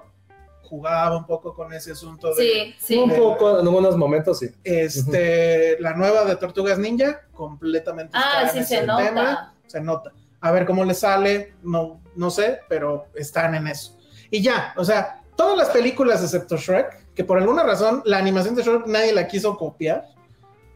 jugaba 0.64 1.18
un 1.18 1.26
poco 1.26 1.54
con 1.54 1.74
ese 1.74 1.92
asunto 1.92 2.34
de 2.34 2.44
Sí, 2.44 2.76
sí. 2.80 2.98
Un 2.98 3.12
poco, 3.14 3.60
en 3.60 3.66
algunos 3.68 3.98
momentos 3.98 4.40
sí. 4.40 4.48
Este, 4.64 5.78
la 5.82 5.94
nueva 5.94 6.24
de 6.24 6.38
Tortugas 6.38 6.80
Ninja, 6.80 7.20
completamente. 7.34 8.12
Ah, 8.16 8.44
está 8.44 8.54
sí 8.54 8.58
en 8.60 8.66
se 8.66 8.76
ese 8.78 8.86
nota. 8.88 9.04
tema, 9.04 9.54
se 9.68 9.82
nota. 9.82 10.12
A 10.40 10.52
ver 10.52 10.66
cómo 10.66 10.86
le 10.86 10.94
sale, 10.94 11.54
no, 11.64 12.00
no 12.16 12.30
sé, 12.30 12.60
pero 12.70 13.08
están 13.16 13.56
en 13.56 13.68
eso. 13.68 13.97
Y 14.30 14.42
ya, 14.42 14.74
o 14.78 14.84
sea, 14.84 15.22
todas 15.36 15.58
las 15.58 15.70
películas 15.70 16.22
excepto 16.22 16.58
Shrek, 16.58 17.14
que 17.14 17.24
por 17.24 17.38
alguna 17.38 17.64
razón 17.64 18.02
la 18.06 18.18
animación 18.18 18.56
de 18.56 18.64
Shrek 18.64 18.88
nadie 18.88 19.14
la 19.14 19.28
quiso 19.28 19.56
copiar. 19.56 20.06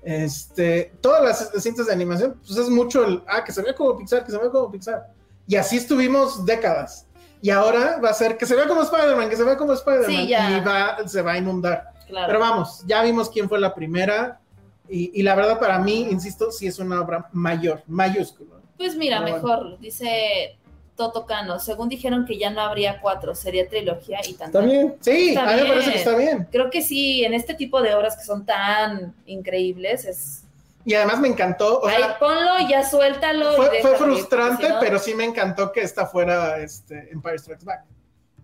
Este, 0.03 0.93
todas 1.01 1.23
las 1.23 1.63
cintas 1.63 1.87
de 1.87 1.93
animación, 1.93 2.39
pues 2.45 2.57
es 2.57 2.69
mucho 2.69 3.05
el, 3.05 3.21
ah, 3.27 3.43
que 3.43 3.51
se 3.51 3.61
vea 3.61 3.75
como 3.75 3.97
Pixar, 3.97 4.25
que 4.25 4.31
se 4.31 4.37
vea 4.37 4.49
como 4.49 4.71
Pixar. 4.71 5.07
Y 5.47 5.55
así 5.55 5.77
estuvimos 5.77 6.45
décadas. 6.45 7.07
Y 7.41 7.49
ahora 7.49 7.99
va 8.03 8.09
a 8.09 8.13
ser 8.13 8.37
que 8.37 8.45
se 8.45 8.55
vea 8.55 8.67
como 8.67 8.83
Spider-Man, 8.83 9.29
que 9.29 9.35
se 9.35 9.43
vea 9.43 9.57
como 9.57 9.73
Spider-Man. 9.73 10.09
Sí, 10.09 10.33
y 10.33 10.59
va, 10.61 11.07
se 11.07 11.21
va 11.21 11.33
a 11.33 11.37
inundar. 11.37 11.89
Claro. 12.07 12.27
Pero 12.27 12.39
vamos, 12.39 12.83
ya 12.85 13.01
vimos 13.03 13.29
quién 13.29 13.49
fue 13.49 13.59
la 13.59 13.73
primera. 13.73 14.39
Y, 14.87 15.19
y 15.19 15.23
la 15.23 15.35
verdad, 15.35 15.59
para 15.59 15.79
mí, 15.79 16.07
insisto, 16.09 16.51
sí 16.51 16.67
es 16.67 16.77
una 16.79 17.01
obra 17.01 17.29
mayor, 17.31 17.83
mayúscula. 17.87 18.55
Pues 18.77 18.95
mira, 18.95 19.23
Pero 19.23 19.35
mejor, 19.35 19.79
dice 19.79 20.59
Toto 21.01 21.25
Cano, 21.25 21.57
según 21.59 21.89
dijeron 21.89 22.25
que 22.27 22.37
ya 22.37 22.51
no 22.51 22.61
habría 22.61 23.01
cuatro, 23.01 23.33
sería 23.33 23.67
trilogía 23.67 24.19
y 24.27 24.33
tanto. 24.35 24.59
Está 24.59 24.71
bien. 24.71 24.95
Sí, 25.01 25.29
Está 25.29 25.49
a 25.49 25.55
mí 25.55 25.61
me 25.63 25.67
parece 25.69 25.79
bien. 25.79 25.91
que 25.93 25.97
está 25.97 26.15
bien. 26.15 26.47
Creo 26.51 26.69
que 26.69 26.81
sí, 26.83 27.25
en 27.25 27.33
este 27.33 27.55
tipo 27.55 27.81
de 27.81 27.95
obras 27.95 28.15
que 28.17 28.23
son 28.23 28.45
tan 28.45 29.15
increíbles, 29.25 30.05
es... 30.05 30.43
Y 30.85 30.93
además 30.93 31.19
me 31.19 31.27
encantó. 31.27 31.79
O 31.79 31.87
Ahí 31.87 31.95
sea, 31.97 32.19
ponlo, 32.19 32.51
ya 32.69 32.87
suéltalo. 32.87 33.53
y 33.53 33.55
fue, 33.55 33.77
ir, 33.79 33.97
frustrante, 33.97 34.55
porque 34.57 34.67
si 34.67 34.73
no- 34.73 34.79
pero 34.79 34.99
sí 34.99 35.13
me 35.15 35.25
encantó 35.25 35.71
que 35.71 35.81
esta 35.81 36.05
fuera 36.05 36.59
este, 36.59 37.09
Empire 37.11 37.39
Strikes 37.39 37.65
Back. 37.65 37.83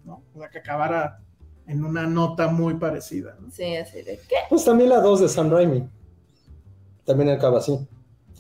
¿no? 0.04 0.24
O 0.36 0.40
sea, 0.40 0.50
que 0.50 0.58
acabara 0.60 1.20
en 1.68 1.84
una 1.86 2.08
nota 2.08 2.48
muy 2.48 2.74
parecida. 2.76 3.36
¿no? 3.40 3.52
Sí, 3.52 3.76
así 3.76 4.02
de, 4.02 4.20
¿qué? 4.28 4.36
Pues 4.50 4.66
también 4.66 4.90
la 4.90 5.00
2 5.00 5.22
de 5.22 5.30
Sam 5.30 5.52
Raimi. 5.52 5.88
También 7.06 7.30
acaba 7.30 7.60
así. 7.60 7.78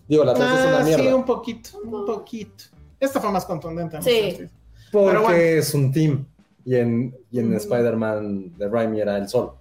Digo, 0.07 0.23
la 0.23 0.33
3 0.33 0.47
es 0.47 0.65
una 0.65 0.79
Ah, 0.79 0.83
mierda. 0.83 1.03
sí, 1.03 1.09
un 1.13 1.25
poquito, 1.25 1.69
un 1.83 2.05
poquito. 2.05 2.63
Esta 2.99 3.19
fue 3.21 3.31
más 3.31 3.45
contundente. 3.45 3.97
¿no? 3.97 4.03
Sí. 4.03 4.47
porque 4.91 5.19
bueno. 5.19 5.31
es 5.33 5.73
un 5.73 5.91
team. 5.91 6.25
Y 6.65 6.75
en, 6.75 7.15
y 7.31 7.39
en 7.39 7.47
Ujú. 7.49 7.57
Spider-Man 7.57 8.57
de 8.57 8.67
Raimi 8.67 8.99
era 8.99 9.17
el 9.17 9.27
sol. 9.29 9.53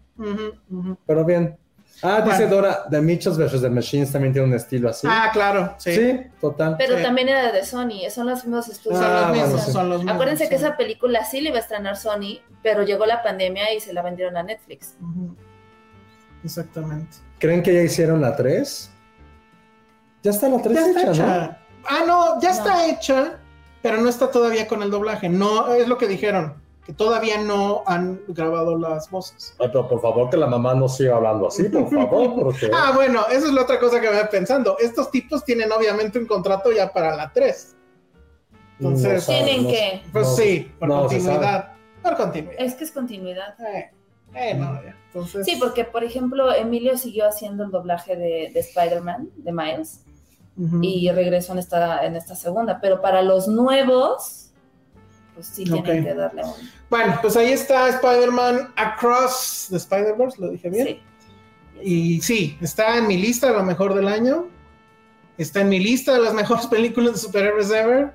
Pero 1.06 1.24
bien. 1.24 1.56
Ah, 2.02 2.20
dice 2.20 2.46
Bueno. 2.46 2.56
Dora, 2.56 2.84
The 2.90 3.00
Mitchells 3.00 3.38
vs. 3.38 3.62
The 3.62 3.70
Machines 3.70 4.12
también 4.12 4.32
tiene 4.32 4.48
un 4.48 4.54
estilo 4.54 4.90
así. 4.90 5.06
Ah, 5.08 5.30
claro, 5.32 5.74
sí. 5.78 5.94
sí. 5.94 6.20
total. 6.40 6.74
Pero 6.76 6.96
Sí. 6.96 7.02
también 7.02 7.28
era 7.28 7.52
de 7.52 7.64
Sony, 7.64 8.10
son 8.10 8.26
los 8.26 8.44
mismos 8.44 8.68
estudios. 8.68 8.98
Son 9.00 9.08
Ah, 9.10 9.20
los 9.20 9.30
mismos, 9.30 9.48
bueno, 9.50 9.64
sí. 9.64 9.72
son 9.72 9.88
los 9.88 9.98
mismos, 10.00 10.14
Acuérdense 10.14 10.48
que 10.48 10.56
esa 10.56 10.76
película 10.76 11.24
sí 11.24 11.40
le 11.40 11.48
iba 11.50 11.58
a 11.58 11.60
estrenar 11.62 11.96
Sony, 11.96 12.40
pero 12.62 12.82
llegó 12.82 13.06
la 13.06 13.22
pandemia 13.22 13.72
y 13.72 13.80
se 13.80 13.92
la 13.94 14.02
vendieron 14.02 14.36
a 14.36 14.42
Netflix. 14.42 14.94
Exactamente. 16.44 17.16
¿Creen 17.38 17.62
que 17.62 17.72
ya 17.74 17.82
hicieron 17.82 18.20
la 18.20 18.34
3? 18.36 18.90
Ya 20.22 20.30
está 20.30 20.48
la 20.48 20.60
3 20.62 20.74
Ya 20.74 20.86
está 20.86 21.00
hecha, 21.02 21.10
hecha. 21.12 21.58
Ah, 21.88 22.04
no, 22.06 22.40
ya 22.40 22.50
No. 22.50 22.56
está 22.56 22.86
hecha, 22.88 23.38
pero 23.82 23.98
no 24.00 24.08
está 24.08 24.30
todavía 24.30 24.66
con 24.68 24.82
el 24.82 24.90
doblaje. 24.90 25.28
No, 25.28 25.68
es 25.72 25.86
lo 25.88 25.98
que 25.98 26.06
dijeron, 26.08 26.54
que 26.84 26.92
todavía 26.92 27.38
no 27.38 27.82
han 27.86 28.20
grabado 28.28 28.78
las 28.78 29.10
voces. 29.10 29.54
Ay, 29.58 29.68
pero 29.68 29.88
por 29.88 30.00
favor 30.00 30.30
que 30.30 30.36
la 30.36 30.46
mamá 30.46 30.74
no 30.74 30.88
siga 30.88 31.16
hablando 31.16 31.48
así, 31.48 31.64
por 31.64 31.90
favor, 31.90 32.34
porque... 32.34 32.70
Ah, 32.72 32.92
bueno, 32.94 33.24
esa 33.30 33.46
es 33.46 33.52
la 33.52 33.62
otra 33.62 33.78
cosa 33.80 34.00
que 34.00 34.08
me 34.10 34.16
voy 34.18 34.28
pensando. 34.30 34.76
Estos 34.78 35.10
tipos 35.10 35.44
tienen 35.44 35.70
obviamente 35.72 36.18
un 36.18 36.26
contrato 36.26 36.70
ya 36.72 36.92
para 36.92 37.14
la 37.16 37.32
3. 37.32 37.74
Entonces, 38.78 39.12
No 39.14 39.20
sabe, 39.20 39.38
Tienen 39.44 39.62
no- 39.64 39.70
que. 39.70 40.02
Pues 40.12 40.26
no- 40.28 40.34
sí, 40.36 40.72
por 40.78 40.88
continuidad. 40.88 41.72
Por 42.02 42.16
continuidad. 42.16 42.54
Es 42.58 42.74
que 42.74 42.84
es 42.84 42.92
continuidad. 42.92 43.58
Eh, 43.60 43.90
eh, 44.34 44.54
no, 44.54 44.74
ya. 44.82 44.94
Entonces, 45.06 45.46
Sí, 45.46 45.56
porque 45.58 45.84
por 45.84 46.04
ejemplo, 46.04 46.52
Emilio 46.54 46.98
siguió 46.98 47.26
haciendo 47.26 47.64
el 47.64 47.70
doblaje 47.70 48.16
de, 48.16 48.50
de 48.52 48.60
Spider-Man, 48.60 49.30
de 49.36 49.50
Miles, 49.52 50.04
ujú. 50.56 50.80
y 50.82 51.10
regresó 51.10 51.52
en 51.52 51.58
esta, 51.58 52.04
en 52.04 52.16
esta 52.16 52.34
segunda. 52.34 52.80
Pero 52.80 53.00
para 53.00 53.22
los 53.22 53.48
nuevos, 53.48 54.50
pues 55.34 55.46
sí 55.48 55.70
Ok. 55.70 55.84
tienen 55.84 56.04
que 56.04 56.14
darle 56.14 56.44
un. 56.44 56.52
Bueno, 56.88 57.18
pues 57.20 57.36
ahí 57.36 57.52
está 57.52 57.88
Spider-Man 57.88 58.72
Across 58.76 59.68
the 59.70 59.76
Spider-Verse, 59.76 60.40
lo 60.40 60.50
dije 60.50 60.70
bien. 60.70 60.86
Sí. 60.86 61.00
Y 61.82 62.20
sí, 62.22 62.56
está 62.60 62.96
en 62.96 63.06
mi 63.06 63.18
lista 63.18 63.48
de 63.48 63.52
lo 63.54 63.62
mejor 63.62 63.94
del 63.94 64.08
año. 64.08 64.48
Está 65.36 65.60
en 65.60 65.68
mi 65.68 65.78
lista 65.78 66.14
de 66.14 66.20
las 66.20 66.32
mejores 66.32 66.66
películas 66.68 67.12
de 67.12 67.18
superhéroes 67.18 67.70
ever. 67.70 68.14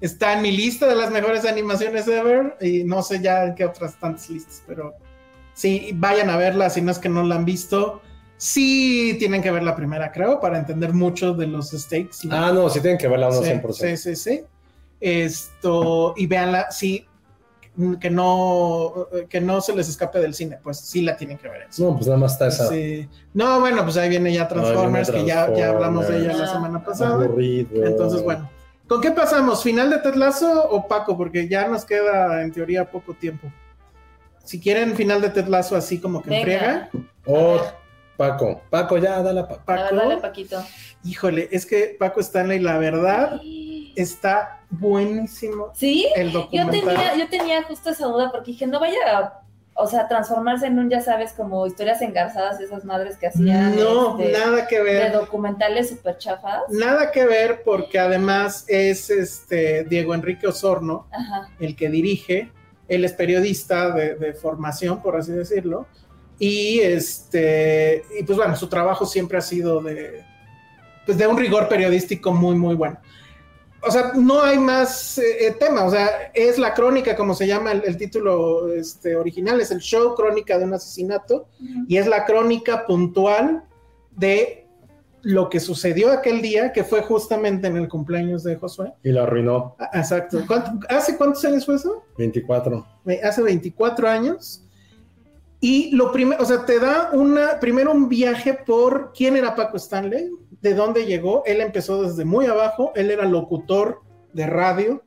Está 0.00 0.34
en 0.34 0.42
mi 0.42 0.52
lista 0.52 0.86
de 0.86 0.94
las 0.96 1.10
mejores 1.10 1.44
animaciones 1.44 2.06
ever. 2.06 2.56
Y 2.60 2.84
no 2.84 3.02
sé 3.02 3.20
ya 3.20 3.44
en 3.44 3.54
qué 3.54 3.64
otras 3.64 3.96
tantas 3.96 4.30
listas, 4.30 4.62
pero 4.66 4.94
sí, 5.54 5.90
vayan 5.94 6.30
a 6.30 6.36
verla 6.36 6.70
si 6.70 6.80
no 6.80 6.92
es 6.92 6.98
que 6.98 7.08
no 7.08 7.24
la 7.24 7.34
han 7.36 7.44
visto. 7.44 8.00
Sí, 8.44 9.14
tienen 9.20 9.40
que 9.40 9.52
ver 9.52 9.62
la 9.62 9.76
primera, 9.76 10.10
creo, 10.10 10.40
para 10.40 10.58
entender 10.58 10.92
mucho 10.92 11.32
de 11.32 11.46
los 11.46 11.70
stakes. 11.70 12.24
¿no? 12.24 12.34
Ah, 12.34 12.50
no, 12.52 12.68
sí 12.68 12.80
tienen 12.80 12.98
que 12.98 13.06
verla 13.06 13.28
uno 13.28 13.40
Sí, 13.40 13.50
100%. 13.52 13.72
Sí, 13.72 13.96
sí, 13.96 14.16
sí. 14.16 14.42
Esto, 15.00 16.12
y 16.16 16.26
véanla, 16.26 16.68
sí, 16.72 17.06
que 18.00 18.10
no, 18.10 19.06
que 19.28 19.40
no 19.40 19.60
se 19.60 19.76
les 19.76 19.88
escape 19.88 20.18
del 20.18 20.34
cine, 20.34 20.58
pues 20.60 20.78
sí 20.80 21.02
la 21.02 21.16
tienen 21.16 21.38
que 21.38 21.48
ver. 21.48 21.68
eso. 21.70 21.84
No, 21.84 21.94
pues 21.94 22.06
nada 22.08 22.18
más 22.18 22.32
está 22.32 22.48
esa. 22.48 22.66
Sí. 22.68 23.08
No, 23.32 23.60
bueno, 23.60 23.84
pues 23.84 23.96
ahí 23.96 24.08
viene 24.08 24.32
ya 24.32 24.48
Transformers, 24.48 25.12
viene 25.12 25.24
que 25.24 25.28
ya, 25.28 25.54
ya 25.54 25.68
hablamos 25.68 26.08
de 26.08 26.16
ella 26.16 26.26
la 26.32 26.34
Transformers. 26.34 26.52
semana 26.52 26.84
pasada. 26.84 27.24
Aburrido. 27.24 27.86
Entonces, 27.86 28.22
bueno. 28.24 28.50
¿Con 28.88 29.00
qué 29.00 29.12
pasamos? 29.12 29.62
¿Final 29.62 29.88
de 29.88 29.98
Ted 29.98 30.16
Lasso 30.16 30.68
o 30.68 30.88
Paco? 30.88 31.16
Porque 31.16 31.46
ya 31.48 31.68
nos 31.68 31.84
queda, 31.84 32.42
en 32.42 32.50
teoría, 32.50 32.90
poco 32.90 33.14
tiempo. 33.14 33.52
Si 34.44 34.58
quieren 34.58 34.96
final 34.96 35.20
de 35.22 35.30
Ted 35.30 35.46
Lasso 35.46 35.76
así 35.76 36.00
como 36.00 36.20
que 36.20 36.34
en 36.40 36.44
Venga. 36.44 36.88
friega, 36.90 36.90
Oh, 37.24 37.60
Paco. 38.30 38.62
Paco, 38.70 38.98
ya, 38.98 39.22
dale 39.22 39.40
a 39.40 39.48
Paco. 39.48 39.62
A 39.66 39.74
ver, 39.74 39.82
Paco, 39.84 39.96
dale, 39.96 40.16
Paquito. 40.18 40.62
híjole, 41.04 41.48
es 41.52 41.66
que 41.66 41.96
Paco 41.98 42.20
Stanley, 42.20 42.58
la 42.60 42.78
verdad, 42.78 43.40
está 43.96 44.60
buenísimo 44.70 45.70
¿Sí? 45.74 46.08
el 46.16 46.30
Yo 46.30 46.40
documental. 46.40 46.80
tenía, 46.80 47.16
yo 47.16 47.28
tenía 47.28 47.62
justo 47.64 47.90
esa 47.90 48.06
duda 48.06 48.30
porque 48.30 48.52
dije, 48.52 48.66
no 48.66 48.80
vaya 48.80 48.96
a 49.18 49.38
o 49.74 49.86
sea, 49.86 50.06
transformarse 50.06 50.66
en 50.66 50.78
un, 50.78 50.90
ya 50.90 51.00
sabes, 51.00 51.32
como 51.32 51.66
historias 51.66 52.02
engarzadas 52.02 52.58
de 52.58 52.66
esas 52.66 52.84
madres 52.84 53.16
que 53.16 53.28
hacían 53.28 53.74
No, 53.74 54.18
este, 54.20 54.38
nada 54.38 54.66
que 54.66 54.76
de 54.76 54.82
ver. 54.82 55.12
documentales 55.12 55.88
súper 55.88 56.18
chafas. 56.18 56.60
Nada 56.68 57.10
que 57.10 57.24
ver 57.24 57.62
porque 57.64 57.98
además 57.98 58.66
es 58.68 59.08
este 59.08 59.84
Diego 59.84 60.14
Enrique 60.14 60.46
Osorno 60.46 61.06
Ajá. 61.10 61.48
el 61.58 61.74
que 61.74 61.88
dirige. 61.88 62.52
Él 62.86 63.06
es 63.06 63.14
periodista 63.14 63.90
de, 63.92 64.14
de 64.16 64.34
formación, 64.34 65.00
por 65.00 65.16
así 65.16 65.32
decirlo. 65.32 65.86
Y 66.38 66.80
este, 66.80 68.04
y 68.18 68.22
pues 68.24 68.36
bueno, 68.36 68.56
su 68.56 68.66
trabajo 68.68 69.06
siempre 69.06 69.38
ha 69.38 69.42
sido 69.42 69.80
de, 69.82 70.24
pues 71.06 71.16
de 71.18 71.26
un 71.26 71.36
rigor 71.38 71.68
periodístico 71.68 72.32
muy, 72.32 72.56
muy 72.56 72.74
bueno. 72.74 72.98
O 73.84 73.90
sea, 73.90 74.12
no 74.14 74.40
hay 74.42 74.58
más 74.58 75.18
eh, 75.18 75.46
eh, 75.46 75.50
tema, 75.58 75.84
o 75.84 75.90
sea, 75.90 76.30
es 76.34 76.56
la 76.56 76.72
crónica, 76.72 77.16
como 77.16 77.34
se 77.34 77.48
llama 77.48 77.72
el, 77.72 77.82
el 77.84 77.96
título 77.96 78.72
este, 78.72 79.16
original, 79.16 79.60
es 79.60 79.72
el 79.72 79.80
show 79.80 80.14
Crónica 80.14 80.56
de 80.56 80.64
un 80.64 80.74
asesinato, 80.74 81.48
y 81.88 81.96
es 81.96 82.06
la 82.06 82.24
crónica 82.24 82.86
puntual 82.86 83.64
de 84.12 84.68
lo 85.22 85.48
que 85.48 85.58
sucedió 85.58 86.12
aquel 86.12 86.42
día, 86.42 86.72
que 86.72 86.84
fue 86.84 87.02
justamente 87.02 87.66
en 87.66 87.76
el 87.76 87.88
cumpleaños 87.88 88.44
de 88.44 88.54
Josué. 88.54 88.92
Y 89.02 89.10
lo 89.10 89.22
arruinó. 89.24 89.74
Ah, 89.80 89.90
Exacto. 89.94 90.38
¿Cuánto- 90.46 90.86
¿Hace 90.88 91.16
cuántos 91.16 91.44
años 91.44 91.66
fue 91.66 91.74
eso? 91.74 92.04
24. 92.18 92.86
Ve- 93.04 93.20
Hace 93.22 93.42
24 93.42 94.08
años. 94.08 94.62
Y 95.64 95.94
lo 95.94 96.10
primero, 96.10 96.42
o 96.42 96.44
sea, 96.44 96.66
te 96.66 96.80
da 96.80 97.10
una, 97.12 97.60
primero 97.60 97.92
un 97.92 98.08
viaje 98.08 98.52
por 98.52 99.12
quién 99.12 99.36
era 99.36 99.54
Paco 99.54 99.76
Stanley, 99.76 100.28
de 100.60 100.74
dónde 100.74 101.06
llegó. 101.06 101.44
Él 101.46 101.60
empezó 101.60 102.02
desde 102.02 102.24
muy 102.24 102.46
abajo, 102.46 102.90
él 102.96 103.12
era 103.12 103.24
locutor 103.24 104.00
de 104.32 104.46
radio. 104.48 105.02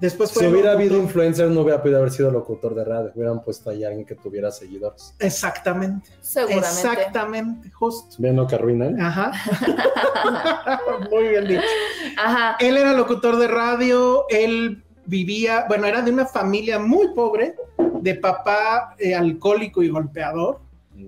Después 0.00 0.32
fue 0.32 0.42
Si 0.42 0.48
hubiera 0.48 0.72
locutor- 0.72 0.76
habido 0.76 0.96
influencers, 0.98 1.50
no 1.52 1.60
hubiera 1.60 1.80
podido 1.80 1.98
haber 1.98 2.10
sido 2.10 2.30
locutor 2.32 2.74
de 2.74 2.84
radio. 2.84 3.12
Hubieran 3.14 3.42
puesto 3.44 3.70
ahí 3.70 3.84
a 3.84 3.88
alguien 3.88 4.04
que 4.04 4.16
tuviera 4.16 4.50
seguidores. 4.50 5.14
Exactamente. 5.20 6.10
Seguramente. 6.20 6.68
Exactamente, 6.68 7.70
justo. 7.70 8.16
¿Ven 8.18 8.34
lo 8.36 8.46
que 8.46 8.56
arruinan? 8.56 9.00
Ajá. 9.00 9.30
muy 11.10 11.28
bien 11.28 11.46
dicho. 11.46 11.62
Ajá. 12.16 12.56
Él 12.60 12.76
era 12.76 12.92
locutor 12.92 13.36
de 13.38 13.48
radio, 13.48 14.24
él 14.30 14.82
vivía, 15.06 15.64
bueno, 15.68 15.86
era 15.86 16.02
de 16.02 16.10
una 16.10 16.26
familia 16.26 16.78
muy 16.78 17.14
pobre, 17.14 17.56
de 18.00 18.14
papá 18.14 18.94
eh, 18.98 19.14
alcohólico 19.14 19.82
y 19.82 19.88
golpeador. 19.88 20.60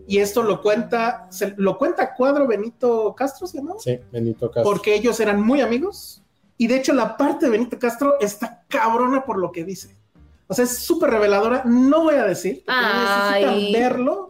Y 0.07 0.19
esto 0.19 0.43
lo 0.45 0.63
cuenta, 0.63 1.27
se- 1.31 1.55
lo 1.57 1.77
cuenta 1.77 2.15
Cuadro 2.15 2.47
Benito 2.47 3.13
Castro, 3.17 3.47
¿se 3.49 3.59
llama? 3.59 3.75
Sí, 3.79 3.99
Benito 4.13 4.49
Castro. 4.51 4.63
Porque 4.63 4.95
ellos 4.95 5.19
eran 5.19 5.43
muy 5.43 5.61
amigos. 5.61 6.23
Y 6.57 6.69
de 6.69 6.77
hecho 6.77 6.93
la 6.93 7.17
parte 7.17 7.47
de 7.47 7.51
Benito 7.53 7.77
Castro 7.79 8.15
está 8.21 8.63
cabrona 8.69 9.25
por 9.25 9.39
lo 9.39 9.51
que 9.51 9.65
dice. 9.65 9.97
O 10.47 10.55
sea, 10.55 10.65
es 10.65 10.79
súper 10.79 11.11
reveladora. 11.11 11.63
No 11.65 12.03
voy 12.05 12.15
a 12.17 12.25
decir, 12.25 12.63
necesitan 12.67 13.73
verlo. 13.73 14.27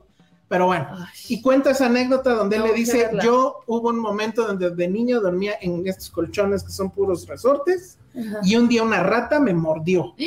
Pero 0.48 0.66
bueno, 0.66 0.88
Ay. 0.92 1.04
y 1.28 1.42
cuenta 1.42 1.70
esa 1.70 1.86
anécdota 1.86 2.34
donde 2.34 2.56
él 2.56 2.64
le 2.64 2.72
dice, 2.72 3.08
yo 3.22 3.60
hubo 3.66 3.90
un 3.90 3.98
momento 4.00 4.46
donde 4.46 4.70
de 4.70 4.88
niño 4.88 5.20
dormía 5.20 5.54
en 5.60 5.86
estos 5.86 6.10
colchones 6.10 6.64
que 6.64 6.72
son 6.72 6.90
puros 6.90 7.28
resortes 7.28 7.98
Ajá. 8.18 8.40
y 8.42 8.56
un 8.56 8.66
día 8.68 8.82
una 8.82 9.00
rata 9.02 9.38
me 9.38 9.52
mordió. 9.54 10.14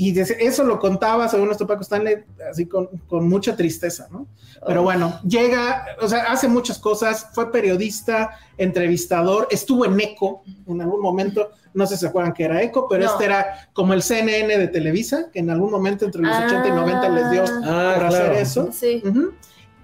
Y 0.00 0.12
de- 0.12 0.36
eso 0.38 0.62
lo 0.62 0.78
contaba, 0.78 1.28
según 1.28 1.46
nuestro 1.46 1.66
Paco 1.66 1.82
Stanley, 1.82 2.18
así 2.48 2.66
con, 2.66 2.86
con 3.08 3.28
mucha 3.28 3.56
tristeza, 3.56 4.06
¿no? 4.12 4.28
Pero 4.64 4.82
bueno, 4.84 5.18
llega, 5.26 5.86
o 6.00 6.06
sea, 6.06 6.22
hace 6.30 6.46
muchas 6.46 6.78
cosas, 6.78 7.26
fue 7.32 7.50
periodista, 7.50 8.30
entrevistador, 8.56 9.48
estuvo 9.50 9.84
en 9.86 9.98
ECO 9.98 10.42
en 10.68 10.80
algún 10.82 11.00
momento, 11.00 11.50
no 11.74 11.84
sé 11.84 11.96
si 11.96 12.02
se 12.02 12.06
acuerdan 12.06 12.32
que 12.32 12.44
era 12.44 12.62
ECO, 12.62 12.86
pero 12.88 13.04
No. 13.06 13.10
este 13.10 13.24
era 13.24 13.68
como 13.72 13.92
el 13.92 14.02
CNN 14.04 14.56
de 14.56 14.68
Televisa, 14.68 15.30
que 15.32 15.40
en 15.40 15.50
algún 15.50 15.72
momento 15.72 16.04
entre 16.04 16.22
los 16.22 16.32
Ah. 16.32 16.44
80 16.46 16.68
y 16.68 16.70
90 16.70 17.08
les 17.08 17.30
dio 17.32 17.44
Ah, 17.64 17.94
por 17.96 18.04
hacer 18.06 18.32
eso. 18.34 18.68
Sí. 18.72 19.02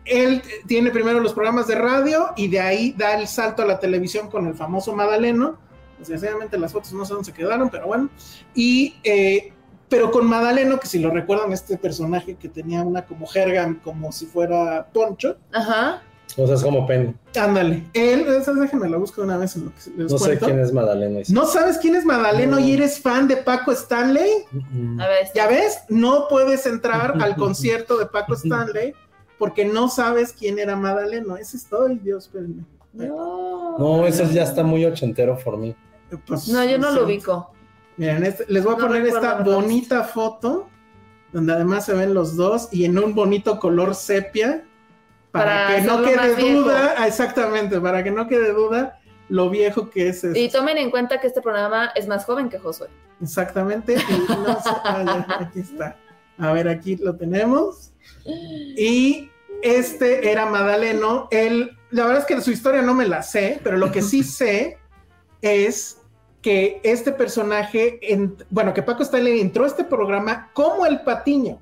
Él 0.05 0.43
tiene 0.69 0.91
primero 0.93 1.19
los 1.19 1.33
programas 1.33 1.67
de 1.67 1.75
radio 1.77 2.27
y 2.37 2.47
de 2.49 2.61
ahí 2.61 2.95
da 2.97 3.19
el 3.19 3.27
salto 3.27 3.62
a 3.62 3.67
la 3.67 3.81
televisión 3.81 4.31
con 4.31 4.47
el 4.47 4.55
famoso 4.55 4.95
Madaleno. 4.95 5.57
Desgraciadamente 5.99 6.59
las 6.59 6.73
fotos 6.73 6.93
no 6.93 7.05
sé 7.05 7.15
dónde 7.15 7.27
se 7.27 7.33
quedaron, 7.33 7.71
pero 7.71 7.87
bueno. 7.87 8.11
Y, 8.55 8.97
eh, 9.03 9.54
pero 9.89 10.11
con 10.11 10.26
Madaleno, 10.26 10.80
que 10.80 10.87
si 10.87 10.99
lo 10.99 11.11
recuerdan, 11.11 11.53
este 11.53 11.76
personaje 11.76 12.35
que 12.37 12.49
tenía 12.49 12.82
una 12.82 13.05
como 13.05 13.26
jerga, 13.26 13.76
como 13.82 14.12
si 14.12 14.26
fuera 14.26 14.87
Poncho. 14.93 15.37
Ajá. 15.53 16.03
O 16.37 16.47
sea, 16.47 16.57
es 16.57 16.62
como 16.62 16.85
Penny. 16.87 17.14
Ándale. 17.41 17.85
Él, 17.93 18.26
déjenme 18.26 18.89
la 18.89 18.97
busco 18.97 19.22
una 19.22 19.37
vez 19.37 19.55
en 19.55 19.66
lo 19.66 19.70
que 19.70 19.91
les 19.97 20.11
No 20.11 20.18
sé 20.18 20.39
quién 20.39 20.59
es 20.59 20.72
Madalena. 20.72 21.20
¿No 21.28 21.47
sabes 21.47 21.78
quién 21.78 21.95
es 21.95 22.05
Madaleno 22.05 22.59
No. 22.59 22.59
y 22.59 22.72
eres 22.72 22.99
fan 22.99 23.28
de 23.28 23.37
Paco 23.37 23.70
Stanley? 23.70 24.30
A 24.99 25.07
ver. 25.07 25.28
Ya 25.35 25.47
ves, 25.47 25.78
no 25.89 26.26
puedes 26.28 26.66
entrar 26.66 27.22
al 27.22 27.37
concierto 27.37 27.99
de 27.99 28.07
Paco 28.07 28.35
Stanley 28.43 28.95
porque 29.39 29.64
no 29.64 29.89
sabes 29.89 30.32
quién 30.32 30.59
era 30.59 30.74
Madaleno. 30.74 31.37
Ese 31.37 31.57
es 31.57 31.66
todo, 31.66 31.89
Dios, 31.89 32.24
espérenme. 32.24 32.64
No. 32.93 33.78
No, 33.78 34.07
eso 34.07 34.24
ya 34.24 34.43
está 34.43 34.64
muy 34.64 34.85
ochentero 34.85 35.39
por 35.39 35.57
mí. 35.57 35.76
Pues, 36.26 36.49
No, 36.49 36.64
yo 36.64 36.78
no 36.78 36.91
lo 36.91 37.05
ubico. 37.05 37.51
Miren, 37.97 38.24
este- 38.24 38.45
les 38.49 38.64
voy 38.64 38.74
a 38.74 38.78
No 38.78 38.86
poner 38.86 39.07
esta 39.07 39.34
bonita 39.42 40.05
foto, 40.05 40.68
donde 41.32 41.53
además 41.53 41.84
se 41.86 41.95
ven 41.95 42.14
los 42.14 42.36
dos 42.36 42.68
y 42.72 42.84
en 42.84 42.99
un 42.99 43.14
bonito 43.14 43.59
color 43.59 43.95
sepia, 43.95 44.64
para, 45.30 45.66
Para 45.66 45.76
que 45.76 45.82
no 45.82 46.03
quede 46.03 46.53
duda, 46.53 46.95
ah, 46.97 47.09
exactamente, 47.09 47.80
para 47.80 48.05
que 48.05 48.11
no 48.12 48.28
quede 48.28 48.53
duda 48.53 49.01
lo 49.28 49.51
viejo 49.51 49.90
que 49.90 50.09
es 50.11 50.22
esto. 50.22 50.38
Y 50.38 50.49
tomen 50.49 50.78
en 50.78 50.90
cuenta 50.90 51.18
que 51.20 51.26
este 51.26 51.40
programa 51.40 51.90
es 51.97 52.07
más 52.07 52.24
joven 52.24 52.49
que 52.49 52.59
Josué. 52.59 52.88
Exactamente. 53.20 53.95
y 53.95 54.32
no 54.32 54.55
sé- 54.62 54.70
ah, 54.84 55.03
ya, 55.28 55.36
aquí 55.47 55.61
está. 55.61 55.97
A 56.38 56.53
ver, 56.53 56.68
aquí 56.68 56.97
lo 56.97 57.16
tenemos. 57.16 57.92
Y 58.76 59.30
este 59.62 60.30
era 60.30 60.47
Madaleno. 60.47 61.26
Él, 61.32 61.76
la 61.90 62.05
verdad 62.07 62.20
es 62.20 62.26
que 62.26 62.40
su 62.40 62.51
historia 62.51 62.82
no 62.82 62.95
me 62.95 63.07
la 63.09 63.22
sé, 63.22 63.61
pero 63.64 63.76
lo 63.76 63.90
que 63.90 64.03
sí 64.03 64.22
sé 64.22 64.78
es 65.42 66.01
que 66.45 66.78
este 66.82 67.11
personaje, 67.11 67.99
en- 68.03 68.36
bueno, 68.51 68.74
que 68.74 68.82
Paco 68.82 69.03
Stanley 69.03 69.40
entró 69.40 69.64
a 69.64 69.66
este 69.66 69.82
programa 69.82 70.51
como 70.53 70.84
el 70.84 71.01
patiño. 71.01 71.59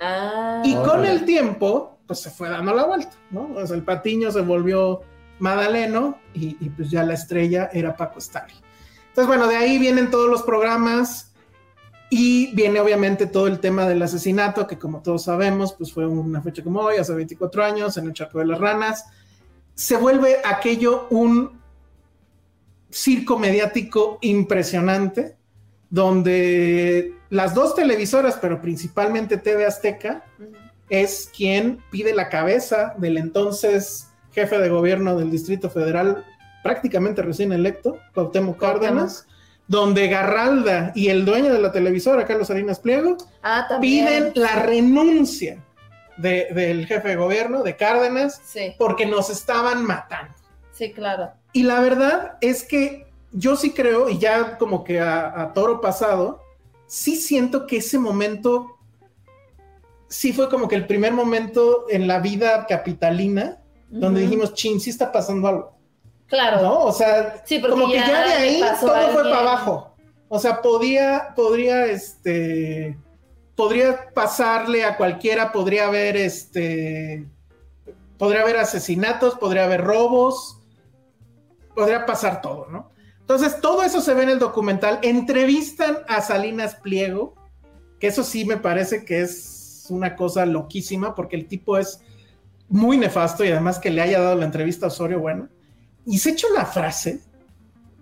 Ah. 0.00 0.62
Y 0.64 0.74
con 0.76 1.04
el 1.04 1.26
tiempo, 1.26 1.98
pues 2.06 2.20
se 2.20 2.30
fue 2.30 2.48
dando 2.48 2.72
la 2.72 2.84
vuelta, 2.84 3.14
¿no? 3.30 3.50
O 3.54 3.66
sea, 3.66 3.76
el 3.76 3.82
patiño 3.82 4.30
se 4.30 4.40
volvió 4.40 5.02
Madaleno 5.38 6.18
y, 6.32 6.56
y, 6.64 6.70
pues 6.70 6.90
ya 6.90 7.02
la 7.02 7.12
estrella 7.12 7.68
era 7.74 7.94
Paco 7.94 8.18
Stanley. 8.18 8.56
Entonces, 9.08 9.26
bueno, 9.26 9.48
de 9.48 9.56
ahí 9.56 9.76
vienen 9.76 10.10
todos 10.10 10.30
los 10.30 10.40
programas 10.44 11.32
y 12.08 12.54
viene 12.54 12.80
obviamente 12.80 13.26
todo 13.26 13.48
el 13.48 13.60
tema 13.60 13.86
del 13.86 14.00
asesinato, 14.00 14.66
que 14.66 14.78
como 14.78 15.02
todos 15.02 15.24
sabemos, 15.24 15.74
pues 15.74 15.92
fue 15.92 16.06
una 16.06 16.40
fecha 16.40 16.62
como 16.64 16.80
hoy, 16.80 16.96
hace 16.96 17.12
24 17.12 17.62
años, 17.62 17.98
en 17.98 18.06
el 18.06 18.14
Charco 18.14 18.38
de 18.38 18.46
las 18.46 18.58
Ranas. 18.58 19.04
Se 19.74 19.98
vuelve 19.98 20.38
aquello 20.42 21.06
un 21.10 21.65
circo 22.90 23.38
mediático 23.38 24.18
impresionante, 24.22 25.36
donde 25.90 27.14
las 27.30 27.54
dos 27.54 27.74
televisoras, 27.74 28.38
pero 28.40 28.60
principalmente 28.60 29.36
TV 29.36 29.66
Azteca, 29.66 30.24
es 30.88 31.30
quien 31.36 31.82
pide 31.90 32.14
la 32.14 32.28
cabeza 32.28 32.94
del 32.98 33.16
entonces 33.18 34.08
jefe 34.32 34.58
de 34.58 34.68
gobierno 34.68 35.16
del 35.16 35.30
Distrito 35.30 35.68
Federal, 35.70 36.24
prácticamente 36.62 37.22
recién 37.22 37.52
electo, 37.52 37.98
Cuauhtémoc 38.14 38.58
Cárdenas, 38.58 39.26
donde 39.66 40.06
Garralda 40.08 40.92
y 40.94 41.08
el 41.08 41.24
dueño 41.24 41.52
de 41.52 41.60
la 41.60 41.72
televisora, 41.72 42.24
Carlos 42.24 42.48
Salinas 42.48 42.78
Pliego, 42.78 43.16
Ah, 43.42 43.66
piden 43.80 44.30
la 44.36 44.62
renuncia 44.62 45.58
de- 46.18 46.48
del 46.54 46.86
jefe 46.86 47.08
de 47.08 47.16
gobierno, 47.16 47.62
de 47.64 47.74
Cárdenas, 47.76 48.40
Sí, 48.44 48.74
porque 48.78 49.06
nos 49.06 49.28
estaban 49.30 49.84
matando. 49.84 50.34
sí, 50.72 50.92
claro. 50.92 51.30
Y 51.56 51.62
la 51.62 51.80
verdad 51.80 52.36
es 52.42 52.64
que 52.64 53.06
yo 53.32 53.56
sí 53.56 53.70
creo, 53.70 54.10
y 54.10 54.18
ya 54.18 54.58
como 54.58 54.84
que 54.84 55.00
a, 55.00 55.40
a 55.40 55.54
toro 55.54 55.80
pasado, 55.80 56.42
sí 56.86 57.16
siento 57.16 57.66
que 57.66 57.78
ese 57.78 57.98
momento 57.98 58.76
sí 60.06 60.34
fue 60.34 60.50
como 60.50 60.68
que 60.68 60.74
el 60.74 60.86
primer 60.86 61.14
momento 61.14 61.86
en 61.88 62.06
la 62.06 62.18
vida 62.20 62.66
capitalina 62.66 63.62
donde 63.88 64.20
dijimos, 64.20 64.52
chin, 64.52 64.80
sí 64.80 64.90
está 64.90 65.10
pasando 65.10 65.48
algo, 65.48 65.72
Claro. 66.26 66.60
¿no? 66.60 66.82
O 66.84 66.92
sea, 66.92 67.42
Sí, 67.46 67.58
como 67.62 67.86
que 67.88 67.96
ya 67.96 68.26
de 68.26 68.32
ahí 68.34 68.60
todo 68.78 69.08
fue 69.12 69.22
para 69.22 69.38
abajo. 69.38 69.94
O 70.28 70.38
sea, 70.38 70.60
podría, 70.60 71.32
podría, 71.34 71.86
este, 71.86 72.98
podría 73.54 74.12
pasarle 74.12 74.84
a 74.84 74.98
cualquiera, 74.98 75.52
podría 75.52 75.86
haber, 75.86 76.18
este, 76.18 77.24
podría 78.18 78.42
haber 78.42 78.58
asesinatos, 78.58 79.36
podría 79.36 79.64
haber 79.64 79.84
robos, 79.84 80.55
podría 81.76 82.06
pasar 82.06 82.40
todo, 82.40 82.66
¿no? 82.68 82.90
Entonces, 83.20 83.60
todo 83.60 83.82
eso 83.82 84.00
se 84.00 84.14
ve 84.14 84.24
en 84.24 84.30
el 84.30 84.38
documental. 84.38 84.98
Entrevistan 85.02 85.98
a 86.08 86.20
Salinas 86.20 86.76
Pliego, 86.76 87.34
que 88.00 88.08
eso 88.08 88.24
sí 88.24 88.44
me 88.44 88.56
parece 88.56 89.04
que 89.04 89.20
es 89.20 89.86
una 89.90 90.16
cosa 90.16 90.46
loquísima, 90.46 91.14
porque 91.14 91.36
el 91.36 91.46
tipo 91.46 91.78
es 91.78 92.00
muy 92.68 92.96
nefasto 92.96 93.44
y 93.44 93.50
además 93.50 93.78
que 93.78 93.90
le 93.90 94.02
haya 94.02 94.20
dado 94.20 94.36
la 94.36 94.46
entrevista 94.46 94.86
a 94.86 94.88
Osorio, 94.88 95.20
bueno. 95.20 95.48
Y 96.04 96.18
se 96.18 96.30
echa 96.30 96.48
una 96.48 96.64
frase 96.64 97.20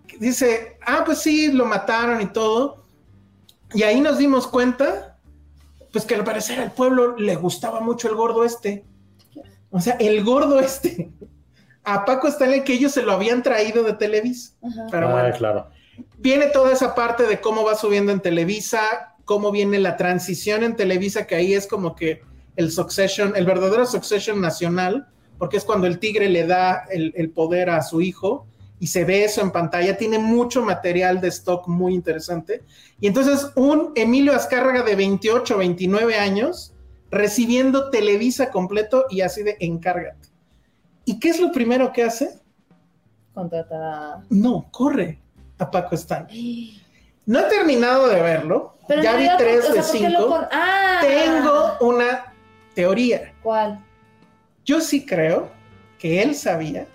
que 0.07 0.19
dice, 0.19 0.79
ah, 0.87 1.03
pues 1.05 1.19
sí, 1.19 1.53
lo 1.53 1.67
mataron 1.67 2.21
y 2.21 2.27
todo. 2.27 2.85
Y 3.75 3.83
ahí 3.83 4.01
nos 4.01 4.19
dimos 4.19 4.47
cuenta 4.47 5.19
pues 5.95 6.05
que 6.05 6.17
al 6.17 6.25
parecer 6.25 6.59
al 6.59 6.73
pueblo 6.73 7.17
le 7.17 7.37
gustaba 7.37 7.81
mucho 7.81 8.09
el 8.09 8.17
gordo 8.17 8.45
este. 8.45 8.85
O 9.71 9.81
sea, 9.81 9.95
el 9.95 10.25
gordo 10.25 10.59
este. 10.59 11.13
A 11.85 12.05
Paco 12.05 12.29
Stanley 12.29 12.65
que 12.65 12.75
ellos 12.75 12.93
se 12.93 13.03
lo 13.03 13.13
habían 13.13 13.43
traído 13.43 13.85
de 13.85 13.93
Televisa. 13.93 14.55
Ajá. 14.63 14.87
Pero 14.91 15.09
ah, 15.09 15.13
bueno, 15.13 15.37
claro. 15.37 15.69
viene 16.19 16.47
toda 16.47 16.73
esa 16.73 16.95
parte 16.95 17.25
de 17.25 17.41
cómo 17.41 17.65
va 17.65 17.75
subiendo 17.75 18.11
en 18.11 18.21
Televisa, 18.21 19.15
cómo 19.25 19.51
viene 19.51 19.79
la 19.79 19.97
transición 19.97 20.65
en 20.65 20.77
Televisa, 20.77 21.27
que 21.27 21.37
ahí 21.37 21.55
es 21.55 21.67
como 21.67 21.95
que 21.95 22.23
el 22.57 22.71
Succession, 22.71 23.35
el 23.37 23.47
verdadero 23.47 23.87
Succession 23.87 24.41
nacional, 24.41 25.07
porque 25.39 25.57
es 25.57 25.65
cuando 25.65 25.87
el 25.87 25.99
tigre 25.99 26.29
le 26.29 26.47
da 26.47 26.85
el, 26.91 27.13
el 27.17 27.31
poder 27.31 27.71
a 27.71 27.83
su 27.83 28.01
hijo 28.01 28.47
y 28.79 28.89
se 28.89 29.05
ve 29.05 29.25
eso 29.25 29.41
en 29.41 29.51
pantalla, 29.51 29.97
tiene 29.97 30.19
mucho 30.19 30.63
material 30.63 31.21
de 31.21 31.29
stock 31.29 31.67
muy 31.69 31.95
interesante. 31.95 32.63
Y 33.01 33.07
entonces 33.07 33.51
un 33.55 33.93
Emilio 33.95 34.35
Azcárraga 34.35 34.83
de 34.83 34.95
28, 34.97 35.57
29 35.57 36.17
años, 36.17 36.75
recibiendo 37.11 37.91
Televisa 37.91 38.51
completo 38.51 39.07
y 39.09 39.21
así 39.21 39.43
de 39.43 39.57
encárgate. 39.61 40.24
¿Y 41.05 41.19
qué 41.19 41.31
es 41.31 41.41
lo 41.41 41.53
primero 41.53 41.93
que 41.93 42.03
hace? 42.03 42.39
Contratar 43.33 43.83
a. 43.83 44.25
No, 44.31 44.67
corre 44.71 45.19
a 45.59 45.71
Paco 45.71 45.95
Stanley. 45.95 46.81
No 47.27 47.41
he 47.41 47.45
terminado 47.45 48.07
de 48.09 48.21
verlo. 48.21 48.77
Pero 48.87 49.03
ya 49.03 49.17
vi 49.17 49.27
tres 49.39 49.65
o 49.65 49.73
sea, 49.73 49.83
de 49.83 49.89
¿por 49.89 49.93
qué 49.93 50.09
lo 50.11 50.21
cinco. 50.21 50.41
Ah. 50.53 50.99
Tengo 51.01 51.77
una 51.81 52.35
teoría. 52.75 53.33
¿Cuál? 53.43 53.83
Yo 54.67 54.79
sí 54.83 55.07
creo 55.07 55.49
que 55.99 56.23
él 56.23 56.35
sabía 56.35 56.87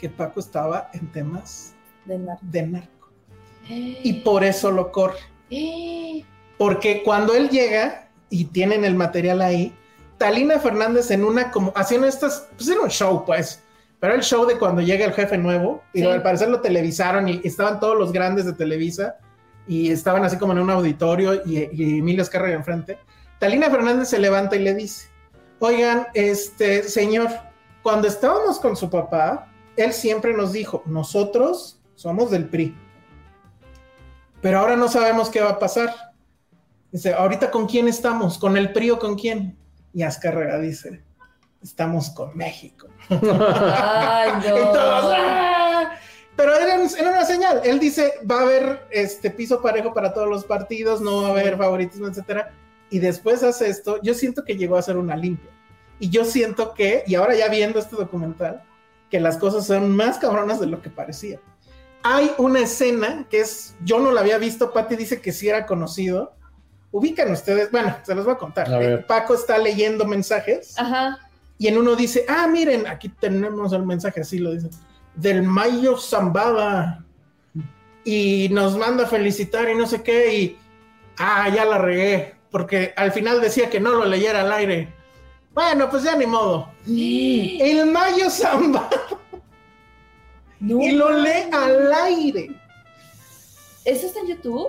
que 0.00 0.08
Paco 0.08 0.40
estaba 0.40 0.88
en 0.94 1.12
temas 1.12 1.74
De 2.06 2.62
narco. 2.62 3.10
Y 3.68 4.14
por 4.24 4.42
eso 4.44 4.70
lo 4.70 4.90
corre. 4.90 5.18
Eh, 5.50 6.24
Porque 6.56 7.02
cuando 7.02 7.34
él 7.34 7.50
llega 7.50 8.08
y 8.30 8.46
tienen 8.46 8.84
el 8.86 8.94
material 8.94 9.42
ahí, 9.42 9.74
Talina 10.20 10.58
Fernández 10.58 11.10
en 11.10 11.24
una 11.24 11.50
como 11.50 11.72
haciendo 11.74 12.06
estas, 12.06 12.46
pues 12.54 12.68
era 12.68 12.82
un 12.82 12.90
show 12.90 13.24
pues, 13.24 13.62
pero 14.00 14.12
el 14.12 14.20
show 14.20 14.44
de 14.44 14.58
cuando 14.58 14.82
llega 14.82 15.06
el 15.06 15.14
jefe 15.14 15.38
nuevo, 15.38 15.82
y 15.94 16.00
Sí. 16.00 16.06
al 16.06 16.22
parecer 16.22 16.50
lo 16.50 16.60
televisaron 16.60 17.26
y 17.26 17.40
estaban 17.42 17.80
todos 17.80 17.96
los 17.98 18.12
grandes 18.12 18.44
de 18.44 18.52
Televisa 18.52 19.16
y 19.66 19.90
estaban 19.90 20.22
así 20.22 20.36
como 20.36 20.52
en 20.52 20.58
un 20.58 20.68
auditorio 20.70 21.36
y, 21.46 21.70
y 21.72 21.98
Emilio 22.00 22.20
Escarra 22.22 22.52
enfrente. 22.52 22.98
Talina 23.38 23.70
Fernández 23.70 24.08
se 24.10 24.18
levanta 24.18 24.56
y 24.56 24.58
le 24.58 24.74
dice, 24.74 25.08
oigan, 25.58 26.06
este 26.12 26.82
señor, 26.82 27.28
cuando 27.82 28.06
estábamos 28.06 28.60
con 28.60 28.76
su 28.76 28.90
papá, 28.90 29.48
él 29.78 29.94
siempre 29.94 30.34
nos 30.34 30.52
dijo, 30.52 30.82
nosotros 30.84 31.80
somos 31.94 32.30
del 32.30 32.44
PRI, 32.46 32.76
pero 34.42 34.58
ahora 34.58 34.76
no 34.76 34.88
sabemos 34.88 35.30
qué 35.30 35.40
va 35.40 35.50
a 35.52 35.58
pasar. 35.58 35.94
Dice, 36.92 37.14
ahorita 37.14 37.50
con 37.50 37.66
quién 37.66 37.88
estamos, 37.88 38.36
con 38.36 38.58
el 38.58 38.70
PRI 38.74 38.90
o 38.90 38.98
con 38.98 39.16
quién. 39.16 39.56
Y 39.92 40.02
Azcárraga 40.02 40.58
dice, 40.58 41.02
estamos 41.62 42.10
con 42.10 42.36
México. 42.36 42.88
Ay, 43.10 44.32
no. 44.48 44.72
¡ah! 44.76 45.92
Pero 46.36 46.54
era, 46.54 46.74
era 46.74 47.10
una 47.10 47.24
señal. 47.24 47.60
Él 47.64 47.78
dice, 47.78 48.14
va 48.28 48.38
a 48.38 48.42
haber 48.42 48.86
este 48.90 49.30
piso 49.30 49.60
parejo 49.60 49.92
para 49.92 50.14
todos 50.14 50.28
los 50.28 50.44
partidos, 50.44 51.00
no 51.00 51.22
va 51.22 51.28
a 51.28 51.30
haber 51.32 51.56
favoritismo, 51.56 52.06
etcétera. 52.06 52.52
Y 52.88 52.98
después 52.98 53.42
hace 53.42 53.68
esto, 53.68 54.00
yo 54.02 54.14
siento 54.14 54.44
que 54.44 54.56
llegó 54.56 54.76
a 54.76 54.82
ser 54.82 54.96
una 54.96 55.16
limpia. 55.16 55.50
Y 55.98 56.08
yo 56.08 56.24
siento 56.24 56.72
que, 56.72 57.04
y 57.06 57.14
ahora 57.14 57.36
ya 57.36 57.48
viendo 57.48 57.78
este 57.78 57.94
documental, 57.94 58.62
que 59.10 59.20
las 59.20 59.36
cosas 59.36 59.66
son 59.66 59.94
más 59.94 60.18
cabronas 60.18 60.58
de 60.60 60.66
lo 60.66 60.80
que 60.80 60.88
parecía. 60.88 61.40
Hay 62.02 62.32
una 62.38 62.60
escena 62.60 63.26
que 63.28 63.40
es, 63.40 63.76
yo 63.84 63.98
no 64.00 64.10
la 64.10 64.22
había 64.22 64.38
visto, 64.38 64.72
Patti 64.72 64.96
dice 64.96 65.20
que 65.20 65.32
sí 65.32 65.48
era 65.48 65.66
conocido. 65.66 66.32
Ubican 66.92 67.30
ustedes, 67.30 67.70
bueno, 67.70 67.96
se 68.02 68.14
los 68.14 68.24
voy 68.24 68.34
a 68.34 68.38
contar. 68.38 68.72
A. 68.72 68.82
Eh, 68.82 68.98
Paco 68.98 69.34
está 69.34 69.58
leyendo 69.58 70.04
mensajes 70.04 70.78
Ajá. 70.78 71.18
y 71.58 71.68
en 71.68 71.78
uno 71.78 71.94
dice, 71.94 72.24
ah, 72.28 72.48
miren, 72.48 72.86
aquí 72.86 73.08
tenemos 73.08 73.72
el 73.72 73.84
mensaje, 73.86 74.22
así 74.22 74.38
lo 74.38 74.52
dice, 74.52 74.70
del 75.14 75.42
Mayo 75.42 75.96
Zambada. 75.96 77.04
Y 78.02 78.48
nos 78.50 78.76
manda 78.76 79.04
a 79.04 79.06
felicitar 79.06 79.68
y 79.68 79.74
no 79.74 79.86
sé 79.86 80.02
qué, 80.02 80.34
y, 80.34 80.58
ah, 81.18 81.48
ya 81.54 81.64
la 81.64 81.78
regué, 81.78 82.34
porque 82.50 82.92
al 82.96 83.12
final 83.12 83.40
decía 83.40 83.68
que 83.70 83.78
no 83.78 83.92
lo 83.92 84.06
leyera 84.06 84.40
al 84.40 84.52
aire. 84.52 84.92
Bueno, 85.52 85.90
pues 85.90 86.02
ya 86.04 86.16
ni 86.16 86.26
modo. 86.26 86.70
El 86.86 87.90
Mayo 87.90 88.30
Zambada. 88.30 88.88
No. 90.60 90.80
Y 90.80 90.92
lo 90.92 91.10
lee 91.10 91.50
al 91.52 91.92
aire. 91.92 92.50
¿Eso 93.84 94.06
está 94.06 94.20
en 94.20 94.28
YouTube? 94.28 94.68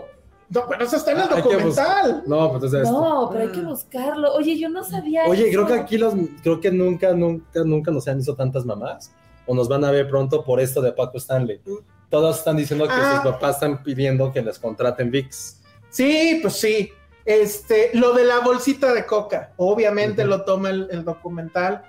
No, 0.54 0.68
pero 0.68 0.84
eso 0.84 0.98
está 0.98 1.12
en 1.14 1.20
el 1.22 1.30
que 1.30 1.36
documental. 1.42 2.24
No, 2.28 2.50
pues 2.52 2.56
entonces 2.64 2.82
esto. 2.82 2.92
No, 3.02 3.30
pero 3.32 3.44
hay 3.46 3.52
que 3.52 3.62
buscarlo. 3.62 4.34
Oye, 4.34 4.60
yo 4.60 4.70
no 4.70 4.84
sabía. 4.84 5.26
Oye, 5.26 5.50
eso. 5.50 5.52
creo 5.52 5.68
que 5.68 5.82
aquí 5.82 5.98
los, 5.98 6.14
creo 6.44 6.60
que 6.60 6.72
nunca, 6.72 7.14
nunca, 7.14 7.64
nunca 7.64 7.90
nos 7.92 8.08
han 8.08 8.18
visto 8.18 8.36
tantas 8.36 8.66
mamás. 8.66 9.12
O 9.48 9.56
nos 9.56 9.68
van 9.70 9.84
a 9.86 9.92
ver 9.92 10.08
pronto 10.10 10.44
por 10.44 10.60
esto 10.60 10.82
de 10.82 10.92
Paco 10.92 11.18
Stanley. 11.18 11.62
Todos 12.10 12.38
están 12.40 12.58
diciendo 12.58 12.86
que 12.86 12.94
Ah. 12.94 13.22
sus 13.24 13.32
papás 13.32 13.56
están 13.56 13.82
pidiendo 13.82 14.32
que 14.34 14.42
les 14.42 14.60
contraten 14.60 15.10
VIX. 15.10 15.62
Sí, 15.90 16.40
pues 16.42 16.54
sí. 16.56 16.92
Este, 17.24 17.92
lo 17.94 18.14
de 18.14 18.26
la 18.26 18.40
bolsita 18.40 18.94
de 18.94 19.06
coca, 19.06 19.54
obviamente 19.58 20.26
lo 20.26 20.44
toma 20.44 20.70
el, 20.72 20.88
el 20.92 21.06
documental. 21.06 21.84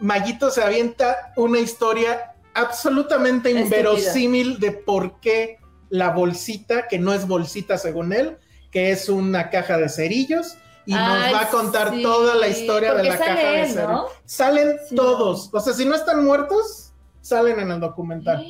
Mayito 0.00 0.50
se 0.50 0.62
avienta 0.62 1.32
una 1.36 1.58
historia 1.58 2.34
absolutamente 2.54 3.50
inverosímil 3.50 4.58
de 4.60 4.70
por 4.72 5.18
qué 5.20 5.58
la 5.90 6.10
bolsita, 6.10 6.88
que 6.88 6.98
no 6.98 7.12
es 7.12 7.26
bolsita 7.26 7.78
según 7.78 8.12
él, 8.12 8.36
que 8.70 8.90
es 8.90 9.08
una 9.08 9.50
caja 9.50 9.78
de 9.78 9.88
cerillos, 9.88 10.56
y 10.84 10.94
Ay, 10.94 11.32
nos 11.32 11.34
va 11.34 11.44
a 11.46 11.48
contar 11.50 11.90
sí, 11.90 12.02
toda 12.02 12.34
la 12.36 12.48
historia 12.48 12.94
de 12.94 13.04
la 13.04 13.16
sale 13.16 13.24
caja 13.34 13.50
de 13.52 13.66
cerillos. 13.66 13.88
¿no? 13.88 14.06
Salen 14.24 14.76
Sí. 14.88 14.94
todos, 14.94 15.50
o 15.52 15.60
sea, 15.60 15.72
si 15.72 15.84
no 15.84 15.94
están 15.94 16.24
muertos, 16.24 16.92
salen 17.20 17.58
en 17.60 17.70
el 17.72 17.80
documental 17.80 18.44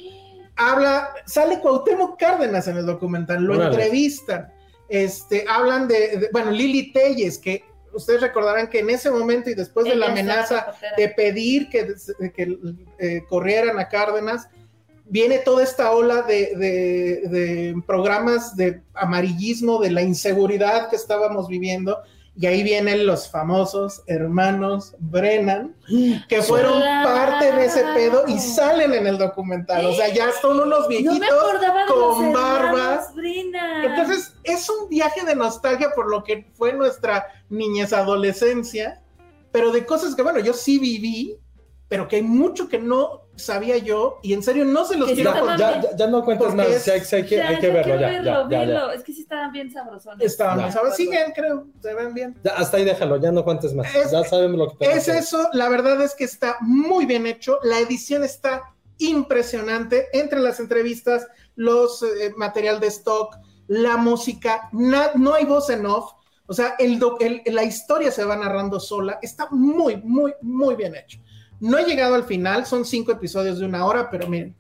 habla, 0.59 1.11
sale 1.27 1.61
Cuauhtémoc 1.61 2.19
Cárdenas 2.19 2.67
en 2.67 2.79
el 2.79 2.87
documental, 2.87 3.43
lo 3.45 3.57
Órale. 3.57 3.75
entrevistan, 3.75 4.51
este, 4.89 5.45
hablan 5.47 5.87
de, 5.87 6.17
de- 6.17 6.29
bueno, 6.33 6.51
Lili 6.51 6.93
Telles, 6.95 7.37
que 7.37 7.63
ustedes 7.93 8.23
recordarán 8.23 8.69
que 8.69 8.79
en 8.79 8.89
ese 8.89 9.11
momento 9.11 9.51
y 9.51 9.55
después 9.55 9.85
de 9.85 9.95
la 9.97 10.07
Ella 10.07 10.21
es 10.21 10.25
la 10.27 10.33
amenaza 10.33 10.67
de 10.97 11.09
pedir 11.11 11.69
que, 11.69 11.95
que 12.35 12.59
eh, 12.99 13.23
corrieran 13.29 13.79
a 13.79 13.87
Cárdenas, 13.89 14.49
viene 15.09 15.39
toda 15.39 15.63
esta 15.63 15.93
ola 15.93 16.23
de, 16.23 16.55
de- 16.57 17.29
de 17.29 17.83
programas 17.87 18.57
de 18.57 18.83
amarillismo, 18.95 19.81
de 19.81 19.91
la 19.91 20.03
inseguridad 20.03 20.89
que 20.91 20.97
estábamos 20.97 21.49
viviendo, 21.49 21.99
y 22.39 22.45
ahí 22.45 22.63
vienen 22.63 23.07
los 23.07 23.31
famosos 23.31 24.03
hermanos 24.07 24.95
Brennan, 24.99 25.75
que 26.29 26.43
fueron 26.43 26.75
Claro. 26.81 27.09
parte 27.09 27.51
de 27.53 27.65
ese 27.65 27.83
pedo 27.95 28.25
y 28.27 28.39
salen 28.39 28.93
en 28.93 29.07
el 29.07 29.17
documental. 29.17 29.87
O 29.87 29.95
sea, 29.95 30.13
ya 30.13 30.31
son 30.43 30.61
unos 30.61 30.81
No 30.81 30.89
viejitos. 30.89 31.29
con 31.89 31.99
los 32.01 32.35
barba. 32.35 32.69
hermanos 32.69 33.15
Brina. 33.15 33.87
Entonces, 33.87 34.35
es 34.45 34.69
un 34.69 34.89
viaje 34.91 35.25
de 35.25 35.35
nostalgia 35.35 35.93
por 35.95 36.11
lo 36.11 36.23
que 36.25 36.47
fue 36.53 36.75
nuestra 36.75 37.27
niñez, 37.49 37.95
adolescencia, 37.95 39.01
pero 39.51 39.73
de 39.73 39.87
cosas 39.87 40.15
que, 40.15 40.21
bueno, 40.23 40.41
yo 40.41 40.53
sí 40.53 40.79
viví, 40.79 41.39
pero 41.89 42.07
que 42.07 42.17
hay 42.17 42.23
mucho 42.23 42.69
que 42.69 42.79
no 42.79 43.23
sabía 43.37 43.77
yo 43.79 44.19
y 44.23 44.33
en 44.33 44.43
serio 44.43 44.65
no 44.65 44.85
se 44.85 44.97
los 44.97 45.09
Que 45.09 45.17
sí 45.17 45.23
quiero 45.23 45.33
Ya, 45.33 45.39
estaban 45.41 45.59
contar. 45.59 45.83
ya, 45.83 45.91
ya, 45.91 45.97
ya 45.97 46.07
no 46.09 46.25
cuentes 46.25 46.47
Porque 46.47 46.57
más. 46.63 46.69
es- 46.69 46.83
sí 46.83 46.91
hay, 46.91 47.01
sí 47.01 47.17
hay 47.17 47.27
que, 47.27 47.37
Ya, 47.37 47.49
hay 47.49 47.57
que 47.59 47.67
ya 47.69 47.73
verlo, 47.73 47.95
ya, 48.01 48.09
verlo, 48.09 48.25
ya, 48.25 48.49
ya, 48.51 48.59
verlo. 48.61 48.89
ya. 48.89 48.95
Es 48.95 49.03
que 49.05 49.13
sí 49.13 49.21
estaban 49.23 49.53
bien 49.53 49.71
sabrosones. 49.73 50.27
Estaban, 50.27 50.59
Ya. 50.61 50.73
¿sabes? 50.73 50.97
Siguen, 50.97 51.33
creo, 51.35 51.67
se 51.83 51.95
ven 51.95 52.15
bien. 52.15 52.35
Ya, 52.43 52.53
hasta 52.53 52.77
ahí 52.79 52.85
déjalo, 52.85 53.17
ya 53.19 53.31
no 53.33 53.45
cuentes 53.45 53.75
más. 53.75 53.95
Es- 53.95 54.11
ya 54.11 54.25
sabemos 54.25 54.59
lo 54.59 54.77
que 54.79 54.91
Es 54.91 55.07
eso, 55.09 55.49
la 55.53 55.69
verdad 55.69 56.01
es 56.03 56.15
que 56.15 56.25
está 56.25 56.57
muy 56.61 57.05
bien 57.07 57.27
hecho, 57.27 57.59
la 57.63 57.79
edición 57.79 58.25
está 58.25 58.73
impresionante, 58.99 60.09
entre 60.13 60.41
las 60.41 60.61
entrevistas, 60.61 61.27
los 61.57 62.03
eh, 62.03 62.33
material 62.37 62.81
de 62.81 62.87
stock, 62.89 63.37
la 63.67 63.97
música, 63.97 64.69
na- 64.73 65.11
no 65.15 65.35
hay 65.35 65.45
voz 65.45 65.71
en 65.71 65.87
off, 65.87 66.13
o 66.47 66.53
sea, 66.53 66.77
el 66.79 66.99
doc- 66.99 67.21
el- 67.21 67.43
la 67.47 67.65
historia 67.65 68.11
se 68.13 68.25
va 68.25 68.37
narrando 68.37 68.79
sola, 68.79 69.19
está 69.23 69.49
muy, 69.51 69.97
muy, 69.97 70.33
muy 70.43 70.77
bien 70.77 70.95
hecho. 70.95 71.19
No 71.61 71.79
he 71.79 71.85
llegado 71.85 72.15
al 72.15 72.25
final, 72.25 72.67
son 72.67 72.85
cinco 72.85 73.13
episodios 73.13 73.59
de 73.59 73.67
una 73.67 73.85
hora, 73.87 74.11
pero 74.11 74.29
miren, 74.29 74.55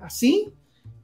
así. 0.00 0.52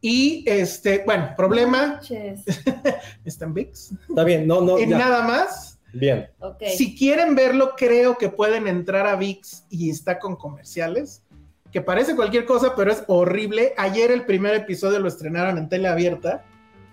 Y 0.01 0.45
este, 0.47 1.03
bueno, 1.05 1.33
problema, 1.37 1.87
Manches. 1.87 2.43
está 3.25 3.45
en 3.45 3.55
VIX. 3.55 3.93
Está 4.09 4.25
bien, 4.25 4.47
no, 4.47 4.61
no, 4.61 4.79
Y 4.79 4.89
ya. 4.89 4.99
nada 4.99 5.23
más, 5.23 5.79
Bien. 5.93 6.29
Ok. 6.41 6.63
si 6.77 6.97
quieren 6.97 7.35
verlo, 7.35 7.75
creo 7.77 8.19
que 8.19 8.29
pueden 8.29 8.69
entrar 8.69 9.07
a 9.07 9.17
VIX 9.17 9.65
y 9.71 9.91
está 9.91 10.19
con 10.19 10.37
comerciales, 10.37 11.23
que 11.73 11.81
parece 11.81 12.15
cualquier 12.15 12.45
cosa, 12.45 12.75
pero 12.77 12.93
es 12.93 13.03
horrible. 13.07 13.75
Ayer 13.77 14.11
el 14.11 14.27
primer 14.27 14.55
episodio 14.55 14.99
lo 14.99 15.09
estrenaron 15.09 15.59
en 15.59 15.69
tele 15.69 15.89
abierta 15.89 16.45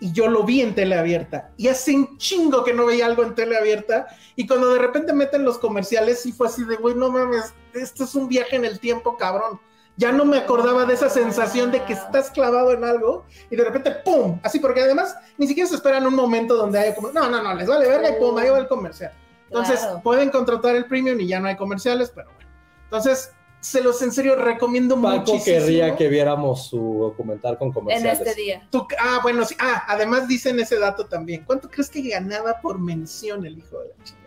y 0.04 0.12
yo 0.12 0.28
lo 0.28 0.44
vi 0.44 0.60
en 0.60 0.76
tele 0.76 0.96
abierta. 0.96 1.52
Y 1.56 1.70
hace 1.70 1.96
un 1.96 2.18
chingo 2.18 2.66
que 2.66 2.74
no 2.74 2.86
veía 2.86 3.06
algo 3.06 3.24
en 3.24 3.36
tele 3.36 3.58
abierta. 3.58 4.08
Y 4.36 4.46
cuando 4.46 4.74
de 4.74 4.80
repente 4.80 5.14
meten 5.14 5.46
los 5.46 5.58
comerciales, 5.60 6.20
sí 6.22 6.34
fue 6.34 6.48
así 6.48 6.66
de, 6.66 6.76
güey, 6.76 6.94
no 6.94 7.10
mames, 7.10 7.54
esto 7.74 8.04
es 8.04 8.14
un 8.14 8.28
viaje 8.28 8.58
en 8.58 8.66
el 8.66 8.82
tiempo, 8.82 9.16
cabrón. 9.16 9.62
Ya 9.96 10.12
no 10.12 10.26
me 10.26 10.40
acordaba 10.40 10.84
de 10.86 10.96
esa 10.96 11.08
sensación 11.10 11.72
de 11.72 11.86
que 11.86 11.94
estás 11.94 12.32
clavado 12.32 12.74
en 12.74 12.84
algo 12.84 13.24
y 13.50 13.56
de 13.56 13.64
repente, 13.64 13.92
¡pum! 14.04 14.42
Así, 14.44 14.60
porque 14.60 14.82
además 14.82 15.16
ni 15.38 15.48
siquiera 15.48 15.70
se 15.70 15.76
esperan 15.76 16.06
un 16.06 16.16
momento 16.16 16.58
donde 16.58 16.80
haya 16.80 16.96
como, 16.96 17.10
no, 17.14 17.30
no, 17.30 17.42
no, 17.42 17.54
les 17.54 17.68
vale 17.70 17.88
verga 17.88 18.10
y 18.10 18.20
pum, 18.20 18.38
ahí 18.38 18.50
va 18.50 18.58
el 18.60 18.68
comercial. 18.68 19.14
Entonces, 19.46 19.80
Claro. 19.80 20.02
pueden 20.04 20.30
contratar 20.32 20.76
el 20.76 20.84
premium 20.84 21.18
y 21.22 21.28
ya 21.28 21.40
no 21.40 21.48
hay 21.48 21.56
comerciales, 21.56 22.12
pero 22.14 22.28
bueno. 22.36 22.50
Entonces, 22.86 23.32
se 23.64 23.82
los 23.82 24.02
en 24.02 24.12
serio 24.12 24.36
recomiendo 24.36 24.96
Paco 25.02 25.32
muchísimo. 25.34 25.44
querría 25.58 25.96
que 25.96 26.10
viéramos 26.10 26.68
su 26.68 27.00
documental 27.00 27.58
con 27.58 27.70
En 27.70 27.74
comerciales. 27.74 28.20
este 28.20 28.36
día. 28.42 28.68
Tú- 28.70 28.86
ah, 29.00 29.20
bueno, 29.24 29.46
sí. 29.46 29.56
Ah, 29.58 29.86
además 29.88 30.28
dicen 30.28 30.60
ese 30.60 30.78
dato 30.78 31.06
también. 31.06 31.44
¿Cuánto 31.46 31.70
crees 31.70 31.90
que 31.90 32.02
ganaba 32.02 32.60
por 32.62 32.78
mención 32.78 33.46
el 33.46 33.58
hijo 33.58 33.80
de 33.80 33.88
la 33.98 34.04
chica? 34.04 34.20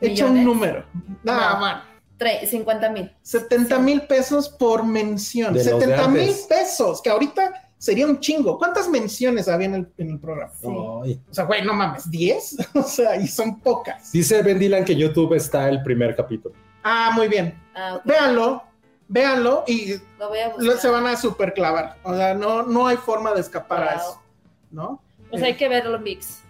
Echa 0.00 0.26
un 0.26 0.44
número. 0.44 0.84
Ah, 1.26 1.82
No. 1.84 1.90
Tre- 2.18 2.46
50 2.46 2.90
mil. 2.90 3.10
70 3.22 3.78
mil 3.78 4.02
pesos 4.02 4.48
por 4.50 4.84
mención. 4.84 5.54
De 5.54 5.64
los 5.64 5.80
de 5.80 5.86
70 5.86 6.08
mil 6.08 6.34
pesos, 6.48 7.00
que 7.00 7.08
ahorita 7.08 7.70
sería 7.78 8.06
un 8.06 8.20
chingo. 8.20 8.58
¿Cuántas 8.58 8.88
menciones 8.90 9.48
había 9.48 9.66
en 9.68 9.74
el, 9.76 9.88
en 9.96 10.10
el 10.10 10.18
programa? 10.20 10.52
Sí. 10.60 10.66
O 10.66 11.04
sea, 11.34 11.44
güey, 11.44 11.64
no 11.64 11.72
mames, 11.72 12.06
¿10? 12.10 12.68
o 12.74 12.82
sea, 12.82 13.16
y 13.16 13.26
son 13.26 13.60
pocas. 13.60 14.12
Dice 14.12 14.42
Ben 14.42 14.58
Dylan 14.58 14.84
que 14.84 14.92
en 14.92 14.98
YouTube 14.98 15.32
está 15.34 15.68
el 15.70 15.82
primer 15.82 16.14
capítulo. 16.14 16.54
Ah, 16.82 17.10
muy 17.14 17.28
bien. 17.28 17.60
Ah. 17.74 18.00
Véanlo, 18.04 18.62
véanlo 19.08 19.64
y 19.66 19.94
Lo 20.18 20.28
voy 20.28 20.38
a 20.40 20.48
buscar. 20.48 20.64
lo- 20.64 20.76
se 20.78 20.88
van 20.88 21.06
a 21.06 21.16
super 21.16 21.52
clavar. 21.52 21.96
O 22.02 22.14
sea, 22.14 22.34
no, 22.34 22.62
no 22.62 22.86
hay 22.86 22.96
forma 22.96 23.32
de 23.34 23.40
escapar 23.40 23.82
a 23.82 23.94
eso. 23.96 24.22
¿No? 24.70 25.02
Pues 25.30 25.42
hay 25.42 25.56
que 25.56 25.68
verlo 25.68 25.98
mix. 25.98 26.40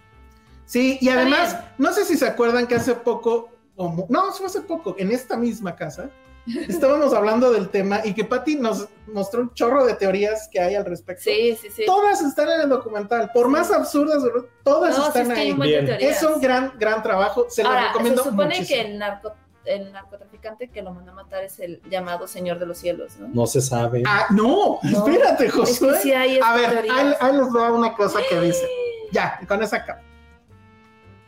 Sí, 0.65 0.97
y 1.01 1.09
además, 1.09 1.57
no 1.77 1.91
sé 1.91 2.05
si 2.05 2.17
se 2.17 2.25
acuerdan 2.27 2.65
que 2.65 2.75
hace 2.75 2.95
poco, 2.95 3.49
o 3.75 4.05
no, 4.09 4.31
fue 4.31 4.45
hace 4.45 4.61
poco, 4.61 4.95
en 4.97 5.11
esta 5.11 5.35
misma 5.35 5.75
casa, 5.75 6.09
estábamos 6.67 7.13
hablando 7.13 7.51
del 7.51 7.69
tema 7.69 7.99
y 8.03 8.13
que 8.13 8.23
Patty 8.23 8.55
nos 8.55 8.87
mostró 9.13 9.41
un 9.41 9.53
chorro 9.53 9.85
de 9.85 9.93
teorías 9.95 10.47
que 10.51 10.59
hay 10.59 10.75
al 10.75 10.85
respecto. 10.85 11.23
Sí, 11.23 11.57
sí, 11.61 11.69
sí. 11.69 11.83
Todas 11.85 12.21
están 12.21 12.49
en 12.49 12.61
el 12.61 12.69
documental, 12.69 13.29
por 13.33 13.49
más 13.49 13.69
absurdas, 13.71 14.23
todas 14.63 14.97
No, 14.97 15.07
están 15.07 15.23
es 15.31 15.33
que 15.35 15.41
hay 15.41 15.51
ahí. 15.51 15.97
Es 16.05 16.23
un 16.23 16.39
gran, 16.39 16.71
gran 16.79 17.03
trabajo, 17.03 17.47
se 17.49 17.63
lo 17.63 17.69
Ahora, 17.69 17.87
recomiendo 17.89 18.23
se 18.23 18.29
supone 18.29 18.47
muchísimo. 18.55 18.81
que 18.81 18.87
el, 18.87 18.97
narco, 18.97 19.33
el 19.65 19.91
narcotraficante 19.91 20.69
que 20.69 20.81
lo 20.81 20.93
mandó 20.93 21.11
a 21.11 21.15
matar 21.15 21.43
es 21.43 21.59
el 21.59 21.81
llamado 21.89 22.27
Señor 22.27 22.57
de 22.59 22.65
los 22.65 22.77
Cielos, 22.79 23.17
¿no? 23.17 23.27
No 23.27 23.45
se 23.47 23.61
sabe. 23.61 24.03
Ah, 24.07 24.27
no, 24.31 24.79
No. 24.83 25.07
espérate, 25.07 25.45
es 25.45 25.53
Josué. 25.53 25.93
que 25.93 25.99
sí 25.99 26.11
hay 26.13 26.39
A 26.43 26.53
ver, 26.55 26.77
ahí, 26.89 27.13
ahí 27.19 27.33
les 27.37 27.47
va 27.55 27.71
una 27.71 27.93
cosa 27.93 28.19
que 28.29 28.39
dice. 28.41 28.65
Ya, 29.13 29.41
con 29.45 29.61
esa 29.61 29.75
acabo. 29.77 29.99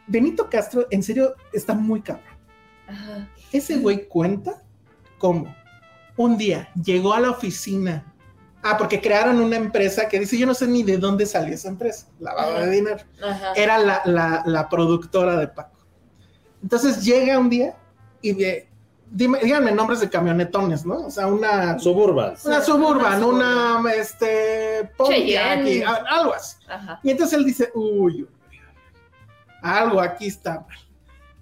Benito 0.07 0.49
Castro, 0.49 0.87
en 0.89 1.03
serio, 1.03 1.35
está 1.51 1.73
muy 1.73 2.01
cabrón. 2.01 2.25
Ajá. 2.87 3.27
Ese 3.51 3.77
güey 3.77 4.07
cuenta 4.07 4.61
cómo 5.17 5.53
un 6.17 6.37
día 6.37 6.69
llegó 6.81 7.13
a 7.13 7.19
la 7.19 7.31
oficina. 7.31 8.05
Ah, 8.61 8.77
porque 8.77 9.01
crearon 9.01 9.41
una 9.41 9.57
empresa 9.57 10.07
que 10.07 10.19
dice, 10.19 10.37
yo 10.37 10.45
no 10.47 10.53
sé 10.53 10.65
ni 10.67 10.83
de 10.83 10.97
dónde 10.97 11.25
salió 11.25 11.53
esa 11.53 11.67
empresa, 11.67 12.07
lavado 12.19 12.61
de 12.61 12.69
dinero. 12.71 13.03
Ajá. 13.21 13.51
Era 13.55 13.77
la, 13.77 14.01
la- 14.05 14.43
la 14.45 14.69
productora 14.69 15.35
de 15.35 15.49
Paco. 15.49 15.77
Entonces 16.61 17.03
llega 17.03 17.37
un 17.37 17.49
día 17.49 17.75
y 18.23 18.35
dime, 19.11 19.39
díganme 19.43 19.71
nombres 19.71 19.99
de 19.99 20.09
camionetones, 20.09 20.85
¿no? 20.85 21.05
O 21.05 21.11
sea, 21.11 21.27
una, 21.27 21.77
Suburban. 21.77 22.35
una 22.43 22.55
Una 22.55 22.61
Suburban, 22.65 23.23
una, 23.23 23.83
este, 23.95 24.89
Pontiac, 24.97 25.19
Cheyenne. 25.59 25.71
y 25.71 25.81
a- 25.83 25.93
algo 26.09 26.33
así. 26.33 26.57
Ajá. 26.67 26.99
Y 27.03 27.11
entonces 27.11 27.37
él 27.37 27.45
dice, 27.45 27.69
uy, 27.75 28.27
algo 29.61 30.01
aquí 30.01 30.27
está 30.27 30.61
mal. 30.61 30.77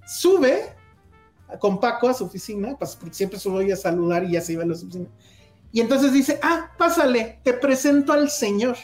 Sube 0.06 0.76
con 1.60 1.80
Paco 1.80 2.10
a 2.10 2.14
su 2.14 2.26
oficina, 2.26 2.76
pues 2.78 2.96
porque 2.96 3.14
siempre 3.16 3.40
sube 3.40 3.72
a 3.72 3.76
saludar 3.76 4.24
y 4.24 4.32
ya 4.34 4.42
se 4.42 4.54
iba 4.54 4.64
a 4.64 4.66
la 4.66 4.74
oficina. 4.74 5.08
Y 5.72 5.80
entonces 5.80 6.12
dice, 6.12 6.40
ah, 6.44 6.72
pásale, 6.78 7.40
te 7.44 7.54
presento 7.54 8.12
al 8.12 8.30
Señor. 8.30 8.76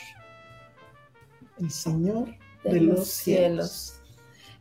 El 1.60 1.72
Señor 1.72 2.30
de, 2.64 2.82
los, 2.82 3.08
cielos. 3.08 3.96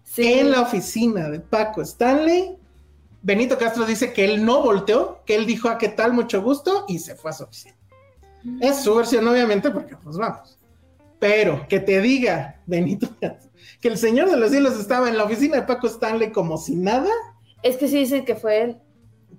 Sí. 0.02 0.32
En 0.32 0.50
la 0.50 0.62
oficina 0.62 1.28
de 1.28 1.40
Paco 1.40 1.82
Stanley, 1.82 2.56
Benito 3.26 3.58
Castro 3.58 3.84
dice 3.84 4.12
que 4.12 4.24
él 4.24 4.44
no 4.44 4.62
volteó, 4.62 5.20
que 5.26 5.34
él 5.34 5.46
dijo, 5.46 5.68
ah, 5.68 5.78
¿qué 5.78 5.88
tal? 5.88 6.12
Mucho 6.12 6.40
gusto, 6.42 6.84
y 6.86 7.00
se 7.00 7.16
fue 7.16 7.32
a 7.32 7.34
su 7.34 7.42
oficina. 7.42 7.74
Es 8.60 8.84
su 8.84 8.94
versión, 8.94 9.26
obviamente, 9.26 9.68
porque 9.72 9.96
pues 9.96 10.16
vamos. 10.16 10.56
Pero 11.18 11.66
que 11.68 11.80
te 11.80 12.00
diga, 12.00 12.60
Benito, 12.66 13.08
que 13.80 13.88
el 13.88 13.98
Señor 13.98 14.30
de 14.30 14.36
los 14.36 14.52
Cielos 14.52 14.78
estaba 14.78 15.08
en 15.08 15.16
la 15.16 15.24
oficina 15.24 15.56
de 15.56 15.62
Paco 15.62 15.88
Stanley 15.88 16.30
como 16.30 16.56
si 16.56 16.76
nada, 16.76 17.10
Es 17.64 17.76
que 17.78 17.88
sí 17.88 17.98
dicen 17.98 18.24
que 18.24 18.36
fue 18.36 18.62
él. 18.62 18.76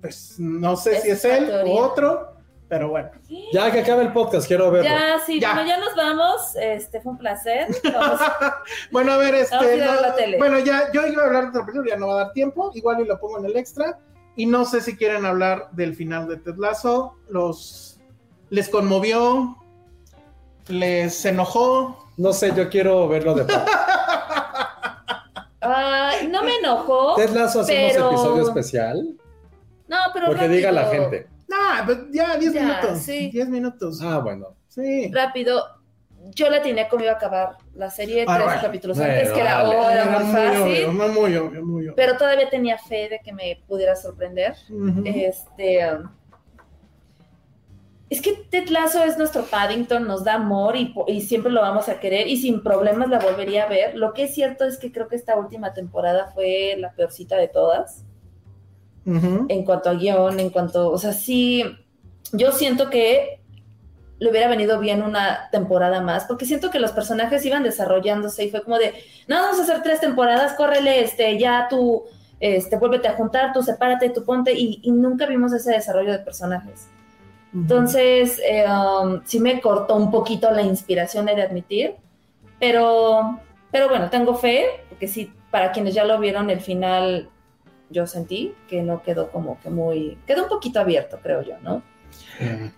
pues 0.02 0.34
no 0.38 0.76
sé 0.76 1.00
si 1.00 1.08
es 1.08 1.24
él 1.24 1.50
o 1.64 1.78
otro, 1.80 2.34
pero 2.68 2.88
bueno. 2.90 3.10
Ya 3.52 3.70
que 3.72 3.80
acabe 3.80 4.02
el 4.02 4.12
podcast, 4.12 4.46
quiero 4.46 4.70
verlo. 4.70 4.88
Ya, 4.90 5.18
sí, 5.24 5.40
Ya. 5.40 5.54
bueno, 5.54 5.68
ya 5.68 5.78
nos 5.78 5.94
vamos. 5.96 6.54
Este 6.60 7.00
fue 7.00 7.12
un 7.12 7.18
placer. 7.18 7.66
Vamos- 7.94 8.20
Bueno, 8.90 9.12
a 9.12 9.16
ver, 9.16 9.32
Vamos 9.34 9.52
a 9.52 9.56
este. 9.60 9.76
ir 9.76 9.82
a 9.82 9.86
ver 9.92 9.94
no- 9.94 10.00
la 10.08 10.14
tele. 10.14 10.38
bueno, 10.38 10.58
ya 10.58 10.92
yo 10.92 11.06
iba 11.06 11.22
a 11.22 11.26
hablar 11.26 11.44
de 11.44 11.48
otra 11.50 11.64
película, 11.66 11.90
ya 11.90 11.96
no 11.98 12.08
va 12.08 12.14
a 12.14 12.24
dar 12.24 12.32
tiempo, 12.32 12.70
igual 12.74 13.00
y 13.00 13.04
lo 13.06 13.18
pongo 13.18 13.38
en 13.38 13.46
el 13.46 13.56
extra. 13.56 13.98
Y 14.36 14.46
no 14.46 14.64
sé 14.64 14.80
si 14.80 14.96
quieren 14.96 15.24
hablar 15.26 15.68
del 15.72 15.96
final 15.96 16.28
de 16.28 16.36
Ted 16.36 16.56
Lasso. 16.58 17.16
Los 17.28 17.98
les 18.50 18.68
conmovió, 18.68 19.56
les 20.68 21.24
enojó. 21.24 22.06
No 22.16 22.32
sé, 22.32 22.52
yo 22.54 22.68
quiero 22.68 23.08
verlo 23.08 23.34
de. 23.34 23.46
Ay, 25.60 26.28
no 26.28 26.42
me 26.44 26.56
enojó. 26.56 27.14
Ted 27.16 27.30
Lasso 27.30 27.60
hacemos 27.60 27.92
Pero- 27.92 28.08
episodio 28.10 28.42
especial. 28.48 29.14
No, 29.88 29.96
pero 30.12 30.26
Porque 30.26 30.42
rápido, 30.42 30.56
diga 30.56 30.72
la 30.72 30.84
gente. 30.86 31.26
Nah, 31.68 31.84
pues 31.84 31.98
ya 32.12 32.36
10 32.36 32.52
Ya, 32.52 32.60
minutos. 32.62 32.98
sí. 33.00 33.30
10 33.30 33.48
minutos. 33.48 34.00
Ah, 34.02 34.18
bueno. 34.18 34.56
Sí. 34.68 35.10
Rápido. 35.12 35.62
Yo 36.34 36.50
la 36.50 36.60
tenía 36.60 36.88
cómo 36.88 37.04
iba 37.04 37.12
a 37.12 37.16
acabar 37.16 37.56
la 37.74 37.90
serie 37.90 38.24
Ah, 38.26 38.34
tres 38.34 38.44
bueno. 38.46 38.60
capítulos 38.62 38.98
Bueno, 38.98 39.12
antes, 39.12 39.30
que 39.32 39.40
era, 39.40 39.68
oh, 39.68 39.90
era 39.90 40.04
muy 40.06 40.24
muy 40.24 40.32
fácil. 40.34 40.60
obvio, 40.62 40.92
muy, 40.92 41.08
muy 41.08 41.36
obvio, 41.36 41.64
muy 41.64 41.82
obvio. 41.84 41.94
Pero 41.94 42.16
todavía 42.16 42.50
tenía 42.50 42.76
fe 42.76 43.08
de 43.08 43.20
que 43.20 43.32
me 43.32 43.62
pudiera 43.66 43.94
sorprender. 43.96 44.54
Este. 45.04 45.92
um, 45.94 46.08
es 48.10 48.22
que 48.22 48.32
Ted 48.50 48.68
Lasso 48.70 49.04
es 49.04 49.18
nuestro 49.18 49.44
Paddington, 49.44 50.06
nos 50.06 50.24
da 50.24 50.34
amor 50.34 50.74
y 50.76 51.20
siempre 51.20 51.52
lo 51.52 51.60
vamos 51.60 51.90
a 51.90 52.00
querer 52.00 52.26
y 52.26 52.38
sin 52.38 52.62
problemas 52.62 53.08
la 53.10 53.18
volvería 53.18 53.64
a 53.64 53.68
ver. 53.68 53.94
Lo 53.96 54.14
que 54.14 54.24
es 54.24 54.34
cierto 54.34 54.64
es 54.64 54.78
que 54.78 54.90
creo 54.90 55.08
que 55.08 55.16
esta 55.16 55.36
última 55.36 55.74
temporada 55.74 56.30
fue 56.34 56.74
la 56.78 56.92
peorcita 56.92 57.36
de 57.36 57.48
todas 57.48 58.04
Ujú. 59.08 59.46
en 59.48 59.64
cuanto 59.64 59.88
a 59.88 59.94
guion, 59.94 60.38
en 60.38 60.50
cuanto, 60.50 60.90
o 60.90 60.98
sea, 60.98 61.14
sí, 61.14 61.64
yo 62.32 62.52
siento 62.52 62.90
que 62.90 63.40
le 64.18 64.30
hubiera 64.30 64.48
venido 64.48 64.78
bien 64.80 65.02
una 65.02 65.48
temporada 65.50 66.02
más, 66.02 66.24
porque 66.24 66.44
siento 66.44 66.70
que 66.70 66.78
los 66.78 66.92
personajes 66.92 67.44
iban 67.46 67.62
desarrollándose 67.62 68.44
y 68.44 68.50
fue 68.50 68.62
como 68.62 68.76
de, 68.76 68.92
no, 69.26 69.36
vamos 69.36 69.58
a 69.60 69.62
hacer 69.62 69.82
tres 69.82 70.00
temporadas, 70.00 70.54
córrele, 70.54 71.00
este, 71.00 71.38
ya 71.38 71.68
tú, 71.70 72.04
este, 72.38 72.76
vuélvete 72.76 73.08
a 73.08 73.14
juntar, 73.14 73.52
tú 73.54 73.62
sepárate, 73.62 74.10
tú 74.10 74.24
ponte, 74.24 74.52
y, 74.52 74.80
y 74.82 74.90
nunca 74.90 75.24
vimos 75.24 75.52
ese 75.54 75.72
desarrollo 75.72 76.12
de 76.12 76.18
personajes. 76.18 76.88
Entonces, 77.54 78.38
eh, 78.46 78.66
um, 78.68 79.22
sí 79.24 79.40
me 79.40 79.58
cortó 79.62 79.96
un 79.96 80.10
poquito 80.10 80.50
la 80.50 80.60
inspiración, 80.60 81.30
he 81.30 81.34
de 81.34 81.42
admitir, 81.42 81.94
pero, 82.60 83.40
pero 83.70 83.88
bueno, 83.88 84.10
tengo 84.10 84.34
fe, 84.34 84.66
porque 84.90 85.08
sí, 85.08 85.32
para 85.50 85.72
quienes 85.72 85.94
ya 85.94 86.04
lo 86.04 86.18
vieron, 86.18 86.50
el 86.50 86.60
final 86.60 87.30
yo 87.90 88.06
sentí 88.06 88.54
que 88.68 88.82
no 88.82 89.02
quedó 89.02 89.30
como 89.30 89.58
que 89.60 89.70
muy, 89.70 90.18
quedó 90.26 90.44
un 90.44 90.48
poquito 90.48 90.80
abierto, 90.80 91.18
creo 91.22 91.42
yo, 91.42 91.54
¿no? 91.62 91.82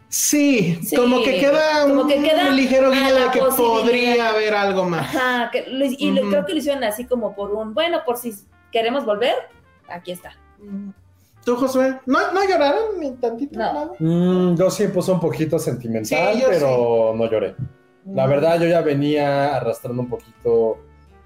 Sí, 0.08 0.78
Sí, 0.82 0.96
como 0.96 1.22
que 1.22 1.38
queda 1.38 1.82
como 1.82 2.02
un 2.02 2.08
que 2.08 2.20
queda 2.22 2.50
ligero 2.50 2.88
a 2.88 2.90
guiño 2.90 3.10
la 3.14 3.24
de 3.26 3.30
que 3.30 3.40
podría 3.40 4.28
haber 4.30 4.54
algo 4.54 4.84
más. 4.84 5.14
Ajá, 5.14 5.50
que 5.50 5.66
lo- 5.68 5.84
y 5.84 6.10
lo- 6.12 6.22
Ujú. 6.22 6.30
creo 6.30 6.46
que 6.46 6.52
lo 6.52 6.58
hicieron 6.58 6.84
así 6.84 7.04
como 7.04 7.34
por 7.34 7.52
un, 7.52 7.74
bueno, 7.74 8.00
por 8.04 8.16
si 8.16 8.32
queremos 8.72 9.04
volver, 9.04 9.34
aquí 9.88 10.12
está. 10.12 10.32
¿Tú, 11.44 11.56
Josué? 11.56 11.98
¿No, 12.06 12.32
no 12.32 12.44
lloraron 12.46 12.98
ni 13.00 13.12
tantito? 13.12 13.58
No. 13.58 13.64
nada? 13.72 13.90
Mm, 13.98 14.56
yo 14.56 14.70
sí 14.70 14.88
puse 14.88 15.10
un 15.12 15.20
poquito 15.20 15.58
sentimental, 15.58 16.34
Sí, 16.36 16.42
pero 16.48 17.14
no 17.16 17.30
lloré. 17.30 17.54
La 18.06 18.26
verdad, 18.26 18.58
yo 18.60 18.66
ya 18.66 18.80
venía 18.80 19.54
arrastrando 19.56 20.02
un 20.02 20.08
poquito, 20.08 20.78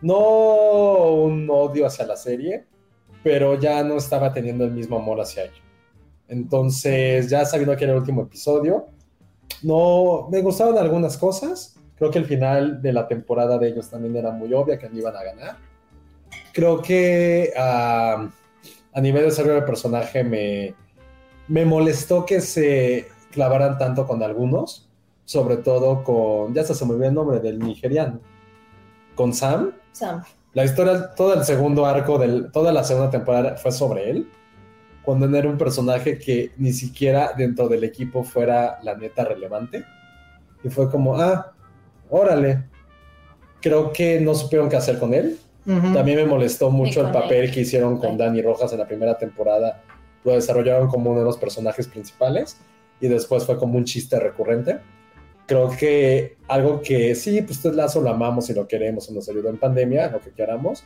no 0.02 0.18
un 1.14 1.48
odio 1.50 1.86
hacia 1.86 2.06
la 2.06 2.16
serie, 2.16 2.64
pero 3.24 3.58
ya 3.58 3.82
no 3.82 3.96
estaba 3.96 4.32
teniendo 4.32 4.64
el 4.64 4.70
mismo 4.70 4.98
amor 4.98 5.20
hacia 5.20 5.44
ella. 5.44 5.62
Entonces, 6.28 7.30
ya 7.30 7.44
sabiendo 7.46 7.74
que 7.74 7.84
era 7.84 7.94
el 7.94 7.98
último 7.98 8.22
episodio, 8.22 8.86
no 9.62 10.28
me 10.30 10.42
gustaban 10.42 10.76
algunas 10.76 11.16
cosas. 11.16 11.74
Creo 11.96 12.10
que 12.10 12.18
el 12.18 12.26
final 12.26 12.82
de 12.82 12.92
la 12.92 13.08
temporada 13.08 13.58
de 13.58 13.68
ellos 13.68 13.88
también 13.88 14.14
era 14.14 14.30
muy 14.30 14.52
obvia 14.52 14.78
que 14.78 14.90
no 14.90 14.98
iban 14.98 15.16
a 15.16 15.24
ganar. 15.24 15.56
Creo 16.52 16.82
que 16.82 17.52
ah, 17.56 18.28
a 18.92 19.00
nivel 19.00 19.22
de 19.22 19.28
desarrollo 19.30 19.54
del 19.54 19.64
personaje 19.64 20.22
me, 20.22 20.74
me 21.48 21.64
molestó 21.64 22.26
que 22.26 22.42
se 22.42 23.08
clavaran 23.32 23.78
tanto 23.78 24.06
con 24.06 24.22
algunos, 24.22 24.90
sobre 25.24 25.56
todo 25.56 26.04
con, 26.04 26.52
ya 26.52 26.62
se 26.62 26.84
me 26.84 26.92
olvidó 26.92 27.08
el 27.08 27.14
nombre 27.14 27.40
del 27.40 27.58
nigeriano, 27.58 28.20
con 29.14 29.32
Sam. 29.32 29.72
Sam. 29.92 30.22
La 30.54 30.64
historia, 30.64 31.10
todo 31.14 31.34
el 31.34 31.44
segundo 31.44 31.84
arco, 31.84 32.16
del, 32.16 32.50
toda 32.52 32.72
la 32.72 32.84
segunda 32.84 33.10
temporada 33.10 33.56
fue 33.56 33.72
sobre 33.72 34.08
él, 34.08 34.28
cuando 35.02 35.26
él 35.26 35.34
era 35.34 35.48
un 35.48 35.58
personaje 35.58 36.18
que 36.18 36.52
ni 36.56 36.72
siquiera 36.72 37.32
dentro 37.36 37.68
del 37.68 37.84
equipo 37.84 38.24
fuera 38.24 38.78
la 38.82 38.96
neta 38.96 39.24
relevante. 39.24 39.84
Y 40.62 40.70
fue 40.70 40.90
como, 40.90 41.20
ah, 41.20 41.52
órale. 42.08 42.64
Creo 43.60 43.92
que 43.92 44.20
no 44.20 44.34
supieron 44.34 44.68
qué 44.68 44.76
hacer 44.76 44.98
con 44.98 45.12
él. 45.12 45.38
También 45.64 46.18
me 46.18 46.26
molestó 46.26 46.70
mucho 46.70 47.06
el 47.06 47.10
papel 47.10 47.44
él. 47.44 47.50
que 47.50 47.60
hicieron 47.60 47.98
con. 47.98 48.18
Dani 48.18 48.42
Rojas 48.42 48.72
en 48.72 48.78
la 48.78 48.86
primera 48.86 49.16
temporada. 49.16 49.82
Lo 50.22 50.32
desarrollaron 50.32 50.88
como 50.88 51.10
uno 51.10 51.20
de 51.20 51.24
los 51.24 51.38
personajes 51.38 51.86
principales 51.88 52.58
y 53.00 53.08
después 53.08 53.44
fue 53.44 53.58
como 53.58 53.78
un 53.78 53.84
chiste 53.84 54.18
recurrente. 54.20 54.80
Creo 55.46 55.70
que 55.70 56.36
algo 56.48 56.80
que 56.80 57.14
sí, 57.14 57.42
pues 57.42 57.60
Ted 57.60 57.74
Lasso 57.74 58.00
lo 58.00 58.10
amamos 58.10 58.48
y 58.50 58.54
lo 58.54 58.66
queremos 58.66 59.10
y 59.10 59.14
nos 59.14 59.28
ayudó 59.28 59.50
en 59.50 59.58
pandemia, 59.58 60.08
lo 60.10 60.20
que 60.20 60.30
queramos, 60.30 60.84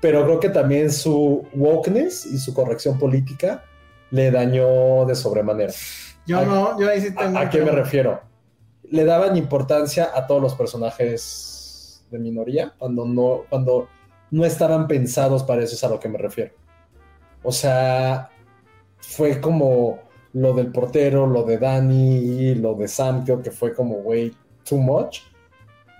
pero 0.00 0.24
creo 0.24 0.40
que 0.40 0.48
también 0.48 0.90
su 0.90 1.46
wokeness 1.54 2.24
y 2.26 2.38
su 2.38 2.54
corrección 2.54 2.98
política 2.98 3.64
le 4.10 4.30
dañó 4.30 5.04
de 5.04 5.14
sobremanera. 5.14 5.72
Yo 6.26 6.38
¿A- 6.38 6.44
no, 6.44 6.80
yo 6.80 6.88
ahí 6.88 7.00
sí 7.00 7.08
¿A, 7.16 7.20
tengo. 7.24 7.38
a 7.38 7.50
qué 7.50 7.62
me 7.62 7.70
refiero? 7.70 8.20
Le 8.90 9.04
daban 9.04 9.36
importancia 9.36 10.10
a 10.14 10.26
todos 10.26 10.40
los 10.40 10.54
personajes 10.54 12.04
de 12.10 12.18
minoría 12.18 12.74
cuando 12.78 13.04
no, 13.06 13.42
cuando 13.48 13.88
no 14.30 14.44
estaban 14.44 14.86
pensados 14.88 15.42
para 15.44 15.62
eso, 15.62 15.74
es 15.74 15.84
a 15.84 15.88
lo 15.88 16.00
que 16.00 16.08
me 16.08 16.18
refiero. 16.18 16.52
O 17.42 17.52
sea, 17.52 18.30
fue 18.98 19.40
como 19.40 19.98
lo 20.34 20.52
del 20.54 20.68
portero, 20.68 21.26
lo 21.26 21.42
de 21.42 21.58
Dani, 21.58 22.54
lo 22.54 22.74
de 22.74 22.88
Sam, 22.88 23.24
creo 23.24 23.42
que 23.42 23.50
fue 23.50 23.74
como, 23.74 23.96
güey, 23.96 24.32
too 24.68 24.78
much. 24.78 25.18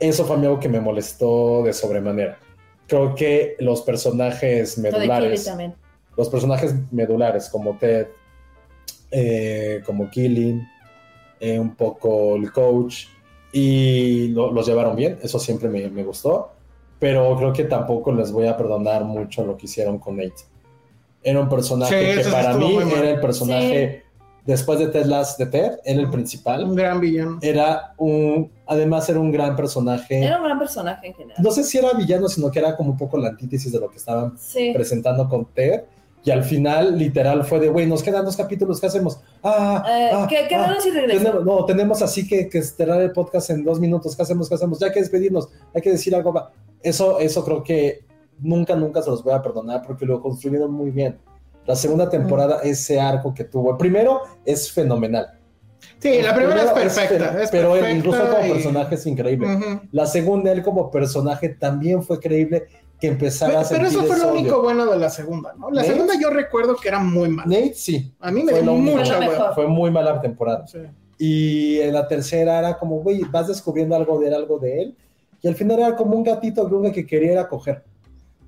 Eso 0.01 0.25
fue 0.25 0.37
algo 0.37 0.59
que 0.59 0.69
me 0.69 0.81
molestó 0.81 1.63
de 1.63 1.73
sobremanera. 1.73 2.39
Creo 2.87 3.15
que 3.15 3.57
los 3.61 3.83
personajes 3.83 4.77
medulares 4.79 5.45
también. 5.45 5.75
los 6.17 6.29
personajes 6.29 6.75
medulares 6.91 7.49
como 7.49 7.77
Ted, 7.79 8.07
eh, 9.11 9.83
como 9.85 10.11
Killing, 10.11 10.63
eh, 11.41 11.59
un 11.59 11.75
poco 11.75 12.37
el 12.37 12.53
coach, 12.53 13.07
y 13.53 14.29
lo- 14.29 14.51
los 14.53 14.67
llevaron 14.67 14.97
bien, 14.97 15.19
eso 15.23 15.39
siempre 15.39 15.69
me, 15.69 15.89
me 15.89 16.05
gustó, 16.05 16.53
pero 16.99 17.37
creo 17.37 17.53
que 17.53 17.65
tampoco 17.65 18.13
les 18.13 18.33
voy 18.33 18.47
a 18.47 18.57
perdonar 18.57 19.05
mucho 19.05 19.45
lo 19.45 19.57
que 19.57 19.67
hicieron 19.67 19.99
con 19.99 20.17
Nate. 20.17 20.33
Era 21.23 21.41
un 21.41 21.49
personaje 21.49 22.17
Sí, 22.17 22.23
que 22.23 22.29
para 22.31 22.55
mí 22.57 22.77
era 22.95 23.11
el 23.11 23.21
personaje, 23.21 24.05
después 24.45 24.79
de 24.79 24.89
Ted 24.89 25.07
Lasso, 25.07 25.37
de 25.39 25.47
Ted, 25.47 25.73
era 25.85 26.01
el 26.01 26.07
Un 26.07 26.11
principal, 26.11 26.75
gran 26.75 27.01
villano. 27.01 27.39
era 27.43 27.95
un, 27.99 28.51
además 28.67 29.09
era 29.09 29.21
un 29.21 29.31
gran 29.31 29.55
personaje, 29.57 30.23
Era 30.25 30.39
un 30.39 30.45
gran 30.45 30.59
personaje 30.59 31.07
en 31.09 31.15
general. 31.15 31.43
no 31.43 31.51
sé 31.51 31.63
si 31.65 31.79
era 31.79 31.93
villano, 31.93 32.29
sino 32.29 32.51
que 32.51 32.59
era 32.59 32.77
como 32.77 32.91
un 32.93 32.97
poco 32.97 33.17
la 33.19 33.29
antítesis 33.29 33.71
de 33.73 33.79
lo 33.81 33.89
que 33.91 33.99
estaban 33.99 34.37
Sí. 34.39 34.73
presentando 34.75 35.29
con 35.29 35.45
Ted. 35.47 35.83
Y 36.25 36.31
al 36.31 36.45
final, 36.45 36.97
literal, 36.97 37.43
fue 37.45 37.59
de, 37.59 37.69
güey, 37.69 37.85
nos 37.85 38.01
quedan 38.01 38.25
dos 38.25 38.37
capítulos, 38.37 38.81
¿qué 38.81 38.87
hacemos? 38.87 39.19
Ah, 39.43 39.85
Eh, 39.89 40.11
ah, 40.15 40.27
¿Qué, 40.31 40.47
qué 40.49 40.55
ah, 40.55 40.77
si 40.81 40.93
tenemos- 40.93 41.45
no, 41.45 41.65
tenemos 41.65 42.01
así 42.01 42.29
que, 42.29 42.49
que 42.49 42.63
cerrar 42.63 43.03
el 43.03 43.11
podcast 43.11 43.51
en 43.51 43.65
dos 43.65 43.81
minutos, 43.81 44.15
¿qué 44.15 44.23
hacemos? 44.23 44.49
¿Qué 44.49 44.55
hacemos? 44.55 44.79
Ya 44.79 44.87
hay 44.87 44.93
que 44.93 45.01
despedirnos, 45.01 45.49
hay 45.75 45.83
que 45.83 45.91
decir 45.91 46.15
algo. 46.15 46.33
Eso, 46.81 47.19
eso 47.19 47.45
creo 47.45 47.65
que 47.65 48.05
nunca, 48.39 48.77
nunca 48.77 49.03
se 49.03 49.11
los 49.11 49.25
voy 49.25 49.33
a 49.35 49.43
perdonar 49.43 49.83
porque 49.85 50.07
lo 50.07 50.21
construyeron 50.21 50.73
muy 50.73 50.91
bien. 50.93 51.19
La 51.67 51.77
segunda 51.77 52.09
temporada, 52.11 52.61
ese 52.63 53.01
arco 53.01 53.33
que 53.33 53.45
tuvo, 53.45 53.73
el 53.73 53.77
primero 53.77 54.23
es 54.45 54.71
fenomenal. 54.73 55.39
Sí, 55.99 56.21
la 56.23 56.31
El 56.31 56.35
primera 56.35 56.63
es 56.65 56.71
perfecta. 56.73 57.33
fe- 57.33 57.43
es 57.45 57.51
pero 57.51 57.75
él, 57.77 57.81
perfecta 57.83 57.99
incluso 57.99 58.31
como 58.31 58.47
y- 58.47 58.51
personaje 58.53 58.95
es 58.97 59.07
increíble. 59.07 59.49
La 59.93 60.07
segunda, 60.07 60.51
él 60.53 60.63
como 60.63 60.91
personaje 60.91 61.51
también 61.51 62.03
fue 62.03 62.19
creíble 62.19 62.65
que 63.01 63.09
empezara 63.09 63.55
Pero, 63.55 63.67
a 63.67 63.69
pero 63.69 63.87
eso 63.89 64.03
fue 64.05 64.19
lo 64.19 64.33
único 64.33 64.63
bueno 64.63 64.87
de 64.87 64.97
la 64.99 65.11
segunda, 65.11 65.53
¿no? 65.59 65.71
La 65.71 65.83
¿Nate? 65.83 65.93
segunda 65.93 66.15
yo 66.21 66.31
recuerdo 66.31 66.77
que 66.77 66.89
era 66.89 66.99
muy 67.01 67.29
mala. 67.29 67.49
Nate 67.49 67.75
sí, 67.75 68.13
A 68.21 68.31
mí 68.31 68.43
me 68.45 68.53
dio 68.61 68.73
mucha 68.75 69.19
mejor. 69.19 69.55
fue 69.55 69.67
muy 69.67 69.91
mala 69.91 70.21
temporada. 70.21 70.67
Sí. 70.67 70.79
Y 71.19 71.81
en 71.81 71.95
la 71.95 72.07
tercera 72.09 72.59
era 72.59 72.79
como, 72.79 72.97
güey, 73.01 73.23
vas 73.31 73.47
descubriendo 73.49 73.95
algo 73.97 74.19
de 74.21 74.29
él, 74.29 74.35
algo 74.35 74.59
de 74.59 74.83
él. 74.83 74.97
Y 75.41 75.49
al 75.49 75.55
final 75.57 75.79
era 75.81 75.97
como 75.97 76.17
un 76.17 76.23
gatito 76.25 76.65
grunge 76.67 76.93
que 76.93 77.07
quería 77.07 77.33
ir 77.33 77.39
a 77.39 77.49
coger. 77.49 77.83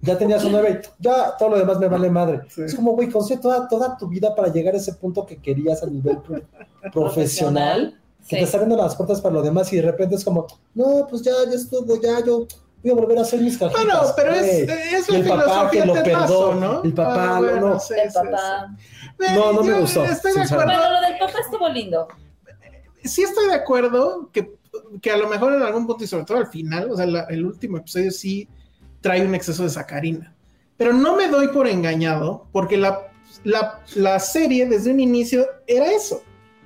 Ya 0.04 0.18
tenías 0.18 0.42
su 0.42 0.50
nueve, 0.50 0.82
ya 0.98 1.36
todo 1.38 1.50
lo 1.50 1.58
demás 1.58 1.78
me 1.78 1.88
vale 1.88 2.10
madre. 2.10 2.42
Sí. 2.48 2.62
Es 2.62 2.74
como, 2.74 2.92
güey, 2.92 3.08
construye 3.08 3.40
toda, 3.40 3.66
toda 3.68 3.96
tu 3.96 4.06
vida 4.08 4.34
para 4.34 4.48
llegar 4.52 4.74
a 4.74 4.76
ese 4.78 4.92
punto 4.94 5.24
que 5.24 5.36
querías 5.38 5.82
a 5.82 5.86
nivel 5.86 6.18
pro- 6.18 6.42
profesional, 6.92 7.98
que 8.28 8.36
Sí. 8.36 8.36
te 8.36 8.42
está 8.42 8.56
abriendo 8.58 8.76
las 8.82 8.96
puertas 8.96 9.20
para 9.20 9.34
lo 9.34 9.42
demás 9.42 9.72
y 9.72 9.76
de 9.76 9.82
repente 9.82 10.14
es 10.16 10.24
como, 10.24 10.46
no, 10.74 11.06
pues 11.08 11.22
ya, 11.22 11.32
ya 11.48 11.54
estuvo, 11.54 12.00
ya 12.00 12.24
yo 12.24 12.46
voy 12.82 12.90
a 12.92 12.94
volver 12.94 13.18
a 13.18 13.22
hacer 13.22 13.40
mis 13.40 13.56
cajitas. 13.58 13.82
Bueno, 13.84 14.00
pero 14.16 14.32
es, 14.34 14.66
güey". 14.66 14.94
es 14.94 15.08
la 15.08 15.16
el 15.18 15.24
papá 15.28 15.68
filosofía 15.70 15.80
que 15.80 15.86
lo 15.86 15.94
perdona, 15.94 16.66
¿no? 16.66 16.82
el 16.82 16.92
papá, 16.94 17.14
Ah, 17.36 17.40
no, 17.40 17.46
bueno, 17.46 17.68
no. 17.70 17.80
sí, 17.80 17.94
El 18.02 18.12
papá. 18.12 18.76
No, 19.34 19.52
no 19.52 19.62
me 19.62 19.80
gustó, 19.80 20.04
Estoy 20.04 20.32
de 20.32 20.40
acuerdo. 20.42 20.64
Bueno, 20.64 20.90
lo 20.92 21.00
del 21.08 21.18
papá 21.18 21.38
estuvo 21.44 21.68
lindo. 21.68 22.08
sí 23.04 23.22
estoy 23.22 23.46
de 23.46 23.54
acuerdo 23.54 24.28
que, 24.32 24.54
que 25.00 25.10
a 25.10 25.16
lo 25.16 25.28
mejor 25.28 25.54
en 25.54 25.62
algún 25.62 25.86
punto 25.86 26.04
y 26.04 26.06
sobre 26.06 26.24
todo 26.24 26.38
al 26.38 26.48
final, 26.48 26.90
o 26.90 26.96
sea, 26.96 27.06
la- 27.06 27.26
el 27.30 27.44
último 27.46 27.78
episodio 27.78 28.10
sí 28.10 28.48
trae 29.04 29.22
un 29.26 29.34
exceso 29.34 29.64
de 29.64 29.68
sacarina. 29.68 30.34
Pero 30.78 30.94
no 30.94 31.14
me 31.14 31.28
doy 31.28 31.48
por 31.48 31.68
engañado 31.68 32.46
porque 32.52 32.78
la, 32.78 33.02
la, 33.44 33.80
la 33.96 34.18
serie 34.18 34.64
desde 34.66 34.90
un 34.90 34.98
inicio 34.98 35.46
era 35.66 35.92
eso. 35.92 36.22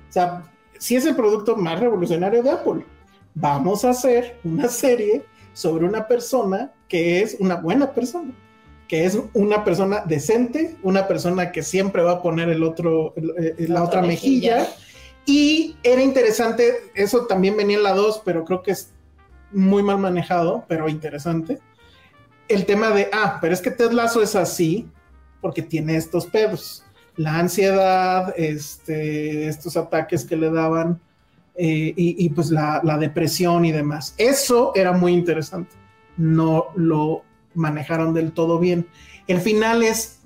O 0.09 0.11
sea, 0.13 0.49
sí 0.79 0.95
es 0.95 1.05
el 1.05 1.17
producto 1.17 1.57
más 1.57 1.81
revolucionario 1.81 2.41
de 2.41 2.49
Apple. 2.51 2.85
Vamos 3.35 3.83
a 3.83 3.89
hacer 3.89 4.39
una 4.45 4.69
serie 4.69 5.23
sobre 5.51 5.85
una 5.85 6.07
persona 6.07 6.71
que 6.87 7.21
es 7.21 7.35
una 7.41 7.55
buena 7.57 7.91
persona, 7.91 8.31
que 8.87 9.03
es 9.03 9.19
una 9.33 9.65
persona 9.65 10.03
decente, 10.05 10.77
una 10.81 11.09
persona 11.09 11.51
que 11.51 11.61
siempre 11.61 12.01
va 12.03 12.13
a 12.13 12.21
poner 12.21 12.47
el 12.47 12.63
otro, 12.63 13.13
el- 13.17 13.33
eh, 13.37 13.67
la, 13.67 13.83
otra 13.83 14.01
mejilla. 14.01 14.65
Y 15.25 15.75
era 15.83 16.01
interesante, 16.01 16.73
eso 16.95 17.25
también 17.27 17.57
venía 17.57 17.75
en 17.77 17.83
la 17.83 17.93
2, 17.93 18.21
pero 18.23 18.45
creo 18.45 18.63
que 18.63 18.71
es 18.71 18.91
muy 19.51 19.83
mal 19.83 19.97
manejado, 19.99 20.63
pero 20.69 20.87
interesante. 20.87 21.59
El 22.49 22.65
tema 22.65 22.89
de, 22.91 23.09
ah, 23.13 23.37
pero 23.39 23.53
es 23.53 23.61
que 23.61 23.71
Ted 23.71 23.91
Lasso 23.91 24.21
es 24.21 24.35
así 24.35 24.87
porque 25.41 25.61
tiene 25.61 25.95
estos 25.95 26.25
pedos. 26.25 26.83
La 27.15 27.37
ansiedad, 27.37 28.33
este, 28.37 29.47
estos 29.47 29.77
ataques 29.77 30.25
que 30.25 30.35
le 30.35 30.49
daban 30.49 30.99
eh, 31.55 31.93
y, 31.95 32.25
y, 32.25 32.29
pues 32.29 32.49
la, 32.51 32.81
la 32.83 32.97
depresión 32.97 33.65
y 33.65 33.71
demás. 33.71 34.13
Eso 34.17 34.71
era 34.75 34.91
muy 34.93 35.13
interesante. 35.13 35.75
No 36.17 36.67
lo 36.75 37.23
manejaron 37.53 38.13
del 38.13 38.31
todo 38.31 38.59
bien. 38.59 38.87
El 39.27 39.41
final 39.41 39.83
es 39.83 40.19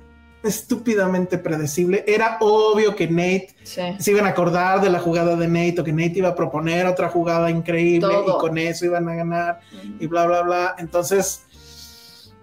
estúpidamente 0.44 1.38
predecible. 1.38 2.04
Era 2.08 2.38
obvio 2.42 2.96
que 2.96 3.08
Nate 3.08 3.56
Sí. 3.64 3.82
se 3.98 4.12
iban 4.12 4.26
a 4.26 4.30
acordar 4.30 4.82
de 4.82 4.90
la 4.90 5.00
jugada 5.00 5.36
de 5.36 5.48
Nate 5.48 5.82
o 5.82 5.84
que 5.84 5.94
Nate 5.94 6.14
iba 6.20 6.30
a 6.30 6.36
proponer 6.36 6.86
otra 6.86 7.10
jugada 7.10 7.50
increíble 7.50 8.08
Todo. 8.10 8.38
y 8.38 8.40
con 8.42 8.58
eso 8.58 8.86
iban 8.86 9.08
a 9.10 9.16
ganar 9.16 9.60
y 10.00 10.06
bla, 10.08 10.26
bla, 10.28 10.42
bla. 10.42 10.76
Entonces, 10.78 11.44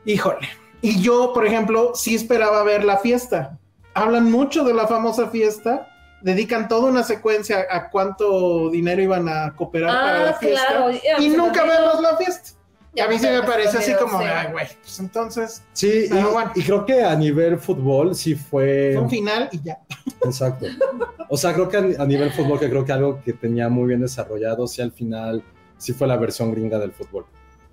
híjole. 0.05 0.48
Y 0.82 1.01
yo, 1.02 1.32
por 1.35 1.47
ejemplo, 1.47 1.93
sí 1.94 2.14
esperaba 2.14 2.62
ver 2.64 2.85
la 2.85 2.98
fiesta. 2.98 3.59
Hablan 3.94 4.31
mucho 4.31 4.64
de 4.64 4.72
la 4.72 4.86
famosa 4.86 5.28
fiesta, 5.28 5.89
dedican 6.22 6.68
toda 6.68 6.89
una 6.90 7.02
secuencia 7.02 7.66
a 7.70 7.90
cuánto 7.90 8.70
dinero 8.70 9.02
iban 9.02 9.28
a 9.28 9.55
cooperar 9.56 9.90
para 9.90 10.24
la 10.24 10.31
Ah, 10.31 10.35
fiesta 10.35 10.66
claro. 10.68 10.90
ya, 10.93 11.18
y 11.18 11.31
se 11.31 11.36
nunca 11.36 11.62
olvidó. 11.62 11.78
vemos 11.81 12.01
la 12.02 12.16
fiesta. 12.16 12.51
Y 12.93 13.01
a 13.01 13.06
mí 13.09 13.18
se 13.20 13.28
sí 13.28 13.32
me 13.32 13.43
parece 13.44 13.78
así 13.78 13.94
como, 13.94 14.18
sí. 14.18 14.24
ay, 14.27 14.48
güey, 14.51 14.66
pues 14.81 14.98
entonces 14.98 15.62
Sí, 15.74 16.06
y, 16.10 16.22
bueno. 16.24 16.51
y 16.56 16.62
creo 16.64 16.85
que 16.85 17.05
a 17.05 17.14
nivel 17.14 17.56
fútbol 17.59 18.16
sí 18.16 18.35
fue... 18.35 18.90
fue 18.94 19.02
un 19.05 19.10
final 19.10 19.48
y 19.52 19.62
ya. 19.62 19.78
Exacto. 20.24 20.66
O 21.28 21.36
sea, 21.36 21.52
creo 21.55 21.68
que 21.68 21.77
a, 21.77 22.02
a 22.02 22.06
nivel 22.06 22.32
fútbol, 22.32 22.59
que 22.59 22.68
creo 22.68 22.85
que 22.85 22.93
algo 22.93 23.20
que 23.24 23.32
tenía 23.32 23.68
muy 23.68 23.86
bien 23.86 24.01
desarrollado, 24.01 24.66
sí 24.66 24.82
al 24.82 24.90
final, 24.90 25.44
sí 25.78 25.93
fue 25.93 26.09
la 26.09 26.16
versión 26.16 26.51
gringa 26.51 26.78
del 26.81 26.90
fútbol. 26.90 27.27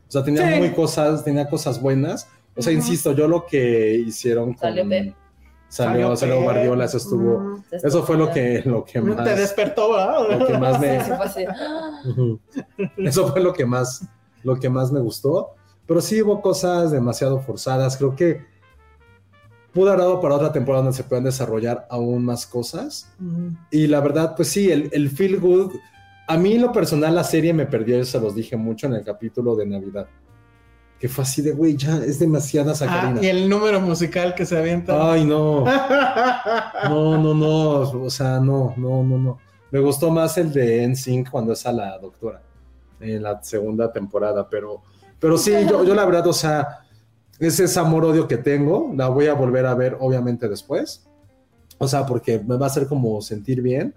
O 0.08 0.12
sea, 0.12 0.24
tenía 0.24 0.54
Sí. 0.54 0.60
muy 0.60 0.72
cosas, 0.72 1.24
tenía 1.24 1.50
cosas 1.50 1.82
buenas. 1.82 2.28
O 2.56 2.62
sea, 2.62 2.72
Ujú. 2.72 2.82
insisto, 2.82 3.12
yo 3.12 3.28
lo 3.28 3.46
que 3.46 3.96
hicieron 3.96 4.54
con... 4.54 4.58
Salió 4.62 4.88
Pep. 4.88 5.14
Salió, 5.70 6.16
salió. 6.16 6.42
Guardiola, 6.42 6.86
eso 6.86 6.98
estuvo... 6.98 7.40
Mm. 7.40 7.64
Eso 7.72 8.04
fue 8.04 8.18
lo 8.18 8.32
que, 8.32 8.62
lo 8.66 8.86
que 8.86 8.94
Te 8.94 9.02
más... 9.02 9.38
despertó, 9.38 9.92
¿verdad? 9.92 10.40
Lo 10.40 10.48
que 10.48 10.58
más 10.58 10.80
me... 10.80 10.98
¡Ah! 11.50 12.02
Eso 12.98 13.28
fue 13.28 13.42
lo 13.42 13.54
que 13.54 13.66
más, 13.66 14.04
lo 14.44 14.56
que 14.56 14.70
más 14.70 14.92
me 14.92 15.02
gustó. 15.02 15.56
Pero 15.86 16.02
sí 16.02 16.22
hubo 16.22 16.42
cosas 16.42 16.92
demasiado 16.92 17.40
forzadas. 17.42 17.98
Creo 17.98 18.16
que 18.16 18.46
pudo 19.74 19.90
haber 19.90 20.00
dado 20.02 20.22
para 20.22 20.36
otra 20.36 20.52
temporada 20.52 20.84
donde 20.86 20.98
se 20.98 21.04
puedan 21.04 21.26
desarrollar 21.26 21.86
aún 21.90 22.24
más 22.24 22.46
cosas. 22.48 23.12
Mm. 23.20 23.50
Y 23.72 23.88
la 23.88 24.00
verdad, 24.00 24.36
pues 24.36 24.48
sí, 24.48 24.72
el, 24.72 24.90
el 24.94 25.10
feel 25.10 25.40
good. 25.40 25.74
A 26.28 26.38
mí, 26.38 26.54
en 26.54 26.62
lo 26.62 26.72
personal, 26.72 27.16
la 27.16 27.24
serie 27.24 27.54
me 27.54 27.66
perdió, 27.66 28.04
se 28.04 28.20
los 28.20 28.36
dije 28.36 28.58
mucho 28.58 28.88
en 28.88 28.94
el 28.96 29.04
capítulo 29.04 29.56
de 29.56 29.66
Navidad. 29.66 30.08
Que 31.00 31.08
fue 31.08 31.24
así 31.24 31.42
de, 31.42 31.52
güey, 31.52 31.78
ya 31.78 31.98
es 31.98 32.20
demasiada 32.20 32.72
Ah, 32.72 32.76
sacarina. 32.76 33.24
y 33.24 33.28
el 33.28 33.48
número 33.48 33.80
musical 33.80 34.34
que 34.36 34.46
se 34.46 34.58
avienta. 34.58 35.12
Ay, 35.14 35.24
no. 35.26 35.64
No, 36.90 37.18
no, 37.18 37.34
no. 37.34 38.04
O 38.04 38.10
sea, 38.10 38.40
no, 38.40 38.74
no, 38.78 39.04
no, 39.04 39.18
no. 39.18 39.38
Me 39.72 39.80
gustó 39.80 40.10
más 40.12 40.38
el 40.38 40.52
de 40.52 40.88
NSYNC 40.88 41.30
cuando 41.30 41.54
es 41.54 41.66
a 41.66 41.72
la 41.72 41.98
doctora 42.00 42.42
en 43.00 43.22
la 43.22 43.42
segunda 43.44 43.92
temporada, 43.92 44.48
pero, 44.50 44.82
pero 45.20 45.38
sí, 45.38 45.52
yo, 45.70 45.84
yo 45.84 45.94
la 45.94 46.04
verdad, 46.06 46.26
o 46.28 46.34
sea, 46.34 46.80
ese 47.38 47.66
es 47.66 47.78
amor-odio 47.78 48.28
que 48.28 48.38
tengo. 48.38 48.92
La 48.96 49.08
voy 49.10 49.28
a 49.28 49.34
volver 49.34 49.66
a 49.68 49.76
ver, 49.76 49.96
obviamente, 50.00 50.48
después. 50.50 51.08
O 51.78 51.88
sea, 51.88 52.06
porque 52.08 52.40
me 52.40 52.58
va 52.58 52.66
a 52.66 52.70
hacer 52.70 52.88
como 52.88 53.22
sentir 53.22 53.62
bien. 53.62 53.94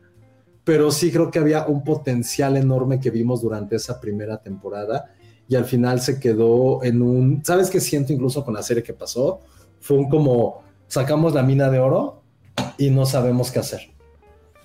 Pero 0.64 0.90
sí 0.90 1.10
creo 1.10 1.30
que 1.30 1.38
había 1.38 1.66
un 1.66 1.82
potencial 1.84 2.56
enorme 2.56 3.00
que 3.00 3.10
vimos 3.10 3.42
durante 3.42 3.76
esa 3.76 4.00
primera 4.00 4.38
temporada. 4.38 5.12
y 5.48 5.56
al 5.56 5.64
final 5.64 6.00
se 6.00 6.20
quedó 6.20 6.84
en 6.84 7.02
un, 7.02 7.44
¿sabes 7.44 7.70
qué 7.70 7.80
siento 7.80 8.12
incluso 8.12 8.44
con 8.44 8.54
la 8.54 8.62
serie 8.62 8.84
que 8.84 8.92
pasó? 8.94 9.40
Fue 9.80 9.96
un 9.96 10.08
como, 10.08 10.62
sacamos 10.86 11.34
la 11.34 11.42
mina 11.42 11.68
de 11.70 11.80
oro 11.80 12.22
y 12.78 12.90
no 12.90 13.04
sabemos 13.04 13.50
qué 13.50 13.58
hacer. 13.58 13.80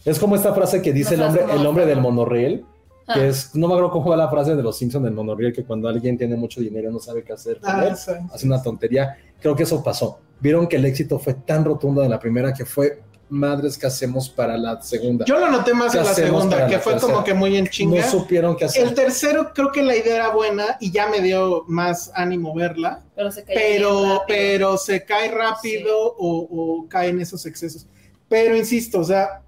Es 0.04 0.20
como 0.20 0.36
esta 0.36 0.54
frase 0.54 0.84
que 0.84 0.94
dice 0.94 1.18
No 1.18 1.24
el 1.24 1.30
hombre, 1.30 1.56
el 1.56 1.66
hombre 1.66 1.86
del 1.88 2.02
monorriel, 2.02 2.66
Ah. 3.08 3.14
que 3.16 3.28
es, 3.30 3.54
no 3.56 3.68
me 3.68 3.74
acuerdo 3.76 3.92
cómo 3.92 4.10
va 4.12 4.18
la 4.18 4.30
frase 4.30 4.56
de 4.56 4.62
los 4.64 4.78
Simpsons 4.78 5.04
del 5.06 5.14
monorriel, 5.14 5.54
que 5.54 5.64
cuando 5.64 5.88
alguien 5.88 6.18
tiene 6.18 6.36
mucho 6.36 6.60
dinero 6.62 6.92
no 6.92 7.00
sabe 7.00 7.24
qué 7.24 7.34
hacer, 7.34 7.60
con 7.60 7.70
Ah, 7.70 7.86
él, 7.88 7.96
sí. 7.96 8.12
hace 8.34 8.46
una 8.48 8.62
tontería. 8.62 9.16
Creo 9.40 9.56
que 9.56 9.64
eso 9.64 9.84
pasó. 9.84 10.20
Vieron 10.40 10.68
que 10.68 10.76
el 10.76 10.86
éxito 10.86 11.18
fue 11.20 11.34
tan 11.36 11.64
rotundo 11.66 12.02
de 12.02 12.10
la 12.10 12.20
primera 12.20 12.52
que 12.54 12.66
fue, 12.66 13.02
madres, 13.30 13.78
¿qué 13.78 13.88
hacemos 13.88 14.30
para 14.30 14.58
la 14.58 14.82
segunda? 14.82 15.26
Yo 15.26 15.40
lo 15.40 15.50
noté 15.50 15.74
más 15.74 15.92
¿Qué 15.92 16.00
en 16.00 16.06
la 16.06 16.14
segunda, 16.14 16.68
que 16.68 16.74
la 16.74 16.80
fue 16.80 16.94
tercera? 16.94 17.14
como 17.14 17.26
que 17.26 17.34
muy 17.34 17.58
en 17.58 17.68
chinga. 17.68 18.02
no 18.02 18.12
supieron 18.12 18.56
qué 18.56 18.66
hacer. 18.66 18.88
El 18.88 18.94
tercero 18.94 19.52
creo 19.54 19.72
que 19.72 19.84
la 19.84 19.96
idea 19.96 20.16
era 20.16 20.30
buena 20.30 20.78
y 20.80 20.92
ya 20.92 21.08
me 21.08 21.22
dio 21.22 21.66
más 21.68 22.12
ánimo 22.14 22.54
verla, 22.54 23.04
Pero 23.16 23.32
se 23.32 23.44
bien 23.44 23.58
pero, 23.58 24.22
pero 24.28 24.78
se 24.78 25.04
cae 25.06 25.32
rápido 25.32 25.98
o, 25.98 26.48
o 26.50 26.88
cae 26.88 27.10
en 27.10 27.22
esos 27.22 27.46
excesos. 27.46 27.88
Pero 28.28 28.56
insisto, 28.56 29.00
o 29.00 29.04
sea, 29.04 29.42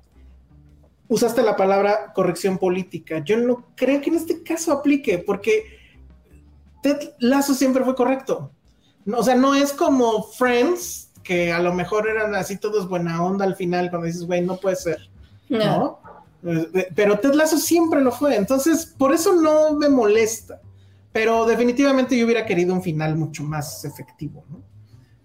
usaste 1.07 1.41
la 1.41 1.55
palabra 1.55 2.11
corrección 2.13 2.57
política. 2.57 3.19
Yo 3.23 3.37
no 3.37 3.65
creo 3.75 4.01
que 4.01 4.09
en 4.09 4.15
este 4.15 4.43
caso 4.43 4.71
aplique, 4.71 5.19
porque 5.19 5.77
Ted 6.81 7.13
Lasso 7.19 7.53
siempre 7.53 7.83
fue 7.83 7.95
correcto. 7.95 8.51
No, 9.05 9.19
o 9.19 9.23
sea, 9.23 9.35
no 9.35 9.55
es 9.55 9.71
como 9.71 10.23
Friends, 10.23 11.06
que 11.27 11.51
a 11.51 11.59
lo 11.59 11.73
mejor 11.73 12.07
eran 12.07 12.33
así 12.35 12.55
todos 12.57 12.87
buena 12.87 13.21
onda 13.21 13.43
al 13.43 13.55
final, 13.55 13.89
cuando 13.89 14.07
dices, 14.07 14.25
güey, 14.25 14.41
no 14.41 14.55
puede 14.55 14.77
ser. 14.77 14.97
No. 15.49 15.99
¿no? 16.43 16.51
Eh, 16.53 16.87
Pero 16.95 17.19
Ted 17.19 17.33
Lasso 17.33 17.57
siempre 17.57 17.99
lo 18.01 18.11
fue, 18.13 18.37
entonces 18.37 18.93
por 18.97 19.13
eso 19.13 19.33
no 19.33 19.73
me 19.73 19.89
molesta. 19.89 20.61
Pero 21.11 21.45
definitivamente 21.45 22.17
yo 22.17 22.25
hubiera 22.25 22.45
querido 22.45 22.73
un 22.73 22.81
final 22.81 23.15
mucho 23.17 23.43
más 23.43 23.83
efectivo, 23.83 24.45
¿no? 24.49 24.61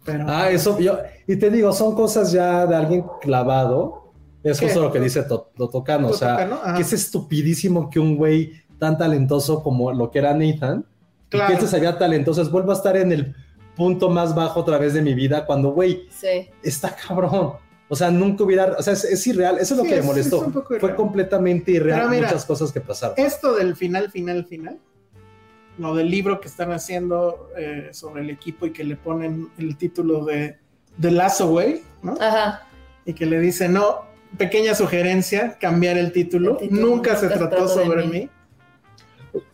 Pero, 0.05 0.24
Ah, 0.29 0.51
eso, 0.51 0.79
yo, 0.81 0.99
y 1.29 1.37
te 1.37 1.51
digo, 1.51 1.73
son 1.73 1.95
cosas 1.95 2.33
ya 2.33 2.66
de 2.66 2.74
alguien 2.74 3.05
clavado. 3.20 4.11
Es 4.43 4.59
¿Qué? 4.59 4.66
justo 4.66 4.81
lo 4.83 4.91
que 4.91 4.99
dice 4.99 5.23
To- 5.23 5.51
Totocano. 5.57 6.09
O 6.09 6.12
sea, 6.15 6.35
ajá. 6.35 6.74
que 6.74 6.83
es 6.83 6.93
estupidísimo 6.93 7.89
que 7.89 8.01
un 8.01 8.16
güey 8.16 8.53
tan 8.81 8.99
talentoso 8.99 9.62
como 9.62 9.93
lo 9.93 10.11
que 10.11 10.19
era 10.19 10.35
Nathan, 10.35 10.85
y 11.31 11.39
que 11.47 11.53
este 11.53 11.69
sería 11.69 11.97
talentoso, 11.97 12.45
vuelva 12.51 12.73
a 12.73 12.77
estar 12.77 12.97
en 12.97 13.12
el 13.12 13.37
punto 13.77 14.11
más 14.11 14.35
bajo 14.35 14.61
otra 14.61 14.78
vez 14.78 14.94
de 14.94 15.03
mi 15.03 15.15
vida 15.15 15.44
cuando, 15.47 15.70
güey, 15.73 16.07
Sí. 16.11 16.49
está 16.62 16.94
cabrón. 16.97 17.55
O 17.89 17.94
sea, 17.97 18.11
nunca 18.11 18.44
hubiera, 18.44 18.73
o 18.78 18.82
sea, 18.82 18.94
es, 18.94 19.05
es 19.05 19.27
irreal. 19.27 19.59
Eso 19.59 19.74
es 19.74 19.78
lo 19.78 19.85
Sí, 19.85 19.90
que 19.90 19.94
es- 19.97 20.01
me 20.01 20.07
molestó. 20.07 20.36
es 20.36 20.47
un 20.47 20.53
poco 20.53 20.69
Fue 20.69 20.77
irreal. 20.78 20.97
completamente 20.97 21.73
irreal 21.73 22.09
mira, 22.09 22.27
muchas 22.28 22.44
cosas 22.47 22.73
que 22.73 22.81
pasaron. 22.81 23.15
Esto 23.19 23.55
del 23.55 23.77
final, 23.77 24.11
final, 24.11 24.44
final, 24.47 24.78
lo 25.78 25.94
del 25.94 26.11
libro 26.11 26.40
que 26.40 26.49
están 26.49 26.73
haciendo 26.73 27.49
eh, 27.57 27.90
sobre 27.93 28.23
el 28.23 28.31
equipo 28.31 28.66
y 28.66 28.73
que 28.73 28.85
le 28.85 28.97
ponen 28.97 29.49
el 29.59 29.77
título 29.77 30.24
de 30.24 30.57
The 31.01 31.11
Lasso 31.11 31.53
Way, 31.53 31.82
¿no? 32.03 32.15
Ajá. 32.20 32.66
Y 33.05 33.12
que 33.15 33.27
le 33.27 33.40
dice, 33.40 33.69
no, 33.69 34.03
pequeña 34.39 34.74
sugerencia, 34.74 35.59
cambiar 35.61 35.99
el 35.99 36.12
título. 36.12 36.53
El 36.61 36.69
título, 36.69 36.81
Nunca 36.89 37.16
se 37.16 37.27
nunca 37.27 37.39
trató 37.51 37.69
sobre 37.69 38.05
mí. 38.07 38.11
mí. 38.20 38.31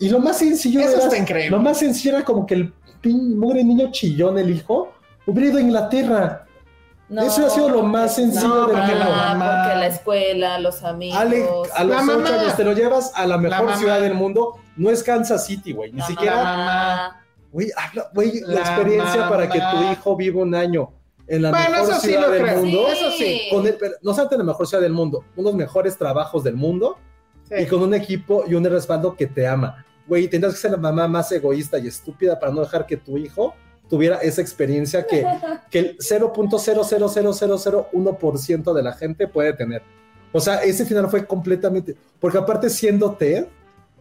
Y 0.01 0.09
lo 0.11 0.19
más 0.19 0.39
sencillo 0.39 0.81
Eso 0.81 0.97
era, 0.97 1.05
está 1.05 1.16
increíble. 1.19 1.57
lo 1.57 1.62
más 1.62 1.78
sencillo 1.78 2.16
era 2.16 2.24
como 2.24 2.47
que 2.47 2.55
el 2.55 2.73
mugre 3.05 3.62
niño 3.65 3.91
chillón, 3.93 4.39
el 4.39 4.51
hijo, 4.51 4.93
hubiera 5.27 5.51
ido 5.51 5.59
a 5.59 5.62
Inglaterra. 5.62 6.45
No, 7.09 7.23
Eso 7.23 7.47
ha 7.47 7.51
sido 7.51 7.70
lo 7.70 7.83
más 7.85 8.16
sencillo 8.16 8.49
No, 8.49 8.66
del 8.66 8.77
mundo. 8.77 8.95
la 8.99 9.05
mamá- 9.35 9.62
porque 9.65 9.79
la 9.79 9.87
escuela, 9.87 10.59
los 10.61 10.83
amigos. 10.85 11.19
Ale, 11.19 11.43
a 11.75 11.85
los 11.85 11.97
La 11.97 11.97
ocho 12.03 12.19
mamá. 12.19 12.29
años 12.41 12.57
te 12.57 12.65
lo 12.65 12.73
llevas 12.75 13.12
a 13.15 13.23
la 13.23 13.37
La 13.37 13.39
mejor 13.39 13.65
mamá. 13.65 13.77
ciudad 13.79 14.01
del 14.03 14.12
mundo. 14.15 14.57
No 14.77 14.91
es 14.91 15.03
Kansas 15.03 15.47
City, 15.47 15.73
güey. 15.73 15.91
Ni 15.93 16.01
La 16.01 16.07
siquiera, 16.07 16.37
mamá. 16.37 17.25
güey, 17.51 17.69
habla- 17.77 18.11
güey, 18.12 18.41
la, 18.41 18.55
La 18.55 18.61
experiencia 18.61 19.29
para 19.29 19.49
que 19.49 19.59
tu 19.59 19.65
mamá. 19.65 19.93
hijo 19.93 20.16
viva 20.16 20.43
un 20.43 20.55
año 20.55 20.91
en 21.27 21.43
la 21.43 21.51
Bueno, 21.51 21.70
mejor 21.70 21.91
eso 21.93 22.01
sí 22.01 22.07
ciudad 22.09 22.20
lo 22.27 22.31
del 22.31 22.43
creo. 22.43 22.57
mundo. 22.59 22.79
Sí. 22.89 22.93
Eso 22.99 23.11
sí. 23.12 23.41
Con 23.51 23.66
el, 23.66 23.79
no 24.03 24.11
solamente 24.12 24.37
la 24.39 24.45
mejor 24.45 24.66
ciudad 24.66 24.83
del 24.83 24.93
mundo, 24.93 25.25
unos 25.37 25.55
mejores 25.55 25.97
trabajos 25.97 26.45
del 26.45 26.57
mundo 26.57 26.99
Sí. 27.49 27.55
y 27.61 27.66
con 27.66 27.81
un 27.83 27.95
equipo 27.95 28.45
y 28.47 28.53
un 28.55 28.65
respaldo 28.66 29.16
que 29.16 29.27
te 29.27 29.47
ama. 29.49 29.83
Güey, 30.09 30.26
tendrás 30.28 30.55
que 30.55 30.60
ser 30.60 30.70
la 30.72 30.76
mamá 30.78 31.06
más 31.06 31.30
egoísta 31.32 31.78
y 31.78 31.86
estúpida 31.86 32.39
para 32.40 32.51
no 32.52 32.60
dejar 32.62 32.86
que 32.86 32.97
tu 32.97 33.16
hijo 33.18 33.55
tuviera 33.89 34.16
esa 34.16 34.40
experiencia 34.40 35.06
que, 35.06 35.24
que 35.70 35.78
el 35.78 35.98
0.0000001% 35.98 38.72
de 38.72 38.82
la 38.82 38.93
gente 38.93 39.28
puede 39.28 39.52
tener. 39.52 39.82
O 40.32 40.40
sea, 40.40 40.62
ese 40.62 40.85
final 40.85 41.09
fue 41.09 41.26
completamente... 41.26 41.97
Porque 42.20 42.39
aparte 42.39 42.68
siendo 42.70 43.12
Ted, 43.12 43.47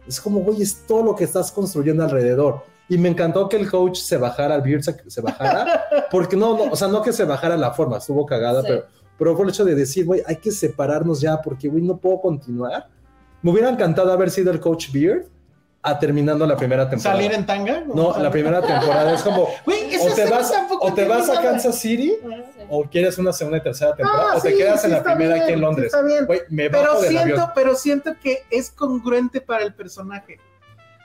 es 0.06 0.20
como, 0.20 0.40
güey, 0.40 0.62
es 0.62 0.86
todo 0.86 1.02
lo 1.02 1.14
que 1.14 1.24
estás 1.24 1.50
construyendo 1.52 2.04
alrededor. 2.04 2.62
Y 2.88 2.96
me 2.98 3.08
encantó 3.08 3.48
que 3.48 3.56
el 3.56 3.70
coach 3.70 3.98
se 3.98 4.16
bajara, 4.16 4.54
el 4.54 4.62
Beard 4.62 4.82
se, 4.82 4.96
se 5.10 5.20
bajara, 5.20 5.84
porque 6.10 6.36
no, 6.36 6.56
no, 6.56 6.72
o 6.72 6.76
sea, 6.76 6.88
no 6.88 7.02
que 7.02 7.12
se 7.12 7.24
bajara 7.24 7.56
la 7.56 7.72
forma, 7.72 7.98
estuvo 7.98 8.24
cagada, 8.24 8.62
Sí. 8.62 8.68
pero, 8.68 8.84
pero 9.18 9.36
fue 9.36 9.44
el 9.44 9.50
hecho 9.50 9.64
de 9.64 9.74
decir, 9.74 10.06
güey, 10.06 10.22
hay 10.26 10.36
que 10.36 10.50
separarnos 10.50 11.20
ya, 11.20 11.40
porque, 11.42 11.68
güey, 11.68 11.82
no 11.82 11.98
puedo 11.98 12.20
continuar. 12.20 12.88
Me 13.42 13.50
hubiera 13.50 13.68
encantado 13.68 14.10
haber 14.12 14.30
sido 14.30 14.50
el 14.52 14.60
coach 14.60 14.90
Beard 14.92 15.26
a 15.82 15.98
terminando 15.98 16.44
la 16.46 16.56
primera 16.56 16.88
temporada. 16.90 17.16
¿Salir 17.16 17.32
en 17.32 17.46
tanga? 17.46 17.82
No, 17.86 18.18
la 18.18 18.30
primera 18.30 18.60
temporada 18.60 19.14
es 19.14 19.22
como, 19.22 19.42
o 19.66 20.14
te 20.14 20.24
vas, 20.28 20.50
tampoco 20.50 20.86
o 20.86 20.88
te 20.88 21.04
tiene 21.04 21.08
vas 21.10 21.28
a. 21.30 21.40
Kansas 21.40 21.78
City, 21.78 22.14
Sí. 22.20 22.62
o 22.68 22.82
quieres 22.84 23.16
una 23.18 23.32
segunda 23.32 23.58
y 23.58 23.62
tercera 23.62 23.94
temporada, 23.94 24.32
Ah, 24.32 24.36
o 24.36 24.40
te 24.42 24.50
sí, 24.50 24.56
quedas 24.58 24.80
sí 24.80 24.86
en 24.88 24.92
la 24.92 25.02
primera 25.04 25.34
aquí 25.36 25.52
en 25.52 25.54
sí 25.54 25.60
Londres. 25.60 25.86
está 25.86 26.02
bien. 26.02 26.26
Güey, 26.26 26.40
me 26.50 26.68
Pero 26.68 27.00
siento, 27.00 27.20
avión. 27.20 27.50
pero 27.54 27.74
siento 27.76 28.12
que 28.22 28.42
es 28.50 28.70
congruente 28.70 29.40
para 29.40 29.62
el 29.64 29.72
personaje. 29.74 30.38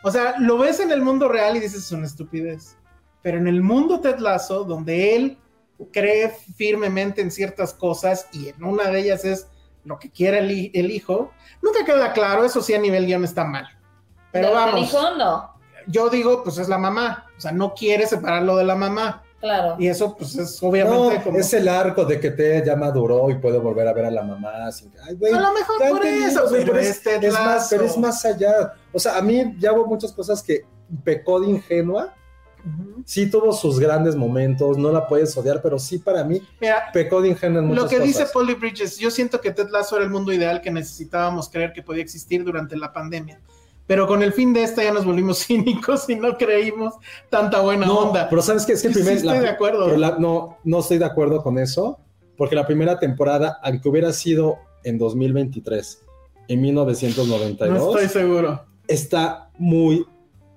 O 0.04 0.12
sea, 0.12 0.36
lo 0.40 0.58
ves 0.58 0.80
en 0.80 0.92
el 0.92 1.02
mundo 1.02 1.30
real 1.30 1.56
y 1.56 1.60
dices 1.62 1.86
es 1.86 1.92
una 1.92 2.06
estupidez. 2.08 2.76
Pero 3.22 3.38
en 3.38 3.48
el 3.48 3.62
mundo 3.62 4.02
Ted 4.02 4.18
Lasso, 4.18 4.66
donde 4.66 5.16
él 5.16 5.38
cree 5.94 6.30
firmemente 6.58 7.22
en 7.22 7.32
ciertas 7.32 7.74
cosas 7.74 8.28
y 8.34 8.50
en 8.50 8.64
una 8.64 8.90
de 8.90 9.00
ellas 9.00 9.24
es 9.24 9.48
lo 9.86 10.00
que 10.00 10.10
quiere 10.10 10.40
el, 10.40 10.72
el 10.74 10.92
hijo, 10.92 11.32
nunca 11.62 11.86
queda 11.86 12.12
claro, 12.14 12.44
eso 12.44 12.62
sí 12.62 12.74
a 12.74 12.80
nivel 12.80 13.06
guion 13.06 13.24
está 13.24 13.44
mal. 13.46 13.66
Pero 14.34 14.48
¿Del 14.48 14.56
vamos, 14.56 14.82
hijo? 14.82 15.16
No. 15.18 15.54
yo 15.88 16.10
digo, 16.10 16.44
pues 16.44 16.58
es 16.58 16.68
la 16.68 16.78
mamá, 16.78 17.28
o 17.38 17.40
sea, 17.40 17.52
no 17.54 17.74
quiere 17.74 18.06
separarlo 18.08 18.58
de 18.58 18.66
la 18.66 18.76
mamá. 18.76 19.24
Claro. 19.40 19.76
Y 19.78 19.88
eso 19.88 20.16
pues 20.18 20.36
es 20.38 20.62
No, 20.64 20.70
obviamente 20.70 21.22
como... 21.22 21.38
es 21.38 21.54
el 21.54 21.68
arco 21.68 22.06
de 22.06 22.18
que 22.20 22.32
te 22.32 22.64
ya 22.66 22.76
maduró 22.78 23.30
y 23.30 23.36
puede 23.36 23.58
volver 23.60 23.88
a 23.90 23.94
ver 23.94 24.06
a 24.06 24.12
la 24.12 24.24
mamá. 24.24 24.72
sin 24.72 24.90
que- 24.90 24.98
Ay, 25.02 25.16
güey, 25.16 25.34
A 25.34 25.40
lo 25.42 25.52
mejor 25.54 25.76
por 25.90 26.06
eso, 26.06 26.48
güey, 26.50 26.62
pero 26.66 26.80
pero 27.04 27.28
es 27.28 27.34
más, 27.34 27.68
pero 27.70 27.84
es 27.86 27.98
más 27.98 28.24
allá. 28.26 28.74
O 28.94 29.00
sea, 29.00 29.18
a 29.18 29.22
mí 29.22 29.54
ya 29.60 29.74
hubo 29.74 29.86
muchas 29.86 30.14
cosas 30.14 30.42
que 30.42 30.62
pecó 31.04 31.40
de 31.42 31.48
ingenua. 31.50 32.14
Sí 33.06 33.30
tuvo 33.30 33.52
sus 33.52 33.78
grandes 33.78 34.16
momentos, 34.16 34.78
no 34.78 34.90
la 34.94 35.06
puedes 35.06 35.36
odiar, 35.36 35.62
pero 35.62 35.78
sí 35.78 35.98
para 36.00 36.24
mí 36.24 36.42
Mira, 36.62 36.90
pecó 36.94 37.22
de 37.22 37.28
ingenua 37.28 37.60
en 37.60 37.68
muchas 37.68 37.84
Lo 37.84 37.90
que 37.90 37.98
cosas. 37.98 38.08
dice 38.08 38.26
Polly 38.32 38.54
Bridges, 38.54 38.98
yo 38.98 39.12
siento 39.12 39.42
que 39.42 39.52
Ted 39.52 39.68
Lasso 39.70 39.98
era 39.98 40.06
el 40.06 40.12
mundo 40.12 40.32
ideal 40.32 40.62
que 40.62 40.72
necesitábamos 40.72 41.50
creer 41.50 41.74
que 41.74 41.84
podía 41.84 42.02
existir 42.02 42.46
durante 42.46 42.78
la 42.78 42.94
pandemia. 42.94 43.42
Pero 43.86 44.08
con 44.08 44.24
el 44.24 44.32
fin 44.34 44.54
de 44.54 44.64
esta 44.64 44.84
ya 44.84 44.94
nos 44.94 45.06
volvimos 45.06 45.40
cínicos 45.46 46.10
y 46.10 46.16
no 46.16 46.38
creímos 46.38 46.94
tanta 47.30 47.60
buena 47.62 47.86
no, 47.86 48.00
onda. 48.10 48.30
pero 48.30 48.42
sabes 48.42 48.66
que 48.66 48.74
es 48.74 48.82
que 48.82 48.88
Sí, 48.90 48.94
sí 48.96 49.00
primer, 49.02 49.18
estoy 49.18 49.36
la- 49.36 49.42
de 49.42 49.50
acuerdo. 49.50 49.86
pero 49.86 49.98
la- 49.98 50.18
no, 50.18 50.58
no 50.64 50.80
estoy 50.80 50.98
de 51.00 51.06
acuerdo 51.06 51.44
con 51.44 51.58
eso, 51.60 52.00
porque 52.38 52.56
la 52.56 52.66
primera 52.66 52.98
temporada, 53.00 53.60
aunque 53.62 53.90
hubiera 53.90 54.12
sido 54.14 54.58
en 54.84 54.98
2023, 54.98 56.02
en 56.48 56.62
1992, 56.62 57.78
no 57.80 57.98
estoy 58.00 58.22
seguro. 58.22 58.64
está 58.88 59.50
muy, 59.58 60.06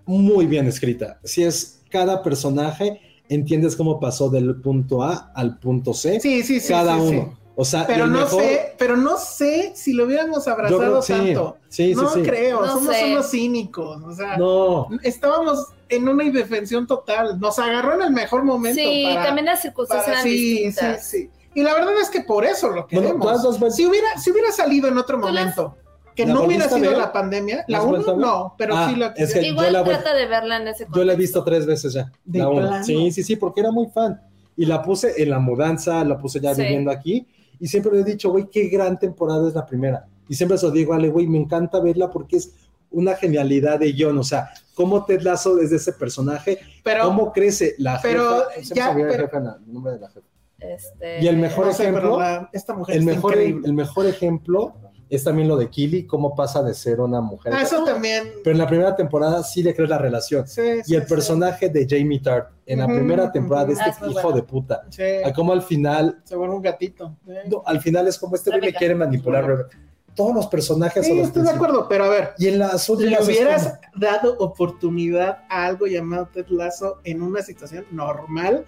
muy 0.05 0.47
bien 0.47 0.67
escrita. 0.67 1.19
Si 1.25 1.43
es 1.43 1.83
cada 1.91 2.23
personaje, 2.23 3.01
entiendes 3.29 3.77
cómo 3.77 3.99
pasó 4.01 4.31
del 4.31 4.57
punto 4.61 5.03
A 5.03 5.33
al 5.35 5.59
punto 5.59 5.93
C, 5.95 6.21
Sí, 6.21 6.43
sí, 6.43 6.61
sí. 6.61 6.69
cada 6.69 6.95
sí, 7.01 7.09
sí. 7.09 7.17
uno. 7.17 7.39
O 7.59 7.65
sea, 7.65 7.87
Pero 7.87 8.07
no 8.07 8.19
mejor- 8.21 8.43
sé, 8.43 8.75
pero 8.79 8.97
no 8.99 9.17
sé 9.17 9.73
si 9.75 9.95
lo 9.95 10.05
hubiéramos 10.05 10.47
abrazado 10.47 10.79
creo- 10.79 11.03
sí, 11.03 11.13
tanto. 11.15 11.57
Sí, 11.71 11.89
sí, 11.89 11.95
no 11.95 12.11
sí. 12.11 12.23
creo, 12.23 12.61
No 12.61 12.75
somos 12.75 12.95
sé. 12.95 13.05
unos 13.13 13.31
cínicos. 13.31 14.03
O 14.03 14.13
sea, 14.13 14.37
No, 14.37 14.89
estábamos 15.03 15.67
en 15.89 16.07
una 16.07 16.25
indefensión 16.25 16.87
total. 16.87 17.41
Nos 17.41 17.59
agarró 17.59 17.95
en 17.95 18.03
el 18.03 18.11
mejor 18.11 18.45
momento. 18.45 18.79
Sí, 18.79 19.05
para- 19.09 19.25
también 19.27 19.47
las 19.47 19.63
circunstancias 19.63 20.05
para- 20.07 20.21
eran 20.21 20.25
sí, 20.31 20.39
distintas. 20.39 21.07
sí, 21.07 21.19
sí. 21.23 21.31
Y 21.55 21.63
la 21.63 21.73
verdad 21.73 21.95
es 22.03 22.11
que 22.11 22.21
por 22.21 22.45
eso 22.45 22.67
lo 22.69 22.87
bueno, 22.91 23.15
queremos. 23.17 23.59
veces- 23.61 23.75
Si 23.77 23.87
hubiera, 23.87 24.19
si 24.19 24.31
hubiera 24.33 24.53
salido 24.53 24.89
en 24.89 24.99
otro 24.99 25.19
¿Tú 25.19 25.29
las- 25.31 25.57
momento, 25.57 25.77
que 26.15 26.27
¿La 26.27 26.35
no 26.35 26.43
hubiera 26.43 26.69
sido 26.69 26.91
ver? 26.91 26.99
la 26.99 27.11
pandemia, 27.13 27.65
¿La 27.69 27.81
uno 27.83 28.17
no, 28.17 28.55
pero 28.59 28.77
Ah, 28.77 28.89
sí 28.91 28.97
la 28.97 29.15
es 29.17 29.33
que 29.33 29.47
Igual 29.47 29.73
la 29.73 29.83
trata 29.83 30.13
de 30.15 30.27
verla 30.27 30.57
en 30.59 30.69
ese 30.69 30.85
yo 30.85 31.05
la 31.05 31.13
he 31.13 31.17
contexto. 31.17 31.17
visto 31.19 31.45
tres 31.45 31.65
veces 31.65 31.95
ya. 31.95 32.13
¿De 32.23 32.39
la 32.39 32.49
uno. 32.51 32.69
plano? 32.69 32.85
Sí, 32.85 33.11
sí, 33.13 33.23
sí, 33.23 33.37
porque 33.37 33.61
era 33.61 33.71
muy 33.71 33.87
fan. 33.87 34.21
Y 34.59 34.65
la 34.67 34.83
puse 34.83 35.15
en 35.23 35.31
la 35.31 35.39
mudanza, 35.39 36.03
la 36.05 36.19
puse 36.19 36.41
ya 36.41 36.55
Sí. 36.55 36.63
viviendo 36.63 36.91
aquí. 36.91 37.27
Y 37.59 37.67
siempre 37.69 37.93
le 37.93 38.01
he 38.01 38.05
dicho, 38.05 38.31
güey, 38.31 38.49
qué 38.51 38.69
gran 38.69 38.99
temporada 38.99 39.47
es 39.49 39.55
la 39.55 39.65
primera. 39.67 40.07
Y 40.29 40.35
siempre 40.35 40.59
se 40.59 40.67
lo 40.67 40.73
digo, 40.73 40.93
Ale, 40.93 41.09
güey, 41.09 41.27
me 41.27 41.39
encanta 41.39 41.81
verla 41.81 42.11
porque 42.11 42.37
es 42.37 42.53
una 42.91 43.15
genialidad 43.15 43.79
de 43.79 43.93
guion. 43.93 44.19
O 44.19 44.25
sea, 44.25 44.51
cómo 44.75 45.05
Ted 45.05 45.21
Lasso 45.23 45.55
desde 45.57 45.77
ese 45.77 45.93
personaje, 45.93 46.59
Pero 46.83 47.05
cómo 47.05 47.33
crece 47.33 47.75
la 47.79 47.99
pero 48.03 48.45
jefa. 48.55 48.75
Ya, 48.75 48.95
pero- 48.95 49.11
jefa, 49.27 49.41
no, 49.41 49.57
el 49.57 49.73
nombre 49.73 49.93
de 49.93 50.01
la 50.01 50.09
jefa. 50.09 50.27
Este, 50.59 51.23
Y 51.23 51.29
el 51.29 51.37
mejor 51.37 51.67
no 51.67 51.73
sé, 51.75 51.83
ejemplo, 51.83 52.19
la- 52.19 52.49
esta 52.53 52.73
mujer 52.75 52.97
El 52.97 53.03
está 53.03 53.15
mejor, 53.15 53.33
increíble. 53.33 53.67
el 53.67 53.73
mejor 53.75 54.07
ejemplo 54.07 54.75
es 55.09 55.23
también 55.25 55.47
lo 55.49 55.57
de 55.57 55.69
Killy, 55.71 56.07
cómo 56.07 56.35
pasa 56.35 56.63
de 56.63 56.75
ser 56.75 57.01
una 57.01 57.21
mujer. 57.21 57.53
Ah, 57.55 57.63
eso 57.63 57.85
también. 57.85 58.31
Pero 58.43 58.53
en 58.53 58.59
la 58.59 58.67
primera 58.67 58.97
temporada 58.97 59.43
sí 59.45 59.63
le 59.63 59.75
crees 59.75 59.89
la 59.91 59.99
relación. 59.99 60.47
Sí, 60.49 60.83
sí, 60.85 60.93
Y 60.93 60.95
el 60.97 61.03
sí. 61.03 61.09
personaje 61.09 61.69
de 61.69 61.87
Jamie 61.89 62.21
Tart 62.21 62.51
en 62.67 62.81
la 62.81 62.87
primera 62.87 63.31
temporada 63.31 63.67
de. 63.67 63.75
Ah, 63.81 63.87
este 63.89 64.07
hijo 64.09 64.21
bueno. 64.23 64.33
de 64.37 64.43
puta. 64.43 64.83
Sí, 64.91 65.03
A 65.25 65.33
cómo 65.33 65.53
al 65.53 65.63
final, 65.63 66.21
se 66.25 66.35
vuelve 66.37 66.55
un 66.57 66.63
gatito. 66.63 67.17
Sí. 67.27 67.33
no, 67.51 67.63
al 67.67 67.81
final 67.81 68.09
es 68.09 68.19
como 68.19 68.35
este 68.37 68.51
güey 68.51 68.61
me 68.63 68.73
quiere 68.73 68.95
manipular. 68.95 69.69
Todos 70.15 70.35
los 70.35 70.47
personajes 70.47 71.05
Sí, 71.05 71.11
son 71.11 71.19
los 71.19 71.27
estoy 71.29 71.43
de 71.43 71.51
acuerdo, 71.51 71.87
pero 71.91 72.05
a 72.05 72.09
ver, 72.09 72.31
Y 72.39 72.49
en 72.49 72.59
las 72.59 72.89
¿le 72.89 72.95
últimas 72.95 73.21
es 73.21 73.27
hubieras 73.29 73.63
como- 73.65 73.79
dado 73.97 74.37
oportunidad 74.39 75.45
a 75.51 75.67
algo 75.67 75.87
llamado 75.87 76.29
Ted 76.33 76.47
Lasso 76.49 77.01
en 77.05 77.21
una 77.21 77.43
situación 77.43 77.85
normal? 77.91 78.65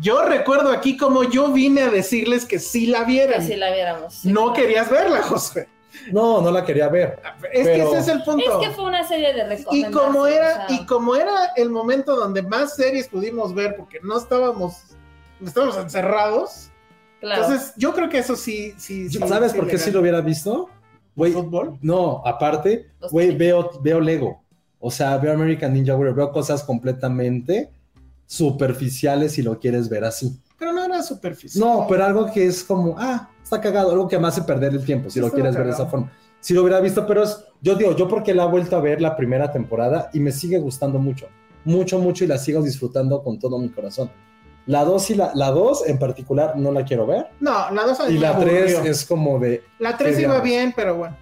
Yo 0.00 0.24
recuerdo 0.24 0.70
aquí 0.70 0.96
como 0.96 1.24
yo 1.24 1.52
vine 1.52 1.82
a 1.82 1.90
decirles 1.90 2.44
que 2.44 2.58
sí 2.60 2.86
la 2.86 3.02
vieran. 3.04 3.40
Que 3.40 3.46
si 3.46 3.56
la 3.56 3.72
viéramos. 3.72 4.14
sí. 4.14 4.32
No 4.32 4.52
querías 4.52 4.88
verla, 4.90 5.22
Josué. 5.22 5.68
No, 6.12 6.40
no 6.40 6.50
la 6.50 6.64
quería 6.64 6.88
ver. 6.88 7.20
Es 7.52 7.66
que 7.66 7.82
ese 7.82 7.98
es 7.98 8.08
el 8.08 8.22
punto. 8.22 8.60
Es 8.60 8.68
que 8.68 8.74
fue 8.74 8.84
una 8.84 9.06
serie 9.06 9.32
de 9.32 9.64
Y 9.72 9.84
como 9.90 10.26
era, 10.26 10.64
o 10.64 10.68
sea, 10.68 10.76
y 10.76 10.86
como 10.86 11.14
era 11.16 11.52
el 11.56 11.70
momento 11.70 12.16
donde 12.16 12.42
más 12.42 12.76
series 12.76 13.08
pudimos 13.08 13.54
ver, 13.54 13.76
porque 13.76 14.00
no 14.02 14.18
estábamos, 14.18 14.74
estábamos 15.44 15.76
encerrados. 15.76 16.70
claro. 17.20 17.44
Entonces, 17.44 17.74
yo 17.76 17.92
creo 17.94 18.08
que 18.08 18.18
eso 18.18 18.36
sí, 18.36 18.74
sí, 18.76 19.08
sí 19.08 19.18
¿Sabes 19.18 19.52
sí 19.52 19.58
por 19.58 19.66
qué 19.68 19.78
sí 19.78 19.90
lo 19.90 20.00
hubiera 20.00 20.20
visto? 20.20 20.68
Güey, 21.16 21.32
¿Fútbol? 21.32 21.78
no, 21.80 22.22
aparte, 22.24 22.90
güey, 23.10 23.36
veo, 23.36 23.70
veo 23.80 24.00
Lego. 24.00 24.42
O 24.80 24.90
sea, 24.90 25.16
veo 25.16 25.32
American 25.32 25.72
Ninja 25.72 25.94
Warrior, 25.94 26.14
veo 26.14 26.32
cosas 26.32 26.62
completamente 26.62 27.70
superficiales 28.26 29.32
si 29.32 29.42
lo 29.42 29.58
quieres 29.58 29.88
ver 29.88 30.04
así. 30.04 30.38
Pero 31.04 31.04
no 31.04 31.04
era 31.04 31.04
superficial. 31.04 31.64
No, 31.64 31.86
pero 31.88 32.04
algo 32.04 32.30
que 32.32 32.46
es 32.46 32.64
como, 32.64 32.96
ah, 32.98 33.28
está 33.42 33.60
cagado, 33.60 33.92
algo 33.92 34.08
que 34.08 34.18
me 34.18 34.28
hace 34.28 34.42
perder 34.42 34.72
el 34.72 34.84
tiempo, 34.84 35.10
si 35.10 35.20
lo 35.20 35.30
quieres 35.30 35.54
ver 35.56 35.66
de 35.66 35.72
esa 35.72 35.86
forma. 35.86 36.10
Si 36.40 36.52
lo 36.52 36.62
hubiera 36.62 36.80
visto, 36.80 37.06
pero 37.06 37.22
es, 37.22 37.42
yo 37.62 37.74
digo, 37.74 37.96
yo 37.96 38.06
porque 38.06 38.34
la 38.34 38.44
he 38.44 38.48
vuelto 38.48 38.76
a 38.76 38.80
ver 38.80 39.00
la 39.00 39.16
primera 39.16 39.50
temporada 39.50 40.10
y 40.12 40.20
me 40.20 40.30
sigue 40.30 40.58
gustando 40.58 40.98
mucho, 40.98 41.28
mucho, 41.64 41.98
mucho 41.98 42.24
y 42.24 42.26
la 42.26 42.38
sigo 42.38 42.62
disfrutando 42.62 43.22
con 43.22 43.38
todo 43.38 43.58
mi 43.58 43.70
corazón. 43.70 44.10
La 44.66 44.84
2 44.84 45.10
y 45.10 45.14
la, 45.14 45.32
la 45.34 45.50
2 45.50 45.88
en 45.88 45.98
particular 45.98 46.56
no 46.56 46.72
la 46.72 46.84
quiero 46.84 47.06
ver. 47.06 47.28
No, 47.40 47.70
la 47.70 47.84
2 47.84 48.10
Y 48.10 48.18
la 48.18 48.38
3 48.38 48.84
es 48.84 49.04
como 49.04 49.38
de, 49.38 49.62
La 49.78 49.96
3 49.96 50.16
¿Qué 50.16 50.22
iba 50.22 50.40
bien, 50.40 50.72
pero 50.74 50.96
bueno. 50.96 51.16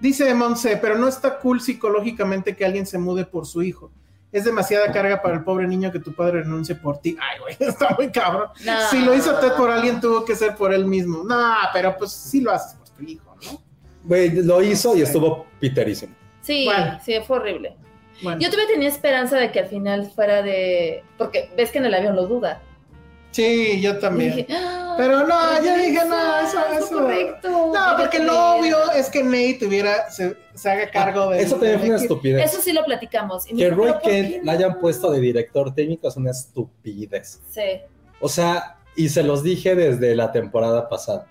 Dice 0.00 0.32
Monse, 0.34 0.76
pero 0.76 0.98
no 0.98 1.08
está 1.08 1.38
cool 1.38 1.60
psicológicamente 1.60 2.54
que 2.54 2.64
alguien 2.64 2.86
se 2.86 2.98
mude 2.98 3.24
por 3.24 3.46
su 3.46 3.62
hijo. 3.62 3.90
Es 4.34 4.44
demasiada 4.44 4.90
carga 4.90 5.22
para 5.22 5.36
el 5.36 5.44
pobre 5.44 5.66
niño 5.68 5.92
que 5.92 6.00
tu 6.00 6.12
padre 6.12 6.42
renuncie 6.42 6.74
por 6.74 6.98
ti. 6.98 7.16
Ay, 7.20 7.38
güey, 7.40 7.56
está 7.70 7.94
muy 7.96 8.10
cabrón. 8.10 8.48
No. 8.64 8.72
Si 8.90 9.00
lo 9.00 9.14
hizo 9.14 9.38
Ted 9.38 9.52
por 9.52 9.70
alguien, 9.70 10.00
tuvo 10.00 10.24
que 10.24 10.34
ser 10.34 10.56
por 10.56 10.74
él 10.74 10.84
mismo. 10.86 11.22
No, 11.24 11.54
pero 11.72 11.96
pues 11.96 12.10
sí 12.12 12.40
lo 12.40 12.50
haces 12.50 12.74
por 12.74 12.88
tu 12.90 13.02
hijo, 13.04 13.36
¿no? 13.46 13.62
güey, 14.02 14.30
lo 14.42 14.60
hizo 14.60 14.96
y 14.96 15.02
estuvo 15.02 15.46
piterísimo. 15.60 16.14
Sí, 16.42 16.64
Bueno. 16.66 16.98
sí, 17.04 17.14
fue 17.26 17.38
horrible. 17.38 17.76
Bueno, 18.22 18.40
Yo 18.40 18.50
todavía 18.50 18.74
tenía 18.74 18.88
esperanza 18.88 19.36
de 19.38 19.50
que 19.52 19.60
al 19.60 19.66
final 19.68 20.10
fuera 20.14 20.42
de. 20.42 21.02
Porque 21.16 21.50
ves 21.56 21.70
que 21.70 21.78
en 21.78 21.86
el 21.86 21.94
avión 21.94 22.14
lo 22.16 22.26
duda. 22.26 22.60
Sí, 23.34 23.80
yo 23.80 23.98
también. 23.98 24.36
dije, 24.36 24.46
"Ah, 24.56 24.94
Pero 24.96 25.26
no, 25.26 25.56
yo 25.64 25.76
dije, 25.76 26.04
no, 26.06 26.38
eso- 26.38 26.58
es 26.72 26.84
eso- 26.84 26.94
correcto. 27.00 27.48
No, 27.74 27.96
porque 27.98 28.20
ver". 28.20 28.28
obvio 28.30 28.92
es 28.92 29.10
que 29.10 29.24
Nate 29.24 29.58
tuviera, 29.60 30.08
se, 30.10 30.36
se 30.54 30.70
haga 30.70 30.88
cargo 30.90 31.30
de. 31.30 31.42
Eso 31.42 31.56
también 31.56 31.80
fue 31.80 31.88
una 31.88 31.96
estupidez. 31.98 32.52
Eso 32.52 32.62
sí 32.62 32.72
lo 32.72 32.84
platicamos. 32.84 33.44
Y 33.50 33.56
Que 33.56 33.64
dijo, 33.64 33.76
Roy 33.76 33.86
"¿Pero 33.88 34.00
por 34.00 34.02
qué 34.10 34.22
Kent 34.30 34.44
la 34.44 34.52
no?". 34.52 34.58
hayan 34.58 34.78
puesto 34.80 35.10
de 35.10 35.20
director 35.20 35.74
técnico 35.74 36.06
es 36.08 36.16
una 36.16 36.30
estupidez. 36.30 37.40
Sí. 37.50 37.60
O 38.20 38.28
sea, 38.28 38.76
y 38.94 39.08
se 39.08 39.24
los 39.24 39.42
dije 39.42 39.74
desde 39.74 40.14
la 40.14 40.30
temporada 40.30 40.88
pasada. 40.88 41.26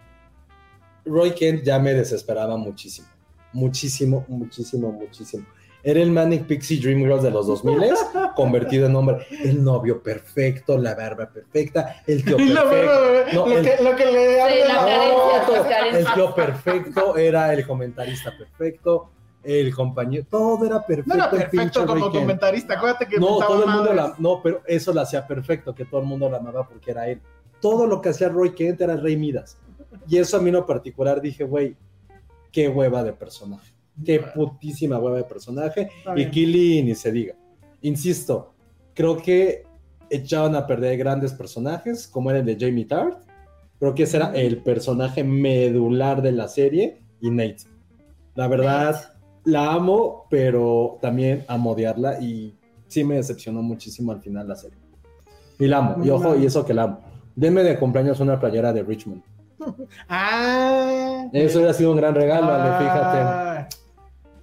Roy 1.05 1.31
Kent 1.31 1.63
ya 1.63 1.79
me 1.79 1.93
desesperaba 1.93 2.57
muchísimo. 2.57 3.07
Muchísimo, 3.53 4.25
muchísimo, 4.27 4.91
muchísimo. 4.91 5.45
Era 5.85 5.99
el 5.99 6.11
Manic 6.11 6.45
Pixie 6.47 6.79
Dream 6.79 6.99
Girls 6.99 7.23
de 7.23 7.31
los 7.31 7.45
2000 7.45 7.77
convertido 8.35 8.87
en 8.87 8.95
hombre. 8.95 9.27
El 9.43 9.63
novio 9.63 10.01
perfecto, 10.01 10.77
la 10.77 10.95
barba 10.95 11.29
perfecta, 11.29 11.97
el 12.07 12.23
tío 12.23 12.37
perfecto. 12.37 13.33
No, 13.33 13.47
lo 13.47 13.57
el- 13.57 13.65
que, 13.65 13.83
lo 13.83 13.95
que 13.95 14.05
le 14.05 14.33
Sí, 14.33 14.59
la 14.67 14.73
la- 14.73 14.85
carencia. 15.67 15.99
El 15.99 16.13
tío 16.13 16.33
perfecto 16.35 17.17
era 17.17 17.53
el 17.53 17.67
comentarista 17.67 18.31
perfecto, 18.37 19.09
el 19.43 19.75
compañero, 19.75 20.25
todo 20.29 20.65
era 20.65 20.85
perfecto. 20.85 21.09
No 21.09 21.15
era 21.15 21.29
perfecto 21.29 21.85
como 21.85 22.11
comentarista, 22.11 22.75
acuérdate 22.75 23.07
que 23.07 23.17
No, 23.19 23.39
todo 23.39 23.63
el 23.65 23.69
mundo 23.69 23.93
la, 23.93 24.15
no, 24.19 24.41
pero 24.41 24.61
eso 24.65 24.93
lo 24.93 25.01
hacía 25.01 25.27
perfecto, 25.27 25.75
que 25.75 25.83
todo 25.83 25.99
el 25.99 26.07
mundo 26.07 26.29
la 26.29 26.37
amaba 26.37 26.65
porque 26.67 26.91
era 26.91 27.09
él. 27.09 27.19
Todo 27.59 27.87
lo 27.87 28.01
que 28.01 28.09
hacía 28.09 28.29
Roy 28.29 28.51
Kent 28.53 28.79
era 28.81 28.93
el 28.93 29.01
Rey 29.01 29.17
Midas. 29.17 29.57
Y 30.07 30.17
eso 30.17 30.37
a 30.37 30.39
mí 30.39 30.47
en 30.49 30.55
lo 30.55 30.65
particular 30.65 31.19
dije, 31.21 31.43
güey, 31.43 31.75
qué 32.51 32.69
hueva 32.69 33.03
de 33.03 33.11
personaje. 33.13 33.73
Qué 34.03 34.19
putísima 34.19 34.99
hueva 34.99 35.17
de 35.17 35.23
personaje. 35.23 35.89
Y. 36.15 36.25
Killy 36.29 36.83
ni 36.83 36.95
se 36.95 37.11
diga. 37.11 37.35
Insisto, 37.81 38.53
creo 38.93 39.17
que 39.17 39.63
echaban 40.09 40.55
a 40.55 40.65
perder 40.65 40.97
grandes 40.97 41.33
personajes, 41.33 42.07
como 42.07 42.29
era 42.29 42.39
el 42.39 42.45
de 42.45 42.57
Jamie 42.59 42.85
Tart. 42.85 43.23
Creo 43.79 43.93
que 43.93 44.03
ese 44.03 44.17
era 44.17 44.33
el 44.33 44.63
personaje 44.63 45.23
medular 45.23 46.21
de 46.21 46.31
la 46.31 46.47
serie 46.47 47.01
y 47.19 47.29
Nate. 47.29 47.63
La 48.35 48.47
verdad, 48.47 49.13
la 49.43 49.73
amo, 49.73 50.25
pero 50.29 50.97
también 51.01 51.43
amo 51.47 51.71
odiarla 51.71 52.19
y 52.21 52.55
sí 52.87 53.03
me 53.03 53.15
decepcionó 53.15 53.61
muchísimo 53.61 54.11
al 54.11 54.21
final 54.21 54.47
la 54.47 54.55
serie. 54.55 54.77
Y 55.59 55.67
la 55.67 55.77
amo, 55.77 56.05
y 56.05 56.09
ojo, 56.09 56.35
y 56.35 56.45
eso 56.45 56.65
que 56.65 56.73
la 56.73 56.83
amo. 56.83 56.99
Denme 57.35 57.63
de 57.63 57.77
cumpleaños 57.77 58.19
una 58.19 58.39
playera 58.39 58.71
de 58.73 58.83
Richmond. 58.83 59.23
Ah. 60.09 61.27
Eso 61.31 61.59
hubiera 61.59 61.73
sido 61.73 61.91
un 61.91 61.97
gran 61.97 62.13
regalo, 62.13 62.53
Ale, 62.53 62.77
fíjate. 62.83 63.52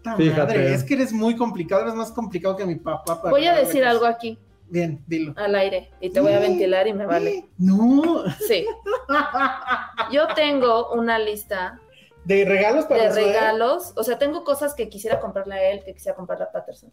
Puta 0.03 0.17
Fíjate. 0.17 0.41
madre, 0.41 0.75
es 0.75 0.85
que 0.85 0.95
eres 0.95 1.13
muy 1.13 1.37
complicado, 1.37 1.83
eres 1.83 1.95
más 1.95 2.11
complicado 2.13 2.57
que 2.57 2.65
mi 2.65 2.77
papá. 2.77 3.21
para 3.21 3.31
Voy 3.31 3.47
a 3.47 3.55
decir 3.55 3.85
algo 3.85 4.07
aquí, 4.07 4.39
Bien, 4.69 5.03
dilo. 5.07 5.35
al 5.37 5.55
aire, 5.55 5.91
y 6.01 6.11
te 6.11 6.21
voy 6.21 6.33
a 6.33 6.39
ventilar 6.39 6.87
y 6.89 6.93
me 6.93 7.05
vale. 7.07 7.49
No. 7.59 8.25
Sí. 8.47 8.65
Yo 10.13 10.27
tengo 10.35 10.93
una 10.93 11.19
lista 11.19 11.79
De 12.25 12.45
regalos 12.45 12.87
para 12.87 13.13
de 13.13 13.13
regalos. 13.13 13.93
O 13.97 14.05
sea, 14.05 14.19
tengo 14.19 14.45
cosas 14.45 14.75
que 14.75 14.89
quisiera 14.89 15.21
comprarle 15.21 15.55
a 15.55 15.71
él, 15.71 15.83
que 15.85 15.93
quisiera 15.95 16.17
comprarle 16.17 16.45
a 16.45 16.53
Patterson. 16.53 16.93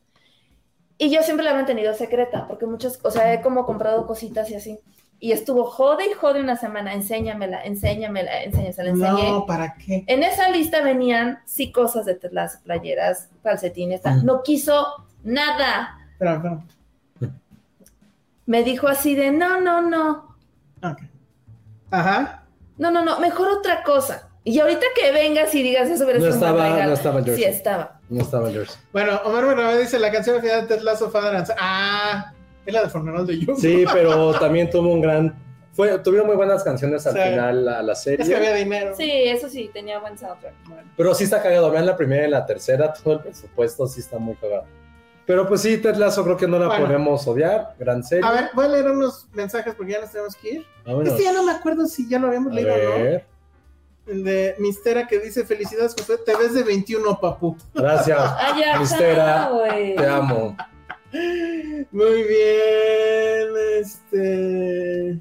Y 1.00 1.12
yo 1.12 1.22
siempre 1.22 1.46
la 1.46 1.52
he 1.52 1.54
mantenido 1.54 1.94
secreta, 1.94 2.48
porque 2.48 2.66
muchas, 2.66 3.00
o 3.04 3.12
sea, 3.12 3.32
he 3.32 3.42
como 3.42 3.66
comprado 3.68 4.08
cositas 4.08 4.50
y 4.50 4.56
así. 4.56 4.80
Y 5.20 5.32
estuvo 5.32 5.66
jode 5.66 6.06
y 6.06 6.14
jode 6.14 6.42
una 6.42 6.58
semana, 6.58 6.94
enséñamela, 6.94 7.64
enséñamela, 7.64 8.44
enséñamela, 8.44 8.90
enseñé. 8.90 9.32
No, 9.32 9.46
¿para 9.48 9.74
qué? 9.76 10.04
En 10.06 10.22
esa 10.22 10.50
lista 10.50 10.82
venían 10.82 11.40
sí 11.46 11.72
cosas 11.72 12.06
de 12.06 12.20
las 12.32 12.58
playeras, 12.58 13.30
calcetines, 13.42 14.02
tal. 14.02 14.24
No 14.26 14.44
quiso 14.44 15.08
nada. 15.24 15.98
Espera, 16.12 16.36
espera. 16.36 16.64
Me 18.46 18.64
dijo 18.64 18.88
así 18.88 19.16
de, 19.16 19.32
no, 19.32 19.60
no, 19.60 19.82
no, 19.82 20.38
Ok. 20.84 21.00
Ajá. 21.90 22.44
no, 22.78 22.92
no, 22.92 23.04
no, 23.04 23.20
mejor 23.20 23.50
otra 23.50 23.84
cosa. 23.84 24.30
Y 24.44 24.60
ahorita 24.60 24.86
que 24.96 25.12
vengas 25.12 25.54
y 25.56 25.64
digas 25.64 25.90
eso, 25.90 26.06
hubiera 26.06 26.20
No 26.20 26.28
estaba, 26.28 26.70
no 26.70 26.94
estaba 26.94 27.22
George. 27.22 27.36
Sí 27.36 27.44
estaba. 27.44 28.00
No 28.08 28.22
estaba 28.22 28.50
George. 28.50 28.72
Bueno, 28.94 29.20
Omar 29.26 29.46
Bernabé 29.46 29.80
dice 29.80 30.00
la 30.00 30.12
canción 30.12 30.40
final 30.42 30.62
de 30.62 30.76
Ted 30.76 30.84
Lasso 30.84 31.10
Father 31.10 31.36
and 31.36 31.48
Son. 31.48 31.56
Ah, 31.60 32.32
es 32.68 32.74
la 32.74 32.84
de 32.84 32.90
Funeral 32.90 33.26
de 33.26 33.40
You. 33.40 33.56
Sí, 33.56 33.86
pero 33.92 34.34
también 34.40 34.70
tuvo 34.70 34.92
un 34.94 35.02
gran. 35.02 35.36
Fue, 35.74 36.00
tuvieron 36.00 36.26
muy 36.28 36.36
buenas 36.36 36.64
canciones 36.64 37.06
al 37.06 37.14
Sí. 37.14 37.20
final 37.22 37.68
a 37.68 37.82
la 37.84 37.94
serie. 37.96 38.24
Es 38.24 38.30
que 38.30 38.36
había 38.36 38.54
dinero. 38.56 38.96
Sí, 38.96 39.10
eso 39.12 39.48
sí, 39.48 39.70
tenía 39.74 40.00
buen 40.00 40.18
soundtrack. 40.18 40.54
Bueno. 40.68 40.90
Pero 40.98 41.14
sí 41.14 41.24
está 41.26 41.42
cagado. 41.42 41.70
Vean 41.70 41.86
la 41.86 41.96
primera 41.96 42.26
y 42.28 42.30
la 42.32 42.46
tercera. 42.46 42.92
Todo 43.04 43.14
el 43.16 43.20
presupuesto 43.22 43.86
sí 43.88 44.00
está 44.00 44.18
muy 44.18 44.36
cagado. 44.36 44.66
Pero 45.28 45.46
pues 45.48 45.62
sí, 45.62 45.78
Ted 45.78 45.96
Lasso 45.98 46.24
creo 46.24 46.38
que 46.38 46.48
no 46.48 46.58
la 46.58 46.68
Bueno. 46.68 46.86
podemos 46.86 47.28
odiar. 47.28 47.76
Gran 47.78 48.04
serie. 48.04 48.26
A 48.28 48.32
ver, 48.32 48.50
voy 48.54 48.66
a 48.66 48.70
leer 48.70 48.90
unos 48.90 49.28
mensajes 49.34 49.76
porque 49.76 49.92
ya 49.94 50.00
nos 50.02 50.10
tenemos 50.12 50.36
que 50.36 50.50
ir. 50.50 50.66
Vámonos. 50.86 51.10
Este 51.10 51.24
ya 51.24 51.34
no 51.34 51.44
me 51.44 51.52
acuerdo 51.52 51.86
si 51.86 52.10
ya 52.10 52.18
lo 52.18 52.28
habíamos 52.28 52.52
A 52.54 52.56
leído 52.56 52.74
o 52.74 52.78
no. 52.98 53.04
ver. 53.04 53.26
El 54.08 54.24
de 54.24 54.56
Mistera 54.58 55.06
que 55.06 55.20
dice: 55.20 55.44
Felicidades, 55.46 55.94
José. 55.94 56.18
Te 56.26 56.34
ves 56.38 56.54
de 56.54 56.64
21, 56.64 57.20
papu. 57.20 57.56
Gracias. 57.76 58.18
Ah, 58.40 58.56
ya, 58.60 58.80
Mistera, 58.80 59.50
güey. 59.52 59.96
Te 59.96 60.08
amo. 60.08 60.56
Muy 61.12 62.24
bien. 62.24 63.50
Este. 63.80 65.20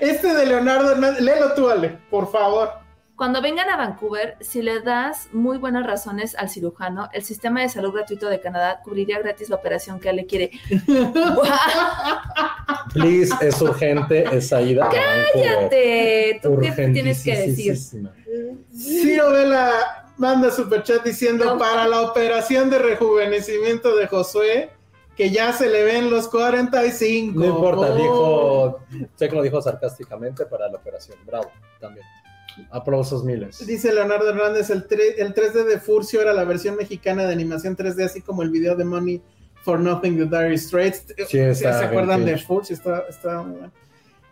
Este 0.00 0.34
de 0.34 0.46
Leonardo 0.46 0.92
Hernández. 0.92 1.20
Léelo 1.20 1.54
tú, 1.54 1.68
Ale, 1.68 1.98
por 2.10 2.30
favor. 2.30 2.86
Cuando 3.16 3.40
vengan 3.40 3.70
a 3.70 3.78
Vancouver, 3.78 4.36
si 4.40 4.60
le 4.60 4.80
das 4.80 5.30
muy 5.32 5.56
buenas 5.56 5.86
razones 5.86 6.34
al 6.34 6.50
cirujano, 6.50 7.08
el 7.14 7.22
sistema 7.22 7.62
de 7.62 7.70
salud 7.70 7.94
gratuito 7.94 8.28
de 8.28 8.40
Canadá 8.40 8.80
cubriría 8.84 9.18
gratis 9.18 9.48
la 9.48 9.56
operación 9.56 10.00
que 10.00 10.10
Ale 10.10 10.26
quiere. 10.26 10.50
Please, 12.92 13.34
es 13.40 13.60
urgente 13.62 14.24
esa 14.36 14.60
ida. 14.60 14.90
¡Cállate! 14.90 16.40
¿Tú 16.42 16.58
qué 16.60 16.72
tienes 16.72 17.24
que 17.24 17.38
decir? 17.38 17.78
Ciro 18.70 19.30
Vela 19.30 20.05
manda 20.18 20.50
superchat 20.50 21.04
diciendo 21.04 21.44
No. 21.44 21.58
para 21.58 21.86
la 21.86 22.02
operación 22.02 22.70
de 22.70 22.78
rejuvenecimiento 22.78 23.94
de 23.96 24.06
Josué, 24.06 24.70
que 25.16 25.30
ya 25.30 25.52
se 25.52 25.68
le 25.68 25.82
ven 25.82 26.10
los 26.10 26.28
45. 26.28 27.38
No 27.38 27.44
importa, 27.46 27.92
Oh. 27.92 28.78
dijo. 28.90 29.06
Sé 29.16 29.28
que 29.28 29.34
lo 29.36 29.42
dijo 29.42 29.60
sarcásticamente 29.62 30.44
para 30.46 30.68
la 30.68 30.76
operación. 30.78 31.16
Bravo, 31.26 31.50
también. 31.80 32.04
Aplausos 32.70 33.22
miles. 33.24 33.66
Dice 33.66 33.92
Leonardo 33.92 34.30
Hernández, 34.30 34.70
el, 34.70 34.86
tre- 34.88 35.14
el 35.18 35.34
3D 35.34 35.64
de 35.64 35.78
Furcio 35.78 36.22
era 36.22 36.32
la 36.32 36.44
versión 36.44 36.76
mexicana 36.76 37.24
de 37.24 37.32
animación 37.32 37.76
3D, 37.76 38.04
así 38.04 38.22
como 38.22 38.42
el 38.42 38.50
video 38.50 38.74
de 38.76 38.84
Money 38.84 39.22
for 39.62 39.78
Nothing 39.78 40.16
de 40.16 40.24
Dire 40.24 40.56
Straits. 40.56 41.04
Sí, 41.28 41.38
está 41.38 41.78
¿Se 41.80 41.84
acuerdan 41.84 42.24
de 42.24 42.38
Furcio? 42.38 42.74
Está, 42.74 43.04
está 43.08 43.42
muy 43.42 43.58
bueno. 43.58 43.72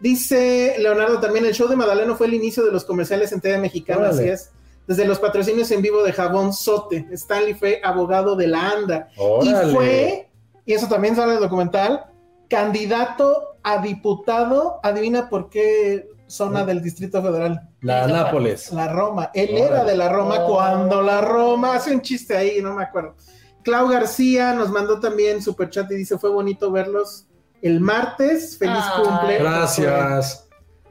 Dice 0.00 0.74
Leonardo 0.78 1.20
también, 1.20 1.44
el 1.46 1.54
show 1.54 1.68
de 1.68 1.76
Madaleno 1.76 2.16
fue 2.16 2.26
el 2.26 2.34
inicio 2.34 2.64
de 2.64 2.72
los 2.72 2.84
comerciales 2.84 3.30
en 3.32 3.40
TV 3.40 3.58
mexicana, 3.58 4.00
Órale. 4.08 4.14
así 4.14 4.28
es. 4.30 4.50
Desde 4.86 5.04
los 5.06 5.18
patrocinios 5.18 5.70
en 5.70 5.80
vivo 5.82 6.02
de 6.02 6.12
Jabón 6.12 6.52
Sote. 6.52 7.06
Stanley 7.12 7.54
fue 7.54 7.80
abogado 7.82 8.36
de 8.36 8.46
la 8.48 8.70
ANDA. 8.70 9.08
Órale. 9.16 9.68
Y 9.68 9.72
fue, 9.74 10.30
y 10.66 10.72
eso 10.74 10.88
también 10.88 11.16
sale 11.16 11.30
en 11.32 11.36
el 11.38 11.42
documental, 11.42 12.04
candidato 12.48 13.56
a 13.62 13.78
diputado, 13.78 14.80
adivina 14.82 15.28
por 15.28 15.48
qué 15.48 16.08
zona 16.26 16.64
del 16.64 16.82
Distrito 16.82 17.22
Federal. 17.22 17.68
La 17.80 18.06
Nápoles. 18.06 18.72
La 18.72 18.88
Roma. 18.88 19.30
Él 19.34 19.48
Órale. 19.52 19.66
era 19.66 19.84
de 19.84 19.96
la 19.96 20.08
Roma 20.08 20.36
Oh. 20.40 20.52
cuando 20.54 21.02
la 21.02 21.20
Roma 21.20 21.74
hace 21.74 21.92
un 21.94 22.00
chiste 22.00 22.36
ahí, 22.36 22.60
no 22.62 22.74
me 22.74 22.82
acuerdo. 22.82 23.14
Clau 23.62 23.88
García 23.88 24.52
nos 24.52 24.70
mandó 24.70 25.00
también 25.00 25.40
super 25.42 25.70
chat 25.70 25.90
y 25.90 25.94
dice: 25.94 26.18
Fue 26.18 26.30
bonito 26.30 26.70
verlos 26.70 27.26
el 27.62 27.80
martes. 27.80 28.58
Feliz 28.58 28.76
Ay. 28.78 29.02
cumple. 29.02 29.38
Gracias. 29.38 30.43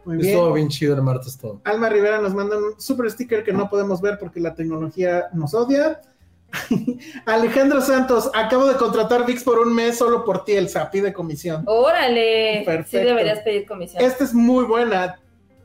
Muy 0.05 0.17
bien. 0.17 0.29
Estuvo 0.35 0.53
bien 0.53 0.67
chido 0.69 0.95
el 0.95 1.01
martes 1.01 1.37
todo. 1.37 1.61
Alma 1.63 1.89
Rivera 1.89 2.19
nos 2.19 2.33
manda 2.33 2.57
un 2.57 2.79
super 2.79 3.09
sticker 3.09 3.43
que 3.43 3.53
no 3.53 3.69
podemos 3.69 4.01
ver 4.01 4.17
porque 4.19 4.39
la 4.39 4.53
tecnología 4.53 5.25
nos 5.33 5.53
odia. 5.53 6.01
Alejandro 7.25 7.81
Santos, 7.81 8.29
acabo 8.33 8.65
de 8.65 8.75
contratar 8.75 9.25
VIX 9.25 9.43
por 9.43 9.59
un 9.59 9.73
mes 9.73 9.97
solo 9.97 10.23
por 10.23 10.43
ti, 10.45 10.53
Elsa, 10.53 10.89
pide 10.91 11.13
comisión. 11.13 11.63
Órale. 11.67 12.63
Perfecto. 12.65 12.99
Sí 12.99 13.03
deberías 13.05 13.39
pedir 13.39 13.65
comisión. 13.65 14.03
Esta 14.03 14.23
es 14.23 14.33
muy 14.33 14.65
buena. 14.65 15.19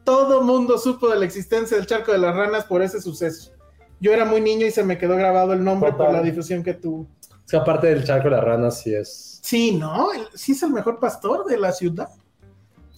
Todo 0.05 0.43
mundo 0.43 0.78
supo 0.78 1.09
de 1.09 1.19
la 1.19 1.24
existencia 1.27 1.77
del 1.77 1.86
charco 1.86 2.12
de 2.12 2.19
las 2.19 2.35
ranas 2.35 2.65
por 2.65 2.81
ese 2.82 3.01
suceso. 3.01 3.52
Yo 4.01 4.12
era 4.12 4.24
muy 4.24 4.40
niño 4.40 4.65
y 4.66 4.70
se 4.70 4.85
me 4.85 4.97
quedó 4.97 5.16
grabado 5.16 5.52
el 5.52 5.62
nombre 5.62 5.90
Total. 5.90 6.06
por 6.06 6.15
la 6.16 6.23
difusión 6.23 6.62
que 6.62 6.74
tuvo. 6.74 7.06
Es 7.44 7.51
que 7.51 7.56
aparte 7.56 7.89
del 7.89 8.05
charco 8.05 8.24
de 8.31 8.36
las 8.36 8.44
ranas, 8.44 8.81
sí 8.81 8.94
es. 8.94 9.40
Sí, 9.43 9.73
¿no? 9.73 10.12
El- 10.12 10.27
Sí 10.35 10.52
es 10.52 10.62
el 10.62 10.70
mejor 10.70 10.98
pastor 11.01 11.44
de 11.47 11.59
la 11.59 11.73
ciudad. 11.73 12.09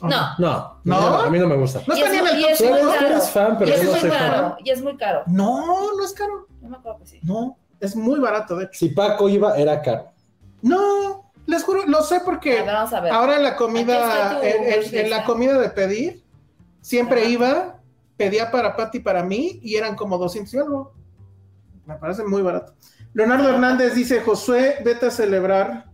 ¿O 0.03 0.09
No. 0.09 0.37
No, 0.39 0.81
¿No? 0.85 0.97
a 1.21 1.31
mí 1.31 1.39
no 1.39 1.47
me 1.47 1.57
gusta. 1.57 1.81
No 1.87 1.95
está 1.95 2.07
es 2.07 2.13
ni 2.13 2.19
en 2.19 2.27
el 2.27 2.39
y 2.39 2.43
top 2.43 2.51
es 2.53 2.59
Tú 2.59 2.65
muy 2.65 2.95
eres, 3.07 3.31
fan, 3.31 3.59
pero 3.59 3.71
yo 3.71 3.77
es 3.77 3.85
no 3.85 3.91
muy 3.91 4.01
soy 4.01 4.11
fan. 4.11 4.19
caro. 4.31 4.57
Y 4.65 4.71
es 4.71 4.83
muy 4.83 4.97
caro. 4.97 5.23
No, 5.27 5.97
no 5.97 6.05
es 6.05 6.13
caro. 6.13 6.47
No 6.61 6.69
me 6.69 6.77
acuerdo 6.77 6.99
que 7.01 7.07
sí. 7.07 7.21
No, 7.23 7.57
es 7.81 7.95
muy 7.97 8.19
barato, 8.21 8.57
de 8.57 8.65
hecho. 8.65 8.79
Si 8.79 8.89
Paco 8.91 9.29
iba, 9.29 9.57
era 9.57 9.81
caro. 9.83 10.07
No, 10.63 11.33
les 11.47 11.65
juro, 11.65 11.87
lo 11.87 12.03
sé 12.03 12.21
porque 12.25 12.59
A 12.61 12.65
ver, 12.65 12.75
vamos 12.75 12.93
a 12.93 13.01
ver. 13.01 13.13
ahora 13.13 13.37
en 13.37 13.43
la 13.43 13.57
comida, 13.57 14.41
en, 14.43 14.63
en- 14.65 14.73
en 14.73 14.79
wishlist, 14.81 15.09
la 15.11 15.25
comida 15.25 15.59
de 15.59 15.71
pedir, 15.71 16.23
siempre 16.81 17.21
Ajá. 17.23 17.31
iba, 17.31 17.77
pedía 18.17 18.51
para 18.51 18.77
Pati 18.77 18.99
y 18.99 19.01
para 19.01 19.23
mí 19.23 19.59
y 19.63 19.77
eran 19.77 19.97
como 19.97 20.19
200 20.19 20.53
y 20.55 20.59
algo. 20.59 20.93
Me 21.87 21.97
parece 21.97 22.25
muy 22.25 22.43
barato. 22.43 22.75
Leonardo 23.15 23.49
Hernández 23.49 23.95
dice, 23.95 24.21
Josué, 24.21 24.77
vete 24.85 25.07
a 25.07 25.11
celebrar 25.11 25.87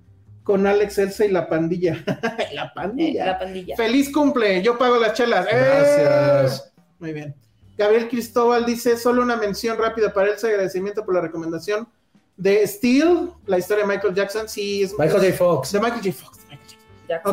con 0.47 0.65
Alex 0.65 0.97
Elsa 0.99 1.25
y 1.25 1.31
la 1.33 1.49
pandilla. 1.49 2.03
la 2.55 2.65
Eh, 2.67 2.71
pandilla. 2.73 3.27
la 3.27 3.39
pandilla. 3.41 3.77
Feliz 3.77 4.13
cumple, 4.13 4.63
yo 4.63 4.79
pago 4.79 4.97
las 4.97 5.13
chelas. 5.15 5.45
¡Eh! 5.51 6.05
Gracias. 6.05 6.73
Muy 7.01 7.13
bien. 7.13 7.35
Gabriel 7.77 8.09
Cristóbal 8.09 8.65
dice, 8.65 8.97
solo 8.97 9.23
una 9.23 9.35
mención 9.37 9.77
rápida 9.77 10.13
para 10.13 10.31
Elsa, 10.31 10.47
agradecimiento 10.47 11.05
por 11.05 11.15
la 11.15 11.21
recomendación 11.21 11.89
de 12.37 12.65
Steel, 12.65 13.31
la 13.47 13.59
historia 13.59 13.85
de 13.85 13.93
Michael 13.93 14.15
Jackson. 14.15 14.49
Sí, 14.49 14.85
es 14.85 14.93
Michael 14.97 15.21
J. 15.21 15.33
Fox. 15.37 15.73
de 15.73 15.81
Michael 15.81 16.03
J. 16.05 16.13
Fox. 16.25 16.39
Michael 16.49 16.61
J. 16.69 16.77
Jackson. 17.09 17.33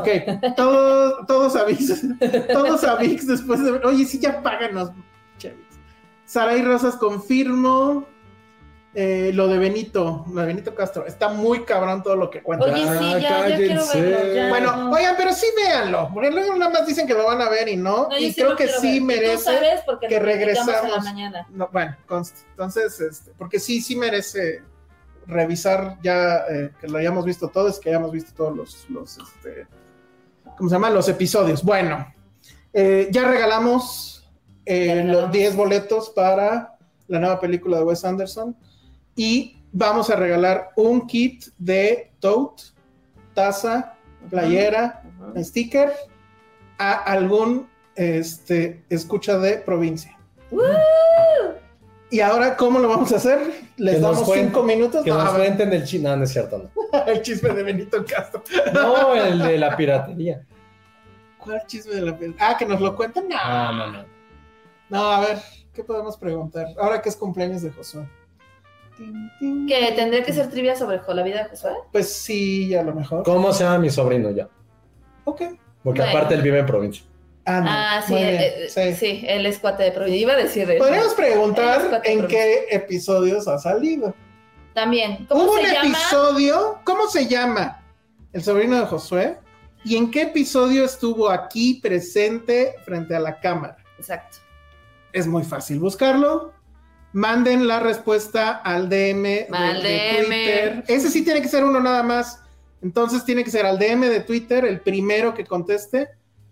Ok, 0.49 0.55
todos, 0.55 1.27
todos 1.27 1.55
a 1.55 1.65
VIX, 1.65 2.01
todos 2.51 2.83
a 2.83 2.95
VIX 2.95 3.27
después 3.27 3.63
de... 3.63 3.71
Oye, 3.85 4.05
sí, 4.05 4.19
ya 4.19 4.41
páganos, 4.41 4.91
VIX. 5.41 5.53
Saray 6.25 6.63
Rosas, 6.63 6.95
confirmo 6.95 8.07
eh, 8.95 9.31
lo 9.33 9.47
de 9.47 9.57
Benito, 9.57 10.23
lo 10.31 10.41
de 10.41 10.47
Benito 10.47 10.75
Castro. 10.75 11.05
Está 11.05 11.29
muy 11.29 11.63
cabrón 11.63 12.03
todo 12.03 12.15
lo 12.15 12.29
que 12.29 12.41
cuenta. 12.43 12.65
Oye, 12.65 12.75
sí, 12.83 12.87
Ah, 12.87 13.17
ya, 13.19 13.47
ya 13.49 13.55
quiero 13.57 13.85
cállense. 13.85 14.01
verlo. 14.01 14.33
ya. 14.35 14.49
bueno, 14.49 14.91
oigan, 14.91 15.15
pero 15.17 15.33
sí 15.33 15.47
véanlo, 15.57 16.09
porque 16.13 16.29
luego 16.29 16.55
nada 16.55 16.71
más 16.71 16.85
dicen 16.85 17.07
que 17.07 17.13
lo 17.13 17.25
van 17.25 17.41
a 17.41 17.49
ver 17.49 17.67
y 17.69 17.75
no, 17.75 18.07
No, 18.07 18.11
yo 18.11 18.17
y 18.17 18.31
sí 18.33 18.41
creo 18.41 18.55
que 18.55 18.67
sí 18.67 18.99
ver. 18.99 19.19
Merece... 19.19 19.59
que 20.07 20.15
la 20.15 20.19
regresamos. 20.19 21.03
mañana. 21.03 21.47
No, 21.49 21.69
bueno. 21.73 21.95
Entonces, 22.51 22.99
este, 22.99 23.31
porque 23.37 23.59
sí, 23.59 23.81
sí 23.81 23.95
merece 23.95 24.61
revisar 25.25 25.97
ya 26.03 26.45
eh, 26.49 26.71
que 26.79 26.87
lo 26.87 26.97
hayamos 26.97 27.25
visto 27.25 27.47
todos, 27.47 27.79
que 27.79 27.89
hayamos 27.89 28.11
visto 28.11 28.31
todos 28.35 28.55
los, 28.55 28.89
los 28.89 29.17
este, 29.17 29.67
¿cómo 30.57 30.69
se 30.69 30.75
llama? 30.75 30.89
Los 30.89 31.07
episodios. 31.09 31.63
Bueno, 31.63 32.13
eh, 32.73 33.07
ya 33.11 33.27
regalamos 33.27 34.29
eh, 34.65 34.85
Ya 34.87 34.93
regalamos. 34.95 35.23
los 35.23 35.31
10 35.31 35.55
boletos 35.55 36.09
para 36.11 36.77
la 37.07 37.19
nueva 37.19 37.39
película 37.39 37.77
de 37.77 37.83
Wes 37.83 38.03
Anderson 38.05 38.55
y 39.15 39.57
vamos 39.71 40.09
a 40.09 40.15
regalar 40.15 40.69
un 40.75 41.07
kit 41.07 41.45
de 41.57 42.11
tote, 42.19 42.63
taza, 43.33 43.95
playera, 44.29 45.03
sticker 45.37 45.91
a 46.77 46.93
algún 46.93 47.67
este, 47.95 48.83
escucha 48.89 49.37
de 49.37 49.57
provincia. 49.57 50.17
Y 52.09 52.19
ahora, 52.19 52.55
¿cómo 52.55 52.77
lo 52.79 52.87
vamos 52.89 53.11
a 53.11 53.15
hacer? 53.15 53.39
Les 53.77 53.99
damos 53.99 54.19
cuenten- 54.23 54.45
cinco 54.47 54.63
minutos. 54.63 55.03
Que 55.03 55.09
No, 55.09 55.17
nos 55.23 55.33
cuenten 55.33 55.73
el 55.73 55.83
chino. 55.83 56.09
No, 56.09 56.17
no 56.17 56.23
es 56.25 56.31
cierto, 56.31 56.69
no. 56.93 57.05
el 57.07 57.21
chisme 57.23 57.49
de 57.49 57.63
Benito 57.63 58.05
Castro. 58.05 58.43
No, 58.71 59.15
el 59.23 59.39
de 59.39 59.57
la 59.57 59.75
piratería. 59.75 60.45
¿Cuál 61.39 61.63
chisme 61.65 61.95
de 61.95 62.01
la 62.01 62.11
pel- 62.17 62.35
Ah, 62.39 62.55
que 62.57 62.65
nos 62.67 62.79
lo 62.81 62.95
cuentan. 62.95 63.27
No. 63.27 63.35
Ah, 63.39 63.71
no, 63.75 63.91
no. 63.91 64.05
No, 64.89 65.11
a 65.11 65.21
ver, 65.21 65.39
¿qué 65.73 65.83
podemos 65.83 66.15
preguntar? 66.17 66.67
Ahora 66.79 67.01
que 67.01 67.09
es 67.09 67.15
cumpleaños 67.15 67.63
de 67.63 67.71
Josué. 67.71 68.07
Que 69.67 69.91
tendría 69.95 70.23
que 70.23 70.33
ser 70.33 70.49
trivia 70.49 70.75
sobre 70.75 71.01
la 71.07 71.23
vida 71.23 71.43
de 71.43 71.49
Josué. 71.49 71.71
Pues 71.91 72.11
sí, 72.13 72.73
a 72.75 72.83
lo 72.83 72.93
mejor. 72.93 73.23
¿Cómo 73.23 73.51
se 73.53 73.63
llama 73.63 73.79
mi 73.79 73.89
sobrino 73.89 74.31
ya? 74.31 74.47
Ok. 75.25 75.41
Porque 75.83 76.01
Bueno. 76.01 76.17
aparte 76.17 76.35
él 76.35 76.41
vive 76.41 76.59
en 76.59 76.65
provincia. 76.65 77.03
Ah, 77.45 77.59
no. 77.59 77.65
Ah, 77.69 78.03
sí, 78.07 78.13
bien, 78.13 78.27
eh, 78.39 78.67
sí. 78.69 78.93
sí. 78.93 79.25
él 79.27 79.45
es 79.45 79.59
cuate 79.59 79.83
de 79.83 79.91
provincia. 79.91 80.21
Iba 80.21 80.33
a 80.33 80.37
decir 80.37 80.69
eso. 80.69 80.83
Podríamos 80.83 81.13
preguntar 81.13 82.01
en 82.05 82.27
qué 82.27 82.67
episodios 82.71 83.47
ha 83.47 83.57
salido. 83.57 84.15
También. 84.73 85.25
¿Cómo 85.27 85.43
Hubo 85.43 85.55
se 85.57 85.59
un 85.63 85.65
llama? 85.73 85.89
episodio, 85.89 86.79
¿cómo 86.85 87.07
se 87.07 87.27
llama? 87.27 87.83
El 88.31 88.43
sobrino 88.43 88.79
de 88.79 88.85
Josué. 88.85 89.37
¿Y 89.85 89.97
en 89.97 90.09
qué 90.09 90.21
episodio 90.23 90.85
estuvo 90.85 91.29
aquí 91.29 91.79
presente 91.83 92.75
frente 92.85 93.13
a 93.15 93.19
la 93.19 93.39
cámara? 93.41 93.75
Exacto. 93.97 94.37
Es 95.11 95.27
muy 95.27 95.43
fácil 95.43 95.79
buscarlo. 95.79 96.53
Manden 97.13 97.67
la 97.67 97.79
respuesta 97.79 98.51
al 98.51 98.89
DM 98.89 99.23
de, 99.23 99.47
Al 99.51 99.81
de 99.83 99.89
DM. 99.89 100.25
Twitter. 100.25 100.83
Ese 100.87 101.09
sí 101.09 101.23
tiene 101.23 101.41
que 101.41 101.47
ser 101.47 101.63
uno 101.63 101.79
nada 101.79 102.03
más. 102.03 102.41
Entonces 102.81 103.23
tiene 103.23 103.43
que 103.43 103.51
ser 103.51 103.65
al 103.65 103.79
DM 103.79 104.01
de 104.01 104.19
Twitter, 104.19 104.65
el 104.65 104.81
primero 104.81 105.33
que 105.33 105.45
conteste 105.45 106.09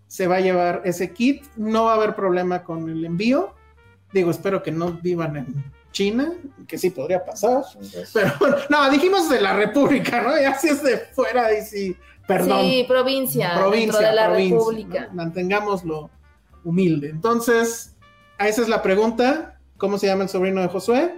se 0.07 0.27
va 0.27 0.37
a 0.37 0.39
llevar 0.41 0.81
ese 0.85 1.11
kit. 1.11 1.45
No 1.55 1.85
va 1.85 1.93
a 1.93 1.95
haber 1.95 2.15
problema 2.15 2.63
con 2.63 2.89
el 2.89 3.05
envío. 3.05 3.53
Digo, 4.11 4.29
espero 4.29 4.61
que 4.61 4.71
no 4.71 4.99
vivan 5.01 5.37
en 5.37 5.71
China, 5.91 6.33
que 6.67 6.77
sí 6.77 6.89
podría 6.89 7.23
pasar. 7.23 7.63
Pero 8.13 8.33
bueno, 8.39 8.57
no, 8.69 8.89
dijimos 8.89 9.29
de 9.29 9.39
la 9.39 9.55
República, 9.55 10.21
¿no? 10.21 10.39
Ya 10.39 10.57
si 10.57 10.67
es 10.69 10.83
de 10.83 10.97
fuera 10.97 11.57
y 11.57 11.61
sí, 11.61 11.95
perdón. 12.27 12.61
Sí, 12.61 12.85
provincia. 12.87 13.53
provincia, 13.55 13.79
dentro 13.79 13.99
de 13.99 14.13
la 14.13 14.27
provincia, 14.27 14.57
República. 14.57 15.07
¿no? 15.07 15.13
Mantengámoslo 15.13 16.09
humilde. 16.63 17.09
Entonces, 17.09 17.95
a 18.37 18.47
esa 18.47 18.61
es 18.61 18.67
la 18.67 18.81
pregunta. 18.81 19.50
¿Cómo 19.81 19.97
se 19.97 20.05
llama 20.05 20.21
el 20.21 20.29
sobrino 20.29 20.61
de 20.61 20.67
Josué? 20.67 21.15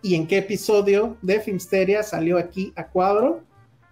¿Y 0.00 0.14
en 0.14 0.26
qué 0.26 0.38
episodio 0.38 1.18
de 1.20 1.38
Filmsteria 1.38 2.02
salió 2.02 2.38
aquí 2.38 2.72
a 2.76 2.86
cuadro? 2.86 3.42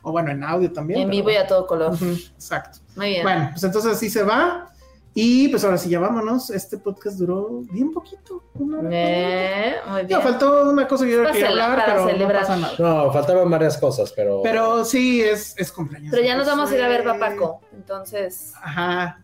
O 0.00 0.12
bueno, 0.12 0.30
en 0.30 0.42
audio 0.42 0.72
también. 0.72 1.02
En 1.02 1.10
vivo 1.10 1.30
y 1.30 1.36
a 1.36 1.46
todo 1.46 1.66
color. 1.66 1.94
Exacto. 2.34 2.78
Muy 2.96 3.10
bien. 3.10 3.22
Bueno, 3.22 3.48
pues 3.52 3.62
entonces 3.64 3.92
así 3.92 4.08
se 4.08 4.22
va. 4.22 4.70
Y 5.12 5.48
pues 5.48 5.62
ahora 5.62 5.76
sí, 5.76 5.90
ya 5.90 6.00
vámonos. 6.00 6.48
Este 6.48 6.78
podcast 6.78 7.18
duró 7.18 7.64
bien 7.70 7.92
poquito. 7.92 8.42
una 8.54 8.78
hora 8.78 8.88
Eh, 8.90 9.74
muy 9.86 10.04
bien. 10.06 10.18
No, 10.18 10.24
faltó 10.24 10.70
una 10.70 10.88
cosa 10.88 11.04
que 11.04 11.12
yo 11.12 11.30
quería 11.30 11.50
hablar, 11.50 11.76
para 11.76 11.92
pero 11.92 12.06
celebrar. 12.06 12.42
no 12.42 12.48
pasa 12.48 12.56
nada. 12.56 12.74
No, 12.78 13.12
faltaban 13.12 13.50
varias 13.50 13.76
cosas, 13.76 14.10
pero. 14.16 14.40
Pero 14.42 14.86
sí, 14.86 15.20
es, 15.20 15.54
es 15.58 15.70
cumpleaños. 15.70 16.10
Pero 16.12 16.24
ya 16.24 16.34
nos 16.34 16.46
vamos 16.46 16.70
a 16.70 16.74
ir 16.74 16.80
a 16.80 16.88
ver. 16.88 17.04
Papaco. 17.04 17.60
Entonces, 17.74 18.54
Ajá. 18.62 19.22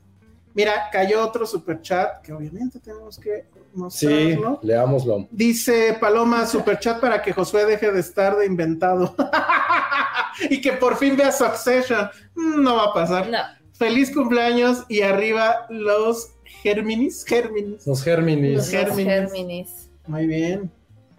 Mira, 0.53 0.91
cayó 0.93 1.25
otro 1.25 1.47
super 1.47 1.81
chat 1.81 2.21
que 2.21 2.35
obviamente 2.35 2.81
tenemos 2.81 3.19
que 3.19 3.47
Sí, 3.91 4.39
leámoslo. 4.63 5.29
Dice 5.31 5.97
Paloma, 6.01 6.47
super 6.47 6.79
chat 6.79 7.01
para 7.01 7.23
que 7.23 7.33
Josué 7.33 7.65
deje 7.65 7.91
de 7.93 8.01
estar 8.01 8.37
de 8.37 8.47
inventado. 8.47 9.15
y 10.51 10.61
que 10.61 10.73
por 10.73 10.97
fin 10.97 11.17
vea 11.17 11.33
Succession. 11.33 12.09
Mm, 12.35 12.63
No 12.63 12.77
va 12.77 12.85
a 12.87 12.93
pasar. 12.95 13.29
no. 13.29 13.39
Feliz 13.73 14.13
cumpleaños 14.13 14.85
y 14.89 15.03
arriba 15.03 15.67
los 15.71 16.31
Géminis. 16.63 17.25
Géminis. 17.25 17.87
Los 17.87 18.03
Géminis. 18.03 18.57
Los. 18.73 18.97
Géminis. 18.97 19.89
Muy 20.09 20.27
bien. 20.27 20.73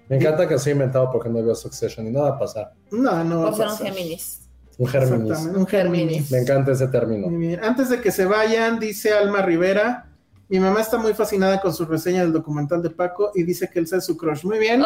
Me 0.10 0.18
encanta 0.18 0.46
que 0.46 0.60
sea 0.60 0.74
inventado 0.74 1.10
porque 1.10 1.30
no 1.30 1.42
veo 1.42 1.56
Succession 1.56 2.06
y 2.08 2.12
no 2.12 2.24
va 2.24 2.30
a 2.32 2.38
pasar. 2.40 2.74
No, 2.92 3.24
no 3.24 3.44
va 3.44 3.48
a 3.48 3.52
Por 3.52 3.56
ser 3.58 3.66
un 3.68 3.72
pasar. 3.78 3.88
Géminis. 3.94 4.42
Un 4.78 4.88
Géminis. 4.88 5.22
Exactamente, 5.30 5.58
un 5.60 5.68
Géminis. 5.68 6.32
Me 6.32 6.38
encanta 6.40 6.72
ese 6.74 6.88
término. 6.90 7.28
Muy 7.30 7.48
bien. 7.48 7.64
Antes 7.64 7.90
de 7.90 8.02
que 8.02 8.12
se 8.12 8.26
vayan, 8.26 8.78
dice 8.78 9.14
Alma 9.14 9.42
Rivera 9.42 10.09
Mi 10.50 10.60
mamá 10.60 10.82
está 10.82 10.98
muy 10.98 11.14
fascinada 11.14 11.62
con 11.62 11.72
su 11.74 11.86
reseña 11.86 12.22
del 12.22 12.34
documental 12.34 12.82
de 12.82 12.90
Paco 12.90 13.32
y 13.36 13.44
dice 13.44 13.70
que 13.72 13.78
él 13.80 13.88
es 13.92 14.04
su 14.04 14.18
crush. 14.18 14.44
Muy 14.44 14.58
bien. 14.58 14.82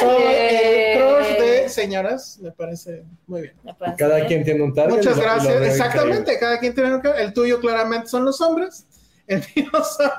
Soy 0.00 0.22
el 0.24 0.98
crush 0.98 1.38
de 1.38 1.68
señoras, 1.68 2.36
me 2.42 2.50
parece 2.50 3.04
muy 3.28 3.42
bien. 3.42 3.54
Parece 3.78 3.96
Cada 3.96 4.16
bien. 4.16 4.26
quien 4.26 4.44
tiene 4.44 4.62
un 4.64 4.74
target. 4.74 4.96
Muchas 4.96 5.16
lo- 5.16 5.22
lo 5.22 5.28
gracias. 5.28 5.62
Exactamente, 5.62 6.36
cada 6.40 6.58
quien 6.58 6.74
tiene 6.74 6.96
un 6.96 7.02
El 7.16 7.32
tuyo 7.32 7.60
claramente 7.60 8.08
son 8.08 8.24
los 8.24 8.40
hombres. 8.40 8.86
El 9.28 9.44
mío 9.54 9.70
son... 9.96 10.10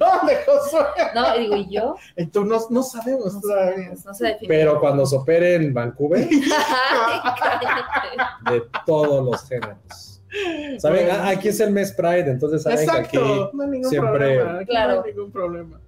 no, 0.00 0.26
de 0.26 0.36
Josué. 0.44 0.80
No, 1.14 1.36
y 1.36 1.40
digo, 1.40 1.56
¿y 1.56 1.74
yo? 1.76 1.94
Tú 2.32 2.44
no, 2.44 2.58
no 2.70 2.82
sabemos 2.82 3.34
No 3.34 3.40
todavía. 3.42 3.72
sabemos, 3.74 4.04
no 4.06 4.14
se 4.14 4.24
define. 4.26 4.48
Pero 4.48 4.80
cuando 4.80 5.06
se 5.06 5.14
opere 5.16 5.54
en 5.54 5.72
Vancouver, 5.74 6.26
de 8.50 8.62
todos 8.86 9.24
los 9.24 9.44
géneros. 9.48 10.17
¿Saben? 10.78 11.06
Bueno. 11.06 11.20
Ah, 11.22 11.28
aquí 11.30 11.48
es 11.48 11.60
el 11.60 11.70
mes 11.70 11.92
Pride, 11.92 12.30
entonces 12.30 12.62
saben 12.62 12.78
que 12.78 12.84
Exacto, 12.84 13.18
aquí 13.18 13.50
no 13.56 13.62
hay 13.62 13.68
ningún 13.70 13.90
siempre- 13.90 14.10
problema. 14.36 14.56
aquí 14.58 14.66
Claro. 14.66 14.94
No 14.96 15.02
hay 15.04 15.12
ningún 15.14 15.32
problema. 15.32 15.80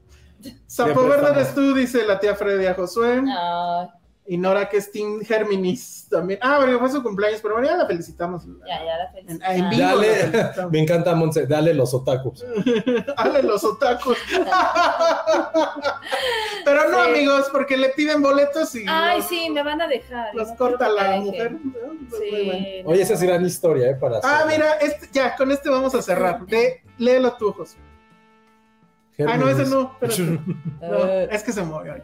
Sapo 0.67 1.05
Verde 1.07 1.31
eres 1.33 1.55
tú, 1.55 1.75
dice 1.75 2.07
la 2.07 2.19
tía 2.19 2.35
Freddy 2.35 2.67
a 2.67 2.75
Josué. 2.75 3.23
Ay, 3.29 3.89
Y 4.33 4.39
Nora 4.39 4.69
que 4.69 4.77
es 4.77 4.93
Team 4.93 5.23
Germinis 5.25 6.07
también. 6.09 6.39
Ah, 6.41 6.59
bueno, 6.59 6.79
fue 6.79 6.89
su 6.89 7.03
cumpleaños, 7.03 7.41
pero 7.43 7.55
bueno, 7.55 7.69
ya 7.69 7.77
la 7.77 7.85
felicitamos. 7.87 8.45
ya, 8.47 8.85
ya 8.85 8.97
la 8.97 9.05
En, 9.07 9.13
felicito. 9.13 9.45
en 9.51 9.71
vivo. 9.71 9.83
la 9.83 9.89
Dale, 9.89 10.07
felicitamos. 10.15 10.73
me 10.73 10.79
encanta 10.79 11.15
Monse, 11.17 11.47
dale 11.49 11.75
los 11.75 11.93
otakus. 11.95 12.45
Dale 13.17 13.43
los 13.43 13.65
otakus. 13.65 14.17
Pero 16.65 16.91
no, 16.91 17.05
Sí. 17.05 17.11
amigos, 17.11 17.49
porque 17.53 17.77
le 17.77 17.89
piden 17.91 18.23
boletos 18.23 18.75
y 18.75 18.85
Ay, 18.87 19.19
los, 19.19 19.27
sí, 19.29 19.51
me 19.51 19.63
van 19.63 19.81
a 19.81 19.89
dejar. 19.89 20.35
los 20.35 20.49
No 20.49 20.57
corta 20.57 20.89
la 20.89 21.17
mujer. 21.17 21.51
dejen. 21.53 21.63
Muy 21.65 21.73
bueno. 22.11 22.19
Sí, 22.21 22.83
Oye, 22.85 22.99
no. 22.99 23.03
esa 23.03 23.15
es 23.15 23.23
gran 23.23 23.45
historia, 23.45 23.91
¿eh? 23.91 23.95
Para 23.95 24.19
Ah, 24.23 24.39
hacer- 24.45 24.47
mira, 24.47 24.73
este, 24.75 25.09
ya, 25.13 25.35
con 25.37 25.51
este 25.51 25.69
vamos 25.71 25.95
a 25.95 26.03
cerrar. 26.03 26.45
De, 26.47 26.83
léelo 26.99 27.33
tú, 27.35 27.53
José. 27.53 27.79
Ah, 29.27 29.37
no, 29.37 29.49
ese 29.49 29.65
no. 29.67 29.97
No, 30.81 31.05
es 31.09 31.43
que 31.43 31.53
se 31.53 31.63
movió. 31.63 31.95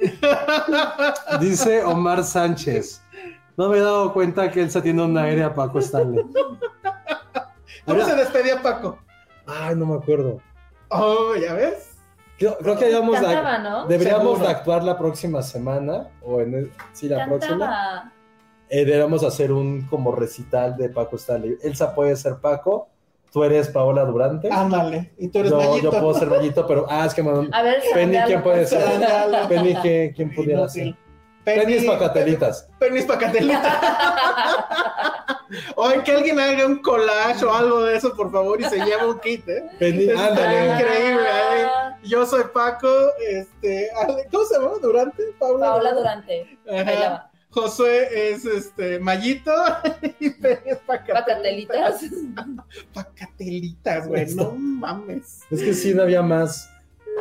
Dice 1.40 1.82
Omar 1.84 2.24
Sánchez. 2.24 3.02
No 3.56 3.68
me 3.68 3.78
he 3.78 3.80
dado 3.80 4.12
cuenta 4.12 4.50
que 4.50 4.62
él 4.62 4.70
se 4.70 4.82
tiene 4.82 5.02
un 5.02 5.16
aire 5.16 5.44
a 5.44 5.54
Paco 5.54 5.78
Stanley. 5.78 6.24
¿Cómo 7.86 8.00
Ahora- 8.00 8.04
se 8.06 8.16
despedía 8.16 8.60
Paco? 8.62 8.98
Ay, 9.46 9.76
no 9.76 9.86
me 9.86 9.94
acuerdo. 9.96 10.40
Oh, 10.88 11.34
¿ya 11.36 11.54
ves? 11.54 11.90
Creo, 12.38 12.56
creo 12.58 12.76
que 12.76 12.86
deberíamos 12.86 13.18
Seguro. 13.18 14.38
de 14.38 14.48
actuar 14.48 14.82
la 14.82 14.98
próxima 14.98 15.42
semana, 15.42 16.08
o 16.22 16.40
en 16.40 16.54
el- 16.54 16.72
sí, 16.92 17.08
la 17.08 17.26
próxima. 17.26 18.12
Eh, 18.68 18.84
deberíamos 18.84 19.22
hacer 19.22 19.52
un 19.52 19.82
como 19.82 20.10
recital 20.12 20.76
de 20.76 20.88
Paco 20.88 21.16
Stanley. 21.16 21.58
Elsa 21.62 21.94
puede 21.94 22.16
ser 22.16 22.36
Paco, 22.40 22.88
tú 23.34 23.42
eres 23.44 23.68
Paola 23.68 24.04
Durante. 24.04 24.48
Ándale. 24.50 25.12
Y 25.18 25.28
tú 25.28 25.40
eres 25.40 25.50
yo, 25.50 25.56
Mayito. 25.58 25.90
yo 25.92 26.00
puedo 26.00 26.14
ser 26.14 26.28
Mayito, 26.28 26.66
pero 26.68 26.86
ah, 26.88 27.04
es 27.04 27.12
que 27.12 27.22
me- 27.22 27.48
A 27.52 27.62
ver, 27.62 27.82
Penny, 27.92 28.16
¿quién 28.26 28.42
puede 28.44 28.64
ser? 28.64 28.80
Penny, 29.48 29.74
¿qué- 29.82 30.12
¿quién 30.14 30.32
pudiera 30.34 30.60
No, 30.62 30.68
ser? 30.68 30.84
sí. 30.84 30.96
Penny 31.44 31.74
es 31.74 31.84
pacatelitas. 31.84 32.68
Penis 32.78 33.04
pacatelita. 33.04 33.78
Oye, 35.76 36.02
que 36.02 36.12
alguien 36.12 36.38
haga 36.40 36.64
un 36.64 36.80
collage 36.80 37.44
o 37.44 37.52
algo 37.54 37.82
de 37.82 37.96
eso, 37.96 38.14
por 38.16 38.32
favor, 38.32 38.58
y 38.60 38.64
se 38.64 38.76
lleve 38.78 39.04
un 39.06 39.18
kit, 39.18 39.46
¿eh? 39.48 39.64
Penny, 39.78 40.08
ándale. 40.10 40.72
increíble, 40.72 41.22
¿eh? 41.22 41.66
Ah, 41.68 41.98
Yo 42.02 42.24
soy 42.24 42.44
Paco, 42.52 42.88
este, 43.28 43.90
¿cómo 44.32 44.44
se 44.44 44.54
llama? 44.54 44.70
¿Durante? 44.80 45.22
Paula. 45.38 45.66
Paola 45.66 45.92
Durante. 45.92 46.58
Ajá. 46.66 46.90
Ahí 46.90 46.98
la 46.98 47.08
va. 47.10 47.30
Josué 47.54 48.32
es 48.32 48.44
este 48.44 48.98
Mayito 48.98 49.52
y 50.20 50.26
es 50.26 50.78
pacatelitas. 50.86 52.02
Pacatelitas. 52.02 52.04
Pacatelitas, 52.92 54.08
güey, 54.08 54.34
no 54.34 54.52
mames. 54.56 55.42
Es 55.50 55.62
que 55.62 55.72
sí, 55.72 55.94
no 55.94 56.02
había 56.02 56.22
más. 56.22 56.68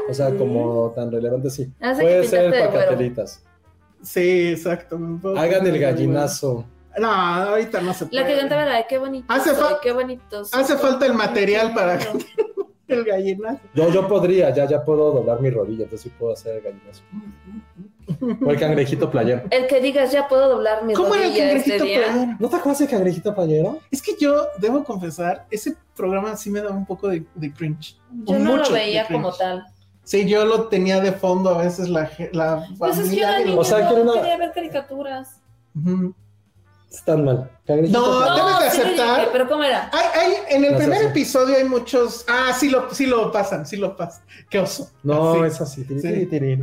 O 0.10 0.14
sea, 0.14 0.34
como 0.35 0.91
tan 0.95 1.11
relevante, 1.11 1.49
sí. 1.51 1.72
Hace 1.80 2.01
que 2.01 2.07
Puede 2.07 2.23
ser 2.27 2.51
pacatelitas. 2.72 3.43
Sí, 4.01 4.49
exacto. 4.49 4.99
Hagan 5.38 5.68
el 5.68 5.80
gallinazo. 5.80 6.65
No, 6.99 7.07
ahorita 7.11 7.81
no 7.81 7.93
se 7.93 8.07
puede. 8.07 8.22
La 8.22 8.27
que 8.27 8.38
cantaba 8.38 8.65
la 8.65 8.77
de 8.77 8.85
qué 8.88 8.97
bonito. 8.97 9.26
Hace 9.30 9.51
soy, 9.55 9.64
fa- 9.64 9.80
qué 9.81 9.91
bonito. 9.91 10.45
soy, 10.45 10.61
Hace 10.61 10.77
falta 10.77 11.05
el 11.05 11.14
material 11.14 11.73
para 11.73 11.99
el 12.88 13.03
gallinazo. 13.03 13.61
Yo, 13.73 13.89
yo 13.91 14.07
podría, 14.07 14.49
ya, 14.49 14.68
ya 14.68 14.84
puedo 14.84 15.11
doblar 15.11 15.41
mi 15.41 15.49
rodilla, 15.49 15.84
entonces 15.84 16.01
sí 16.01 16.10
puedo 16.18 16.34
hacer 16.34 16.57
el 16.57 16.61
gallinazo. 16.64 17.03
O 18.45 18.51
el 18.51 18.59
cangrejito 18.59 19.09
playero. 19.09 19.43
El 19.49 19.67
que 19.67 19.80
digas, 19.81 20.11
ya 20.11 20.27
puedo 20.27 20.49
doblar 20.49 20.84
mi 20.84 20.93
¿Cómo 20.93 21.13
era 21.15 21.25
el 21.25 21.31
este 21.31 21.39
cangrejito 21.43 21.84
día. 21.85 21.99
playero? 22.11 22.35
¿No 22.39 22.49
te 22.49 22.55
acuerdas 22.55 22.80
del 22.80 22.89
cangrejito 22.89 23.35
playero? 23.35 23.80
Es 23.91 24.01
que 24.01 24.15
yo 24.19 24.47
debo 24.59 24.84
confesar, 24.84 25.45
ese 25.51 25.75
programa 25.95 26.35
sí 26.35 26.49
me 26.49 26.61
daba 26.61 26.75
un 26.75 26.85
poco 26.85 27.07
de, 27.07 27.23
de 27.35 27.53
cringe. 27.53 27.97
Yo 28.25 28.39
no 28.39 28.51
Mucho 28.57 28.69
lo 28.69 28.75
veía 28.75 29.07
como 29.07 29.31
tal. 29.34 29.65
Sí, 30.03 30.27
yo 30.27 30.43
lo 30.45 30.67
tenía 30.67 30.99
de 30.99 31.13
fondo 31.13 31.49
a 31.51 31.57
veces 31.63 31.88
la, 31.89 32.09
la 32.34 32.65
Pues 32.77 32.97
es 32.97 33.09
que 33.09 33.15
yo 33.15 33.23
era 33.27 33.39
niña, 33.39 33.57
O 33.57 33.63
sea, 33.63 33.77
que 33.77 33.84
no 33.85 33.91
era 33.93 34.01
una- 34.03 34.13
quería 34.13 34.38
ver 34.38 34.51
caricaturas. 34.51 35.41
Ujú. 35.75 36.13
Están 36.93 37.25
mal. 37.25 37.49
Cangrejito 37.65 37.99
No, 37.99 38.35
debes 38.35 38.59
de 38.59 38.67
aceptar. 38.67 39.19
dije, 39.21 39.29
pero 39.31 39.49
¿cómo 39.49 39.63
era? 39.63 39.89
Hay, 39.91 40.21
hay, 40.21 40.33
en 40.49 40.63
el 40.65 40.75
primer 40.75 41.01
episodio 41.03 41.55
hay 41.55 41.63
muchos. 41.63 42.23
Ah, 42.29 42.53
sí 42.57 42.69
lo, 42.69 42.93
sí 42.93 43.07
lo 43.07 43.31
pasan, 43.31 43.65
sí 43.65 43.77
lo 43.77 43.97
pasan. 43.97 44.21
Qué 44.49 44.59
oso. 44.59 44.91
No, 45.01 45.33
Sí. 45.33 45.39
es 45.45 45.59
así. 45.61 45.83
tiri, 45.85 46.01
Sí. 46.01 46.25
tiri. 46.27 46.59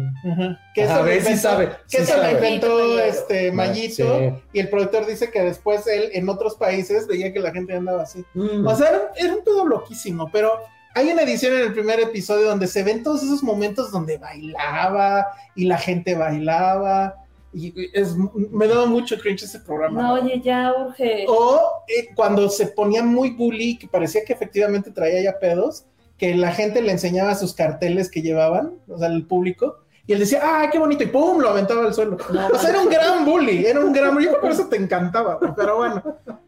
Que 0.75 0.85
Ajá, 0.85 0.95
eso 0.95 0.97
lo 0.99 1.05
ve, 1.05 1.13
sí 1.15 1.19
inventó- 1.33 1.43
sabe, 1.43 1.67
Que 1.91 1.97
sí 1.97 2.03
eso 2.05 2.17
lo 2.17 2.31
inventó 2.31 2.99
este 3.01 3.51
Ma- 3.51 3.67
Mayito. 3.67 4.19
sí. 4.19 4.33
Y 4.53 4.61
el 4.61 4.69
productor 4.71 5.05
dice 5.07 5.31
que 5.33 5.43
después 5.43 5.85
él 5.89 6.11
en 6.13 6.29
otros 6.29 6.55
países 6.55 7.09
veía 7.09 7.33
que 7.33 7.41
la 7.41 7.51
gente 7.51 7.75
andaba 7.75 8.03
así. 8.05 8.25
Mm. 8.35 8.67
O 8.67 8.75
sea, 8.77 8.89
era, 8.91 8.99
un- 8.99 9.09
era 9.27 9.35
un 9.35 9.43
todo 9.45 9.67
loquísimo, 9.67 10.31
pero 10.33 10.53
hay 10.95 11.11
una 11.11 11.23
edición 11.23 11.55
en 11.55 11.61
el 11.63 11.73
primer 11.73 11.99
episodio 11.99 12.47
donde 12.49 12.69
se 12.69 12.85
ven 12.85 13.03
todos 13.03 13.23
esos 13.25 13.43
momentos 13.43 13.91
donde 13.91 14.17
bailaba 14.19 15.27
y 15.57 15.65
la 15.65 15.79
gente 15.79 16.15
bailaba. 16.15 17.17
Y 17.53 17.75
es, 17.93 18.15
me 18.17 18.69
daba 18.69 18.87
mucho 18.87 19.19
cringe 19.19 19.43
ese 19.45 19.59
programa. 19.61 20.01
No, 20.03 20.13
oye, 20.15 20.41
ya 20.41 20.73
urge. 20.73 21.25
O 21.29 21.61
eh, 21.89 22.09
cuando 22.15 22.49
se 22.49 22.69
ponía 22.69 23.03
muy 23.03 23.31
bully, 23.31 23.77
que 23.79 23.89
parecía 23.89 24.25
que 24.25 24.33
efectivamente 24.33 24.91
traía 24.93 25.21
ya 25.23 25.39
pedos, 25.39 25.85
que 26.17 26.35
la 26.35 26.53
gente 26.53 26.81
le 26.83 26.93
enseñaba 26.93 27.35
sus 27.35 27.55
carteles 27.55 28.11
que 28.11 28.23
llevaban, 28.23 28.75
o 28.89 28.99
sea, 28.99 29.09
el 29.09 29.27
público, 29.27 29.79
y 30.07 30.13
él 30.13 30.21
decía, 30.21 30.41
¡ah, 30.43 30.69
qué 30.71 30.79
bonito! 30.79 31.03
Y 31.05 31.07
¡pum! 31.09 31.39
lo 31.41 31.51
aventaba 31.51 31.85
al 31.85 31.95
suelo. 31.95 32.17
o 32.53 32.59
sea, 32.59 32.71
era 32.71 32.83
un 32.83 32.89
gran 32.89 33.25
bully, 33.25 33.65
era 33.67 33.81
un 33.81 33.93
gran 33.93 34.15
bully. 34.15 34.27
Yo 34.27 34.31
creo 34.33 34.41
que 34.43 34.47
por 34.49 34.53
eso 34.53 34.69
te 34.69 34.77
encantaba, 34.77 35.39
pero 35.57 35.77
bueno. 35.77 36.03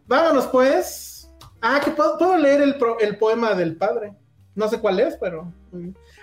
Vámonos 0.06 0.46
pues. 0.46 1.28
Ah, 1.60 1.80
que 1.84 1.92
puedo, 1.92 2.18
puedo 2.18 2.36
leer 2.38 2.60
el, 2.60 2.76
pro- 2.76 2.98
el 2.98 3.16
poema 3.18 3.54
del 3.54 3.76
padre. 3.76 4.14
No 4.54 4.68
sé 4.68 4.78
cuál 4.80 5.00
es, 5.00 5.16
pero. 5.16 5.50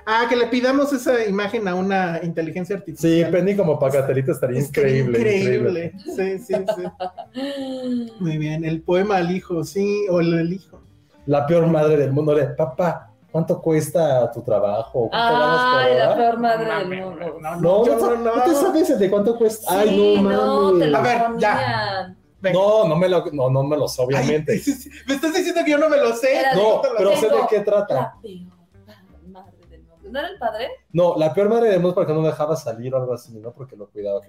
Ah, 0.06 0.26
que 0.30 0.36
le 0.36 0.46
pidamos 0.48 0.94
esa 0.94 1.26
imagen 1.26 1.68
a 1.68 1.74
una 1.74 2.20
inteligencia 2.22 2.76
Sí, 2.76 2.80
artificial. 2.80 3.32
Penny 3.32 3.56
como 3.56 3.80
pacatelita 3.80 4.32
estaría 4.34 4.60
Estaría 4.60 5.00
increíble. 5.00 5.36
increíble. 5.38 5.94
Sí, 6.16 6.38
sí, 6.40 6.54
sí. 6.76 8.12
Muy 8.20 8.38
bien, 8.38 8.64
el 8.66 8.82
poema 8.82 9.18
al 9.18 9.32
hijo, 9.36 9.64
sí, 9.64 10.06
o 10.10 10.20
el, 10.20 10.34
el 10.34 10.54
hijo. 10.54 10.80
La 11.26 11.46
peor 11.48 11.68
madre 11.68 11.98
del 11.98 12.12
mundo. 12.12 12.36
Le, 12.36 12.46
papá, 12.48 13.12
¿cuánto 13.32 13.60
cuesta 13.62 14.32
tu 14.32 14.42
trabajo? 14.44 15.10
¿Cuánto 15.10 15.34
ganas 15.40 15.62
por 15.62 15.80
Ay, 15.80 15.98
la 15.98 16.16
peor 16.16 16.40
madre 16.40 16.66
No, 16.68 16.78
del 16.90 17.04
mundo. 17.04 17.40
no, 17.42 17.56
No, 17.60 17.86
yo 17.86 17.96
no, 17.98 18.16
no, 18.16 18.36
no, 18.36 18.44
te 18.44 18.54
sabes 18.54 19.00
de 19.00 19.10
cuánto 19.10 19.38
cuesta. 19.38 19.80
Ay, 19.80 19.90
Sí, 19.90 20.22
no, 20.22 20.30
no, 20.30 20.80
te 20.80 20.88
mames. 20.88 20.90
lo 20.92 20.98
A 20.98 21.02
ver, 21.02 21.22
ya. 21.40 22.16
Venga. 22.42 22.58
No, 22.58 22.88
no 22.88 22.96
me 22.96 23.10
lo, 23.10 23.26
no, 23.34 23.50
no 23.50 23.64
me 23.64 23.76
lo 23.78 23.88
sé, 23.88 24.02
obviamente. 24.02 24.54
Ay, 24.54 24.60
sí, 24.60 24.74
sí, 24.74 24.90
me 25.08 25.16
estás 25.16 25.34
diciendo 25.34 25.62
que 25.66 25.72
yo 25.72 25.78
no 25.78 25.90
me 25.90 25.98
lo 25.98 26.16
sé. 26.16 26.40
Era 26.40 26.54
no, 26.56 26.82
pero 26.98 27.16
sé. 27.18 27.28
de 27.28 27.36
qué 27.50 27.60
trata. 27.62 27.94
La 27.94 28.16
peor 28.22 29.28
madre 29.28 29.58
del 29.70 29.82
mundo. 29.84 30.10
¿No 30.10 30.20
era 30.20 30.28
el 30.30 30.38
padre? 30.40 30.70
No, 30.94 31.16
la 31.18 31.34
peor 31.34 31.50
madre 31.50 31.70
del 31.70 31.80
mundo 31.82 31.96
porque 31.96 32.14
no 32.14 32.22
dejaba 32.22 32.56
salir 32.56 32.94
o 32.94 32.98
algo 32.98 33.14
así, 33.14 33.38
¿no? 33.40 33.52
Porque 33.52 33.76
lo 33.76 33.90
cuidaba. 33.90 34.22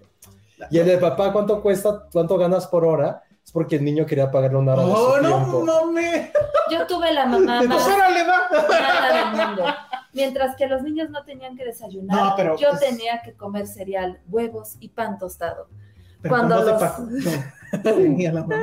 Y 0.71 0.79
el 0.79 0.87
de 0.87 0.99
papá, 0.99 1.33
¿cuánto 1.33 1.63
cuesta? 1.63 2.07
¿Cuánto 2.13 2.37
ganas 2.37 2.67
por 2.67 2.85
hora? 2.85 3.23
Es 3.45 3.53
porque 3.53 3.77
el 3.77 3.85
niño 3.85 4.05
quería 4.05 4.31
pagarle 4.31 4.59
una 4.59 4.75
hora 4.75 4.85
de 4.85 4.91
Oh, 4.93 5.17
su 5.17 5.23
no 5.23 5.29
tiempo. 5.29 5.65
Ah, 5.71 5.83
mames. 5.85 6.31
Yo 6.71 6.87
tuve 6.87 7.13
la 7.13 7.27
mamá 7.27 7.59
Pues 7.59 7.69
más 7.69 7.87
órale, 7.89 8.21
va. 8.25 9.15
del 9.41 9.47
mundo. 9.47 9.65
Mientras 10.13 10.57
que 10.57 10.67
los 10.67 10.83
niños 10.83 11.09
no 11.11 11.25
tenían 11.25 11.57
que 11.57 11.65
desayunar, 11.65 12.17
No, 12.17 12.35
pero, 12.37 12.57
yo 12.59 12.69
pues- 12.71 12.81
tenía 12.81 13.23
que 13.23 13.35
comer 13.35 13.67
cereal, 13.67 14.21
huevos 14.29 14.77
y 14.81 14.89
pan 14.91 15.19
tostado. 15.19 15.69
Pero 16.23 16.35
Cuando 16.35 16.57
con 16.57 16.67
los- 16.67 16.81
Paco. 16.83 17.09
No, 17.73 17.83
tenía 17.83 18.33
la 18.33 18.45
mano. 18.45 18.63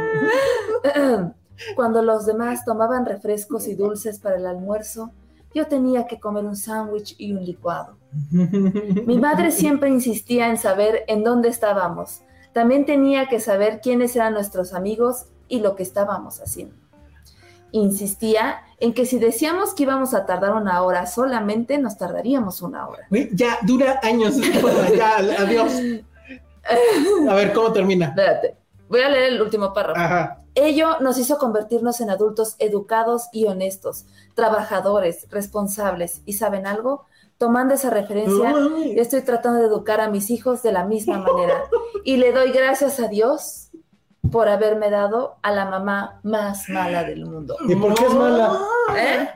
Cuando 1.76 2.02
los 2.02 2.26
demás 2.26 2.66
tomaban 2.66 3.06
refrescos 3.06 3.68
y 3.68 3.74
dulces 3.76 4.20
para 4.20 4.36
el 4.36 4.46
almuerzo, 4.46 5.12
yo 5.56 5.66
tenía 5.66 6.06
que 6.08 6.20
comer 6.20 6.44
un 6.46 6.56
sándwich 6.58 7.16
y 7.18 7.32
un 7.34 7.44
licuado. 7.44 7.98
Mi 8.32 9.18
madre 9.18 9.52
siempre 9.52 9.90
insistía 9.90 10.50
en 10.50 10.58
saber 10.58 11.04
en 11.08 11.24
dónde 11.24 11.50
estábamos. 11.50 12.22
También 12.54 12.86
tenía 12.86 13.28
que 13.28 13.40
saber 13.40 13.80
quiénes 13.82 14.16
eran 14.16 14.34
nuestros 14.34 14.74
amigos 14.74 15.26
y 15.48 15.62
lo 15.62 15.76
que 15.76 15.84
estábamos 15.84 16.42
haciendo. 16.42 16.76
Insistía 17.72 18.58
en 18.80 18.94
que 18.94 19.06
si 19.06 19.20
decíamos 19.20 19.74
que 19.74 19.84
íbamos 19.84 20.14
a 20.14 20.26
tardar 20.26 20.54
una 20.54 20.82
hora 20.84 21.06
solamente, 21.06 21.78
nos 21.78 21.98
tardaríamos 21.98 22.62
una 22.62 22.88
hora. 22.88 23.08
Ya 23.32 23.58
dura 23.64 24.00
años. 24.04 24.36
Ya, 24.96 25.18
adiós. 25.18 25.72
A 27.30 27.36
ver, 27.36 27.54
¿cómo 27.54 27.72
termina? 27.72 28.08
Espérate. 28.10 28.58
Voy 28.90 29.02
a 29.02 29.10
leer 29.10 29.34
el 29.34 29.42
último 29.42 29.74
párrafo. 29.74 30.00
Ajá. 30.00 30.44
Ello 30.56 31.00
nos 31.02 31.20
hizo 31.20 31.38
convertirnos 31.38 32.02
en 32.02 32.10
adultos 32.10 32.56
educados 32.60 33.28
y 33.32 33.46
honestos, 33.46 34.06
trabajadores, 34.34 35.28
responsables. 35.30 36.22
¿Y 36.26 36.34
saben 36.34 36.66
algo? 36.66 37.06
Tomando 37.38 37.76
esa 37.76 37.92
referencia, 37.92 38.52
yo 38.52 39.02
estoy 39.02 39.22
tratando 39.22 39.60
de 39.60 39.68
educar 39.68 40.02
a 40.02 40.10
mis 40.10 40.32
hijos 40.32 40.64
de 40.64 40.72
la 40.72 40.86
misma 40.86 41.20
manera. 41.20 41.66
Y 42.04 42.18
le 42.18 42.32
doy 42.32 42.52
gracias 42.52 43.00
a 43.00 43.08
Dios 43.08 43.70
por 44.32 44.50
haberme 44.50 44.90
dado 44.90 45.36
a 45.44 45.52
la 45.52 45.66
mamá 45.66 46.20
más 46.24 46.68
mala 46.70 47.04
del 47.04 47.26
mundo. 47.26 47.56
¿Y 47.68 47.76
por 47.76 47.94
qué 47.94 48.06
es 48.06 48.14
mala? 48.16 48.60
¿Eh? 48.98 49.30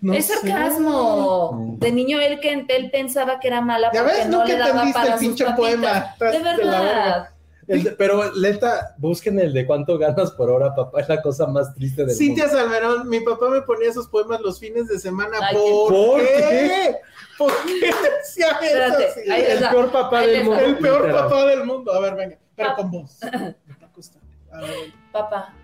No 0.00 0.14
es 0.14 0.26
sé. 0.26 0.34
sarcasmo. 0.34 1.76
De 1.78 1.92
niño 1.92 2.20
él 2.20 2.40
que 2.40 2.64
él 2.68 2.90
pensaba 2.90 3.38
que 3.38 3.48
era 3.48 3.60
mala 3.60 3.90
Ya 3.92 4.02
porque 4.02 4.16
ves, 4.18 4.28
no 4.28 4.38
nunca 4.38 4.52
le 4.52 4.58
daba 4.58 4.68
entendiste 4.70 4.92
para 5.00 5.06
el 5.06 5.12
sus 5.12 5.20
pinche 5.20 5.44
papitas. 5.44 5.60
poema. 5.70 6.14
De 6.32 6.38
verdad. 6.38 7.28
El 7.68 7.94
pero 7.96 8.32
neta, 8.34 8.94
busquen 8.98 9.38
el 9.38 9.52
de 9.52 9.64
cuánto 9.64 9.96
ganas 9.96 10.32
por 10.32 10.50
hora, 10.50 10.74
papá, 10.74 11.02
es 11.02 11.08
la 11.08 11.22
cosa 11.22 11.46
más 11.46 11.72
triste 11.74 12.04
del 12.04 12.16
Cintia 12.16 12.46
mundo. 12.46 12.58
Salmerón, 12.58 13.08
mi 13.08 13.20
papá 13.20 13.48
me 13.48 13.62
ponía 13.62 13.90
esos 13.90 14.08
poemas 14.08 14.40
los 14.40 14.58
fines 14.58 14.88
de 14.88 14.98
semana. 14.98 15.36
Ay, 15.40 15.54
¿Por, 15.54 15.92
¿Por 15.92 16.20
qué? 16.20 16.96
¿Por 17.38 17.52
qué 17.64 17.86
decía? 18.18 18.48
Espérate, 18.60 19.52
El 19.52 19.68
peor 19.68 19.92
papá 19.92 20.20
del 20.22 20.44
mundo. 20.44 20.60
El 20.64 20.78
peor 20.78 21.00
literal. 21.02 21.22
papá 21.28 21.46
del 21.46 21.64
mundo. 21.64 21.92
A 21.92 22.00
ver, 22.00 22.14
venga, 22.16 22.38
pero 22.56 22.74
con 22.74 22.90
ver, 23.30 24.92
Papá, 25.12 25.54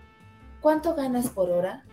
¿cuánto 0.61 0.95
ganas 0.95 1.29
por 1.31 1.51
hora? 1.51 1.85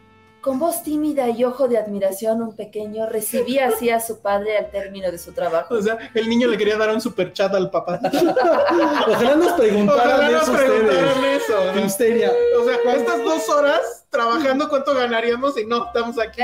Con 0.44 0.60
voz 0.60 0.84
tímida 0.84 1.30
y 1.30 1.46
ojo 1.46 1.70
de 1.70 1.78
admiración, 1.78 2.42
un 2.42 2.54
pequeño 2.54 3.06
recibía 3.06 3.70
así 3.70 3.90
a 3.90 4.02
su 4.02 4.20
padre 4.22 4.58
al 4.58 4.70
término 4.72 5.10
de 5.10 5.18
su 5.18 5.32
trabajo. 5.32 5.74
O 5.74 5.82
sea, 5.82 5.98
el 6.14 6.28
niño 6.28 6.50
le 6.50 6.58
quería 6.58 6.78
dar 6.78 6.90
un 6.90 7.00
super 7.00 7.32
chat 7.32 7.54
al 7.54 7.72
papá. 7.72 7.98
Ojalá 9.08 9.36
nos 9.38 9.54
preguntaran 9.54 10.06
Ojalá 10.06 10.32
nos 10.32 10.44
eso 10.44 10.54
preguntaran 10.54 11.08
ustedes. 11.12 11.44
eso. 11.44 11.74
¿no? 11.74 11.86
Histeria. 11.86 12.34
O 12.60 12.66
sea, 12.66 12.94
estas 12.94 13.24
dos 13.24 13.48
horas 13.48 14.06
trabajando, 14.10 14.68
¿cuánto 14.68 14.94
ganaríamos? 14.94 15.58
Y 15.58 15.66
no, 15.66 15.86
estamos 15.86 16.20
aquí. 16.20 16.42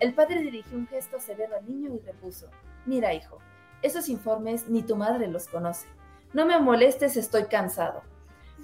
El 0.00 0.12
padre 0.12 0.40
dirigió 0.40 0.76
un 0.76 0.88
gesto 0.88 1.20
severo 1.20 1.54
al 1.58 1.64
niño 1.68 1.94
y 1.94 2.04
repuso, 2.04 2.46
mira 2.86 3.14
hijo, 3.14 3.38
esos 3.82 4.08
informes 4.08 4.68
ni 4.68 4.82
tu 4.82 4.96
madre 4.96 5.28
los 5.28 5.46
conoce. 5.46 5.86
No 6.32 6.44
me 6.44 6.58
molestes, 6.58 7.16
estoy 7.16 7.44
cansado. 7.44 8.02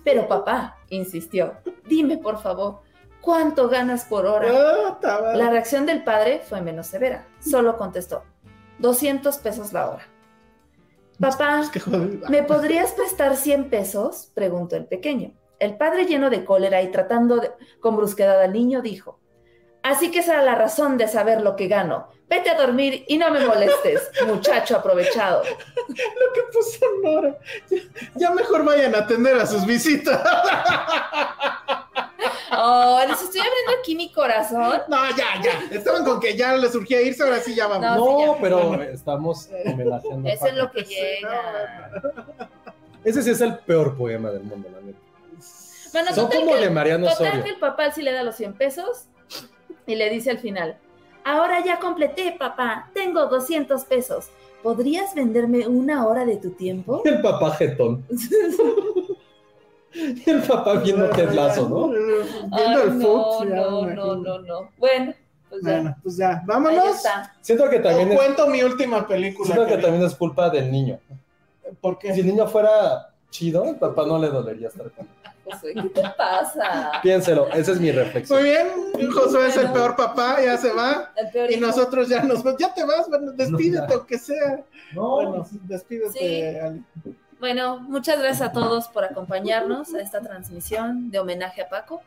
Pero 0.03 0.27
papá, 0.27 0.79
insistió, 0.89 1.55
dime 1.85 2.19
por 2.19 2.43
favor, 2.43 2.81
¿cuánto 3.27 3.69
ganas 3.69 4.05
por 4.05 4.25
hora? 4.25 4.49
Ah. 5.03 5.33
La 5.35 5.51
reacción 5.51 5.85
del 5.85 6.05
padre 6.05 6.41
fue 6.49 6.61
menos 6.61 6.87
severa. 6.87 7.27
Solo 7.41 7.77
contestó, 7.77 8.23
200 8.79 9.37
pesos 9.39 9.73
la 9.73 9.91
hora. 9.91 10.07
Papá. 11.19 11.63
¿me 12.29 12.45
podrías 12.45 12.93
prestar 12.93 13.37
100 13.37 13.69
pesos? 13.69 14.31
preguntó 14.33 14.77
el 14.77 14.87
pequeño. 14.87 15.33
El 15.59 15.77
padre, 15.77 16.05
lleno 16.07 16.31
de 16.31 16.45
cólera 16.45 16.83
y 16.83 16.91
tratando 16.93 17.39
de- 17.39 17.51
con 17.81 17.97
brusquedad 17.97 18.41
al 18.41 18.53
niño, 18.53 18.81
dijo, 18.81 19.19
Así 19.83 20.11
que 20.11 20.19
esa 20.21 20.35
era 20.35 20.43
la 20.43 20.55
razón 20.55 20.97
de 20.99 21.09
saber 21.09 21.41
lo 21.43 21.57
que 21.57 21.67
gano. 21.69 22.09
Vete 22.29 22.51
a 22.51 22.57
dormir 22.59 23.05
y 23.07 23.17
no 23.19 23.31
me 23.31 23.45
molestes, 23.47 24.11
muchacho 24.27 24.77
aprovechado. 24.77 25.43
Lo 25.45 25.95
que 26.35 26.41
puso 26.53 26.85
Nora. 27.03 27.37
Ya, 27.71 27.79
ya 28.17 28.31
mejor 28.33 28.65
vayan 28.65 28.95
a 28.97 28.99
atender 28.99 29.37
a 29.37 29.47
sus 29.47 29.65
visitas. 29.65 30.21
Oh, 32.59 33.01
les 33.07 33.21
estoy 33.23 33.41
abriendo 33.41 33.73
aquí 33.81 33.95
mi 33.95 34.11
corazón. 34.13 34.83
No, 34.89 35.11
ya, 35.17 35.41
ya. 35.43 35.61
Estaban 35.77 36.05
con 36.05 36.21
que 36.21 36.37
ya 36.37 36.57
le 36.57 36.71
surgía 36.71 37.01
irse, 37.03 37.23
ahora 37.23 37.39
sí 37.41 37.55
ya 37.55 37.67
vamos. 37.67 37.83
No, 37.87 37.97
No, 37.97 38.21
sí, 38.21 38.27
ya. 38.35 38.41
pero 38.41 38.83
estamos 38.83 39.49
homenajeando. 39.65 40.29
Eso 40.29 40.47
es 40.47 40.55
lo 40.55 40.71
que 40.71 40.83
llega. 40.83 41.91
Ese 43.05 43.23
sí 43.23 43.31
es 43.31 43.41
el 43.41 43.59
peor 43.59 43.97
poema 43.97 44.31
del 44.31 44.43
mundo, 44.43 44.69
la 44.73 44.81
neta. 44.81 44.99
Bueno, 45.93 46.15
Son 46.15 46.29
como 46.31 46.53
que- 46.55 46.61
de 46.61 46.71
Mariano 46.71 47.07
Osorio. 47.07 47.45
que 47.45 47.51
el 47.51 47.59
papá 47.59 47.91
sí 47.91 48.03
le 48.03 48.13
da 48.13 48.23
los 48.23 48.37
100 48.37 48.55
pesos 48.55 49.05
y 49.87 49.95
le 49.95 50.11
dice 50.11 50.31
al 50.31 50.39
final, 50.39 50.77
ahora 51.27 51.63
ya 51.65 51.79
completé, 51.79 52.37
papá, 52.39 52.91
tengo 52.95 53.27
200 53.27 53.85
pesos. 53.85 54.29
¿Podrías 54.63 55.15
venderme 55.15 55.67
una 55.67 56.07
hora 56.07 56.25
de 56.25 56.37
tu 56.37 56.51
tiempo? 56.51 57.03
El 57.05 57.21
papá 57.21 57.51
jetón. 57.53 58.05
Y 59.95 60.29
el 60.29 60.43
papá 60.43 60.75
viendo 60.75 61.09
Ted 61.11 61.31
Lasso, 61.33 61.69
¿no? 61.71 61.89
Viendo 61.89 62.83
el 62.83 62.99
no, 62.99 63.07
Fox. 63.07 63.47
no, 63.49 63.87
no, 63.87 64.17
no, 64.17 64.39
no. 64.41 64.71
Bueno, 64.77 65.15
pues 65.49 65.63
ya. 65.63 65.71
Bueno, 65.73 65.97
pues 66.03 66.17
ya, 66.19 66.43
vámonos. 66.45 67.03
Siento 67.41 67.71
que 67.71 67.79
también 67.79 68.13
es, 68.13 68.17
cuento 68.19 68.47
mi 68.47 68.63
última 68.63 69.07
película. 69.07 69.55
siento 69.55 69.67
que 69.67 69.81
también 69.81 70.05
es 70.05 70.15
culpa 70.15 70.51
del 70.51 70.71
niño. 70.71 70.99
¿Por 71.81 71.99
Si 72.03 72.09
el 72.09 72.15
qué? 72.17 72.23
niño 72.25 72.47
fuera 72.47 73.09
chido, 73.31 73.65
el 73.65 73.77
papá 73.77 74.05
no 74.05 74.19
le 74.19 74.29
dolería 74.29 74.69
estar 74.69 74.91
con 74.91 75.07
él. 75.07 75.13
Josué, 75.51 75.75
¿qué 75.75 75.89
te 75.89 76.03
pasa? 76.17 76.93
Piénselo, 77.03 77.49
esa 77.53 77.73
es 77.73 77.81
mi 77.81 77.93
Muy 77.93 77.93
reflexión. 78.03 78.43
bien, 78.43 78.69
Josué 79.13 79.49
es 79.49 79.57
el 79.57 79.71
peor 79.73 79.97
papá, 79.97 80.39
ya 80.43 80.57
se 80.59 80.73
va. 80.73 81.13
El 81.17 81.31
peor 81.31 81.51
Y 81.51 81.55
hijo. 81.55 81.67
nosotros 81.67 82.09
ya 82.09 82.23
nos 82.23 82.43
vamos. 82.43 82.61
Ya 82.61 82.75
te 82.75 82.85
vas, 82.85 83.09
bueno, 83.09 83.33
despídete 83.33 83.87
No, 83.87 83.95
aunque 83.95 84.19
sea. 84.19 84.65
No, 84.95 85.11
Bueno, 85.11 85.47
despídete, 85.65 86.19
Sí. 86.19 86.59
Ali. 86.59 86.85
Bueno, 87.39 87.79
muchas 87.81 88.19
gracias 88.19 88.49
a 88.49 88.53
todos 88.53 88.89
por 88.89 89.05
acompañarnos 89.05 89.95
a 89.95 90.01
esta 90.01 90.21
transmisión 90.21 91.11
de 91.11 91.19
homenaje 91.19 91.63
a 91.63 91.69
Paco. 91.69 92.01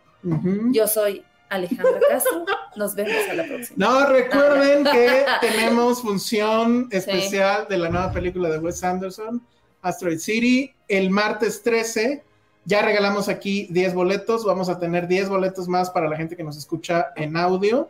Yo 0.71 0.87
soy 0.87 1.23
Alejandra 1.49 1.99
Castro. 2.09 2.45
Nos 2.75 2.95
vemos 2.95 3.15
a 3.29 3.33
la 3.35 3.43
próxima. 3.45 3.75
No, 3.77 4.05
recuerden 4.07 4.83
que 4.85 5.23
tenemos 5.41 6.01
función 6.01 6.87
especial 6.91 7.67
de 7.69 7.77
la 7.77 7.89
nueva 7.89 8.11
película 8.11 8.49
de 8.49 8.57
Wes 8.57 8.83
Anderson, 8.83 9.41
Asteroid 9.83 10.17
City, 10.19 10.73
el 10.87 11.09
martes 11.11 11.61
13. 11.61 12.23
Ya 12.69 12.83
regalamos 12.83 13.29
aquí 13.29 13.67
10 13.71 13.95
boletos. 13.95 14.45
Vamos 14.45 14.69
a 14.69 14.77
tener 14.77 15.07
10 15.07 15.27
boletos 15.27 15.67
más 15.67 15.89
para 15.89 16.07
la 16.07 16.15
gente 16.15 16.37
que 16.37 16.43
nos 16.43 16.55
escucha 16.55 17.07
en 17.15 17.35
audio, 17.35 17.89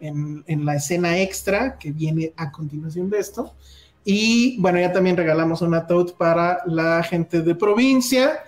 en, 0.00 0.42
en 0.46 0.64
la 0.64 0.76
escena 0.76 1.18
extra 1.18 1.76
que 1.78 1.92
viene 1.92 2.32
a 2.38 2.50
continuación 2.50 3.10
de 3.10 3.18
esto. 3.18 3.52
Y 4.02 4.58
bueno, 4.60 4.80
ya 4.80 4.94
también 4.94 5.18
regalamos 5.18 5.60
una 5.60 5.86
tote 5.86 6.14
para 6.16 6.62
la 6.64 7.02
gente 7.02 7.42
de 7.42 7.54
provincia. 7.54 8.44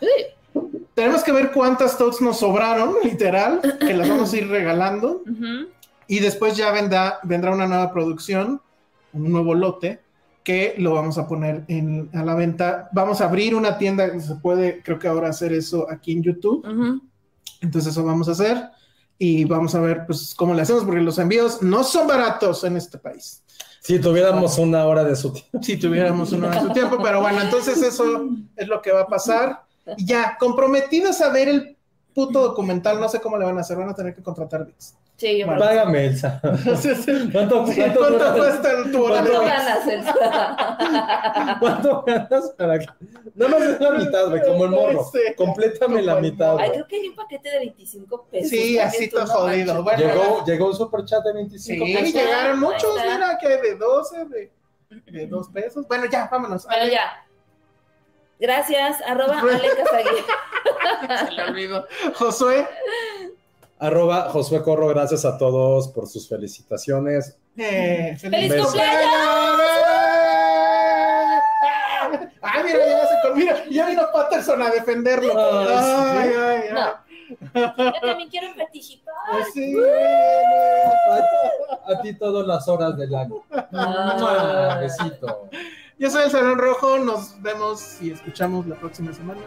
Tenemos 0.94 1.22
que 1.22 1.32
ver 1.32 1.52
cuántas 1.52 1.98
totes 1.98 2.22
nos 2.22 2.38
sobraron, 2.38 2.94
literal, 3.04 3.60
que 3.78 3.92
las 3.92 4.08
vamos 4.08 4.32
a 4.32 4.36
ir 4.38 4.48
regalando. 4.48 5.24
Y 6.08 6.20
después 6.20 6.56
ya 6.56 6.70
vendrá, 6.70 7.18
vendrá 7.22 7.50
una 7.52 7.66
nueva 7.66 7.92
producción, 7.92 8.62
un 9.12 9.30
nuevo 9.30 9.54
lote, 9.54 10.00
que 10.46 10.76
lo 10.78 10.94
vamos 10.94 11.18
a 11.18 11.26
poner 11.26 11.64
en, 11.66 12.08
a 12.14 12.22
la 12.22 12.36
venta. 12.36 12.88
Vamos 12.92 13.20
a 13.20 13.24
abrir 13.24 13.52
una 13.52 13.78
tienda, 13.78 14.08
se 14.20 14.36
puede, 14.36 14.80
creo 14.80 14.96
que 14.96 15.08
ahora 15.08 15.28
hacer 15.28 15.52
eso 15.52 15.90
aquí 15.90 16.12
en 16.12 16.22
YouTube. 16.22 16.64
Entonces 17.60 17.90
eso 17.90 18.04
vamos 18.04 18.28
a 18.28 18.30
hacer 18.30 18.62
y 19.18 19.44
vamos 19.44 19.74
a 19.74 19.80
ver 19.80 20.06
pues 20.06 20.36
cómo 20.36 20.54
le 20.54 20.62
hacemos, 20.62 20.84
porque 20.84 21.00
los 21.00 21.18
envíos 21.18 21.62
no 21.62 21.82
son 21.82 22.06
baratos 22.06 22.62
en 22.62 22.76
este 22.76 22.96
país. 22.96 23.42
Si 23.80 23.98
tuviéramos 23.98 24.56
una 24.58 24.86
hora 24.86 25.02
de 25.02 25.16
su 25.16 25.32
tiempo. 25.32 25.58
Si 25.60 25.76
tuviéramos 25.78 26.30
uno 26.30 26.52
en 26.52 26.60
su 26.60 26.72
tiempo, 26.72 26.98
pero 27.02 27.20
bueno, 27.20 27.42
entonces 27.42 27.82
eso 27.82 28.28
es 28.54 28.68
lo 28.68 28.80
que 28.80 28.92
va 28.92 29.00
a 29.00 29.08
pasar. 29.08 29.64
Y 29.96 30.06
ya, 30.06 30.36
comprometidos 30.38 31.20
a 31.22 31.30
ver 31.30 31.48
el 31.48 31.76
puto 32.14 32.40
documental, 32.40 33.00
no 33.00 33.08
sé 33.08 33.18
cómo 33.18 33.36
le 33.36 33.46
van 33.46 33.58
a 33.58 33.62
hacer, 33.62 33.76
van 33.76 33.88
a 33.88 33.94
tener 33.94 34.14
que 34.14 34.22
contratar 34.22 34.64
VIX. 34.64 34.94
Sí, 35.16 35.38
yo 35.38 35.46
Bueno. 35.46 35.60
Págame, 35.60 36.06
Elsa. 36.06 36.38
¿Cuánto, 36.42 36.76
sí, 36.76 37.30
cuánto 37.32 37.64
¿cuánto 37.64 38.34
cuesta 38.36 38.70
el 38.72 38.92
tu 38.92 39.06
¿Cuánto 39.08 39.40
ganas, 39.40 39.86
Elsa? 39.86 41.56
¿Cuánto 41.60 42.02
ganas 42.02 42.50
para 42.50 42.78
que.? 42.78 42.86
Nada 43.34 43.50
más 43.50 43.62
es 43.62 43.80
la 43.80 43.90
mitad, 43.92 44.28
güey, 44.28 44.42
como 44.42 44.64
el 44.66 44.70
morro. 44.72 45.04
Sí. 45.10 45.20
Complétame 45.36 46.02
la 46.02 46.16
mitad, 46.16 46.58
Ay, 46.58 46.70
creo 46.72 46.86
que 46.86 46.96
hay 46.96 47.08
un 47.08 47.14
paquete 47.16 47.50
de 47.50 47.58
25 47.60 48.26
pesos. 48.30 48.50
Sí, 48.50 48.78
así 48.78 49.08
todo 49.08 49.24
no 49.24 49.32
jodido. 49.32 49.82
Bueno, 49.82 49.98
Llegó, 49.98 50.44
llegó 50.44 50.66
un 50.66 50.74
superchat 50.76 51.24
de 51.24 51.32
25 51.32 51.86
Sí, 51.86 51.94
pesos. 51.94 52.12
llegaron 52.12 52.52
Ahí 52.52 52.58
muchos, 52.58 52.94
mira, 52.94 53.38
que 53.40 53.48
de 53.48 53.74
12, 53.76 54.24
de, 54.26 54.52
de 55.06 55.26
2 55.26 55.48
pesos. 55.48 55.88
Bueno, 55.88 56.04
ya, 56.10 56.28
vámonos. 56.30 56.66
Bueno, 56.66 56.88
ya. 56.92 57.24
Gracias, 58.38 59.00
arroba 59.06 59.40
Ale 59.40 59.68
Casaguirre. 59.76 60.24
Se 61.26 61.32
le 61.32 61.42
olvidó. 61.42 61.86
Josué, 62.16 62.68
Arroba 63.78 64.30
Josué 64.30 64.62
Corro, 64.62 64.88
gracias 64.88 65.24
a 65.24 65.36
todos 65.36 65.88
por 65.88 66.06
sus 66.06 66.28
felicitaciones. 66.28 67.36
eh, 67.56 68.16
¡Feliz 68.18 68.54
cumpleaños! 68.54 69.12
Ay, 72.42 72.62
mira, 72.64 72.78
ya 72.86 73.06
se 73.06 73.34
mira, 73.34 73.64
ya 73.70 73.86
vino 73.86 74.02
Patterson 74.12 74.62
a 74.62 74.70
defenderlo. 74.70 75.32
Ay, 75.36 75.68
Ay, 75.76 76.30
ay, 76.38 76.62
ay. 76.68 76.72
No. 76.72 77.06
Yo 77.76 78.00
también 78.00 78.30
quiero 78.30 78.48
participar. 78.56 79.14
Sí, 79.52 79.74
A, 81.10 81.92
a 81.92 82.00
ti 82.00 82.14
todas 82.14 82.46
las 82.46 82.68
horas 82.68 82.96
del 82.96 83.14
año. 83.14 83.42
Ah. 83.72 84.78
Besito. 84.80 85.48
Yo 85.98 86.08
soy 86.10 86.24
el 86.24 86.30
Salón 86.30 86.58
Rojo, 86.58 86.98
nos 86.98 87.40
vemos 87.42 88.00
y 88.00 88.12
escuchamos 88.12 88.66
la 88.66 88.76
próxima 88.76 89.12
semana. 89.12 89.40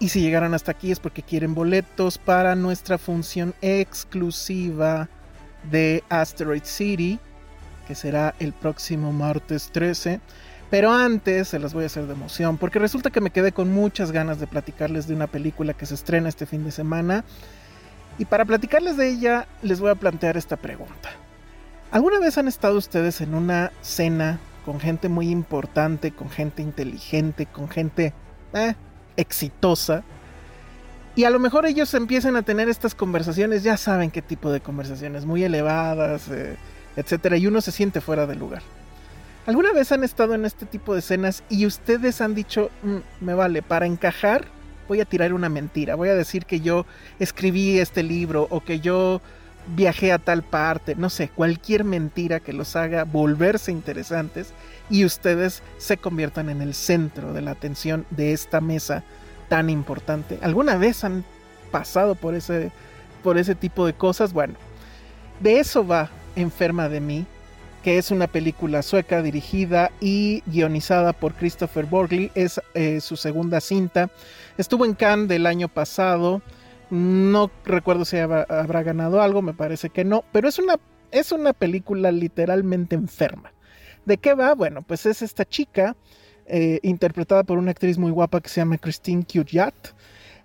Y 0.00 0.10
si 0.10 0.20
llegaron 0.20 0.54
hasta 0.54 0.72
aquí 0.72 0.92
es 0.92 1.00
porque 1.00 1.22
quieren 1.22 1.54
boletos 1.54 2.18
para 2.18 2.54
nuestra 2.54 2.98
función 2.98 3.54
exclusiva 3.60 5.08
de 5.70 6.04
Asteroid 6.08 6.62
City 6.64 7.18
que 7.88 7.94
será 7.94 8.34
el 8.38 8.52
próximo 8.52 9.12
martes 9.12 9.70
13. 9.72 10.20
Pero 10.70 10.92
antes 10.92 11.48
se 11.48 11.58
las 11.58 11.72
voy 11.72 11.84
a 11.84 11.86
hacer 11.86 12.06
de 12.06 12.12
emoción, 12.12 12.58
porque 12.58 12.78
resulta 12.78 13.08
que 13.08 13.22
me 13.22 13.30
quedé 13.30 13.52
con 13.52 13.72
muchas 13.72 14.12
ganas 14.12 14.38
de 14.38 14.46
platicarles 14.46 15.08
de 15.08 15.14
una 15.14 15.26
película 15.26 15.72
que 15.72 15.86
se 15.86 15.94
estrena 15.94 16.28
este 16.28 16.44
fin 16.44 16.62
de 16.62 16.70
semana. 16.70 17.24
Y 18.18 18.26
para 18.26 18.44
platicarles 18.44 18.98
de 18.98 19.08
ella, 19.08 19.48
les 19.62 19.80
voy 19.80 19.90
a 19.90 19.94
plantear 19.94 20.36
esta 20.36 20.58
pregunta. 20.58 21.08
¿Alguna 21.90 22.18
vez 22.18 22.36
han 22.36 22.46
estado 22.46 22.76
ustedes 22.76 23.22
en 23.22 23.34
una 23.34 23.72
cena 23.80 24.38
con 24.66 24.78
gente 24.78 25.08
muy 25.08 25.30
importante, 25.30 26.12
con 26.12 26.28
gente 26.28 26.60
inteligente, 26.60 27.46
con 27.46 27.70
gente 27.70 28.12
eh, 28.52 28.74
exitosa? 29.18 30.02
Y 31.14 31.24
a 31.24 31.30
lo 31.30 31.38
mejor 31.38 31.66
ellos 31.66 31.92
empiezan 31.94 32.36
a 32.36 32.42
tener 32.42 32.68
estas 32.68 32.94
conversaciones, 32.94 33.62
ya 33.62 33.76
saben 33.76 34.10
qué 34.10 34.22
tipo 34.22 34.50
de 34.50 34.60
conversaciones, 34.60 35.26
muy 35.26 35.44
elevadas, 35.44 36.28
eh, 36.28 36.56
etcétera, 36.96 37.36
y 37.36 37.46
uno 37.46 37.60
se 37.60 37.72
siente 37.72 38.00
fuera 38.00 38.26
de 38.26 38.36
lugar. 38.36 38.62
¿Alguna 39.44 39.72
vez 39.72 39.92
han 39.92 40.04
estado 40.04 40.34
en 40.34 40.44
este 40.44 40.64
tipo 40.64 40.92
de 40.92 41.00
escenas 41.00 41.42
y 41.48 41.66
ustedes 41.66 42.20
han 42.20 42.34
dicho, 42.34 42.70
mm, 42.82 43.24
me 43.24 43.34
vale, 43.34 43.62
para 43.62 43.86
encajar 43.86 44.46
voy 44.88 45.00
a 45.00 45.04
tirar 45.04 45.32
una 45.32 45.48
mentira, 45.48 45.94
voy 45.94 46.08
a 46.08 46.14
decir 46.14 46.46
que 46.46 46.60
yo 46.60 46.86
escribí 47.18 47.78
este 47.78 48.02
libro 48.02 48.46
o 48.50 48.64
que 48.64 48.80
yo 48.80 49.20
viajé 49.74 50.12
a 50.12 50.18
tal 50.18 50.42
parte, 50.42 50.94
no 50.94 51.10
sé, 51.10 51.28
cualquier 51.28 51.84
mentira 51.84 52.40
que 52.40 52.52
los 52.52 52.76
haga 52.76 53.04
volverse 53.04 53.70
interesantes 53.70 54.52
y 54.90 55.04
ustedes 55.04 55.62
se 55.78 55.96
conviertan 55.96 56.48
en 56.48 56.62
el 56.62 56.74
centro 56.74 57.32
de 57.32 57.42
la 57.42 57.52
atención 57.52 58.06
de 58.10 58.32
esta 58.32 58.60
mesa 58.60 59.04
tan 59.48 59.70
importante. 59.70 60.38
¿Alguna 60.42 60.76
vez 60.76 61.04
han 61.04 61.24
pasado 61.70 62.14
por 62.14 62.34
ese, 62.34 62.70
por 63.22 63.38
ese 63.38 63.54
tipo 63.54 63.86
de 63.86 63.92
cosas? 63.92 64.32
Bueno, 64.32 64.54
de 65.40 65.60
eso 65.60 65.86
va 65.86 66.10
Enferma 66.36 66.88
de 66.88 67.00
mí, 67.00 67.26
que 67.82 67.98
es 67.98 68.12
una 68.12 68.28
película 68.28 68.82
sueca 68.82 69.22
dirigida 69.22 69.90
y 70.00 70.42
guionizada 70.46 71.12
por 71.12 71.34
Christopher 71.34 71.84
Borgley. 71.84 72.30
Es 72.36 72.60
eh, 72.74 73.00
su 73.00 73.16
segunda 73.16 73.60
cinta. 73.60 74.08
Estuvo 74.56 74.84
en 74.84 74.94
Cannes 74.94 75.28
del 75.28 75.46
año 75.46 75.66
pasado. 75.66 76.40
No 76.90 77.50
recuerdo 77.64 78.04
si 78.04 78.16
habrá, 78.16 78.82
ganado 78.82 79.20
algo, 79.20 79.42
me 79.42 79.54
parece 79.54 79.90
que 79.90 80.04
no, 80.04 80.24
pero 80.32 80.48
es 80.48 80.58
una, 80.58 80.76
es 81.10 81.32
una 81.32 81.52
película 81.52 82.10
literalmente 82.12 82.94
enferma. 82.94 83.52
¿De 84.06 84.16
qué 84.16 84.34
va? 84.34 84.54
Bueno, 84.54 84.82
pues 84.82 85.04
es 85.06 85.20
esta 85.20 85.44
chica 85.44 85.96
eh, 86.46 86.80
interpretada 86.82 87.44
por 87.44 87.58
una 87.58 87.72
actriz 87.72 87.98
muy 87.98 88.10
guapa 88.10 88.40
que 88.40 88.48
se 88.48 88.60
llama 88.60 88.78
Christine 88.78 89.24
Cuyat 89.24 89.74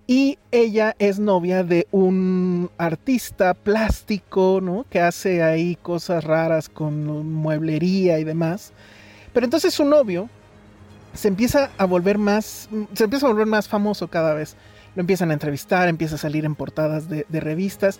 y 0.06 0.38
ella 0.52 0.96
es 1.00 1.18
novia 1.18 1.64
de 1.64 1.88
un 1.92 2.70
artista 2.78 3.54
plástico, 3.54 4.60
¿no? 4.62 4.86
Que 4.90 5.00
hace 5.00 5.42
ahí 5.42 5.78
cosas 5.78 6.26
raras 6.26 6.68
con 6.68 7.32
mueblería 7.32 8.20
y 8.20 8.26
demás. 8.26 8.74
Pero 9.32 9.46
entonces 9.46 9.74
su 9.74 9.86
novio 9.86 10.30
se 11.14 11.30
empieza 11.30 11.70
a 11.78 11.86
volver 11.86 12.18
más, 12.18 12.68
se 12.94 13.04
empieza 13.06 13.28
a 13.28 13.30
volver 13.30 13.48
más 13.48 13.70
famoso 13.70 14.10
cada 14.10 14.34
vez. 14.34 14.58
Lo 14.96 15.02
empiezan 15.02 15.32
a 15.32 15.34
entrevistar, 15.34 15.88
empieza 15.88 16.16
a 16.16 16.20
salir 16.20 16.46
en 16.46 16.56
portadas 16.56 17.10
de, 17.10 17.26
revistas. 17.32 18.00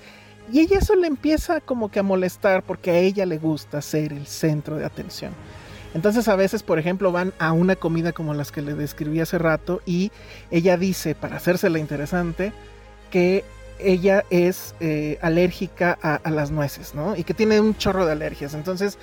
Y 0.52 0.60
ella 0.60 0.80
eso 0.80 0.96
le 0.96 1.08
empieza 1.08 1.62
como 1.62 1.90
que 1.90 2.00
a 2.00 2.04
molestar 2.04 2.64
porque 2.64 2.92
a 2.92 2.98
ella 2.98 3.26
le 3.26 3.38
gusta 3.38 3.82
ser 3.82 4.12
el 4.12 4.28
centro 4.28 4.76
de 4.76 4.86
atención. 4.86 5.32
Entonces 5.94 6.28
a 6.28 6.36
veces, 6.36 6.64
por 6.64 6.80
ejemplo, 6.80 7.12
van 7.12 7.34
a 7.40 7.52
una 7.52 7.76
comida 7.76 8.12
como 8.12 8.34
las 8.34 8.52
que 8.52 8.62
le 8.62 8.74
describí 8.74 9.20
hace 9.20 9.38
rato 9.38 9.82
y 9.86 10.12
ella 10.52 10.76
dice, 10.76 11.16
para 11.16 11.38
hacérsela 11.38 11.80
interesante, 11.80 12.52
que 13.12 13.46
ella 13.80 14.26
es 14.30 14.76
eh, 14.80 15.18
alérgica 15.22 15.98
a, 16.02 16.30
las 16.30 16.52
nueces, 16.52 16.96
¿no? 16.96 17.16
Y 17.16 17.24
que 17.24 17.34
tiene 17.34 17.60
un 17.60 17.76
chorro 17.78 18.06
de 18.06 18.12
alergias. 18.12 18.54
Entonces 18.54 18.98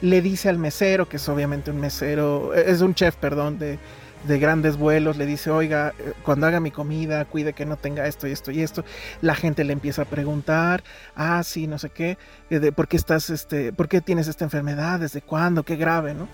le 0.00 0.20
dice 0.20 0.48
al 0.48 0.58
mesero, 0.58 1.08
que 1.08 1.16
es 1.16 1.28
obviamente 1.28 1.70
un 1.70 1.80
mesero, 1.80 2.54
es 2.54 2.80
un 2.80 2.94
chef, 2.94 3.16
perdón, 3.16 3.58
de, 3.58 3.78
de 4.26 4.38
grandes 4.38 4.76
vuelos, 4.76 5.16
le 5.16 5.26
dice, 5.26 5.50
oiga, 5.50 5.94
eh, 5.98 6.12
cuando 6.24 6.46
haga 6.46 6.60
mi 6.60 6.70
comida, 6.70 7.24
cuide 7.24 7.52
que 7.52 7.66
no 7.66 7.76
tenga 7.76 8.06
esto 8.06 8.26
y 8.26 8.32
esto 8.32 8.50
y 8.50 8.62
esto. 8.62 8.84
La 9.20 9.34
gente 9.34 9.64
le 9.64 9.72
empieza 9.72 10.02
a 10.02 10.04
preguntar, 10.06 10.82
ah, 11.14 11.42
sí, 11.42 11.66
no 11.66 11.78
sé 11.78 11.90
qué, 11.90 12.18
eh, 12.50 12.72
¿por 12.72 12.88
qué 12.88 12.96
estás, 12.96 13.30
este, 13.30 13.72
por 13.72 13.88
qué 13.88 14.00
tienes 14.00 14.28
esta 14.28 14.44
enfermedad? 14.44 15.00
¿Desde 15.00 15.20
cuándo? 15.22 15.62
Qué 15.62 15.76
grave, 15.76 16.14
¿no? 16.14 16.28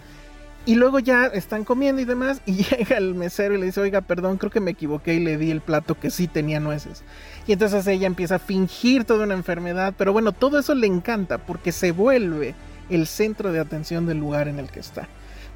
Y 0.66 0.74
luego 0.74 0.98
ya 0.98 1.26
están 1.26 1.64
comiendo 1.64 2.02
y 2.02 2.04
demás, 2.04 2.42
y 2.46 2.52
llega 2.70 2.98
el 2.98 3.14
mesero 3.14 3.54
y 3.54 3.58
le 3.58 3.66
dice, 3.66 3.80
oiga, 3.80 4.02
perdón, 4.02 4.36
creo 4.36 4.50
que 4.50 4.60
me 4.60 4.72
equivoqué 4.72 5.14
y 5.14 5.20
le 5.20 5.36
di 5.36 5.50
el 5.50 5.60
plato 5.60 5.98
que 5.98 6.10
sí 6.10 6.28
tenía 6.28 6.60
nueces. 6.60 7.02
Y 7.46 7.52
entonces 7.52 7.86
ella 7.86 8.06
empieza 8.06 8.36
a 8.36 8.38
fingir 8.38 9.04
toda 9.04 9.24
una 9.24 9.34
enfermedad, 9.34 9.94
pero 9.96 10.12
bueno, 10.12 10.32
todo 10.32 10.58
eso 10.58 10.74
le 10.74 10.86
encanta 10.86 11.38
porque 11.38 11.72
se 11.72 11.92
vuelve 11.92 12.54
el 12.90 13.06
centro 13.06 13.52
de 13.52 13.60
atención 13.60 14.06
del 14.06 14.18
lugar 14.18 14.48
en 14.48 14.58
el 14.58 14.68
que 14.70 14.80
está. 14.80 15.08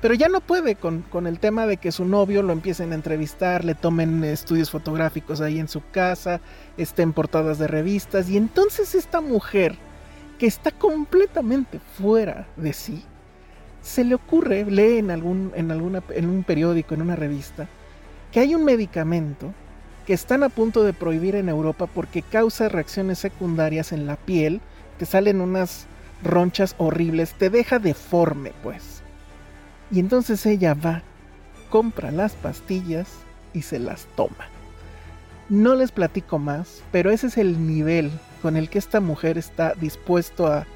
Pero 0.05 0.13
ya 0.13 0.29
no 0.29 0.43
puede 0.43 0.75
con, 0.75 1.27
el 1.27 1.39
tema 1.39 1.67
de 1.67 1.79
que 1.79 1.91
su 1.91 2.05
novio 2.05 2.43
lo 2.43 2.53
empiecen 2.53 2.93
a 2.93 2.95
entrevistar, 2.95 3.65
le 3.65 3.75
tomen 3.75 4.23
estudios 4.23 4.71
fotográficos 4.71 5.41
ahí 5.41 5.59
en 5.59 5.67
su 5.67 5.81
casa, 5.93 6.43
estén 6.77 7.15
portadas 7.15 7.59
de 7.59 7.69
revistas. 7.69 8.29
Y 8.29 8.37
entonces 8.37 8.95
esta 8.95 9.23
mujer, 9.23 9.77
que 10.39 10.45
está 10.45 10.73
completamente 10.73 11.81
fuera 11.97 12.47
de 12.57 12.75
sí, 12.75 13.03
se 13.81 14.05
le 14.05 14.17
ocurre, 14.17 14.67
lee 14.67 14.99
en, 14.99 15.11
algún, 15.11 15.53
en, 15.55 15.71
alguna, 15.71 16.03
en 16.11 16.29
un 16.29 16.45
periódico, 16.45 16.93
en 16.93 17.01
una 17.01 17.17
revista, 17.17 17.67
que 18.31 18.41
hay 18.41 18.55
un 18.55 18.67
medicamento 18.67 19.55
que 20.07 20.13
están 20.13 20.43
a 20.43 20.51
punto 20.51 20.85
de 20.85 20.93
prohibir 20.93 21.35
en 21.35 21.49
Europa 21.49 21.87
porque 21.87 22.21
causa 22.21 22.69
reacciones 22.69 23.21
secundarias 23.21 23.91
en 23.91 24.05
la 24.05 24.17
piel, 24.17 24.61
te 24.99 25.07
salen 25.07 25.41
unas 25.41 25.87
ronchas 26.23 26.75
horribles, 26.77 27.33
te 27.33 27.49
deja 27.49 27.79
deforme, 27.79 28.53
pues. 28.63 28.94
Y 29.95 30.01
entonces 30.01 30.45
ella 30.45 30.75
va, 30.75 31.03
compra 31.71 32.11
las 32.11 32.33
pastillas 32.33 33.07
y 33.53 33.63
se 33.63 33.79
las 33.79 34.07
toma. 34.17 34.49
No 35.49 35.77
les 35.77 35.93
platico 35.93 36.41
más, 36.41 36.83
pero 36.91 37.13
ese 37.13 37.29
es 37.29 37.39
el 37.39 37.65
nivel 37.65 38.11
con 38.43 38.57
el 38.57 38.69
que 38.69 38.79
esta 38.81 38.99
mujer 38.99 39.39
está 39.39 39.75
dispuesto 39.75 40.49
a 40.49 40.67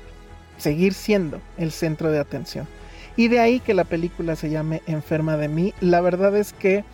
seguir 0.57 0.95
siendo 0.95 1.41
el 1.57 1.73
centro 1.73 2.13
de 2.13 2.21
atención. 2.21 2.69
Y 3.17 3.27
de 3.27 3.41
ahí 3.41 3.59
que 3.59 3.75
la 3.75 3.83
película 3.83 4.37
se 4.37 4.51
llame 4.51 4.83
Enferma 4.87 5.37
de 5.37 5.49
mí. 5.49 5.75
La 5.81 6.01
verdad 6.01 6.37
es 6.37 6.53
que 6.53 6.85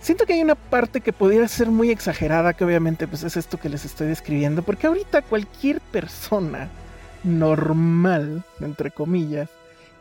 siento 0.00 0.26
que 0.26 0.34
hay 0.34 0.42
una 0.42 0.54
parte 0.54 1.00
que 1.00 1.14
podría 1.14 1.48
ser 1.48 1.68
muy 1.68 1.90
exagerada, 1.90 2.52
que 2.52 2.64
obviamente 2.66 3.08
pues 3.08 3.22
es 3.22 3.38
esto 3.38 3.58
que 3.58 3.70
les 3.70 3.86
estoy 3.86 4.08
describiendo, 4.08 4.62
porque 4.62 4.86
ahorita 4.86 5.22
cualquier 5.22 5.80
persona 5.80 6.68
normal, 7.24 8.44
entre 8.60 8.90
comillas, 8.90 9.48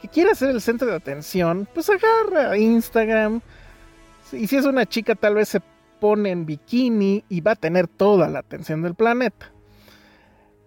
que 0.05 0.11
quiera 0.11 0.35
ser 0.35 0.51
el 0.51 0.61
centro 0.61 0.87
de 0.87 0.95
atención, 0.95 1.67
pues 1.73 1.89
agarra 1.89 2.57
Instagram. 2.57 3.41
Y 4.31 4.47
si 4.47 4.55
es 4.55 4.65
una 4.65 4.85
chica, 4.85 5.15
tal 5.15 5.35
vez 5.35 5.49
se 5.49 5.61
pone 5.99 6.29
en 6.29 6.45
bikini 6.45 7.23
y 7.27 7.41
va 7.41 7.51
a 7.51 7.55
tener 7.55 7.87
toda 7.87 8.29
la 8.29 8.39
atención 8.39 8.83
del 8.83 8.93
planeta. 8.93 9.51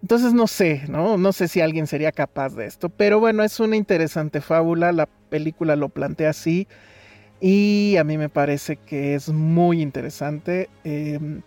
Entonces 0.01 0.33
no 0.33 0.47
sé, 0.47 0.83
¿no? 0.89 1.17
No 1.17 1.31
sé 1.31 1.47
si 1.47 1.61
alguien 1.61 1.87
sería 1.87 2.11
capaz 2.11 2.55
de 2.55 2.65
esto, 2.65 2.89
pero 2.89 3.19
bueno, 3.19 3.43
es 3.43 3.59
una 3.59 3.75
interesante 3.75 4.41
fábula, 4.41 4.91
la 4.91 5.07
película 5.29 5.75
lo 5.75 5.89
plantea 5.89 6.29
así 6.29 6.67
y 7.41 7.95
a 7.97 8.03
mí 8.03 8.17
me 8.17 8.29
parece 8.29 8.77
que 8.77 9.15
es 9.15 9.29
muy 9.29 9.81
interesante. 9.81 10.69
Em, 10.83 11.41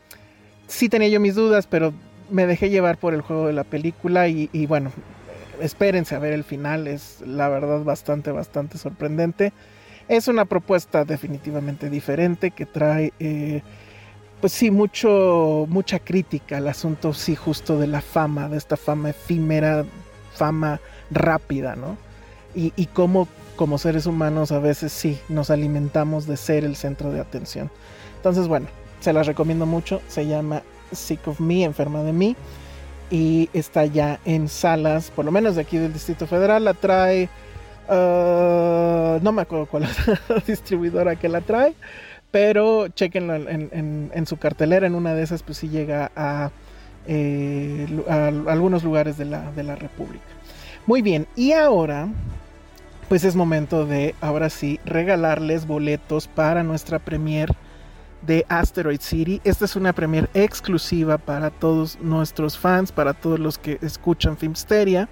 sí 0.66 0.88
tenía 0.88 1.08
yo 1.08 1.20
mis 1.20 1.34
dudas, 1.34 1.66
pero 1.66 1.92
me 2.30 2.46
dejé 2.46 2.70
llevar 2.70 2.98
por 2.98 3.14
el 3.14 3.22
juego 3.22 3.46
de 3.46 3.54
la 3.54 3.64
película 3.64 4.28
y 4.28 4.66
bueno, 4.66 4.92
espérense 5.62 6.14
a 6.14 6.18
ver 6.18 6.32
el 6.32 6.44
final, 6.44 6.86
es 6.86 7.22
la 7.24 7.48
verdad 7.48 7.82
bastante, 7.84 8.30
bastante 8.32 8.78
sorprendente. 8.78 9.52
Es 10.08 10.28
una 10.28 10.44
propuesta 10.44 11.04
definitivamente 11.04 11.88
diferente 11.88 12.50
que 12.50 12.66
trae, 12.66 13.12
eh, 13.20 13.62
pues 14.40 14.52
sí, 14.52 14.70
mucho, 14.70 15.66
mucha 15.68 16.00
crítica 16.00 16.58
al 16.58 16.68
asunto, 16.68 17.14
sí, 17.14 17.36
justo 17.36 17.78
de 17.78 17.86
la 17.86 18.00
fama, 18.00 18.48
de 18.48 18.58
esta 18.58 18.76
fama 18.76 19.10
efímera, 19.10 19.84
fama 20.34 20.80
rápida, 21.10 21.76
¿no? 21.76 21.96
Y, 22.54 22.72
y 22.76 22.86
cómo 22.86 23.28
como 23.56 23.78
seres 23.78 24.06
humanos 24.06 24.50
a 24.50 24.58
veces 24.58 24.92
sí 24.92 25.20
nos 25.28 25.50
alimentamos 25.50 26.26
de 26.26 26.36
ser 26.36 26.64
el 26.64 26.74
centro 26.74 27.12
de 27.12 27.20
atención. 27.20 27.70
Entonces, 28.16 28.48
bueno, 28.48 28.66
se 29.00 29.12
las 29.12 29.26
recomiendo 29.26 29.66
mucho, 29.66 30.02
se 30.08 30.26
llama 30.26 30.62
Sick 30.90 31.28
of 31.28 31.38
Me, 31.38 31.62
enferma 31.62 32.02
de 32.02 32.12
mí 32.12 32.36
y 33.12 33.50
está 33.52 33.84
ya 33.84 34.20
en 34.24 34.48
salas, 34.48 35.10
por 35.10 35.26
lo 35.26 35.30
menos 35.30 35.56
de 35.56 35.60
aquí 35.60 35.76
del 35.76 35.92
Distrito 35.92 36.26
Federal, 36.26 36.64
la 36.64 36.72
trae, 36.72 37.28
uh, 37.88 39.22
no 39.22 39.32
me 39.32 39.42
acuerdo 39.42 39.66
cuál 39.66 39.82
es 39.84 39.98
la 40.06 40.42
distribuidora 40.46 41.16
que 41.16 41.28
la 41.28 41.42
trae, 41.42 41.74
pero 42.30 42.88
chequenlo 42.88 43.34
en, 43.34 44.26
su 44.26 44.38
cartelera, 44.38 44.86
en 44.86 44.94
una 44.94 45.14
de 45.14 45.22
esas 45.22 45.42
pues 45.42 45.58
sí 45.58 45.68
llega 45.68 46.10
a, 46.16 46.50
eh, 47.06 47.86
algunos 48.48 48.82
lugares 48.82 49.18
de 49.18 49.26
la, 49.26 49.52
de 49.52 49.62
la 49.62 49.76
República. 49.76 50.24
Muy 50.86 51.02
bien, 51.02 51.26
y 51.36 51.52
ahora 51.52 52.08
pues 53.10 53.24
es 53.24 53.36
momento 53.36 53.84
de, 53.84 54.14
ahora 54.22 54.48
sí, 54.48 54.80
regalarles 54.86 55.66
boletos 55.66 56.28
para 56.28 56.62
nuestra 56.62 56.98
premier 56.98 57.54
de 58.26 58.46
Asteroid 58.48 59.00
City. 59.00 59.40
Esta 59.44 59.64
es 59.64 59.76
una 59.76 59.92
premier 59.92 60.30
exclusiva 60.34 61.18
para 61.18 61.50
todos 61.50 61.98
nuestros 62.00 62.58
fans, 62.58 62.92
para 62.92 63.14
todos 63.14 63.38
los 63.38 63.58
que 63.58 63.78
escuchan 63.82 64.36
Filmsteria. 64.36 65.08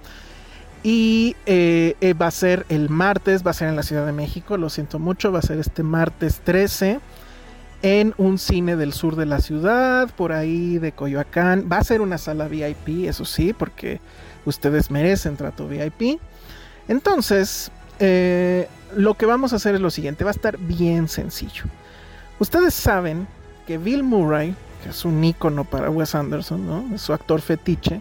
Y 0.83 1.37
eh, 1.45 1.95
eh, 2.01 2.15
va 2.15 2.29
a 2.29 2.31
ser 2.31 2.65
el 2.71 2.89
martes, 2.89 3.45
va 3.47 3.51
a 3.51 3.55
ser 3.55 3.69
en 3.69 3.77
la 3.77 3.83
Ciudad 3.83 4.07
de 4.07 4.13
México, 4.13 4.57
lo 4.57 4.71
siento 4.71 4.99
mucho, 4.99 5.31
va 5.31 5.41
a 5.41 5.43
ser 5.43 5.59
este 5.59 5.83
martes 5.83 6.41
13 6.43 7.01
en 7.83 8.15
un 8.19 8.39
cine 8.39 8.77
del 8.77 8.93
sur 8.93 9.17
de 9.17 9.27
la 9.27 9.41
ciudad, 9.41 10.11
por 10.15 10.33
ahí 10.33 10.79
de 10.79 10.93
Coyoacán. 10.93 11.69
Va 11.71 11.79
a 11.79 11.85
ser 11.85 12.01
una 12.01 12.19
sala 12.19 12.49
VIP, 12.49 13.07
eso 13.07 13.25
sí, 13.25 13.53
porque 13.53 14.01
ustedes 14.45 14.91
merecen 14.91 15.37
trato 15.37 15.69
VIP. 15.69 16.19
Entonces, 16.89 17.71
eh, 17.99 18.69
lo 18.97 19.15
que 19.15 19.27
vamos 19.27 19.53
a 19.53 19.57
hacer 19.57 19.75
es 19.75 19.81
lo 19.81 19.91
siguiente, 19.91 20.25
va 20.25 20.31
a 20.31 20.35
estar 20.35 20.59
bien 20.59 21.09
sencillo. 21.09 21.65
Ustedes 22.41 22.73
saben 22.73 23.29
que 23.67 23.77
Bill 23.77 24.03
Murray, 24.03 24.57
que 24.83 24.89
es 24.89 25.05
un 25.05 25.23
ícono 25.23 25.65
para 25.65 25.91
Wes 25.91 26.15
Anderson. 26.15 26.91
Es 26.95 27.03
su 27.03 27.13
actor 27.13 27.43
fetiche. 27.43 28.01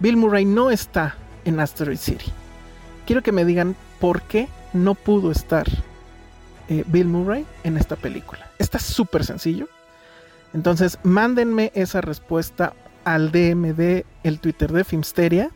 Bill 0.00 0.16
Murray 0.16 0.44
no 0.44 0.70
está 0.70 1.14
en 1.44 1.60
Asteroid 1.60 1.96
City. 1.96 2.26
Quiero 3.06 3.22
que 3.22 3.32
me 3.32 3.44
digan 3.44 3.76
por 4.00 4.22
qué 4.22 4.48
no 4.72 4.96
pudo 4.96 5.30
estar 5.30 5.66
eh, 6.68 6.84
Bill 6.88 7.06
Murray 7.06 7.46
en 7.62 7.76
esta 7.76 7.94
película. 7.94 8.50
Está 8.58 8.80
súper 8.80 9.24
sencillo. 9.24 9.68
Entonces, 10.52 10.98
mándenme 11.04 11.70
esa 11.74 12.00
respuesta 12.00 12.74
al 13.04 13.30
DM 13.30 13.74
de 13.74 14.04
el 14.24 14.40
Twitter 14.40 14.72
de 14.72 14.82
Filmsteria. 14.82 15.50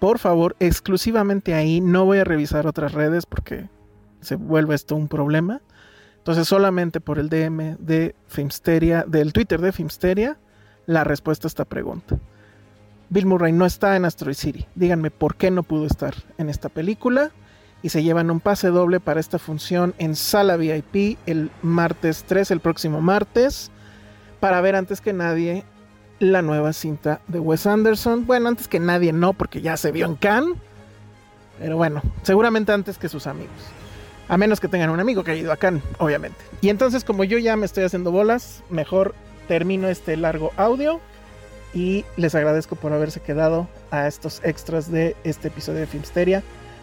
Por 0.00 0.18
favor, 0.18 0.54
exclusivamente 0.60 1.54
ahí. 1.54 1.80
No 1.80 2.04
voy 2.04 2.18
a 2.18 2.24
revisar 2.24 2.66
otras 2.66 2.92
redes 2.92 3.24
porque 3.24 3.70
se 4.20 4.36
vuelve 4.36 4.74
esto 4.74 4.96
un 4.96 5.08
problema. 5.08 5.62
Entonces, 6.18 6.46
solamente 6.46 7.00
por 7.00 7.18
el 7.18 7.28
DM 7.28 7.76
de 7.78 8.14
Filmsteria, 8.26 9.04
del 9.06 9.32
Twitter 9.32 9.60
de 9.60 9.72
Filmsteria, 9.72 10.36
la 10.86 11.04
respuesta 11.04 11.46
a 11.46 11.48
esta 11.48 11.64
pregunta. 11.64 12.18
Bill 13.10 13.26
Murray 13.26 13.52
no 13.52 13.64
está 13.64 13.96
en 13.96 14.04
Asteroid 14.04 14.36
City. 14.36 14.66
Díganme 14.74 15.10
por 15.10 15.36
qué 15.36 15.50
no 15.50 15.62
pudo 15.62 15.86
estar 15.86 16.14
en 16.36 16.50
esta 16.50 16.68
película. 16.68 17.30
Y 17.82 17.90
se 17.90 18.02
llevan 18.02 18.30
un 18.30 18.40
pase 18.40 18.68
doble 18.68 18.98
para 18.98 19.20
esta 19.20 19.38
función 19.38 19.94
en 19.98 20.16
sala 20.16 20.56
VIP 20.56 21.16
el 21.26 21.50
martes 21.62 22.24
3, 22.26 22.50
el 22.50 22.60
próximo 22.60 23.00
martes, 23.00 23.70
para 24.40 24.60
ver 24.60 24.74
antes 24.74 25.00
que 25.00 25.12
nadie 25.12 25.64
la 26.18 26.42
nueva 26.42 26.72
cinta 26.72 27.20
de 27.28 27.38
Wes 27.38 27.66
Anderson. 27.66 28.26
Bueno, 28.26 28.48
antes 28.48 28.66
que 28.66 28.80
nadie 28.80 29.12
no, 29.12 29.32
porque 29.32 29.60
ya 29.60 29.76
se 29.76 29.92
vio 29.92 30.06
en 30.06 30.16
Cannes. 30.16 30.56
Pero 31.58 31.76
bueno, 31.76 32.02
seguramente 32.22 32.72
antes 32.72 32.98
que 32.98 33.08
sus 33.08 33.26
amigos. 33.26 33.77
A 34.28 34.36
menos 34.36 34.60
que 34.60 34.68
tengan 34.68 34.90
un 34.90 35.00
amigo 35.00 35.24
que 35.24 35.32
haya 35.32 35.40
ido 35.40 35.52
a 35.52 35.56
Cannes, 35.56 35.82
obviamente. 35.98 36.36
Y 36.60 36.68
entonces, 36.68 37.04
como 37.04 37.24
yo 37.24 37.38
ya 37.38 37.56
me 37.56 37.66
estoy 37.66 37.84
haciendo 37.84 38.12
bolas, 38.12 38.62
mejor 38.68 39.14
termino 39.48 39.88
este 39.88 40.16
largo 40.16 40.52
audio 40.56 41.00
y 41.74 42.04
les 42.16 42.34
agradezco 42.34 42.76
por 42.76 42.92
haberse 42.92 43.20
quedado 43.20 43.68
a 43.90 44.06
estos 44.06 44.40
extras 44.44 44.90
de 44.90 45.16
este 45.24 45.48
episodio 45.48 45.80
de 45.80 45.86
Filmsteria. 45.86 46.42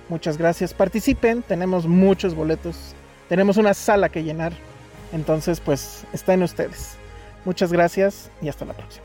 Muchas 0.09 0.37
gracias. 0.37 0.73
Participen, 0.73 1.43
tenemos 1.43 1.87
muchos 1.87 2.35
boletos, 2.35 2.95
tenemos 3.29 3.57
una 3.57 3.73
sala 3.73 4.09
que 4.09 4.23
llenar. 4.23 4.53
Entonces, 5.13 5.59
pues 5.59 6.03
está 6.13 6.33
en 6.33 6.43
ustedes. 6.43 6.95
Muchas 7.45 7.71
gracias 7.71 8.31
y 8.41 8.49
hasta 8.49 8.65
la 8.65 8.73
próxima. 8.73 9.04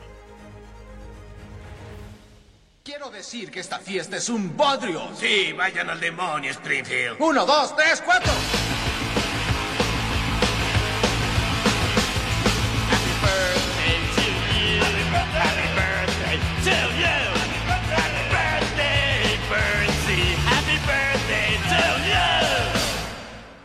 Quiero 2.83 3.11
decir 3.11 3.51
que 3.51 3.59
esta 3.59 3.77
fiesta 3.77 4.17
es 4.17 4.27
un 4.27 4.57
bodrio. 4.57 5.11
Sí, 5.15 5.53
vayan 5.53 5.91
al 5.91 5.99
demonio, 5.99 6.49
Springfield. 6.49 7.17
Uno, 7.19 7.45
dos, 7.45 7.75
tres, 7.75 8.01
cuatro. 8.03 8.31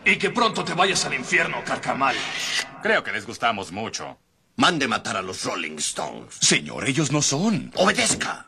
Y 0.05 0.17
que 0.17 0.29
pronto 0.29 0.63
te 0.63 0.73
vayas 0.73 1.03
al 1.05 1.15
infierno, 1.15 1.63
carcamal. 1.65 2.15
Creo 2.83 3.03
que 3.03 3.11
les 3.11 3.25
gustamos 3.25 3.71
mucho. 3.71 4.19
Mande 4.57 4.87
matar 4.87 5.17
a 5.17 5.21
los 5.23 5.43
Rolling 5.43 5.77
Stones. 5.77 6.35
Señor, 6.39 6.87
ellos 6.87 7.11
no 7.11 7.23
son. 7.23 7.71
Obedezca. 7.75 8.47